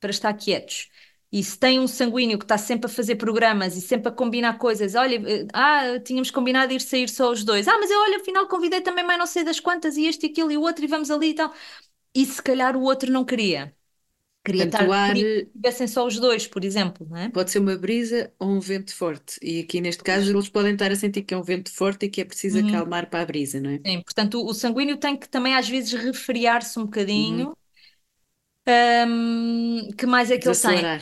para 0.00 0.10
estar 0.10 0.32
quietos. 0.34 0.90
E 1.32 1.42
se 1.42 1.58
tem 1.58 1.80
um 1.80 1.88
sanguíneo 1.88 2.38
que 2.38 2.44
está 2.44 2.58
sempre 2.58 2.86
a 2.86 2.94
fazer 2.94 3.16
programas 3.16 3.76
e 3.76 3.80
sempre 3.80 4.08
a 4.10 4.12
combinar 4.12 4.58
coisas, 4.58 4.94
olha, 4.94 5.16
eh, 5.26 5.46
ah, 5.54 5.98
tínhamos 6.04 6.30
combinado 6.30 6.72
ir 6.74 6.80
sair 6.80 7.08
só 7.08 7.30
os 7.32 7.42
dois, 7.44 7.66
ah, 7.68 7.78
mas 7.78 7.90
eu, 7.90 7.98
olha, 8.00 8.18
afinal 8.18 8.46
convidei 8.48 8.82
também 8.82 9.04
mais 9.04 9.18
não 9.18 9.26
sei 9.26 9.42
das 9.44 9.58
quantas, 9.58 9.96
e 9.96 10.06
este 10.06 10.26
e 10.26 10.30
aquilo 10.30 10.52
e 10.52 10.58
o 10.58 10.62
outro, 10.62 10.84
e 10.84 10.88
vamos 10.88 11.10
ali 11.10 11.30
e 11.30 11.34
tal. 11.34 11.52
E 12.14 12.24
se 12.26 12.42
calhar 12.42 12.76
o 12.76 12.82
outro 12.82 13.10
não 13.12 13.24
queria. 13.24 13.76
Queria 14.44 14.64
estar, 14.66 14.90
ar 14.92 14.92
queria 15.04 15.24
que 15.26 15.40
tivessem 15.54 15.86
só 15.88 16.06
os 16.06 16.18
dois, 16.18 16.46
por 16.46 16.64
exemplo, 16.64 17.06
não 17.08 17.16
é? 17.18 17.32
pode 17.32 17.50
ser 17.50 17.58
uma 17.58 17.76
brisa 17.76 18.32
ou 18.38 18.48
um 18.50 18.60
vento 18.60 18.94
forte. 18.94 19.38
E 19.42 19.60
aqui 19.60 19.80
neste 19.80 20.02
caso 20.04 20.30
eles 20.32 20.48
podem 20.48 20.72
estar 20.74 20.90
a 20.92 20.96
sentir 20.96 21.22
que 21.22 21.34
é 21.34 21.36
um 21.36 21.42
vento 21.42 21.70
forte 21.74 22.06
e 22.06 22.10
que 22.10 22.20
é 22.20 22.24
preciso 22.24 22.58
Uhum. 22.58 22.60
acalmar 22.60 23.08
para 23.10 23.22
a 23.22 23.26
brisa, 23.26 23.60
não 23.60 23.70
é? 23.70 23.80
Sim, 23.86 24.02
portanto, 24.02 24.44
o, 24.44 24.54
sanguíneo 24.54 24.96
tem 24.98 25.16
que 25.18 25.28
também 25.28 25.54
às 25.56 25.68
vezes 25.68 25.92
refriar-se 25.92 26.78
um 26.78 26.84
Uhum. 27.14 27.48
bocadinho. 27.48 27.56
que 29.98 30.06
mais 30.06 30.30
é 30.30 30.38
que 30.38 30.48
ele 30.48 30.56
tem? 30.58 30.94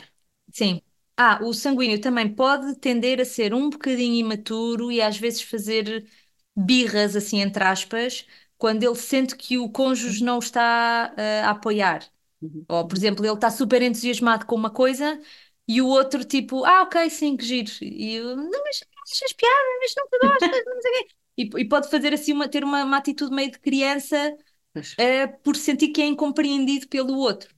Sim. 0.51 0.81
Ah, 1.17 1.39
o 1.43 1.53
sanguíneo 1.53 2.01
também 2.01 2.33
pode 2.33 2.75
tender 2.77 3.19
a 3.21 3.25
ser 3.25 3.53
um 3.53 3.69
bocadinho 3.69 4.15
imaturo 4.15 4.91
e 4.91 5.01
às 5.01 5.17
vezes 5.17 5.41
fazer 5.41 6.07
birras, 6.55 7.15
assim, 7.15 7.39
entre 7.41 7.63
aspas, 7.63 8.25
quando 8.61 8.83
ele 8.83 8.95
sente 8.95 9.35
que 9.35 9.57
o 9.57 9.67
cônjuge 9.67 10.23
não 10.23 10.37
está 10.37 11.11
ah, 11.17 11.47
a 11.47 11.49
apoiar. 11.49 12.07
Uhum. 12.39 12.63
Ou, 12.69 12.87
por 12.87 12.95
exemplo, 12.95 13.25
ele 13.25 13.33
está 13.33 13.49
super 13.49 13.81
entusiasmado 13.81 14.45
com 14.45 14.55
uma 14.55 14.69
coisa 14.69 15.19
e 15.67 15.81
o 15.81 15.87
outro, 15.87 16.23
tipo, 16.23 16.63
ah, 16.63 16.83
ok, 16.83 17.09
sim, 17.09 17.35
que 17.35 17.43
giro. 17.43 17.71
E 17.81 18.17
eu, 18.17 18.35
não, 18.37 18.63
mas 18.63 18.83
achas 19.11 19.33
piada, 19.33 19.55
mas 19.79 19.93
não 19.97 20.07
te 20.07 20.19
gostas, 20.19 20.65
não 20.67 20.81
sei 20.81 20.91
o 20.91 20.93
quê. 20.93 21.07
E, 21.37 21.61
e 21.61 21.65
pode 21.67 21.89
fazer 21.89 22.13
assim, 22.13 22.33
uma, 22.33 22.47
ter 22.47 22.63
uma, 22.63 22.83
uma 22.83 22.97
atitude 22.97 23.33
meio 23.33 23.49
de 23.49 23.57
criança 23.57 24.37
uh, 24.75 25.39
por 25.43 25.55
sentir 25.55 25.87
que 25.87 26.03
é 26.03 26.05
incompreendido 26.05 26.87
pelo 26.87 27.17
outro. 27.17 27.49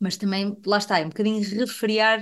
Mas 0.00 0.16
também, 0.16 0.56
lá 0.66 0.78
está, 0.78 0.98
é 0.98 1.04
um 1.04 1.10
bocadinho 1.10 1.40
refriar 1.56 2.20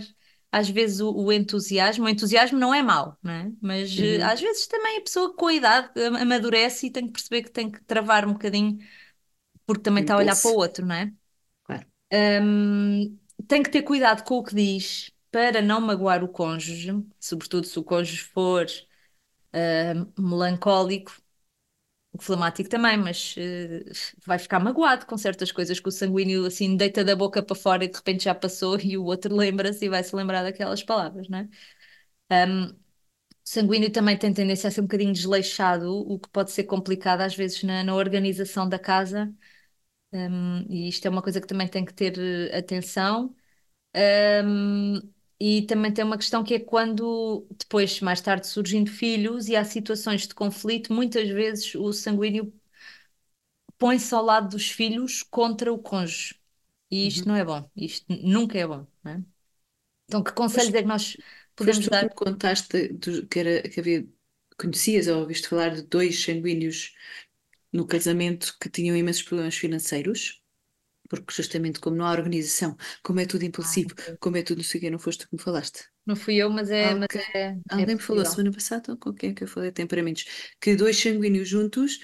às 0.53 0.69
vezes 0.69 1.01
o, 1.01 1.13
o 1.15 1.33
entusiasmo. 1.33 2.05
O 2.07 2.09
entusiasmo 2.09 2.59
não 2.59 2.75
é 2.75 2.83
mau, 2.83 3.17
não 3.23 3.33
é? 3.33 3.53
Mas 3.61 3.99
uh, 3.99 4.03
Uhum. 4.03 4.23
às 4.25 4.41
vezes 4.41 4.67
também 4.67 4.99
a 4.99 5.03
pessoa 5.03 5.35
com 5.37 5.47
a 5.49 5.55
idade 5.55 5.91
am- 6.01 6.17
amadurece 6.23 6.87
e 6.87 6.91
tem 6.93 7.07
que 7.07 7.13
perceber 7.13 7.43
que 7.45 7.51
tem 7.51 7.71
que 7.71 7.83
travar 7.85 8.27
um 8.27 8.33
bocadinho 8.35 8.79
porque 9.67 9.83
também 9.83 10.03
está 10.03 10.15
a 10.15 10.19
olhar 10.19 10.37
para 10.37 10.51
o 10.51 10.55
outro, 10.57 10.87
não 10.87 10.95
é? 10.97 11.13
Claro. 11.65 11.87
Um, 12.13 13.19
tem 13.47 13.63
que 13.63 13.71
ter 13.71 13.83
cuidado 13.83 14.25
com 14.25 14.37
o 14.39 14.43
que 14.45 14.55
diz 14.55 15.13
para 15.31 15.61
não 15.61 15.81
magoar 15.81 16.25
o 16.25 16.29
cônjuge, 16.29 16.91
sobretudo 17.21 17.67
se 17.67 17.79
o 17.79 17.85
cônjuge 17.85 18.23
for 18.25 18.67
uh, 19.55 20.23
melancólico, 20.23 21.13
flemático 22.23 22.69
também, 22.69 22.97
mas 22.97 23.35
uh, 23.37 23.93
vai 24.27 24.39
ficar 24.39 24.61
magoado 24.61 25.07
com 25.07 25.17
certas 25.19 25.53
coisas 25.53 25.81
que 25.81 25.89
o 25.89 25.93
sanguíneo 25.93 26.47
assim 26.47 26.77
deita 26.77 27.05
da 27.05 27.17
boca 27.17 27.43
para 27.43 27.57
fora 27.57 27.85
e 27.85 27.89
de 27.89 27.97
repente 27.97 28.25
já 28.25 28.35
passou 28.35 28.79
e 28.81 28.97
o 28.99 29.05
outro 29.05 29.35
lembra-se 29.35 29.85
e 29.87 29.89
vai 29.89 30.03
se 30.05 30.15
lembrar 30.17 30.43
daquelas 30.43 30.83
palavras, 30.83 31.29
não 31.29 31.39
é? 31.41 31.49
Um, 32.49 32.67
o 32.71 32.77
sanguíneo 33.45 33.93
também 33.93 34.17
tem 34.19 34.33
tendência 34.35 34.69
a 34.69 34.71
ser 34.71 34.81
um 34.83 34.85
bocadinho 34.85 35.13
desleixado, 35.13 35.91
o 35.93 36.19
que 36.19 36.29
pode 36.31 36.51
ser 36.53 36.65
complicado 36.65 37.23
às 37.23 37.35
vezes 37.37 37.63
na, 37.65 37.85
na 37.85 37.95
organização 37.95 38.69
da 38.69 38.79
casa. 38.79 39.33
Um, 40.13 40.61
e 40.71 40.89
isto 40.89 41.07
é 41.07 41.11
uma 41.11 41.23
coisa 41.23 41.41
que 41.41 41.47
também 41.47 41.69
tem 41.69 41.85
que 41.85 41.93
ter 41.95 42.19
uh, 42.19 42.57
atenção. 42.59 43.35
Um, 44.45 45.01
e 45.41 45.63
também 45.63 45.93
tem 45.93 46.05
uma 46.05 46.19
questão 46.19 46.43
que 46.45 46.55
é 46.55 46.61
quando 46.61 47.47
depois, 47.59 48.01
mais 48.01 48.21
tarde, 48.21 48.47
surgindo 48.47 48.91
filhos 48.91 49.49
e 49.49 49.57
há 49.57 49.65
situações 49.65 50.27
de 50.27 50.35
conflito, 50.35 50.93
muitas 50.93 51.29
vezes 51.29 51.75
o 51.77 51.93
sanguíneo 51.93 52.53
põe-se 53.79 54.15
ao 54.15 54.23
lado 54.25 54.49
dos 54.51 54.71
filhos 54.71 55.23
contra 55.23 55.73
o 55.73 55.79
cônjuge. 55.79 56.41
E 56.91 57.07
isto 57.07 57.29
Uhum. 57.29 57.29
não 57.29 57.37
é 57.37 57.45
bom, 57.45 57.69
isto 57.77 58.07
nunca 58.23 58.59
é 58.59 58.67
bom, 58.67 58.87
não 59.05 59.13
é? 59.13 59.25
Então, 60.07 60.23
que 60.23 60.33
conselhos 60.33 60.75
é 60.75 60.83
que 60.83 60.89
nós 60.89 61.17
podemos 61.57 61.89
tu 61.91 61.91
dar? 61.91 62.15
contaste 62.15 62.89
do- 62.89 63.27
que, 63.29 63.39
era, 63.41 63.69
que 63.69 63.81
havia, 63.81 64.07
conhecias 64.59 65.07
ou 65.09 65.21
ouviste 65.21 65.49
falar 65.49 65.71
de 65.75 65.83
dois 65.83 66.23
sanguíneos 66.25 66.95
no 67.73 67.87
casamento 67.87 68.57
que 68.61 68.71
tinham 68.71 68.97
imensos 68.97 69.23
problemas 69.23 69.57
financeiros? 69.57 70.43
Porque 71.09 71.33
justamente 71.35 71.81
como 71.81 71.97
não 71.97 72.07
há 72.07 72.13
organização, 72.13 72.77
como 73.03 73.21
é 73.21 73.27
tudo 73.27 73.45
Ah, 73.61 73.79
impulsivo, 73.85 73.95
como 74.21 74.37
é 74.37 74.43
tudo 74.43 74.59
não 74.59 74.65
sei 74.65 74.79
o 74.79 74.83
quê, 74.83 74.91
não 74.91 74.99
foste 74.99 75.21
tu 75.25 75.29
que 75.31 75.37
me 75.37 75.43
falaste? 75.43 75.85
não 76.07 76.17
fui 76.17 76.37
eu, 76.37 76.51
mas 76.51 76.71
é, 76.71 76.95
mas 76.95 77.09
Alguém, 77.11 77.23
é, 77.35 77.51
é 77.51 77.59
alguém 77.71 77.97
me 77.97 78.01
falou 78.03 78.25
semana 78.25 78.53
passada, 78.53 78.93
ou 78.93 78.99
com 78.99 79.13
quem 79.13 79.31
é 79.31 79.35
que 79.35 79.45
eu 79.45 79.49
falei? 79.49 79.73
Temperamentos. 79.73 80.25
Que 80.61 80.77
dois 80.77 80.99
sanguíneos 81.01 81.49
juntos, 81.49 81.99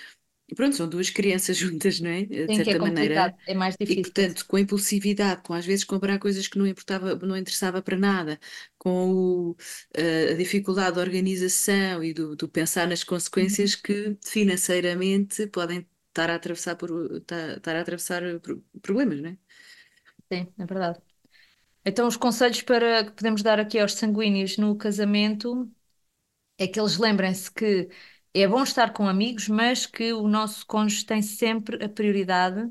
pronto, 0.56 0.74
são 0.76 0.88
duas 0.88 1.10
crianças 1.10 1.56
juntas, 1.58 2.00
não 2.00 2.10
é? 2.10 2.24
De 2.26 2.48
Sim, 2.48 2.62
que 2.62 2.70
é 2.70 2.74
certa 2.74 2.80
maneira. 2.80 3.32
complicado, 3.34 3.34
é 3.46 3.54
mais 3.54 3.76
E 3.86 3.96
difícil. 3.96 4.02
portanto, 4.02 4.46
com 4.46 4.56
a 4.56 4.60
impulsividade, 4.60 5.42
com 5.42 5.52
às 5.54 5.66
vezes 5.66 5.84
comprar 5.84 6.18
coisas 6.18 6.48
que 6.48 6.58
não 6.58 6.66
importava, 6.66 7.14
não 7.16 7.36
interessava 7.36 7.82
para 7.82 7.96
nada, 7.98 8.40
com 8.78 9.12
o, 9.52 9.56
eh, 9.94 10.32
a 10.32 10.34
dificuldade 10.36 10.96
da 10.96 11.02
organização 11.02 12.02
e 12.04 12.14
do, 12.14 12.34
do 12.36 12.48
pensar 12.48 12.88
nas 12.88 13.04
Uhum. 13.38 13.58
consequências 13.58 13.74
que 13.76 14.16
financeiramente 14.24 15.46
podem 15.48 15.86
estar 16.14 16.30
a 16.30 16.36
atravessar 16.36 16.76
por, 16.76 16.90
estar, 17.16 17.56
estar 17.58 17.76
a 17.76 17.80
atravessar 17.82 18.22
pro- 18.40 18.62
problemas, 18.82 19.20
não 19.22 19.30
é? 19.30 19.38
Sim, 20.32 20.52
é 20.58 20.66
verdade. 20.66 21.00
Então, 21.84 22.08
os 22.08 22.16
conselhos 22.16 22.62
para 22.62 23.04
que 23.06 23.12
podemos 23.12 23.42
dar 23.42 23.60
aqui 23.60 23.78
aos 23.78 23.94
sanguíneos 23.94 24.58
no 24.58 24.76
casamento 24.76 25.70
é 26.58 26.68
que 26.68 26.80
eles 26.80 26.98
lembrem-se 26.98 27.50
que 27.52 27.88
é 28.34 28.48
bom 28.48 28.62
estar 28.64 28.92
com 28.92 29.08
amigos, 29.08 29.48
mas 29.48 29.86
que 29.86 30.12
o 30.12 30.28
nosso 30.28 30.66
cônjuge 30.66 31.06
tem 31.06 31.22
sempre 31.22 31.84
a 31.84 31.88
prioridade 31.88 32.70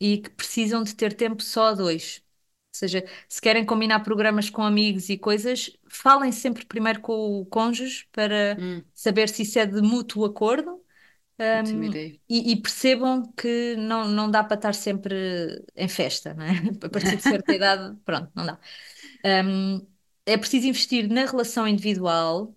e 0.00 0.18
que 0.18 0.30
precisam 0.30 0.82
de 0.84 0.94
ter 0.96 1.14
tempo 1.14 1.42
só 1.42 1.68
a 1.68 1.74
dois. 1.74 2.18
Ou 2.74 2.78
seja, 2.78 3.04
se 3.28 3.40
querem 3.42 3.66
combinar 3.66 4.00
programas 4.02 4.50
com 4.50 4.62
amigos 4.62 5.08
e 5.10 5.18
coisas, 5.18 5.70
falem 5.88 6.32
sempre 6.32 6.66
primeiro 6.66 7.00
com 7.02 7.40
o 7.40 7.46
cônjuge 7.46 8.08
para 8.12 8.58
Hum, 8.58 8.84
saber 8.94 9.28
se 9.30 9.42
isso 9.44 9.58
é 9.58 9.66
de 9.66 9.82
mútuo 9.82 10.24
acordo. 10.26 10.81
Um, 11.42 11.98
e, 12.28 12.52
e 12.52 12.56
percebam 12.62 13.32
que 13.32 13.76
não, 13.76 14.08
não 14.08 14.30
dá 14.30 14.44
para 14.44 14.56
estar 14.56 14.74
sempre 14.74 15.64
em 15.76 15.88
festa, 15.88 16.34
não 16.34 16.44
é? 16.44 16.52
A 16.86 16.88
partir 16.90 17.16
de 17.16 17.22
certa 17.22 17.52
idade, 17.54 17.96
pronto, 18.04 18.30
não 18.34 18.46
dá. 18.46 18.58
Um, 19.24 19.86
é 20.26 20.36
preciso 20.38 20.66
investir 20.68 21.08
na 21.08 21.24
relação 21.26 21.66
individual 21.68 22.54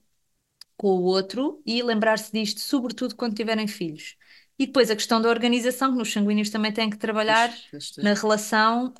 com 0.77 0.87
o 0.89 1.03
outro 1.03 1.61
e 1.65 1.81
lembrar-se 1.83 2.31
disto, 2.31 2.59
sobretudo 2.61 3.15
quando 3.15 3.35
tiverem 3.35 3.67
filhos. 3.67 4.15
E 4.57 4.65
depois 4.67 4.89
a 4.91 4.95
questão 4.95 5.21
da 5.21 5.29
organização, 5.29 5.91
que 5.91 5.97
nos 5.97 6.11
sanguíneos 6.11 6.49
também 6.49 6.71
têm 6.73 6.89
que 6.89 6.97
trabalhar 6.97 7.49
Pois, 7.49 7.67
pois, 7.69 7.87
pois. 7.95 7.97
na 8.01 8.13
relação. 8.13 8.93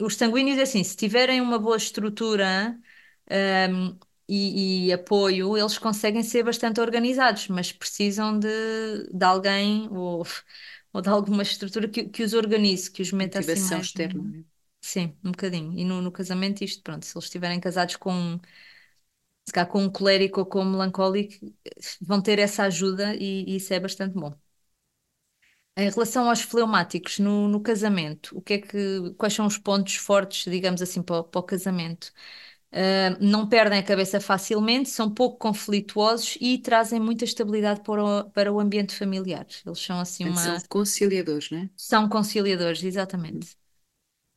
um, 0.00 0.04
os 0.04 0.16
sanguíneos, 0.16 0.58
é 0.58 0.62
assim, 0.62 0.82
se 0.84 0.96
tiverem 0.96 1.40
uma 1.40 1.58
boa 1.58 1.76
estrutura, 1.76 2.78
um, 3.70 3.98
e, 4.28 4.86
e 4.88 4.92
apoio, 4.92 5.56
eles 5.56 5.78
conseguem 5.78 6.22
ser 6.22 6.42
bastante 6.44 6.80
organizados, 6.80 7.48
mas 7.48 7.72
precisam 7.72 8.38
de, 8.38 8.48
de 9.12 9.24
alguém 9.24 9.88
ou, 9.90 10.24
ou 10.92 11.00
de 11.02 11.08
alguma 11.08 11.42
estrutura 11.42 11.88
que, 11.88 12.04
que 12.08 12.22
os 12.22 12.34
organize, 12.34 12.90
que 12.90 13.02
os 13.02 13.12
meta 13.12 13.38
assim 13.40 13.60
Motivação 13.60 13.60
mais. 13.60 13.80
externa, 13.80 14.22
não 14.22 14.40
é? 14.40 14.44
Sim, 14.80 15.16
um 15.24 15.32
bocadinho. 15.32 15.78
E 15.78 15.84
no, 15.84 16.00
no 16.02 16.12
casamento, 16.12 16.64
isto, 16.64 16.82
pronto, 16.82 17.04
se 17.06 17.16
eles 17.16 17.24
estiverem 17.26 17.60
casados 17.60 17.96
com 17.96 18.40
se 19.46 19.52
calhar 19.52 19.68
com 19.70 19.82
um 19.82 19.90
colérico 19.90 20.40
ou 20.40 20.46
com 20.46 20.60
um 20.62 20.70
melancólico, 20.70 21.34
vão 22.00 22.20
ter 22.22 22.38
essa 22.38 22.64
ajuda 22.64 23.14
e, 23.16 23.44
e 23.50 23.56
isso 23.56 23.72
é 23.74 23.80
bastante 23.80 24.14
bom. 24.14 24.32
Em 25.76 25.88
relação 25.90 26.28
aos 26.28 26.40
fleumáticos 26.42 27.18
no, 27.20 27.46
no 27.48 27.60
casamento, 27.60 28.36
o 28.36 28.42
que 28.42 28.54
é 28.54 28.58
que, 28.58 29.12
quais 29.16 29.32
são 29.34 29.46
os 29.46 29.56
pontos 29.56 29.94
fortes, 29.94 30.50
digamos 30.50 30.82
assim, 30.82 31.00
para, 31.02 31.22
para 31.22 31.38
o 31.40 31.42
casamento? 31.42 32.12
Uh, 32.72 33.16
não 33.20 33.48
perdem 33.48 33.78
a 33.78 33.82
cabeça 33.82 34.20
facilmente, 34.20 34.90
são 34.90 35.10
pouco 35.12 35.38
conflituosos 35.38 36.36
e 36.40 36.58
trazem 36.58 37.00
muita 37.00 37.24
estabilidade 37.24 37.80
para 37.82 38.04
o, 38.04 38.30
para 38.30 38.52
o 38.52 38.60
ambiente 38.60 38.94
familiar. 38.94 39.46
Eles 39.66 39.78
são 39.80 39.98
assim 39.98 40.26
uma. 40.26 40.58
São 40.58 40.62
conciliadores, 40.68 41.50
não 41.50 41.58
é? 41.60 41.70
São 41.76 42.08
conciliadores, 42.08 42.82
exatamente. 42.82 43.56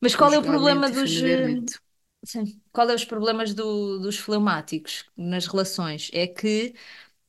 Mas 0.00 0.16
qual 0.16 0.32
é 0.34 0.38
o 0.38 0.44
problema 0.44 0.90
dos. 0.90 1.22
familiarmente. 1.22 1.80
Sim. 2.24 2.62
Qual 2.72 2.88
é 2.90 2.94
os 2.94 3.04
problemas 3.04 3.54
do- 3.54 3.98
dos 4.00 4.18
fleumáticos 4.18 5.06
nas 5.16 5.46
relações? 5.46 6.10
É 6.12 6.26
que 6.26 6.74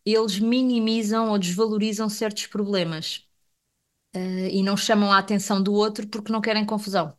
eles 0.05 0.39
minimizam 0.39 1.29
ou 1.31 1.39
desvalorizam 1.39 2.09
certos 2.09 2.47
problemas, 2.47 3.27
eh, 4.13 4.49
e 4.51 4.63
não 4.63 4.77
chamam 4.77 5.11
a 5.11 5.17
atenção 5.19 5.61
do 5.63 5.73
outro 5.73 6.07
porque 6.07 6.31
não 6.31 6.41
querem 6.41 6.65
confusão. 6.65 7.17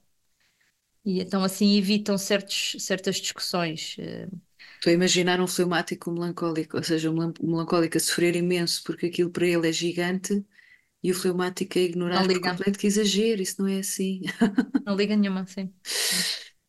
E 1.05 1.21
então 1.21 1.43
assim 1.45 1.77
evitam 1.77 2.17
certos, 2.19 2.77
certas 2.85 3.17
discussões. 3.17 3.97
eh. 3.99 4.29
Estou 4.77 4.91
a 4.91 4.95
imaginar 4.95 5.41
um 5.41 5.47
fleumático 5.49 6.11
melancólico, 6.13 6.77
ou 6.77 6.83
seja, 6.85 7.11
um 7.11 7.15
melan- 7.15 7.35
melancólico 7.41 7.97
a 7.97 8.01
sofrer 8.01 8.37
imenso 8.37 8.83
porque 8.85 9.07
aquilo 9.07 9.31
para 9.31 9.47
ele 9.47 9.69
é 9.69 9.73
gigante 9.73 10.45
e 11.03 11.11
o 11.13 11.15
fleumático 11.15 11.79
a 11.79 11.83
ignorar 11.83 12.23
Não 12.23 12.27
por 12.27 12.41
liga. 12.41 12.41
completo 12.41 12.79
que 12.79 12.87
exagero, 12.89 13.43
isso 13.43 13.61
não 13.63 13.69
é 13.69 13.81
assim. 13.81 14.23
Não 14.85 14.97
liga 14.97 15.17
nenhuma, 15.17 15.47
sim. 15.47 15.73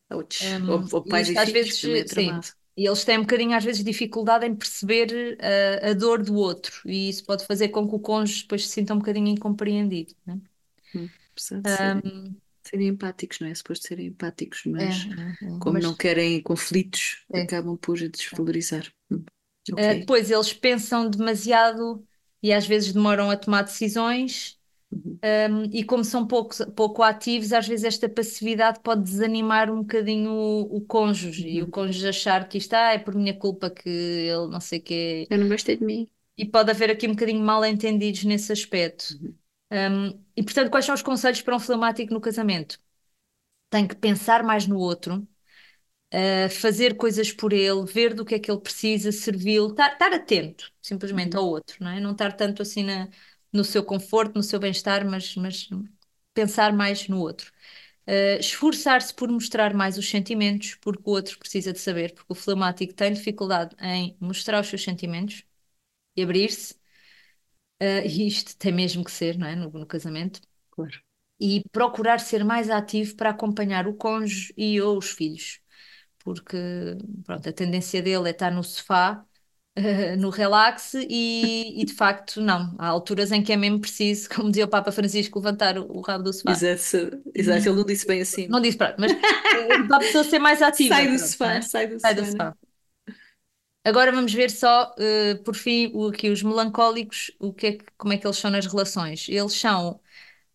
Ouch. 0.10 0.62
Um, 0.64 0.68
Ou, 0.68 0.86
ou 0.92 1.06
pais 1.06 1.30
isto 1.30 1.50
e 1.50 1.50
às 1.50 1.52
vezes, 1.52 1.84
é 1.84 2.04
sim, 2.08 2.40
e 2.76 2.86
eles 2.88 3.06
têm 3.06 3.18
um 3.20 3.22
bocadinho 3.22 3.56
às 3.56 3.64
vezes 3.64 3.84
dificuldade 3.84 4.46
em 4.46 4.54
perceber 4.56 5.38
uh, 5.40 5.90
a 5.92 5.94
dor 5.94 6.22
do 6.24 6.36
outro 6.36 6.74
e 6.86 7.08
isso 7.10 7.24
pode 7.26 7.46
fazer 7.46 7.70
com 7.70 7.88
que 7.88 7.96
o 7.96 8.00
cônjuge 8.00 8.42
depois 8.44 8.64
se 8.68 8.74
sinta 8.74 8.94
um 8.94 9.00
bocadinho 9.00 9.30
incompreendido, 9.30 10.14
né? 10.26 10.40
Hum, 10.94 11.12
Um, 11.66 12.40
serem 12.70 12.88
empáticos, 12.90 13.40
não 13.40 13.48
é? 13.48 13.56
Suposto 13.56 13.88
serem 13.88 14.08
empáticos, 14.08 14.64
é, 14.78 14.86
mas 14.86 15.08
é, 15.42 15.46
é, 15.48 15.60
como 15.60 15.78
mas, 15.78 15.80
não 15.80 15.96
querem 15.96 16.42
conflitos, 16.42 17.26
é. 17.34 17.50
acabam 17.50 17.78
por 17.78 17.98
desvalorizar. 17.98 18.92
Hum, 19.12 19.24
Uh, 19.78 19.96
Ok. 19.98 20.00
depois 20.00 20.32
eles 20.32 20.54
pensam 20.54 21.10
demasiado 21.10 22.06
e 22.42 22.54
às 22.54 22.66
vezes 22.66 22.94
demoram 22.94 23.30
a 23.30 23.38
tomar 23.38 23.64
decisões 23.64 24.58
Uhum. 24.92 25.22
Um, 25.24 25.66
e 25.74 25.84
como 25.84 26.04
são 26.06 26.28
pouco, 26.28 26.54
pouco 26.74 27.04
ativos, 27.04 27.54
às 27.54 27.68
vezes 27.68 27.86
esta 27.86 28.10
passividade 28.10 28.80
pode 28.82 29.04
desanimar 29.04 29.72
um 29.72 29.80
bocadinho 29.82 30.32
o, 30.32 30.78
o 30.78 30.82
cônjuge 30.86 31.48
e 31.50 31.62
o 31.64 31.68
Uhum. 31.68 31.72
cônjuge 31.72 32.08
achar 32.08 32.48
que 32.50 32.58
isto 32.60 32.74
ah, 32.76 32.94
é 32.94 33.00
por 33.00 33.16
minha 33.16 33.34
culpa 33.38 33.70
que 33.70 33.90
ele 33.90 34.48
não 34.50 34.62
sei 34.62 34.80
o 34.80 34.84
quê. 34.84 35.30
Eu 35.30 35.38
não 35.38 35.48
gostei 35.48 35.78
de 35.78 35.86
mim. 35.86 36.10
E 36.38 36.46
pode 36.46 36.72
haver 36.72 36.90
aqui 36.92 37.08
um 37.08 37.12
bocadinho 37.12 37.42
mal 37.44 37.66
entendidos 37.66 38.24
nesse 38.24 38.52
aspecto. 38.52 39.06
Uhum. 39.10 39.38
Um, 39.72 40.10
e 40.36 40.44
portanto, 40.44 40.70
quais 40.72 40.86
são 40.86 40.96
os 40.96 41.02
conselhos 41.02 41.42
para 41.42 41.56
um 41.56 41.60
fleumático 41.60 42.14
no 42.14 42.22
casamento? 42.22 42.80
Tem 43.70 43.88
que 43.88 43.96
pensar 43.96 44.44
mais 44.44 44.68
no 44.68 44.78
outro, 44.80 45.28
uh, 46.14 46.50
fazer 46.50 46.98
coisas 46.98 47.32
por 47.32 47.54
ele, 47.54 47.86
ver 47.86 48.14
do 48.14 48.26
que 48.26 48.36
é 48.36 48.40
que 48.40 48.52
ele 48.52 48.62
precisa, 48.62 49.12
servi-lo, 49.12 49.70
estar, 49.72 49.98
atento 50.14 50.72
simplesmente 50.82 51.36
Uhum. 51.36 51.44
ao 51.44 51.50
outro, 51.50 51.78
não 51.84 51.92
é? 51.92 52.00
Não 52.00 52.12
estar 52.14 52.34
tanto 52.34 52.62
assim 52.62 52.84
na, 52.84 53.10
no 53.52 53.64
seu 53.64 53.84
conforto, 53.84 54.36
no 54.36 54.44
seu 54.44 54.60
bem-estar, 54.60 55.06
mas, 55.10 55.36
mas 55.36 55.70
pensar 56.34 56.74
mais 56.74 57.08
no 57.08 57.20
outro. 57.20 57.52
Uh, 58.08 58.40
esforçar-se 58.40 59.14
por 59.14 59.30
mostrar 59.32 59.74
mais 59.74 59.98
os 59.98 60.10
sentimentos, 60.10 60.76
porque 60.76 61.04
o 61.06 61.12
outro 61.12 61.40
precisa 61.40 61.74
de 61.74 61.80
saber, 61.80 62.14
porque 62.14 62.34
o 62.34 62.36
fleumático 62.36 62.94
tem 62.94 63.14
dificuldade 63.14 63.76
em 63.82 64.18
mostrar 64.20 64.62
os 64.62 64.68
seus 64.68 64.84
sentimentos 64.84 65.44
e 66.16 66.24
abrir-se, 66.24 66.76
uh, 67.82 68.06
e 68.06 68.28
isto 68.28 68.58
tem 68.58 68.72
mesmo 68.72 69.04
que 69.04 69.12
ser, 69.12 69.38
não 69.38 69.48
é? 69.48 69.56
No, 69.56 69.70
no 69.70 69.86
casamento. 69.86 70.40
Claro. 70.72 70.94
E 71.40 71.62
procurar 71.72 72.20
ser 72.20 72.44
mais 72.44 72.70
ativo 72.70 73.16
para 73.16 73.32
acompanhar 73.32 73.88
o 73.88 73.94
cônjuge 73.94 74.54
e 74.58 74.80
ou 74.82 74.98
os 74.98 75.12
filhos, 75.12 75.60
porque 76.20 76.58
pronto, 77.26 77.50
a 77.50 77.54
tendência 77.54 78.02
dele 78.02 78.30
é 78.30 78.32
estar 78.32 78.52
no 78.52 78.64
sofá 78.64 79.26
eh, 79.76 80.16
no 80.18 80.30
relax 80.30 80.94
e, 80.94 81.82
e, 81.82 81.86
de 81.86 81.94
facto 81.94 82.40
não. 82.40 82.74
Há 82.80 82.88
alturas 82.88 83.32
em 83.32 83.44
que 83.44 83.52
é 83.52 83.58
mesmo 83.58 83.80
preciso, 83.80 84.30
como 84.34 84.50
dizia 84.50 84.66
o 84.66 84.70
Papa 84.70 84.92
Francisco, 84.92 85.40
levantar 85.40 85.78
o, 85.78 85.98
o 85.98 86.02
rabo 86.02 86.24
do 86.24 86.34
sofá. 86.34 86.52
Exato, 86.52 87.22
exato, 87.36 87.68
ele 87.68 87.76
não 87.76 87.86
disse 87.86 88.08
bem 88.08 88.22
assim. 88.22 88.48
Não 88.48 88.62
disse, 88.62 88.78
pronto, 88.78 88.96
mas 88.98 89.12
eh, 89.12 89.84
para 89.88 89.98
a 89.98 90.00
pessoa 90.00 90.24
ser 90.24 90.40
mais 90.40 90.62
ativa. 90.62 90.96
Sai 90.96 91.08
do 91.08 91.16
pronto, 91.16 91.28
sofá, 91.28 91.54
é? 91.54 91.62
sai 91.62 91.88
do 91.88 92.00
Sai 92.00 92.16
do 92.16 92.26
sofá. 92.26 92.56
Agora 93.86 94.12
vamos 94.12 94.34
ver 94.34 94.50
só, 94.52 94.94
eh, 94.98 95.36
por 95.46 95.56
fim, 95.56 95.92
o, 95.94 96.08
aqui 96.10 96.30
os 96.30 96.42
melancólicos, 96.44 97.32
o 97.40 97.54
que 97.54 97.68
é 97.68 97.72
que- 97.74 97.86
como 97.98 98.14
é 98.14 98.18
que 98.18 98.26
eles 98.28 98.38
são 98.38 98.52
nas 98.52 98.66
relações. 98.66 99.28
Eles 99.30 99.54
são 99.54 100.02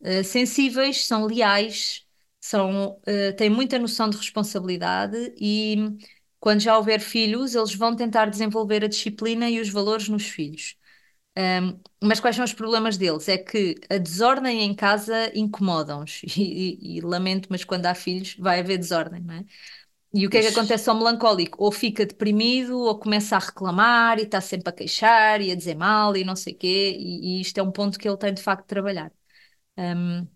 eh, 0.03 0.22
sensíveis, 0.24 1.07
são 1.07 1.26
leais, 1.26 2.07
são, 2.41 3.01
eh, 3.07 3.33
têm 3.33 3.51
muita 3.51 3.78
noção 3.78 4.11
de 4.11 4.16
responsabilidade 4.18 5.16
e 5.41 5.76
quando 6.41 6.61
já 6.61 6.76
houver 6.78 7.01
filhos, 7.01 7.55
eles 7.55 7.74
vão 7.74 7.97
tentar 7.97 8.26
desenvolver 8.26 8.85
a 8.85 8.89
disciplina 8.89 9.51
e 9.51 9.61
os 9.61 9.68
valores 9.70 10.09
nos 10.09 10.24
filhos. 10.28 10.76
Um, 11.39 11.81
mas 12.03 12.20
quais 12.20 12.37
são 12.37 12.45
os 12.45 12.53
problemas 12.53 12.97
deles? 12.99 13.28
É 13.28 13.39
que 13.39 13.76
a 13.91 13.99
desordem 13.99 14.62
em 14.62 14.74
casa 14.74 15.31
incomoda-os 15.35 16.22
e, 16.37 16.76
e- 16.97 16.97
e 16.99 17.01
lamento, 17.01 17.49
mas 17.51 17.64
quando 17.64 17.87
há 17.87 17.95
filhos 17.95 18.35
vai 18.39 18.61
haver 18.61 18.78
desordem, 18.78 19.22
não 19.22 19.35
é? 19.35 19.45
E 20.13 20.27
o 20.27 20.31
que 20.31 20.39
é 20.39 20.43
que 20.43 20.49
acontece 20.49 20.91
ao 20.91 20.97
melancólico? 20.97 21.63
Ou 21.63 21.71
fica 21.71 22.05
deprimido, 22.05 22.77
ou 22.81 22.99
começa 22.99 23.37
a 23.37 23.39
reclamar 23.39 24.19
e 24.19 24.23
está 24.23 24.41
sempre 24.41 24.69
a 24.71 24.73
queixar 24.73 25.41
e 25.41 25.51
a 25.53 25.55
dizer 25.55 25.77
mal 25.77 26.17
e 26.17 26.25
não 26.25 26.35
sei 26.35 26.53
quê, 26.53 26.97
e, 26.99 27.39
e 27.39 27.41
isto 27.41 27.59
é 27.59 27.63
um 27.63 27.71
ponto 27.71 27.97
que 27.99 28.09
ele 28.09 28.17
tem 28.17 28.35
de 28.35 28.43
facto 28.43 28.63
de 28.63 28.67
trabalhar. 28.69 29.13
Um, 29.79 30.27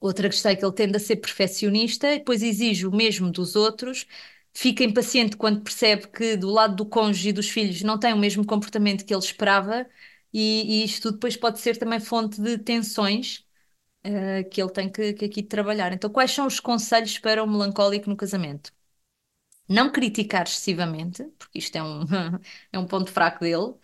outra 0.00 0.28
questão 0.28 0.52
é 0.52 0.56
que 0.56 0.64
ele 0.64 0.74
tende 0.74 0.96
a 0.96 1.00
ser 1.00 1.16
perfeccionista 1.16 2.08
e 2.12 2.18
depois 2.18 2.42
exige 2.42 2.86
o 2.86 2.92
mesmo 2.92 3.30
dos 3.30 3.56
outros, 3.56 4.06
fica 4.54 4.84
impaciente 4.84 5.36
quando 5.36 5.62
percebe 5.62 6.08
que 6.08 6.36
do 6.36 6.50
lado 6.50 6.76
do 6.76 6.86
cônjuge 6.86 7.30
e 7.30 7.32
dos 7.34 7.48
filhos 7.50 7.82
não 7.82 7.98
tem 7.98 8.12
o 8.14 8.18
mesmo 8.18 8.46
comportamento 8.46 9.04
que 9.04 9.14
ele 9.14 9.22
esperava, 9.24 9.86
e, 10.32 10.82
e 10.82 10.84
isto 10.84 11.02
tudo 11.04 11.14
depois 11.16 11.36
pode 11.36 11.60
ser 11.60 11.76
também 11.78 12.00
fonte 12.00 12.40
de 12.42 12.58
tensões. 12.58 13.44
eh, 14.04 14.44
que 14.44 14.62
ele 14.62 14.70
tem 14.72 14.90
que, 14.90 15.12
que 15.14 15.24
aqui 15.26 15.42
trabalhar. 15.42 15.92
Então, 15.92 16.10
quais 16.10 16.30
são 16.32 16.46
os 16.46 16.60
conselhos 16.60 17.18
para 17.18 17.42
o 17.44 17.48
melancólico 17.50 18.08
no 18.10 18.16
casamento? 18.16 18.72
Não 19.68 19.90
criticar 19.90 20.44
excessivamente, 20.46 21.24
porque 21.38 21.58
isto 21.58 21.76
é 21.76 21.82
um, 21.82 22.02
é 22.72 22.78
um 22.78 22.86
ponto 22.86 23.10
fraco 23.10 23.40
dele. 23.40 23.74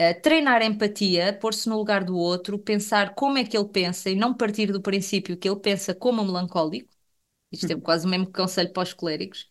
Uh, 0.00 0.22
treinar 0.22 0.62
empatia, 0.62 1.32
pôr-se 1.34 1.68
no 1.68 1.76
lugar 1.78 2.04
do 2.04 2.16
outro, 2.16 2.58
pensar 2.58 3.14
como 3.14 3.38
é 3.38 3.44
que 3.44 3.56
ele 3.56 3.68
pensa 3.68 4.10
e 4.10 4.16
não 4.16 4.34
partir 4.34 4.72
do 4.72 4.82
princípio 4.82 5.36
que 5.36 5.48
ele 5.48 5.60
pensa 5.60 5.94
como 5.94 6.22
um 6.22 6.26
melancólico. 6.26 6.92
Isto 7.52 7.72
é 7.72 7.76
quase 7.76 8.06
o 8.06 8.10
mesmo 8.10 8.32
conselho 8.32 8.72
para 8.72 8.84
os 8.84 8.92
coléricos. 8.94 9.50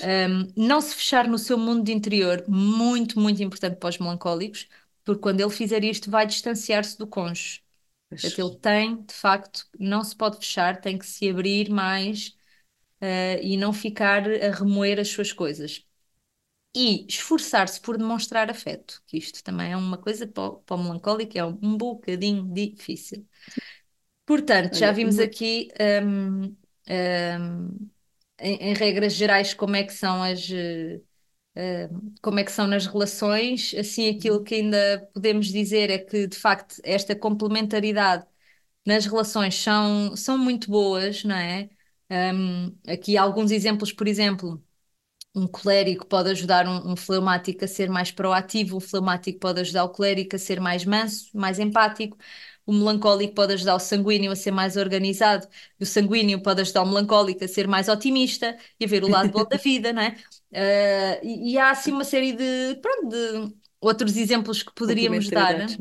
Um, 0.00 0.52
não 0.56 0.80
se 0.80 0.94
fechar 0.94 1.26
no 1.28 1.38
seu 1.38 1.56
mundo 1.58 1.84
de 1.84 1.92
interior, 1.92 2.44
muito, 2.48 3.18
muito 3.18 3.42
importante 3.42 3.76
para 3.78 3.88
os 3.88 3.98
melancólicos, 3.98 4.68
porque 5.04 5.22
quando 5.22 5.40
ele 5.40 5.50
fizer 5.50 5.84
isto 5.84 6.10
vai 6.10 6.26
distanciar-se 6.26 6.98
do 6.98 7.06
cônjuge. 7.06 7.62
Portanto, 8.20 8.40
ele 8.40 8.58
tem, 8.60 9.02
de 9.04 9.14
facto, 9.14 9.66
não 9.78 10.04
se 10.04 10.16
pode 10.16 10.38
fechar, 10.38 10.80
tem 10.80 10.98
que 10.98 11.06
se 11.06 11.28
abrir 11.30 11.70
mais 11.70 12.35
uh, 13.02 13.40
e 13.42 13.56
não 13.56 13.72
ficar 13.72 14.24
a 14.30 14.50
remoer 14.52 15.00
as 15.00 15.08
suas 15.08 15.32
coisas. 15.32 15.84
E 16.74 17.06
esforçar-se 17.08 17.80
por 17.80 17.98
demonstrar 17.98 18.50
afeto, 18.50 19.02
que 19.06 19.16
isto 19.18 19.42
também 19.44 19.72
é 19.72 19.76
uma 19.76 19.98
coisa 19.98 20.26
para 20.26 20.44
o, 20.44 20.58
para 20.60 20.76
o 20.76 20.82
melancólico, 20.84 21.38
é 21.38 21.44
um, 21.44 21.58
um 21.62 21.76
bocadinho 21.76 22.52
difícil. 22.52 23.26
Portanto, 24.24 24.76
já 24.76 24.90
vimos 24.92 25.18
aqui, 25.18 25.68
hum, 26.04 26.56
hum, 26.88 27.90
em, 28.38 28.56
em 28.70 28.74
regras 28.74 29.14
gerais, 29.14 29.54
como 29.54 29.76
é 29.76 29.84
que 29.84 29.92
são 29.92 30.22
as, 30.22 30.50
eh, 30.50 31.00
hum, 31.90 32.14
como 32.22 32.38
é 32.38 32.44
que 32.44 32.52
são 32.52 32.66
nas 32.66 32.86
relações. 32.86 33.74
Assim, 33.74 34.08
aquilo 34.10 34.42
que 34.42 34.56
ainda 34.56 35.08
podemos 35.14 35.48
dizer 35.48 35.90
é 35.90 35.98
que, 35.98 36.26
de 36.26 36.36
facto, 36.38 36.76
esta 36.84 37.14
complementaridade 37.16 38.26
nas 38.86 39.06
relações 39.06 39.54
são, 39.56 40.16
são 40.16 40.38
muito 40.38 40.70
boas, 40.70 41.24
não 41.24 41.36
é? 41.36 41.70
Hum, 42.10 42.76
aqui 42.86 43.16
alguns 43.16 43.50
exemplos, 43.50 43.92
por 43.92 44.06
exemplo, 44.06 44.62
um 45.34 45.46
colérico 45.48 46.06
pode 46.06 46.30
ajudar 46.30 46.66
um, 46.68 46.92
um 46.92 46.96
fleumático 46.96 47.64
a 47.64 47.68
ser 47.68 47.90
mais 47.90 48.10
proativo, 48.12 48.78
um 48.78 48.80
fleumático 48.80 49.38
pode 49.40 49.60
ajudar 49.60 49.84
o 49.84 49.90
colérico 49.90 50.36
a 50.36 50.38
ser 50.38 50.60
mais 50.60 50.84
manso, 50.84 51.30
mais 51.36 51.58
empático, 51.58 52.18
o 52.66 52.72
melancólico 52.72 53.34
pode 53.34 53.54
ajudar 53.54 53.76
o 53.76 53.80
sanguíneo 53.80 54.32
a 54.32 54.36
ser 54.36 54.50
mais 54.52 54.76
organizado, 54.76 55.48
e 55.80 55.84
o 55.84 55.86
sanguíneo 55.86 56.42
pode 56.42 56.62
ajudar 56.62 56.82
o 56.82 56.86
melancólico 56.88 57.44
a 57.44 57.48
ser 57.48 57.68
mais 57.68 57.88
otimista 57.88 58.56
e 58.80 58.84
a 58.84 58.88
ver 58.88 59.04
o 59.04 59.08
lado 59.08 59.32
bom 59.32 59.46
da 59.48 59.56
vida, 59.58 59.92
não 59.92 60.02
é? 60.02 60.16
Ah, 60.54 61.20
e, 61.22 61.52
e 61.54 61.58
há 61.58 61.70
assim 61.70 61.92
uma 61.92 62.04
série 62.04 62.32
de, 62.32 62.76
pronto, 62.80 63.08
de 63.08 63.56
outros 63.80 64.16
exemplos 64.16 64.62
que 64.62 64.72
poderíamos 64.74 65.30
dar. 65.30 65.54
né? 65.56 65.78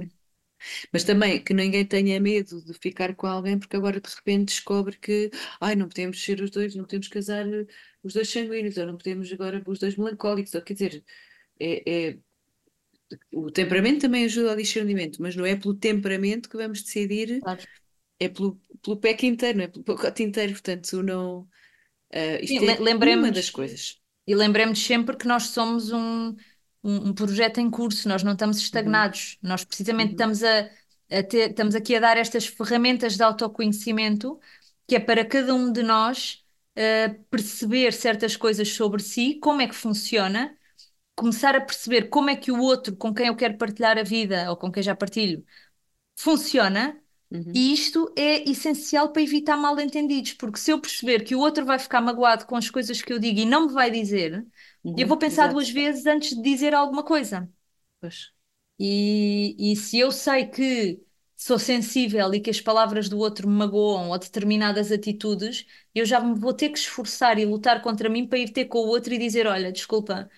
Mas 0.91 1.03
também 1.03 1.43
que 1.43 1.53
ninguém 1.53 1.85
tenha 1.85 2.19
medo 2.19 2.61
de 2.63 2.73
ficar 2.73 3.15
com 3.15 3.27
alguém, 3.27 3.57
porque 3.59 3.75
agora 3.75 3.99
de 4.01 4.09
repente 4.09 4.47
descobre 4.49 4.97
que 4.97 5.29
ai, 5.61 5.75
não 5.75 5.87
podemos 5.87 6.21
ser 6.23 6.41
os 6.41 6.51
dois, 6.51 6.75
não 6.75 6.83
podemos 6.85 7.07
casar 7.07 7.47
eh, 7.47 7.65
os 8.03 8.13
dois 8.13 8.29
sanguíneos, 8.29 8.77
ou 8.77 8.85
não 8.87 8.97
podemos 8.97 9.31
agora 9.31 9.63
os 9.67 9.79
dois 9.79 9.95
melancólicos, 9.97 10.53
ou 10.55 10.61
quer 10.61 10.73
dizer, 10.73 11.03
é, 11.59 12.09
é- 12.11 12.19
o 13.33 13.51
temperamento 13.51 14.01
também 14.01 14.25
ajuda 14.25 14.51
ao 14.51 14.55
discernimento, 14.55 15.21
mas 15.21 15.35
não 15.35 15.45
é 15.45 15.55
pelo 15.55 15.75
temperamento 15.75 16.49
que 16.49 16.57
vamos 16.57 16.81
decidir, 16.83 17.39
Claro. 17.39 17.63
é 18.19 18.29
pelo, 18.29 18.59
pelo 18.83 18.97
pack 18.99 19.25
inteiro, 19.27 19.59
não 19.59 19.65
é 19.65 19.67
pelo 19.67 19.83
pacote 19.85 20.23
inteiro. 20.23 20.53
Portanto, 20.53 21.03
não. 21.03 21.47
Sim, 22.45 22.55
isto 22.55 22.65
le- 22.65 22.79
é 23.01 23.15
uma 23.15 23.31
das 23.31 23.49
coisas. 23.49 24.01
E 24.27 24.35
lembremos 24.35 24.79
sempre 24.83 25.17
que 25.17 25.27
nós 25.27 25.43
somos 25.47 25.91
um, 25.91 26.35
um, 26.86 27.10
um 27.10 27.14
projeto 27.14 27.60
em 27.60 27.70
curso, 27.70 28.07
nós 28.10 28.24
não 28.24 28.34
estamos 28.34 28.57
estagnados, 28.57 29.38
nós 29.41 29.64
precisamente 29.66 30.10
Uhum. 30.10 30.12
estamos 30.14 30.44
a, 30.44 30.70
a 31.12 31.24
ter, 31.24 31.49
estamos 31.52 31.76
aqui 31.76 31.95
a 31.95 31.99
dar 31.99 32.18
estas 32.18 32.45
ferramentas 32.48 33.16
de 33.18 33.24
autoconhecimento, 33.24 34.40
que 34.88 34.95
é 34.95 34.99
para 34.99 35.26
cada 35.26 35.53
um 35.56 35.72
de 35.72 35.84
nós 35.84 36.44
eh, 36.76 37.10
perceber 37.30 37.94
certas 37.94 38.36
coisas 38.38 38.70
sobre 38.70 39.02
si, 39.02 39.36
como 39.40 39.62
é 39.62 39.68
que 39.68 39.76
funciona, 39.76 40.56
começar 41.16 41.56
a 41.56 41.62
perceber 41.62 42.10
como 42.10 42.30
é 42.30 42.36
que 42.36 42.52
o 42.52 42.60
outro 42.62 42.95
com 42.95 43.14
quem 43.14 43.28
eu 43.28 43.36
quero 43.36 43.57
partilhar 43.57 43.98
a 43.98 44.03
vida 44.03 44.49
ou 44.49 44.57
com 44.57 44.72
quem 44.72 44.84
já 44.84 44.95
partilho 44.95 45.45
funciona. 46.18 46.99
Uhum. 47.32 47.56
E 47.56 47.74
isto 47.74 48.14
é 48.18 48.49
essencial 48.49 49.12
para 49.14 49.22
evitar 49.22 49.57
mal-entendidos, 49.57 50.34
porque 50.34 50.60
se 50.60 50.72
eu 50.72 50.82
perceber 50.82 51.24
que 51.24 51.36
o 51.36 51.40
outro 51.40 51.66
vai 51.66 51.80
ficar 51.80 52.02
magoado 52.02 52.45
com 52.45 52.56
as 52.57 52.70
coisas 52.70 53.02
que 53.02 53.14
eu 53.14 53.20
digo 53.20 53.40
e 53.40 53.45
não 53.45 53.68
me 53.68 53.74
vai 53.74 53.90
dizer, 53.91 54.45
eu 54.98 55.07
Uhum, 55.07 55.07
vou 55.07 55.18
pensar 55.18 55.48
exato. 55.48 55.49
duas 55.49 55.70
vezes 55.70 56.06
antes 56.06 56.36
de 56.36 56.41
dizer 56.41 56.74
alguma 56.74 57.03
coisa. 57.03 57.49
Pois. 57.99 58.34
E, 58.80 59.56
e 59.74 59.76
se 59.76 59.99
eu 59.99 60.12
sei 60.12 60.48
que 60.48 61.02
sou 61.36 61.57
sensível 61.60 62.34
e 62.34 62.40
que 62.41 62.49
as 62.49 62.60
palavras 62.62 63.07
do 63.10 63.18
outro 63.20 63.48
me 63.48 63.56
magoam 63.56 64.10
ou 64.10 64.18
determinadas 64.20 64.91
atitudes, 64.91 65.66
eu 65.94 66.06
já 66.06 66.20
me 66.20 66.38
vou 66.40 66.53
ter 66.53 66.70
que 66.70 66.78
esforçar 66.80 67.38
e 67.40 67.45
lutar 67.45 67.82
contra 67.82 68.10
mim 68.10 68.28
para 68.28 68.40
ir 68.40 68.49
ter 68.52 68.66
com 68.66 68.80
o 68.80 68.88
outro 68.88 69.14
e 69.14 69.18
dizer: 69.18 69.48
Olha, 69.48 69.72
desculpa, 69.72 70.30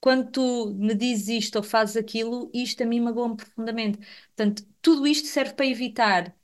quando 0.00 0.30
tu 0.30 0.74
me 0.74 0.94
dizes 0.94 1.28
isto 1.46 1.56
ou 1.56 1.62
fazes 1.64 1.96
aquilo, 1.96 2.50
isto 2.54 2.82
a 2.82 2.86
mim 2.86 3.00
magoa-me 3.00 3.36
profundamente. 3.36 3.98
Portanto, 4.36 4.64
tudo 4.82 5.06
isto 5.06 5.28
serve 5.28 5.54
para 5.54 5.66
evitar 5.66 6.36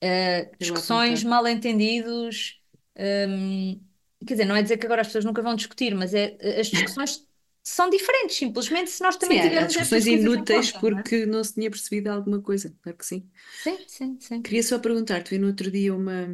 eh, 0.00 0.52
discussões, 0.58 1.22
vontade. 1.22 1.24
mal-entendidos. 1.24 2.60
hum, 2.98 3.80
quer 4.26 4.34
dizer, 4.34 4.44
não 4.44 4.56
é 4.56 4.62
dizer 4.62 4.78
que 4.78 4.86
agora 4.86 5.00
as 5.02 5.08
pessoas 5.08 5.24
nunca 5.24 5.42
vão 5.42 5.54
discutir, 5.54 5.94
mas 5.94 6.14
é, 6.14 6.36
as 6.60 6.68
discussões 6.68 7.26
são 7.62 7.90
diferentes, 7.90 8.36
simplesmente 8.36 8.90
se 8.90 9.02
nós 9.02 9.16
também 9.16 9.38
Sim, 9.38 9.38
tivermos 9.38 9.76
estas 9.76 10.06
discussões 10.06 10.46
inúteis 10.46 10.72
conta, 10.72 10.82
não 10.82 10.98
é? 11.00 11.10
porque 11.10 11.24
não 11.26 11.44
se 11.44 11.54
tinha 11.54 11.70
percebido 11.70 12.08
alguma 12.08 12.40
coisa, 12.42 12.74
claro 12.82 12.98
que 12.98 13.06
sim. 13.06 13.30
Sim, 13.52 13.84
sim, 13.86 14.18
sim. 14.20 14.44
Queria 14.44 14.62
só 14.62 14.78
perguntar-te, 14.78 15.30
vi 15.30 15.38
no 15.38 15.46
outro 15.48 15.70
dia 15.70 15.94
uma, 15.94 16.26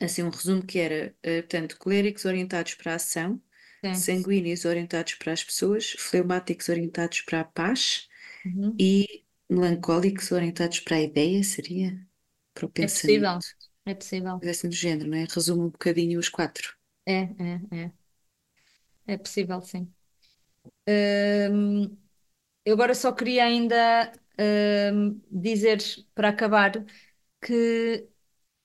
assim, 0.00 0.22
um 0.22 0.30
resumo 0.30 0.64
que 0.66 0.78
era, 0.78 1.16
eh, 1.22 1.42
portanto, 1.42 1.78
coléricos 1.78 2.24
orientados 2.24 2.74
para 2.74 2.92
a 2.92 2.96
ação, 2.96 3.40
Sim. 3.82 4.06
sanguíneos 4.06 4.64
orientados 4.64 5.14
para 5.14 5.32
as 5.32 5.44
pessoas, 5.44 5.92
fleumáticos 5.92 6.68
orientados 6.68 7.20
para 7.22 7.40
a 7.40 7.44
paz 7.44 8.08
Uhum. 8.44 8.80
e 8.80 9.24
melancólicos 9.50 10.32
orientados 10.32 10.80
para 10.80 10.96
a 10.98 11.02
ideia, 11.02 11.42
seria? 11.44 11.98
Para 12.54 12.66
o 12.66 12.70
É 12.80 12.86
possível, 12.88 13.36
pensamento. 13.36 13.46
é 13.84 13.94
possível. 13.94 14.40
Coisa 14.40 14.52
assim 14.52 14.68
do 14.70 14.74
género, 14.74 15.10
não 15.10 15.18
é? 15.18 15.24
Resume 15.26 15.62
um 15.64 15.70
bocadinho 15.70 16.18
os 16.20 16.28
quatro. 16.30 16.75
É, 17.06 17.12
é, 17.38 17.60
é. 17.84 17.92
É 19.06 19.16
possível, 19.18 19.60
sim. 19.62 19.92
Hum, 20.88 21.96
eu 22.64 22.74
agora 22.74 22.94
só 22.94 23.12
queria 23.12 23.44
ainda 23.44 24.12
hum, 24.94 25.20
dizer, 25.30 25.80
para 26.14 26.30
acabar, 26.30 26.72
que 27.42 28.08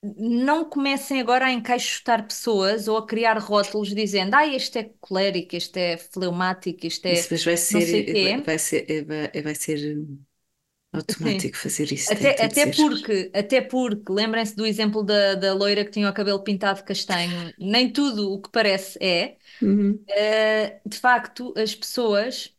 não 0.02 0.68
comecem 0.68 1.20
agora 1.20 1.46
a 1.46 1.52
encaixotar 1.52 2.26
pessoas 2.26 2.88
ou 2.88 2.98
a 2.98 3.06
criar 3.06 3.38
rótulos 3.38 3.94
dizendo, 3.94 4.34
ah, 4.36 4.46
este 4.46 4.78
é 4.80 4.84
colérico, 5.00 5.56
este 5.56 5.78
é 5.80 5.98
fleumático, 5.98 6.86
este 6.86 7.08
é 7.08 7.14
Isso 7.14 7.24
depois 7.24 7.44
vai 7.44 7.56
não 7.70 7.80
sei 7.82 8.04
ser, 8.04 8.04
quê. 8.06 8.36
vai, 8.36 8.40
vai 8.42 8.58
ser, 8.58 9.04
vai, 9.04 9.42
vai 9.42 9.54
ser 9.54 10.06
automático 10.92 11.56
fazer 11.56 11.92
isso, 11.92 12.12
Até, 12.12 12.44
até 12.44 12.66
porque, 12.66 13.30
até 13.34 13.60
porque, 13.60 14.12
lembrem-se 14.12 14.56
do 14.56 14.66
exemplo 14.66 15.02
da, 15.02 15.34
da 15.34 15.54
loira 15.54 15.84
que 15.84 15.90
tinha 15.90 16.08
o 16.10 16.14
cabelo 16.14 16.42
pintado 16.42 16.78
de 16.80 16.84
castanho, 16.84 17.52
nem 17.58 17.92
tudo 17.92 18.32
o 18.32 18.40
que 18.42 18.50
parece 18.50 18.98
é. 19.02 19.38
Uhum. 19.60 20.06
Uh, 20.10 20.88
de 20.88 20.98
facto, 20.98 21.54
as 21.56 21.74
pessoas, 21.74 22.54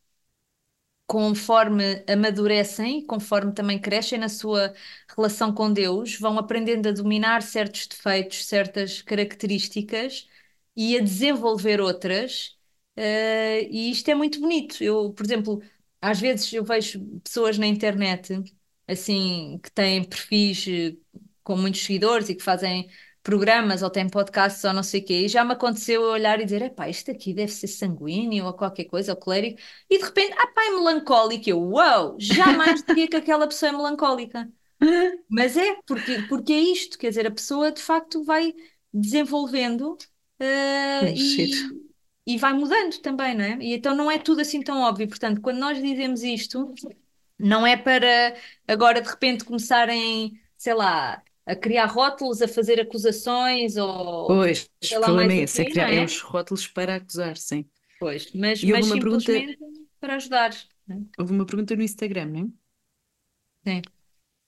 conforme 1.05 2.03
amadurecem, 2.07 3.05
conforme 3.05 3.53
também 3.53 3.80
crescem 3.80 4.18
na 4.19 4.30
sua 4.30 4.73
relação 5.15 5.53
com 5.53 5.72
Deus, 5.72 6.18
vão 6.19 6.38
aprendendo 6.39 6.89
a 6.89 6.91
dominar 6.91 7.41
certos 7.43 7.88
defeitos, 7.88 8.45
certas 8.45 9.01
características 9.01 10.27
e 10.76 10.97
a 10.97 11.01
desenvolver 11.01 11.80
outras. 11.81 12.57
Uh, 12.97 13.68
e 13.69 13.91
isto 13.91 14.10
é 14.10 14.15
muito 14.15 14.39
bonito. 14.39 14.84
Eu, 14.84 15.11
por 15.14 15.26
exemplo, 15.26 15.61
às 16.03 16.19
vezes 16.19 16.51
eu 16.51 16.63
vejo 16.65 16.99
pessoas 17.23 17.57
na 17.57 17.65
internet 17.65 18.43
assim 18.88 19.57
que 19.63 19.71
têm 19.71 20.03
perfis 20.03 20.65
eh, 20.67 20.97
com 21.43 21.55
muitos 21.55 21.81
seguidores 21.84 22.27
e 22.30 22.35
que 22.35 22.43
fazem 22.43 22.89
programas 23.23 23.81
ou 23.81 23.89
têm 23.89 24.09
podcasts 24.09 24.61
ou 24.65 24.73
não 24.73 24.84
sei 24.84 24.99
o 24.99 25.05
quê, 25.05 25.13
e 25.25 25.27
já 25.30 25.45
me 25.45 25.53
aconteceu 25.53 26.01
eu 26.03 26.09
olhar 26.11 26.41
e 26.41 26.43
dizer, 26.45 26.61
epá, 26.61 26.89
isto 26.89 27.09
aqui 27.09 27.34
deve 27.34 27.53
ser 27.53 27.67
sanguíneo 27.67 28.45
ou 28.45 28.53
qualquer 28.53 28.84
coisa, 28.85 29.13
ou 29.13 29.17
colérico, 29.17 29.61
e 29.89 29.97
de 29.97 30.03
repente, 30.03 30.34
ah 30.38 30.47
pá, 30.47 30.61
é 30.65 30.71
melancólico, 30.71 31.49
eu, 31.49 31.61
uau, 31.61 32.17
jamais 32.19 32.84
diria 32.84 33.07
que 33.07 33.15
aquela 33.15 33.47
pessoa 33.47 33.69
é 33.69 33.71
melancólica. 33.71 34.51
Mas 35.30 35.55
é, 35.55 35.75
porque, 35.88 36.21
porque 36.27 36.51
é 36.51 36.59
isto, 36.59 36.97
quer 36.97 37.09
dizer, 37.09 37.25
a 37.27 37.31
pessoa 37.31 37.71
de 37.71 37.81
facto 37.81 38.23
vai 38.25 38.53
desenvolvendo 38.93 39.93
uh, 39.93 41.07
e, 41.15 41.82
e 42.25 42.37
vai 42.37 42.53
mudando 42.53 42.99
também, 43.01 43.35
não 43.35 43.43
é? 43.45 43.57
E 43.61 43.73
então 43.75 43.95
não 43.95 44.09
é 44.11 44.17
tudo 44.19 44.41
assim 44.41 44.61
tão 44.61 44.81
óbvio. 44.81 45.07
Portanto, 45.07 45.41
quando 45.41 45.57
nós 45.59 45.81
dizemos 45.81 46.23
isto, 46.23 46.73
não 47.39 47.65
é 47.67 47.77
para 47.77 48.35
agora 48.67 49.01
de 49.01 49.09
repente 49.09 49.43
começarem, 49.45 50.39
sei 50.57 50.73
lá, 50.73 51.23
a 51.45 51.55
criar 51.55 51.85
rótulos, 51.87 52.41
a 52.41 52.47
fazer 52.47 52.79
acusações 52.81 53.77
ou 53.77 54.41
Pois, 54.41 54.69
sei 54.83 54.99
lá 54.99 55.11
mais 55.11 55.37
é 55.37 55.43
esse, 55.43 55.61
é 55.61 55.65
quê, 55.65 55.79
criar 55.81 55.91
é 55.91 56.03
os 56.03 56.19
rótulos 56.21 56.67
para 56.67 56.95
acusar, 56.95 57.37
sim. 57.37 57.69
Pois, 57.99 58.23
mas, 58.41 58.59
E 58.61 58.73
mas 58.73 58.85
uma 58.85 58.99
pergunta, 58.99 59.33
simplesmente 59.35 59.57
para 59.99 60.15
ajudar. 60.15 60.51
é? 60.89 60.95
houve 61.17 61.33
uma 61.33 61.45
pergunta 61.45 61.75
no 61.75 61.81
Instagram, 61.83 62.25
não 62.27 62.39
é? 62.41 62.47
Sim. 63.65 63.81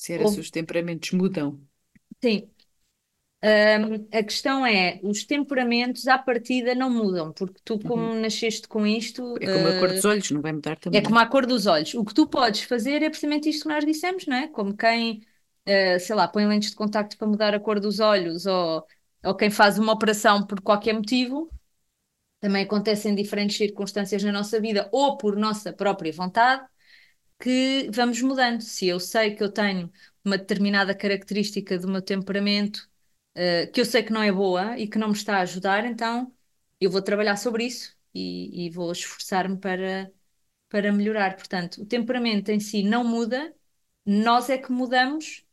Se 0.02 0.10
era 0.14 0.26
se 0.32 0.38
Houve- 0.38 0.44
os 0.44 0.50
temperamentos 0.58 1.12
mudam. 1.20 1.50
Sim. 2.22 2.50
Hum, 3.48 4.08
a 4.12 4.24
questão 4.24 4.66
é, 4.66 5.00
os 5.04 5.24
temperamentos 5.24 6.08
à 6.08 6.18
partida 6.18 6.74
não 6.74 6.90
mudam, 6.90 7.32
porque 7.32 7.60
tu, 7.64 7.80
como 7.80 8.02
Uhum. 8.04 8.16
nasceste 8.16 8.68
com 8.68 8.88
isto, 8.88 9.22
É 9.44 9.48
como 9.54 9.68
a 9.70 9.74
cor 9.80 9.90
uh, 9.90 9.96
dos 9.96 10.04
olhos, 10.12 10.30
não 10.32 10.42
vai 10.42 10.52
mudar 10.54 10.78
é 10.92 11.02
também. 11.02 11.04
como 11.04 11.20
a 11.20 11.28
cor 11.28 11.46
dos 11.46 11.66
olhos. 11.68 11.94
O 11.96 12.06
que 12.06 12.14
tu 12.14 12.28
podes 12.28 12.64
fazer 12.64 13.04
é 13.04 13.10
precisamente 13.10 13.50
isto 13.50 13.64
que 13.64 13.70
nós 13.70 13.86
dissemos, 13.86 14.26
não 14.28 14.38
é? 14.38 14.48
Como 14.48 14.76
quem, 14.76 15.22
uh, 15.68 16.00
sei 16.00 16.16
lá, 16.16 16.28
põe 16.28 16.46
lentes 16.48 16.72
de 16.72 16.76
contacto 16.78 17.18
para 17.18 17.28
mudar 17.28 17.54
a 17.56 17.60
cor 17.60 17.80
dos 17.80 18.00
olhos, 18.00 18.46
ou, 18.46 18.86
ou 19.26 19.36
quem 19.36 19.52
faz 19.52 19.78
uma 19.80 19.94
operação 19.94 20.46
por 20.48 20.62
qualquer 20.62 20.94
motivo, 20.94 21.54
também 22.40 22.64
acontece 22.64 23.08
em 23.10 23.16
diferentes 23.16 23.58
circunstâncias 23.58 24.24
na 24.24 24.32
nossa 24.32 24.60
vida, 24.62 24.90
ou 24.92 25.18
por 25.18 25.36
nossa 25.36 25.74
própria 25.74 26.12
vontade, 26.12 26.66
que 27.40 27.90
vamos 27.94 28.22
mudando. 28.22 28.62
Se 28.62 28.88
eu 28.88 29.00
sei 29.00 29.36
que 29.36 29.44
eu 29.44 29.52
tenho 29.52 29.92
uma 30.24 30.38
determinada 30.38 30.96
característica 30.96 31.78
do 31.80 31.88
meu 31.88 32.02
temperamento, 32.02 32.90
eh, 33.36 33.68
que 33.68 33.82
eu 33.82 33.86
sei 33.86 34.04
que 34.04 34.12
não 34.14 34.24
é 34.24 34.32
boa 34.32 34.78
e 34.80 34.88
que 34.88 34.98
não 34.98 35.10
me 35.10 35.14
está 35.16 35.38
a 35.38 35.42
ajudar, 35.42 35.86
então 35.86 36.34
eu 36.80 36.90
vou 36.92 37.02
trabalhar 37.02 37.38
sobre 37.38 37.66
isso 37.66 37.96
e, 38.14 38.68
e 38.68 38.70
vou 38.70 38.92
esforçar-me 38.92 39.58
para, 39.58 40.12
para 40.70 40.92
melhorar. 40.94 41.36
Portanto, 41.38 41.82
o 41.84 41.86
temperamento 41.86 42.50
em 42.52 42.60
si 42.60 42.84
não 42.84 43.04
muda, 43.06 43.56
nós 44.06 44.50
é 44.50 44.58
que 44.58 44.72
mudamos. 44.72 45.46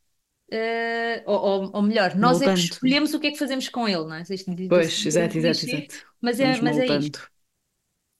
eh, 0.51 1.23
ou, 1.27 1.71
ou- 1.73 1.81
melhor, 1.83 2.15
nós 2.15 2.41
é 2.41 2.49
que 2.49 2.57
Moldando. 2.57 2.75
escolhemos 2.75 3.13
o 3.13 3.19
que 3.19 3.27
é 3.27 3.31
que 3.31 3.37
fazemos 3.39 3.69
com 3.69 3.87
ele, 3.87 4.05
não 4.05 4.15
é? 4.15 4.23
Isto 4.23 4.51
Pois, 4.67 5.05
assim, 5.05 5.05
exato, 5.05 5.37
exato, 5.37 5.63
exato. 5.63 5.95
mas 6.21 6.39
é, 6.39 6.57
Vamos 6.57 6.61
mas 6.61 6.77
é 6.79 6.87
isto. 6.87 7.19
moldando. 7.19 7.19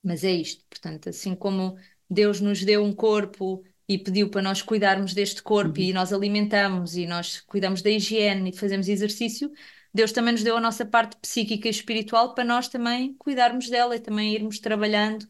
Mas 0.04 0.24
é 0.24 0.32
isto, 0.32 0.66
portanto, 0.70 1.10
assim 1.10 1.36
como 1.36 1.78
Deus 2.10 2.42
nos 2.42 2.64
deu 2.66 2.84
um 2.84 2.94
corpo 2.94 3.64
e 3.88 3.98
pediu 3.98 4.30
para 4.30 4.42
nós 4.42 4.62
cuidarmos 4.62 5.14
deste 5.14 5.42
corpo 5.44 5.80
Uhum. 5.80 5.86
e 5.86 5.94
nós 5.94 6.14
alimentamos 6.14 6.96
e 6.96 7.06
nós 7.06 7.42
cuidamos 7.42 7.82
da 7.82 7.90
higiene 7.90 8.50
e 8.52 8.58
fazemos 8.58 8.88
exercício, 8.88 9.52
Deus 9.94 10.12
também 10.12 10.34
nos 10.34 10.44
deu 10.44 10.58
a 10.58 10.62
nossa 10.62 10.86
parte 10.86 11.18
psíquica 11.18 11.68
e 11.68 11.72
espiritual 11.72 12.34
para 12.34 12.44
nós 12.44 12.68
também 12.68 13.14
cuidarmos 13.16 13.70
dela 13.70 13.96
e 13.96 14.00
também 14.00 14.34
irmos 14.34 14.60
trabalhando 14.60 15.28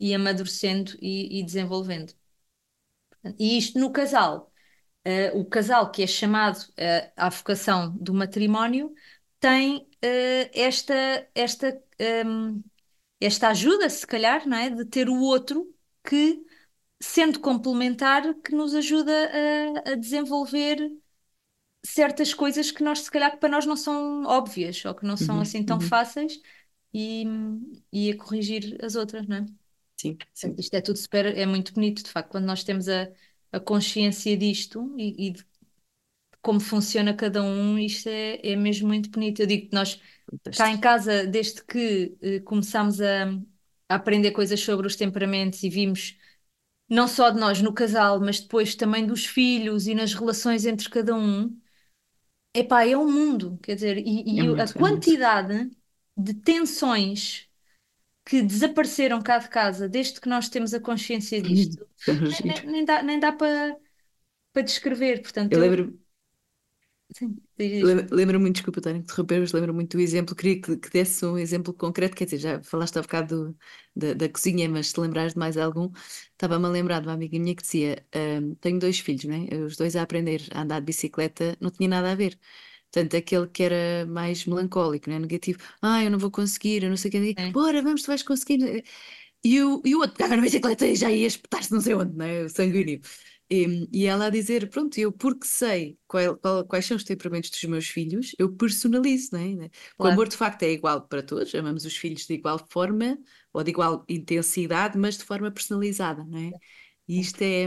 e 0.00 0.14
amadurecendo 0.14 0.92
e, 1.02 1.40
e 1.40 1.44
desenvolvendo. 1.44 2.14
E 3.38 3.58
isto 3.58 3.78
no 3.78 3.92
casal. 3.92 4.52
Eh, 5.04 5.32
o 5.34 5.44
casal 5.46 5.90
que 5.92 6.02
é 6.02 6.06
chamado 6.06 6.60
eh, 6.76 7.12
à 7.16 7.28
vocação 7.30 7.96
do 7.98 8.14
matrimónio 8.14 8.94
tem 9.40 9.88
eh, 10.02 10.50
esta, 10.54 10.94
esta, 11.34 11.82
ehm, 11.98 12.60
esta 13.20 13.48
ajuda, 13.50 13.90
se 13.90 14.06
calhar, 14.06 14.46
não 14.48 14.56
é? 14.58 14.70
De 14.70 14.84
ter 14.86 15.08
o 15.10 15.20
outro 15.20 15.74
que, 16.04 16.42
sendo 17.00 17.40
complementar, 17.40 18.34
que 18.42 18.54
nos 18.54 18.74
ajuda 18.74 19.12
a, 19.86 19.92
a 19.92 19.94
desenvolver 19.94 20.78
certas 21.84 22.34
coisas 22.34 22.70
que 22.70 22.82
nós, 22.84 23.00
se 23.00 23.10
calhar, 23.10 23.32
que 23.32 23.38
para 23.38 23.48
nós 23.50 23.66
não 23.66 23.76
são 23.76 24.24
óbvias 24.26 24.84
ou 24.84 24.94
que 24.94 25.06
não 25.06 25.16
são 25.16 25.40
Uhum, 25.40 25.40
assim 25.40 25.64
tão 25.64 25.80
uhum. 25.80 25.80
fáceis 25.80 26.40
e, 26.94 27.24
e 27.92 28.10
a 28.12 28.16
corrigir 28.16 28.78
as 28.84 28.96
outras, 28.96 29.26
não 29.26 29.36
é? 29.38 29.46
Sim, 29.96 30.16
sim. 30.32 30.54
Isto 30.58 30.74
é 30.76 30.80
tudo 30.80 30.96
super, 30.98 31.26
é 31.36 31.44
muito 31.46 31.74
bonito, 31.74 32.02
de 32.04 32.10
facto, 32.10 32.30
quando 32.30 32.44
nós 32.46 32.62
temos 32.64 32.88
a, 32.88 33.08
a 33.52 33.58
consciência 33.60 34.36
disto 34.36 34.94
e, 34.96 35.26
e 35.28 35.30
de 35.32 35.44
como 36.42 36.60
funciona 36.60 37.14
cada 37.14 37.42
um, 37.42 37.78
isto 37.78 38.08
é, 38.08 38.40
é 38.52 38.56
mesmo 38.56 38.88
muito 38.88 39.10
bonito. 39.10 39.40
Eu 39.42 39.46
digo 39.46 39.68
que 39.68 39.74
nós, 39.74 40.00
cá 40.56 40.70
em 40.70 40.78
casa, 40.80 41.26
desde 41.26 41.62
que 41.64 42.16
eh, 42.22 42.40
começámos 42.40 43.00
a, 43.00 43.26
a 43.88 43.94
aprender 43.96 44.30
coisas 44.32 44.60
sobre 44.60 44.86
os 44.86 44.96
temperamentos 44.96 45.62
e 45.62 45.68
vimos 45.70 46.16
não 46.88 47.08
só 47.08 47.30
de 47.30 47.38
nós 47.40 47.60
no 47.62 47.72
casal, 47.72 48.20
mas 48.20 48.40
depois 48.40 48.74
também 48.74 49.06
dos 49.06 49.24
filhos 49.26 49.86
e 49.86 49.94
nas 49.94 50.14
relações 50.14 50.66
entre 50.66 50.88
cada 50.90 51.14
um, 51.14 51.56
epá, 52.54 52.86
é 52.86 52.96
um 52.96 53.10
mundo, 53.10 53.58
quer 53.62 53.74
dizer, 53.76 53.98
e, 53.98 54.40
e 54.40 54.40
É 54.40 54.42
a 54.58 54.68
muito, 54.68 54.78
é 54.78 54.84
muito. 54.84 55.12
quantidade 55.12 55.70
de 56.16 56.34
tensões 56.34 57.48
que 58.24 58.42
desapareceram 58.42 59.22
cá 59.22 59.38
de 59.38 59.48
casa 59.50 59.88
desde 59.88 60.20
que 60.20 60.28
nós 60.28 60.48
temos 60.48 60.74
a 60.74 60.80
consciência 60.80 61.42
disto, 61.42 61.78
nem, 62.28 62.40
giro. 62.42 62.62
nem- 62.64 62.66
nem 62.66 62.84
dá, 62.86 63.02
nem 63.02 63.20
dá 63.20 63.32
para 63.32 63.76
para 64.52 64.62
descrever, 64.62 65.22
portanto, 65.22 65.56
Eu 65.56 65.58
eu, 65.58 65.60
lembro, 65.60 65.98
sim, 67.14 67.38
lembro, 68.12 68.40
muito, 68.40 68.56
desculpa 68.56 68.80
estar 68.80 68.90
a 68.90 68.96
interromper, 68.96 69.40
mas 69.40 69.52
lembro 69.52 69.74
muito 69.74 69.96
do 69.96 70.00
exemplo. 70.02 70.34
Queria 70.34 70.60
que, 70.60 70.76
que 70.76 70.90
desse 70.90 71.24
um 71.26 71.38
exemplo 71.38 71.72
concreto, 71.74 72.16
quer 72.16 72.24
dizer, 72.24 72.38
já 72.38 72.62
falaste 72.62 72.98
há 72.98 73.02
bocado 73.02 73.52
do- 73.52 73.58
da, 73.96 74.14
da 74.14 74.28
cozinha, 74.28 74.68
mas 74.68 74.88
se 74.88 75.00
lembrares 75.00 75.32
de 75.34 75.38
mais 75.38 75.56
algum, 75.56 75.90
estava-me 76.32 76.66
a 76.66 76.68
lembrar 76.68 77.00
de 77.00 77.06
uma 77.08 77.14
amiga 77.14 77.38
minha 77.38 77.54
que 77.54 77.62
dizia: 77.62 78.04
"Ahm, 78.14 78.54
Tenho 78.60 78.78
dois 78.78 78.98
filhos, 79.00 79.24
né? 79.24 79.46
Os 79.66 79.76
dois 79.76 79.96
a 79.96 80.02
aprender 80.02 80.42
a 80.52 80.62
andar 80.62 80.80
de 80.80 80.86
bicicleta 80.86 81.56
não 81.60 81.70
tinha 81.70 81.88
nada 81.88 82.12
a 82.12 82.14
ver. 82.14 82.38
Portanto, 82.92 83.16
aquele 83.16 83.46
que 83.48 83.62
era 83.62 84.06
mais 84.06 84.46
melancólico, 84.46 85.10
né? 85.10 85.18
Negativo, 85.18 85.58
ah, 85.82 86.02
eu 86.04 86.10
não 86.10 86.18
vou 86.18 86.30
conseguir, 86.30 86.82
eu 86.84 86.88
não 86.90 86.96
sei 86.96 87.08
o 87.10 87.12
que, 87.12 87.34
É. 87.38 87.50
bora, 87.52 87.82
vamos, 87.82 88.02
tu 88.02 88.06
vais 88.08 88.22
conseguir. 88.22 88.84
E 89.44 89.62
o, 89.62 89.82
e 89.84 89.94
o 89.94 90.00
outro 90.00 90.16
pegava 90.16 90.36
na 90.36 90.42
bicicleta 90.42 90.86
e 90.86 90.96
já 90.96 91.10
ia 91.12 91.26
espetar-se 91.26 91.72
não 91.72 91.80
sei 91.80 91.94
onde, 91.94 92.16
né? 92.16 92.42
O 92.44 92.48
sanguíneo. 92.50 93.00
E, 93.50 93.88
e 93.92 94.04
ela 94.06 94.26
a 94.26 94.30
dizer, 94.30 94.68
pronto, 94.68 94.98
eu 94.98 95.10
porque 95.10 95.46
sei 95.46 95.98
qual- 96.06 96.36
qual- 96.36 96.66
quais 96.66 96.84
são 96.86 96.96
os 96.98 97.04
temperamentos 97.04 97.48
dos 97.50 97.64
meus 97.64 97.88
filhos, 97.88 98.34
eu 98.38 98.54
personalizo, 98.54 99.30
né? 99.34 99.54
né? 99.54 99.70
O 99.98 100.04
Claro. 100.04 100.06
amor 100.06 100.28
de 100.28 100.36
facto 100.36 100.62
é 100.64 100.70
igual 100.72 101.02
para 101.08 101.22
todos, 101.22 101.54
amamos 101.54 101.84
os 101.86 101.96
filhos 101.96 102.26
de 102.26 102.34
igual 102.34 102.58
forma 102.70 103.18
ou 103.52 103.64
de 103.64 103.70
igual 103.70 104.04
intensidade, 104.08 104.98
mas 104.98 105.16
de 105.16 105.24
forma 105.24 105.50
personalizada, 105.50 106.24
não 106.24 106.38
é? 106.38 106.54
E 107.08 107.20
isto 107.20 107.40
é, 107.42 107.66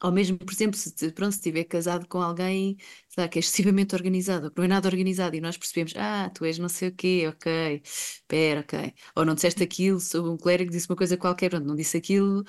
ao 0.00 0.10
mesmo, 0.12 0.38
por 0.38 0.52
exemplo, 0.52 0.76
se, 0.78 0.90
pronto, 1.12 1.32
se 1.32 1.38
estiver 1.38 1.64
casado 1.64 2.08
com 2.08 2.22
alguém, 2.22 2.76
sei 3.08 3.22
lá, 3.24 3.28
que 3.28 3.38
é 3.38 3.40
excessivamente 3.40 3.94
organizado, 3.94 4.46
ou 4.46 4.50
que 4.50 4.58
não 4.58 4.64
é 4.64 4.68
nada 4.68 4.88
organizado, 4.88 5.36
e 5.36 5.40
nós 5.42 5.58
percebemos, 5.58 5.92
ah, 5.96 6.30
tu 6.34 6.44
és 6.44 6.58
não 6.58 6.68
sei 6.70 6.88
o 6.88 6.94
quê, 6.94 7.26
ok, 7.28 7.82
espera, 7.84 8.60
ok. 8.60 8.94
Ou 9.16 9.24
não 9.26 9.34
disseste 9.34 9.62
aquilo, 9.62 10.00
sou 10.00 10.32
um 10.32 10.38
clérigo, 10.38 10.70
disse 10.70 10.88
uma 10.88 10.96
coisa 10.96 11.16
qualquer, 11.18 11.50
pronto, 11.50 11.66
não 11.66 11.76
disse 11.76 11.96
aquilo, 11.98 12.44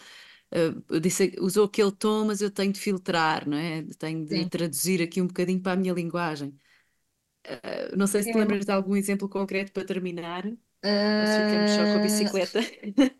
uh, 0.53 0.99
disse, 0.99 1.35
usou 1.39 1.65
aquele 1.65 1.91
tom, 1.91 2.25
mas 2.25 2.41
eu 2.41 2.51
tenho 2.51 2.71
de 2.73 2.79
filtrar, 2.79 3.47
não 3.49 3.57
é? 3.57 3.83
Tenho 3.99 4.25
de 4.25 4.45
Sim. 4.45 4.47
traduzir 4.47 5.01
aqui 5.01 5.21
um 5.21 5.27
bocadinho 5.27 5.61
para 5.61 5.73
a 5.73 5.75
minha 5.75 5.93
linguagem. 5.93 6.55
Uh, 7.47 7.95
não 7.97 8.07
sei 8.07 8.23
se 8.23 8.31
te 8.31 8.37
É. 8.37 8.37
lembras 8.37 8.65
de 8.65 8.71
algum 8.71 8.95
exemplo 8.95 9.27
concreto 9.29 9.71
para 9.71 9.85
terminar, 9.85 10.45
ou 11.17 11.25
se 11.27 11.35
ficamos 11.37 11.71
só 11.73 11.87
com 11.87 11.97
a 11.97 12.01
Ah, 12.01 12.01
bicicleta. 12.01 12.59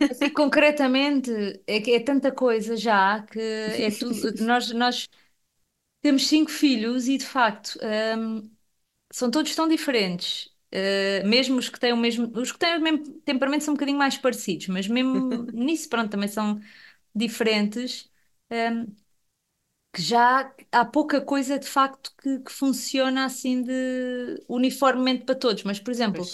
assim, 0.10 0.30
concretamente, 0.34 1.32
é 1.68 1.95
é 1.95 1.99
tanta 1.99 2.32
coisa 2.32 2.76
já 2.78 3.22
que 3.24 3.40
é 3.40 3.91
tudo. 3.91 4.34
Nós, 4.45 4.72
nós 4.74 5.10
temos 6.02 6.28
cinco 6.28 6.52
filhos 6.52 7.08
e 7.08 7.18
de 7.18 7.26
facto 7.26 7.80
hum, 8.18 8.52
são 9.14 9.32
todos 9.32 9.56
tão 9.56 9.68
diferentes. 9.68 10.48
Uh, 10.74 11.28
mesmo 11.28 11.58
os 11.60 11.70
que 11.70 11.80
têm 11.80 11.94
o 11.94 11.98
mesmo, 11.98 12.32
os 12.40 12.52
que 12.52 12.60
têm 12.60 12.78
o 12.78 12.82
mesmo 12.82 13.22
temperamento 13.22 13.64
são 13.66 13.74
um 13.74 13.78
bocadinho 13.78 13.98
mais 13.99 14.18
parecidos, 14.18 14.68
mas 14.70 14.88
mesmo 14.88 15.44
nisso, 15.53 15.90
pronto, 15.90 16.12
também 16.12 16.30
são 16.30 16.62
diferentes. 17.16 18.10
hum, 18.52 18.96
que 19.94 20.02
já 20.02 20.54
há 20.72 20.86
pouca 20.86 21.20
coisa 21.22 21.60
de 21.60 21.68
facto 21.68 22.14
que, 22.22 22.40
que 22.40 22.52
funciona 22.52 23.26
assim 23.26 23.62
de 23.62 24.42
uniformemente 24.48 25.26
para 25.26 25.36
todos. 25.36 25.64
Mas, 25.64 25.80
por 25.80 25.92
exemplo, 25.92 26.32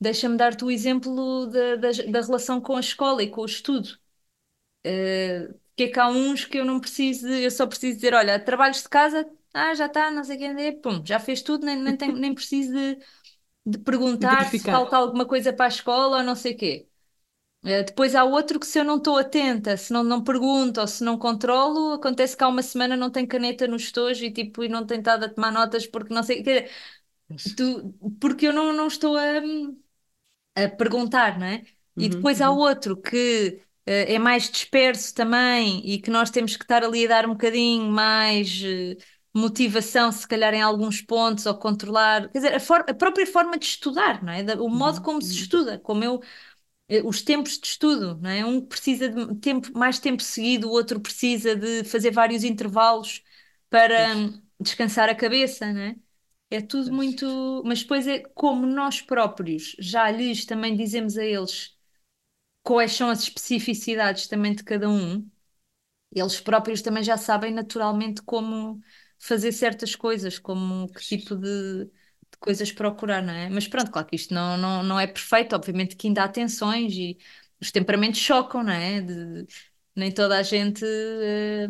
deixa-me 0.00 0.36
dar-te 0.36 0.64
o 0.64 0.70
exemplo 0.70 1.46
da, 1.48 1.76
da, 1.76 1.90
da 2.10 2.20
relação 2.22 2.60
com 2.60 2.76
a 2.76 2.80
escola 2.80 3.22
e 3.22 3.30
com 3.30 3.42
o 3.42 3.46
estudo. 3.46 3.98
Uh, 4.86 5.54
que 5.76 5.84
é 5.84 5.88
que 5.90 6.00
há 6.00 6.08
uns 6.08 6.44
que 6.44 6.58
eu 6.58 6.64
não 6.64 6.80
preciso, 6.80 7.28
eu 7.28 7.50
só 7.50 7.66
preciso 7.66 7.96
dizer, 7.96 8.14
olha, 8.14 8.38
trabalhos 8.40 8.82
de 8.82 8.88
casa, 8.88 9.28
ah, 9.54 9.74
já 9.74 9.86
está, 9.86 10.10
não 10.10 10.24
sei 10.24 10.38
quem 10.38 10.50
é, 10.66 10.72
pum, 10.72 11.02
já 11.06 11.18
fez 11.20 11.42
tudo, 11.42 11.66
nem, 11.66 11.76
nem, 11.76 11.96
tenho- 11.96 12.16
nem 12.16 12.34
preciso 12.34 12.72
de, 12.72 12.98
de 13.66 13.78
perguntar 13.80 14.46
se 14.50 14.64
falta 14.68 14.96
alguma 14.96 15.26
coisa 15.26 15.52
para 15.52 15.66
a 15.66 15.68
escola 15.68 16.18
ou 16.18 16.22
não 16.24 16.36
sei 16.36 16.54
quê. 16.54 16.88
Uh, 17.64 17.82
depois 17.86 18.14
há 18.14 18.24
outro 18.24 18.60
que 18.60 18.66
se 18.66 18.78
eu 18.78 18.84
não 18.84 18.98
estou 18.98 19.16
atenta, 19.18 19.76
se 19.76 19.90
não, 19.92 20.04
não 20.04 20.22
pergunto 20.22 20.80
ou 20.80 20.86
se 20.86 21.02
não 21.02 21.18
controlo, 21.18 21.94
acontece 21.94 22.36
que 22.36 22.44
há 22.44 22.48
uma 22.48 22.62
semana 22.62 22.94
não 22.96 23.10
tem 23.10 23.26
caneta 23.26 23.66
no 23.66 23.76
estojo 23.76 24.22
e 24.24 24.30
tipo, 24.32 24.62
e 24.64 24.68
não 24.68 24.84
tem 24.86 24.98
estado 24.98 25.24
a 25.24 25.28
tomar 25.30 25.50
notas 25.50 25.86
porque 25.86 26.12
não 26.12 26.22
sei, 26.22 26.42
quer 26.42 26.64
dizer, 26.64 26.72
Pois. 27.28 27.44
tu, 27.56 27.94
porque 28.20 28.46
eu 28.48 28.52
não, 28.52 28.72
não 28.72 28.88
estou 28.88 29.16
a, 29.16 29.22
a 30.54 30.68
perguntar, 30.68 31.38
não 31.38 31.46
é? 31.46 31.64
E 31.98 32.08
Uhum, 32.08 32.08
depois 32.08 32.40
há 32.40 32.50
uhum. 32.50 32.50
outro 32.50 32.96
que 32.96 33.60
eh, 33.86 34.14
é 34.14 34.18
mais 34.18 34.50
disperso 34.50 35.14
também 35.14 35.80
e 35.88 36.00
que 36.00 36.10
nós 36.10 36.30
temos 36.30 36.56
que 36.56 36.64
estar 36.64 36.84
ali 36.84 37.04
a 37.06 37.08
dar 37.08 37.26
um 37.26 37.32
bocadinho 37.32 37.90
mais 37.90 38.60
eh, 38.64 38.96
motivação, 39.34 40.10
se 40.12 40.26
calhar 40.26 40.54
em 40.54 40.62
alguns 40.62 41.00
pontos, 41.02 41.46
ou 41.46 41.54
controlar, 41.58 42.28
quer 42.30 42.38
dizer, 42.38 42.54
a, 42.54 42.60
for- 42.60 42.84
a 42.88 42.94
própria 42.94 43.26
forma 43.26 43.58
de 43.58 43.66
estudar, 43.66 44.22
não 44.22 44.32
é? 44.32 44.42
O 44.60 44.68
modo 44.68 45.00
Uhum, 45.00 45.02
como 45.02 45.20
se 45.22 45.32
uhum. 45.32 45.34
estuda, 45.34 45.78
como 45.78 46.04
eu, 46.04 46.20
eh, 46.22 46.26
os 47.04 47.22
tempos 47.22 47.58
de 47.58 47.66
estudo, 47.66 48.16
não 48.20 48.30
é? 48.30 48.44
Um 48.44 48.60
precisa 48.64 49.08
de 49.08 49.34
tempo, 49.40 49.76
mais 49.78 49.98
tempo 49.98 50.22
seguido, 50.22 50.68
o 50.68 50.72
outro 50.72 51.00
precisa 51.00 51.56
de 51.56 51.84
fazer 51.84 52.10
vários 52.10 52.44
intervalos 52.44 53.22
para 53.70 53.94
Pois, 53.94 54.12
hum, 54.16 54.42
descansar 54.60 55.08
a 55.08 55.14
cabeça, 55.14 55.72
não 55.72 55.80
é? 55.80 55.96
É 56.50 56.60
tudo 56.60 56.92
muito. 56.92 57.62
Mas 57.64 57.82
depois 57.82 58.06
é 58.06 58.20
como 58.34 58.66
nós 58.66 59.00
próprios 59.00 59.74
já 59.78 60.10
lhes 60.10 60.44
também 60.46 60.76
dizemos 60.76 61.16
a 61.18 61.24
eles 61.24 61.76
quais 62.62 62.92
são 62.92 63.10
as 63.10 63.22
especificidades 63.24 64.26
também 64.28 64.54
de 64.54 64.64
cada 64.64 64.88
um, 64.88 65.28
eles 66.12 66.40
próprios 66.40 66.82
também 66.82 67.02
já 67.02 67.16
sabem 67.16 67.52
naturalmente 67.52 68.22
como 68.22 68.80
fazer 69.18 69.52
certas 69.52 69.94
coisas, 69.96 70.38
como 70.38 70.88
que 70.92 71.00
tipo 71.02 71.36
de, 71.36 71.90
de 72.34 72.38
coisas 72.40 72.72
procurar, 72.72 73.22
não 73.22 73.32
é? 73.32 73.48
Mas 73.50 73.68
pronto, 73.68 73.90
claro 73.90 74.06
que 74.08 74.16
isto 74.16 74.34
não, 74.34 74.56
não, 74.58 74.82
não 74.82 75.00
é 75.00 75.06
perfeito, 75.06 75.54
obviamente 75.56 75.96
que 75.96 76.08
ainda 76.08 76.24
há 76.24 76.28
tensões 76.28 76.92
e 76.94 77.18
os 77.60 77.70
temperamentos 77.72 78.20
chocam, 78.20 78.62
não 78.64 78.72
é? 78.72 79.00
De- 79.02 79.46
nem 79.96 80.12
toda 80.12 80.38
a 80.38 80.42
gente. 80.42 80.84
eh, 80.84 81.68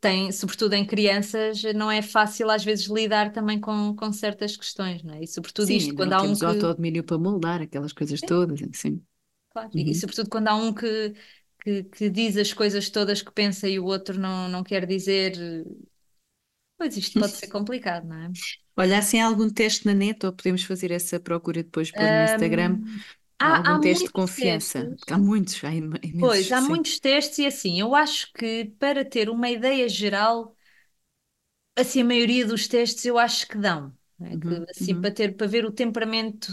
tem, 0.00 0.32
sobretudo 0.32 0.74
em 0.74 0.84
crianças, 0.86 1.62
não 1.74 1.90
é 1.90 2.02
fácil 2.02 2.50
às 2.50 2.64
vezes 2.64 2.86
lidar 2.86 3.32
também 3.32 3.60
com, 3.60 3.94
com 3.96 4.12
certas 4.12 4.56
questões, 4.56 5.02
não 5.02 5.14
é? 5.14 5.22
E 5.24 5.26
sobretudo 5.28 5.70
Sim, 5.70 5.72
isto, 5.72 5.94
quando 5.94 6.12
há 6.14 6.22
um 6.22 6.34
que. 6.36 6.44
autodomínio 6.44 7.02
para 7.04 7.18
moldar 7.18 7.60
aquelas 7.62 7.92
coisas 7.92 8.22
Sim, 8.22 8.30
todas, 8.30 8.60
assim. 8.62 9.04
claro. 9.50 9.70
E, 9.74 9.90
e 9.92 9.94
Uhum. 9.94 9.96
sobretudo 9.96 10.30
quando 10.30 10.48
há 10.48 10.54
um 10.56 10.74
que, 10.74 11.14
que, 11.62 11.84
que 11.84 12.10
diz 12.10 12.36
as 12.36 12.52
coisas 12.52 12.90
todas 12.90 13.22
que 13.22 13.32
pensa 13.32 13.68
e 13.68 13.78
o 13.78 13.84
outro 13.86 14.18
não, 14.18 14.48
não 14.48 14.64
quer 14.64 14.86
dizer. 14.86 15.34
Pois 16.78 16.96
isto 16.96 17.16
pode 17.18 17.36
ser 17.36 17.48
complicado, 17.48 18.06
não 18.08 18.16
é? 18.16 18.28
Olha, 18.76 18.98
assim, 18.98 19.18
há 19.20 19.26
algum 19.26 19.48
teste 19.50 19.86
na 19.86 19.94
net 19.94 20.24
ou 20.26 20.32
podemos 20.32 20.62
fazer 20.64 20.90
essa 20.90 21.18
procura 21.20 21.62
depois 21.62 21.94
no 21.98 22.22
Instagram? 22.22 22.80
Há 23.38 23.56
algum 23.56 23.78
há 23.78 23.78
teste 23.78 24.06
de 24.06 24.12
confiança? 24.12 24.90
testes. 24.98 25.04
Há 25.10 25.18
muitos, 25.18 25.62
há 25.64 25.72
im- 25.74 25.92
Pois, 26.18 26.50
imensos, 26.50 26.52
há 26.52 26.60
sim. 26.60 26.60
muitos 26.60 26.98
testes 26.98 27.38
e 27.38 27.46
assim, 27.46 27.78
eu 27.80 27.94
acho 27.94 28.32
que 28.32 28.66
para 28.78 29.04
ter 29.04 29.28
uma 29.30 29.48
ideia 29.50 29.88
geral. 29.88 30.54
assim, 31.76 32.00
a 32.02 32.04
maioria 32.04 32.46
dos 32.46 32.66
testes 32.68 33.04
eu 33.04 33.18
acho 33.18 33.46
que 33.48 33.58
dão. 33.58 33.96
não 34.18 34.26
é? 34.28 34.36
Que, 34.38 34.54
Uhum, 34.54 34.66
assim, 34.70 34.94
uhum, 34.96 35.00
para 35.00 35.12
ter, 35.12 35.36
para 35.36 35.46
ver 35.46 35.64
o 35.64 35.72
temperamento 35.72 36.52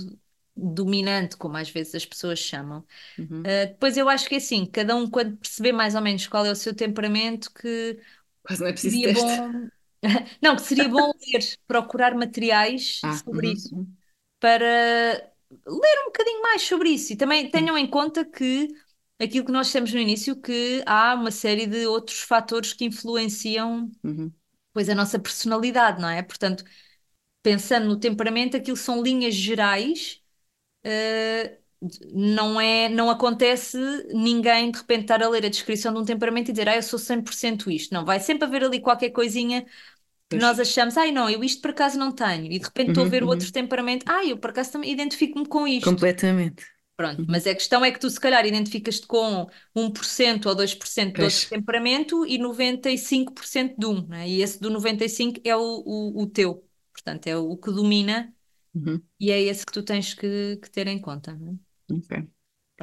dominante, 0.56 1.38
como 1.38 1.58
às 1.58 1.70
vezes 1.70 1.96
as 1.96 2.06
pessoas 2.06 2.40
chamam. 2.40 2.80
uhum. 3.18 3.48
Uh, 3.48 3.68
depois 3.70 3.98
eu 3.98 4.10
acho 4.10 4.28
que 4.30 4.36
é 4.36 4.40
assim, 4.40 4.66
cada 4.66 4.96
um 4.96 5.10
quando 5.10 5.38
perceber 5.38 5.72
mais 5.74 5.96
ou 5.96 6.02
menos 6.02 6.28
qual 6.28 6.46
é 6.46 6.52
o 6.52 6.56
seu 6.58 6.76
temperamento, 6.76 7.54
que 7.54 8.00
Quase 8.44 8.62
não 8.62 8.70
é 8.70 8.74
preciso 8.74 9.02
seria 9.02 9.02
teste. 9.02 9.42
bom. 9.42 9.70
Não, 10.42 10.56
que 10.56 10.62
seria 10.64 10.90
bom 10.90 11.12
ler, 11.34 11.42
procurar 11.68 12.16
materiais 12.16 13.02
Ah, 13.02 13.24
sobre 13.26 13.50
uhum, 13.50 13.54
isso, 13.54 13.76
uhum. 13.76 13.98
para 14.40 14.66
ler 15.68 16.02
um 16.04 16.06
bocadinho 16.08 16.42
mais 16.44 16.64
sobre 16.64 16.90
isso. 16.92 17.14
E 17.14 17.18
também 17.18 17.50
tenham 17.52 17.78
em 17.78 17.88
conta 17.90 18.26
que 18.26 18.68
aquilo 19.22 19.46
que 19.46 19.52
nós 19.52 19.72
temos 19.72 19.94
no 19.94 20.00
início, 20.00 20.36
que 20.42 20.84
há 20.86 21.16
uma 21.16 21.32
série 21.32 21.68
de 21.68 21.88
outros 21.88 22.20
fatores 22.22 22.74
que 22.74 22.86
influenciam 22.86 23.92
Uhum. 24.04 24.34
pois 24.74 24.90
a 24.90 24.96
nossa 24.96 25.20
personalidade, 25.20 26.02
não 26.02 26.10
é? 26.10 26.22
Portanto, 26.24 26.64
pensando 27.44 27.88
no 27.88 28.00
temperamento, 28.00 28.58
aquilo 28.58 28.78
são 28.78 29.02
linhas 29.04 29.36
gerais, 29.36 30.22
eh, 30.84 31.60
não 32.14 32.60
é, 32.62 32.90
não 32.90 33.10
acontece 33.10 33.78
ninguém 34.14 34.72
de 34.72 34.78
repente 34.80 35.02
estar 35.04 35.22
a 35.24 35.30
ler 35.30 35.46
a 35.46 35.50
descrição 35.50 35.94
de 35.94 36.00
um 36.00 36.06
temperamento 36.06 36.50
e 36.50 36.52
dizer, 36.54 36.70
ah, 36.70 36.76
eu 36.76 36.84
sou 36.84 37.00
100% 37.00 37.70
isto. 37.72 37.94
Não, 37.94 38.06
vai 38.06 38.20
sempre 38.20 38.46
haver 38.48 38.64
ali 38.64 38.80
qualquer 38.82 39.10
coisinha 39.12 39.66
Pois. 40.34 40.46
nós 40.46 40.60
achamos, 40.60 40.98
ai 40.98 41.12
não, 41.12 41.30
eu 41.30 41.44
isto 41.44 41.62
por 41.62 41.72
acaso 41.72 41.98
não 41.98 42.12
tenho. 42.12 42.46
E 42.52 42.60
de 42.60 42.66
repente 42.66 42.90
estou 42.90 43.06
a 43.06 43.08
Uhum, 43.08 43.10
ver 43.10 43.24
o 43.24 43.28
outro 43.28 43.48
uhum. 43.48 43.52
temperamento, 43.52 44.06
ah, 44.10 44.26
eu 44.26 44.38
por 44.38 44.50
acaso 44.52 44.72
também 44.74 44.92
identifico-me 44.92 45.48
com 45.48 45.68
isto. 45.68 46.08
Completamente. 46.08 46.64
Pronto, 46.96 47.24
Uhum. 47.24 47.28
mas 47.28 47.48
a 47.48 47.56
questão 47.56 47.84
é 47.84 47.92
que 47.92 48.00
tu 48.00 48.10
se 48.10 48.20
calhar 48.20 48.46
identificas-te 48.46 49.08
com 49.08 49.48
1% 49.76 50.48
ou 50.48 50.54
2% 50.56 51.18
de 51.18 51.26
outro 51.26 51.44
temperamento 51.50 52.26
e 52.26 52.38
95% 52.38 53.76
de 53.80 53.86
um, 53.88 54.08
né? 54.08 54.30
E 54.30 54.42
esse 54.44 54.60
do 54.60 54.70
95 54.70 55.42
é 55.44 55.56
o, 55.56 55.62
o, 55.62 56.22
o 56.24 56.28
teu, 56.28 56.64
portanto, 56.94 57.28
é 57.28 57.36
o 57.38 57.58
que 57.58 57.72
domina 57.72 58.32
Uhum. 58.76 59.04
e 59.20 59.32
é 59.32 59.42
esse 59.42 59.66
que 59.66 59.74
tu 59.74 59.84
tens 59.84 60.14
que, 60.14 60.58
que 60.58 60.70
ter 60.72 60.88
em 60.88 61.00
conta, 61.02 61.34
né? 61.36 61.56
Ok. 61.90 62.33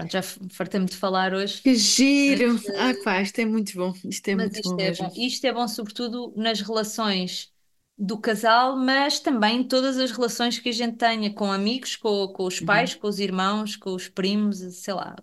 Pronto, 0.00 0.12
já 0.12 0.20
f- 0.22 0.40
fartei-me 0.50 0.86
de 0.86 0.96
falar 0.96 1.34
hoje, 1.34 1.64
Que 1.64 1.74
giro! 1.74 2.58
Mas, 2.66 2.76
Ah, 2.76 2.94
pá, 3.02 3.20
isto 3.22 3.38
é 3.40 3.44
muito 3.46 3.72
bom. 3.76 3.92
Isto 4.04 4.28
é 4.28 4.36
muito 4.36 4.60
isto 4.60 4.78
bom 4.78 4.78
é 4.78 4.92
bom. 4.92 5.10
Isto 5.14 5.46
é 5.46 5.52
bom 5.52 5.66
sobretudo 5.68 6.32
nas 6.36 6.60
relações 6.60 7.52
do 7.98 8.18
casal, 8.18 8.76
mas 8.76 9.20
também 9.20 9.66
todas 9.66 9.98
as 9.98 10.10
relações 10.10 10.58
que 10.58 10.70
a 10.70 10.72
gente 10.72 10.96
tenha 10.96 11.32
com 11.34 11.52
amigos, 11.52 11.96
com, 11.96 12.28
com 12.32 12.44
os 12.46 12.58
Uhum. 12.60 12.60
pais, 12.60 12.94
com 12.94 13.06
os 13.08 13.18
irmãos, 13.18 13.76
com 13.76 13.94
os 13.94 14.08
primos, 14.08 14.58
sei 14.76 14.94
lá, 14.94 15.14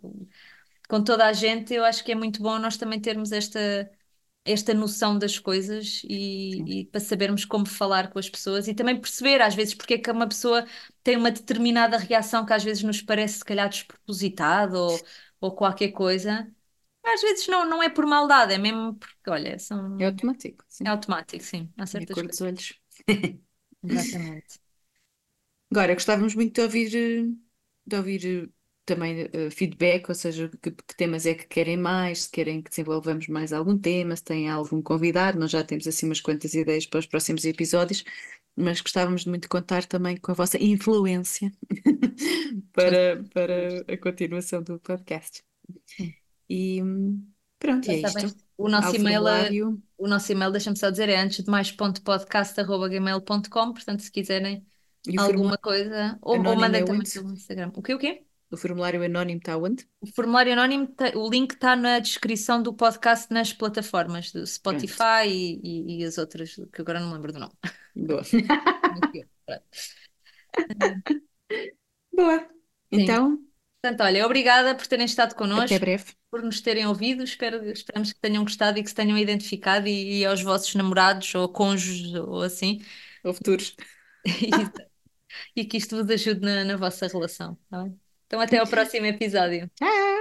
com 0.90 1.04
toda 1.04 1.26
a 1.28 1.34
gente, 1.34 1.74
eu 1.74 1.84
acho 1.86 2.04
que 2.04 2.12
é 2.12 2.16
muito 2.16 2.41
bom 2.41 2.60
nós 2.60 2.78
também 2.78 2.99
termos 3.02 3.32
esta, 3.32 3.90
esta 4.48 4.74
noção 4.74 5.18
das 5.19 5.40
coisas 5.40 6.02
e, 6.06 6.82
e 6.82 6.86
para 6.86 6.99
sabermos 7.02 7.45
como 7.45 7.65
falar 7.65 8.10
com 8.11 8.19
as 8.19 8.30
pessoas 8.30 8.68
e 8.68 8.74
também 8.74 8.99
perceber 8.99 9.41
às 9.41 9.56
vezes 9.56 9.74
porque 9.76 9.95
é 9.95 9.98
que 9.98 10.11
uma 10.11 10.28
pessoa 10.28 10.65
tem 11.03 11.18
uma 11.18 11.32
determinada 11.32 11.98
reação 11.98 12.45
que 12.45 12.53
às 12.53 12.64
vezes 12.64 12.84
nos 12.84 13.02
parece 13.02 13.40
se 13.40 13.45
calhar 13.45 13.69
despropositado 13.69 14.78
ou, 14.78 15.06
ou 15.41 15.52
qualquer 15.56 15.91
coisa. 15.91 16.52
Às 17.06 17.22
vezes 17.22 17.48
não, 17.48 17.65
não 17.69 17.82
é 17.84 17.90
por 17.90 18.06
maldade, 18.06 18.53
é 18.53 18.57
mesmo 18.57 18.95
porque, 18.95 19.30
olha, 19.30 19.57
são... 19.60 19.99
É 19.99 20.06
automático, 20.06 20.64
sim. 20.68 20.86
é 20.86 20.90
automático, 20.90 21.44
sim, 21.44 21.74
há 21.78 21.86
É 22.02 22.06
certas 22.06 22.06
cor 22.06 22.24
coisas. 22.24 22.30
dos 22.30 22.41
olhos. 22.41 22.74
Exatamente. 23.84 24.60
Agora, 25.72 25.94
gostávamos 25.94 26.36
muito 26.36 26.56
de 26.56 26.61
ouvir, 26.61 26.90
de 27.86 27.95
ouvir 27.98 28.52
também 28.88 29.30
eh, 29.34 29.49
feedback, 29.51 30.07
ou 30.09 30.15
seja, 30.15 30.49
que, 30.61 30.72
que 30.72 30.95
temas 30.95 31.26
é 31.26 31.35
que 31.35 31.45
querem 31.45 31.77
mais, 31.77 32.23
se 32.23 32.31
querem 32.31 32.61
que 32.61 32.69
desenvolvamos 32.69 33.27
mais 33.27 33.51
algum 33.53 33.77
tema, 33.77 34.15
se 34.15 34.23
têm 34.23 34.49
algum 34.49 34.81
convidado, 34.81 35.38
nós 35.38 35.51
já 35.51 35.64
temos 35.64 35.85
assim 35.88 36.05
umas 36.05 36.22
quantas 36.22 36.53
ideias 36.53 36.85
para 36.85 36.99
os 36.99 37.05
próximos 37.05 37.43
episódios, 37.45 38.03
mas 38.55 38.81
gostávamos 38.81 39.26
muito 39.26 39.43
de 39.43 39.49
contar 39.49 39.85
também 39.85 40.18
com 40.18 40.31
a 40.31 40.35
vossa 40.35 40.57
influência 40.57 41.51
para, 42.73 43.23
para 43.34 43.93
a 43.93 43.97
continuação 43.97 44.64
do 44.64 44.80
podcast. 44.80 45.43
E 46.49 46.81
pronto, 47.59 47.91
é 47.91 47.97
isto. 47.97 48.35
o 48.57 48.69
nosso 48.69 48.95
e-mail 48.95 49.27
é 49.27 49.49
O 49.97 50.07
nosso 50.07 50.31
e-mail, 50.31 50.51
deixa-me 50.51 50.77
só 50.77 50.89
dizer, 50.89 51.09
é 51.09 51.19
antes 51.19 51.43
de 51.43 51.51
mais 51.51 51.72
ponto 51.72 52.01
podcast.gmail.com, 52.01 53.73
portanto, 53.73 53.99
se 53.99 54.11
quiserem 54.11 54.65
alguma 55.18 55.57
coisa, 55.57 56.18
ou, 56.22 56.38
ou 56.38 56.55
mandem 56.55 56.81
é 56.81 56.85
também 56.85 57.03
pelo 57.03 57.34
Instagram. 57.34 57.72
O 57.76 57.81
quê, 57.81 57.93
o 57.93 57.99
quê? 57.99 58.27
O 58.49 58.57
formulário 58.57 59.03
anónimo 59.03 59.40
está 59.40 59.57
onde? 59.57 59.86
O 60.02 60.07
formulário 60.07 60.53
anónimo, 60.53 60.88
te- 60.88 61.15
o 61.18 61.30
link 61.30 61.52
está 61.53 61.76
na 61.76 61.99
descrição 61.99 62.64
do 62.64 62.74
podcast 62.74 63.32
nas 63.34 63.52
plataformas 63.52 64.32
do 64.32 64.45
Spotify 64.48 65.28
e, 65.28 65.60
e- 65.64 65.99
e 65.99 66.03
as 66.06 66.18
outras, 66.18 66.56
que 66.72 66.82
agora 66.82 66.99
não 66.99 67.07
me 67.10 67.14
lembro 67.15 67.34
do 67.34 67.40
nome. 67.40 67.53
boa. 67.95 68.22
Boa. 72.11 72.40
Sim. 72.40 72.48
Então, 73.03 73.40
Portanto, 73.82 74.02
olha, 74.02 74.26
obrigada 74.26 74.76
por 74.76 74.88
terem 74.88 75.06
estado 75.06 75.30
até 75.30 75.38
connosco, 75.38 75.80
breve. 75.80 76.06
por 76.32 76.41
nos 76.41 76.60
terem 76.61 76.88
ouvido. 76.88 77.24
Espero, 77.24 77.64
esperamos 77.69 78.11
que 78.11 78.19
tenham 78.19 78.44
gostado 78.44 78.80
e 78.80 78.84
que 78.84 78.90
se 78.90 78.95
tenham 78.95 79.18
identificado 79.18 79.88
e, 79.88 80.19
e 80.22 80.26
aos 80.26 80.41
vossos 80.41 80.74
namorados 80.76 81.34
ou 81.36 81.48
cônjuges 81.48 82.14
ou 82.15 82.41
assim. 82.41 82.82
Ou 83.24 83.34
futuros. 83.34 83.76
e 85.56 85.64
que 85.65 85.78
isto 85.78 85.95
vos 85.95 86.10
ajude 86.10 86.41
na, 86.41 86.64
na 86.65 86.76
vossa 86.76 87.07
relação, 87.07 87.56
tá 87.69 87.84
bem? 87.84 87.99
Então, 88.28 88.40
até 88.40 88.58
ao 88.60 88.68
próximo 88.70 89.06
episódio. 89.06 89.70
Tchau! 89.76 90.16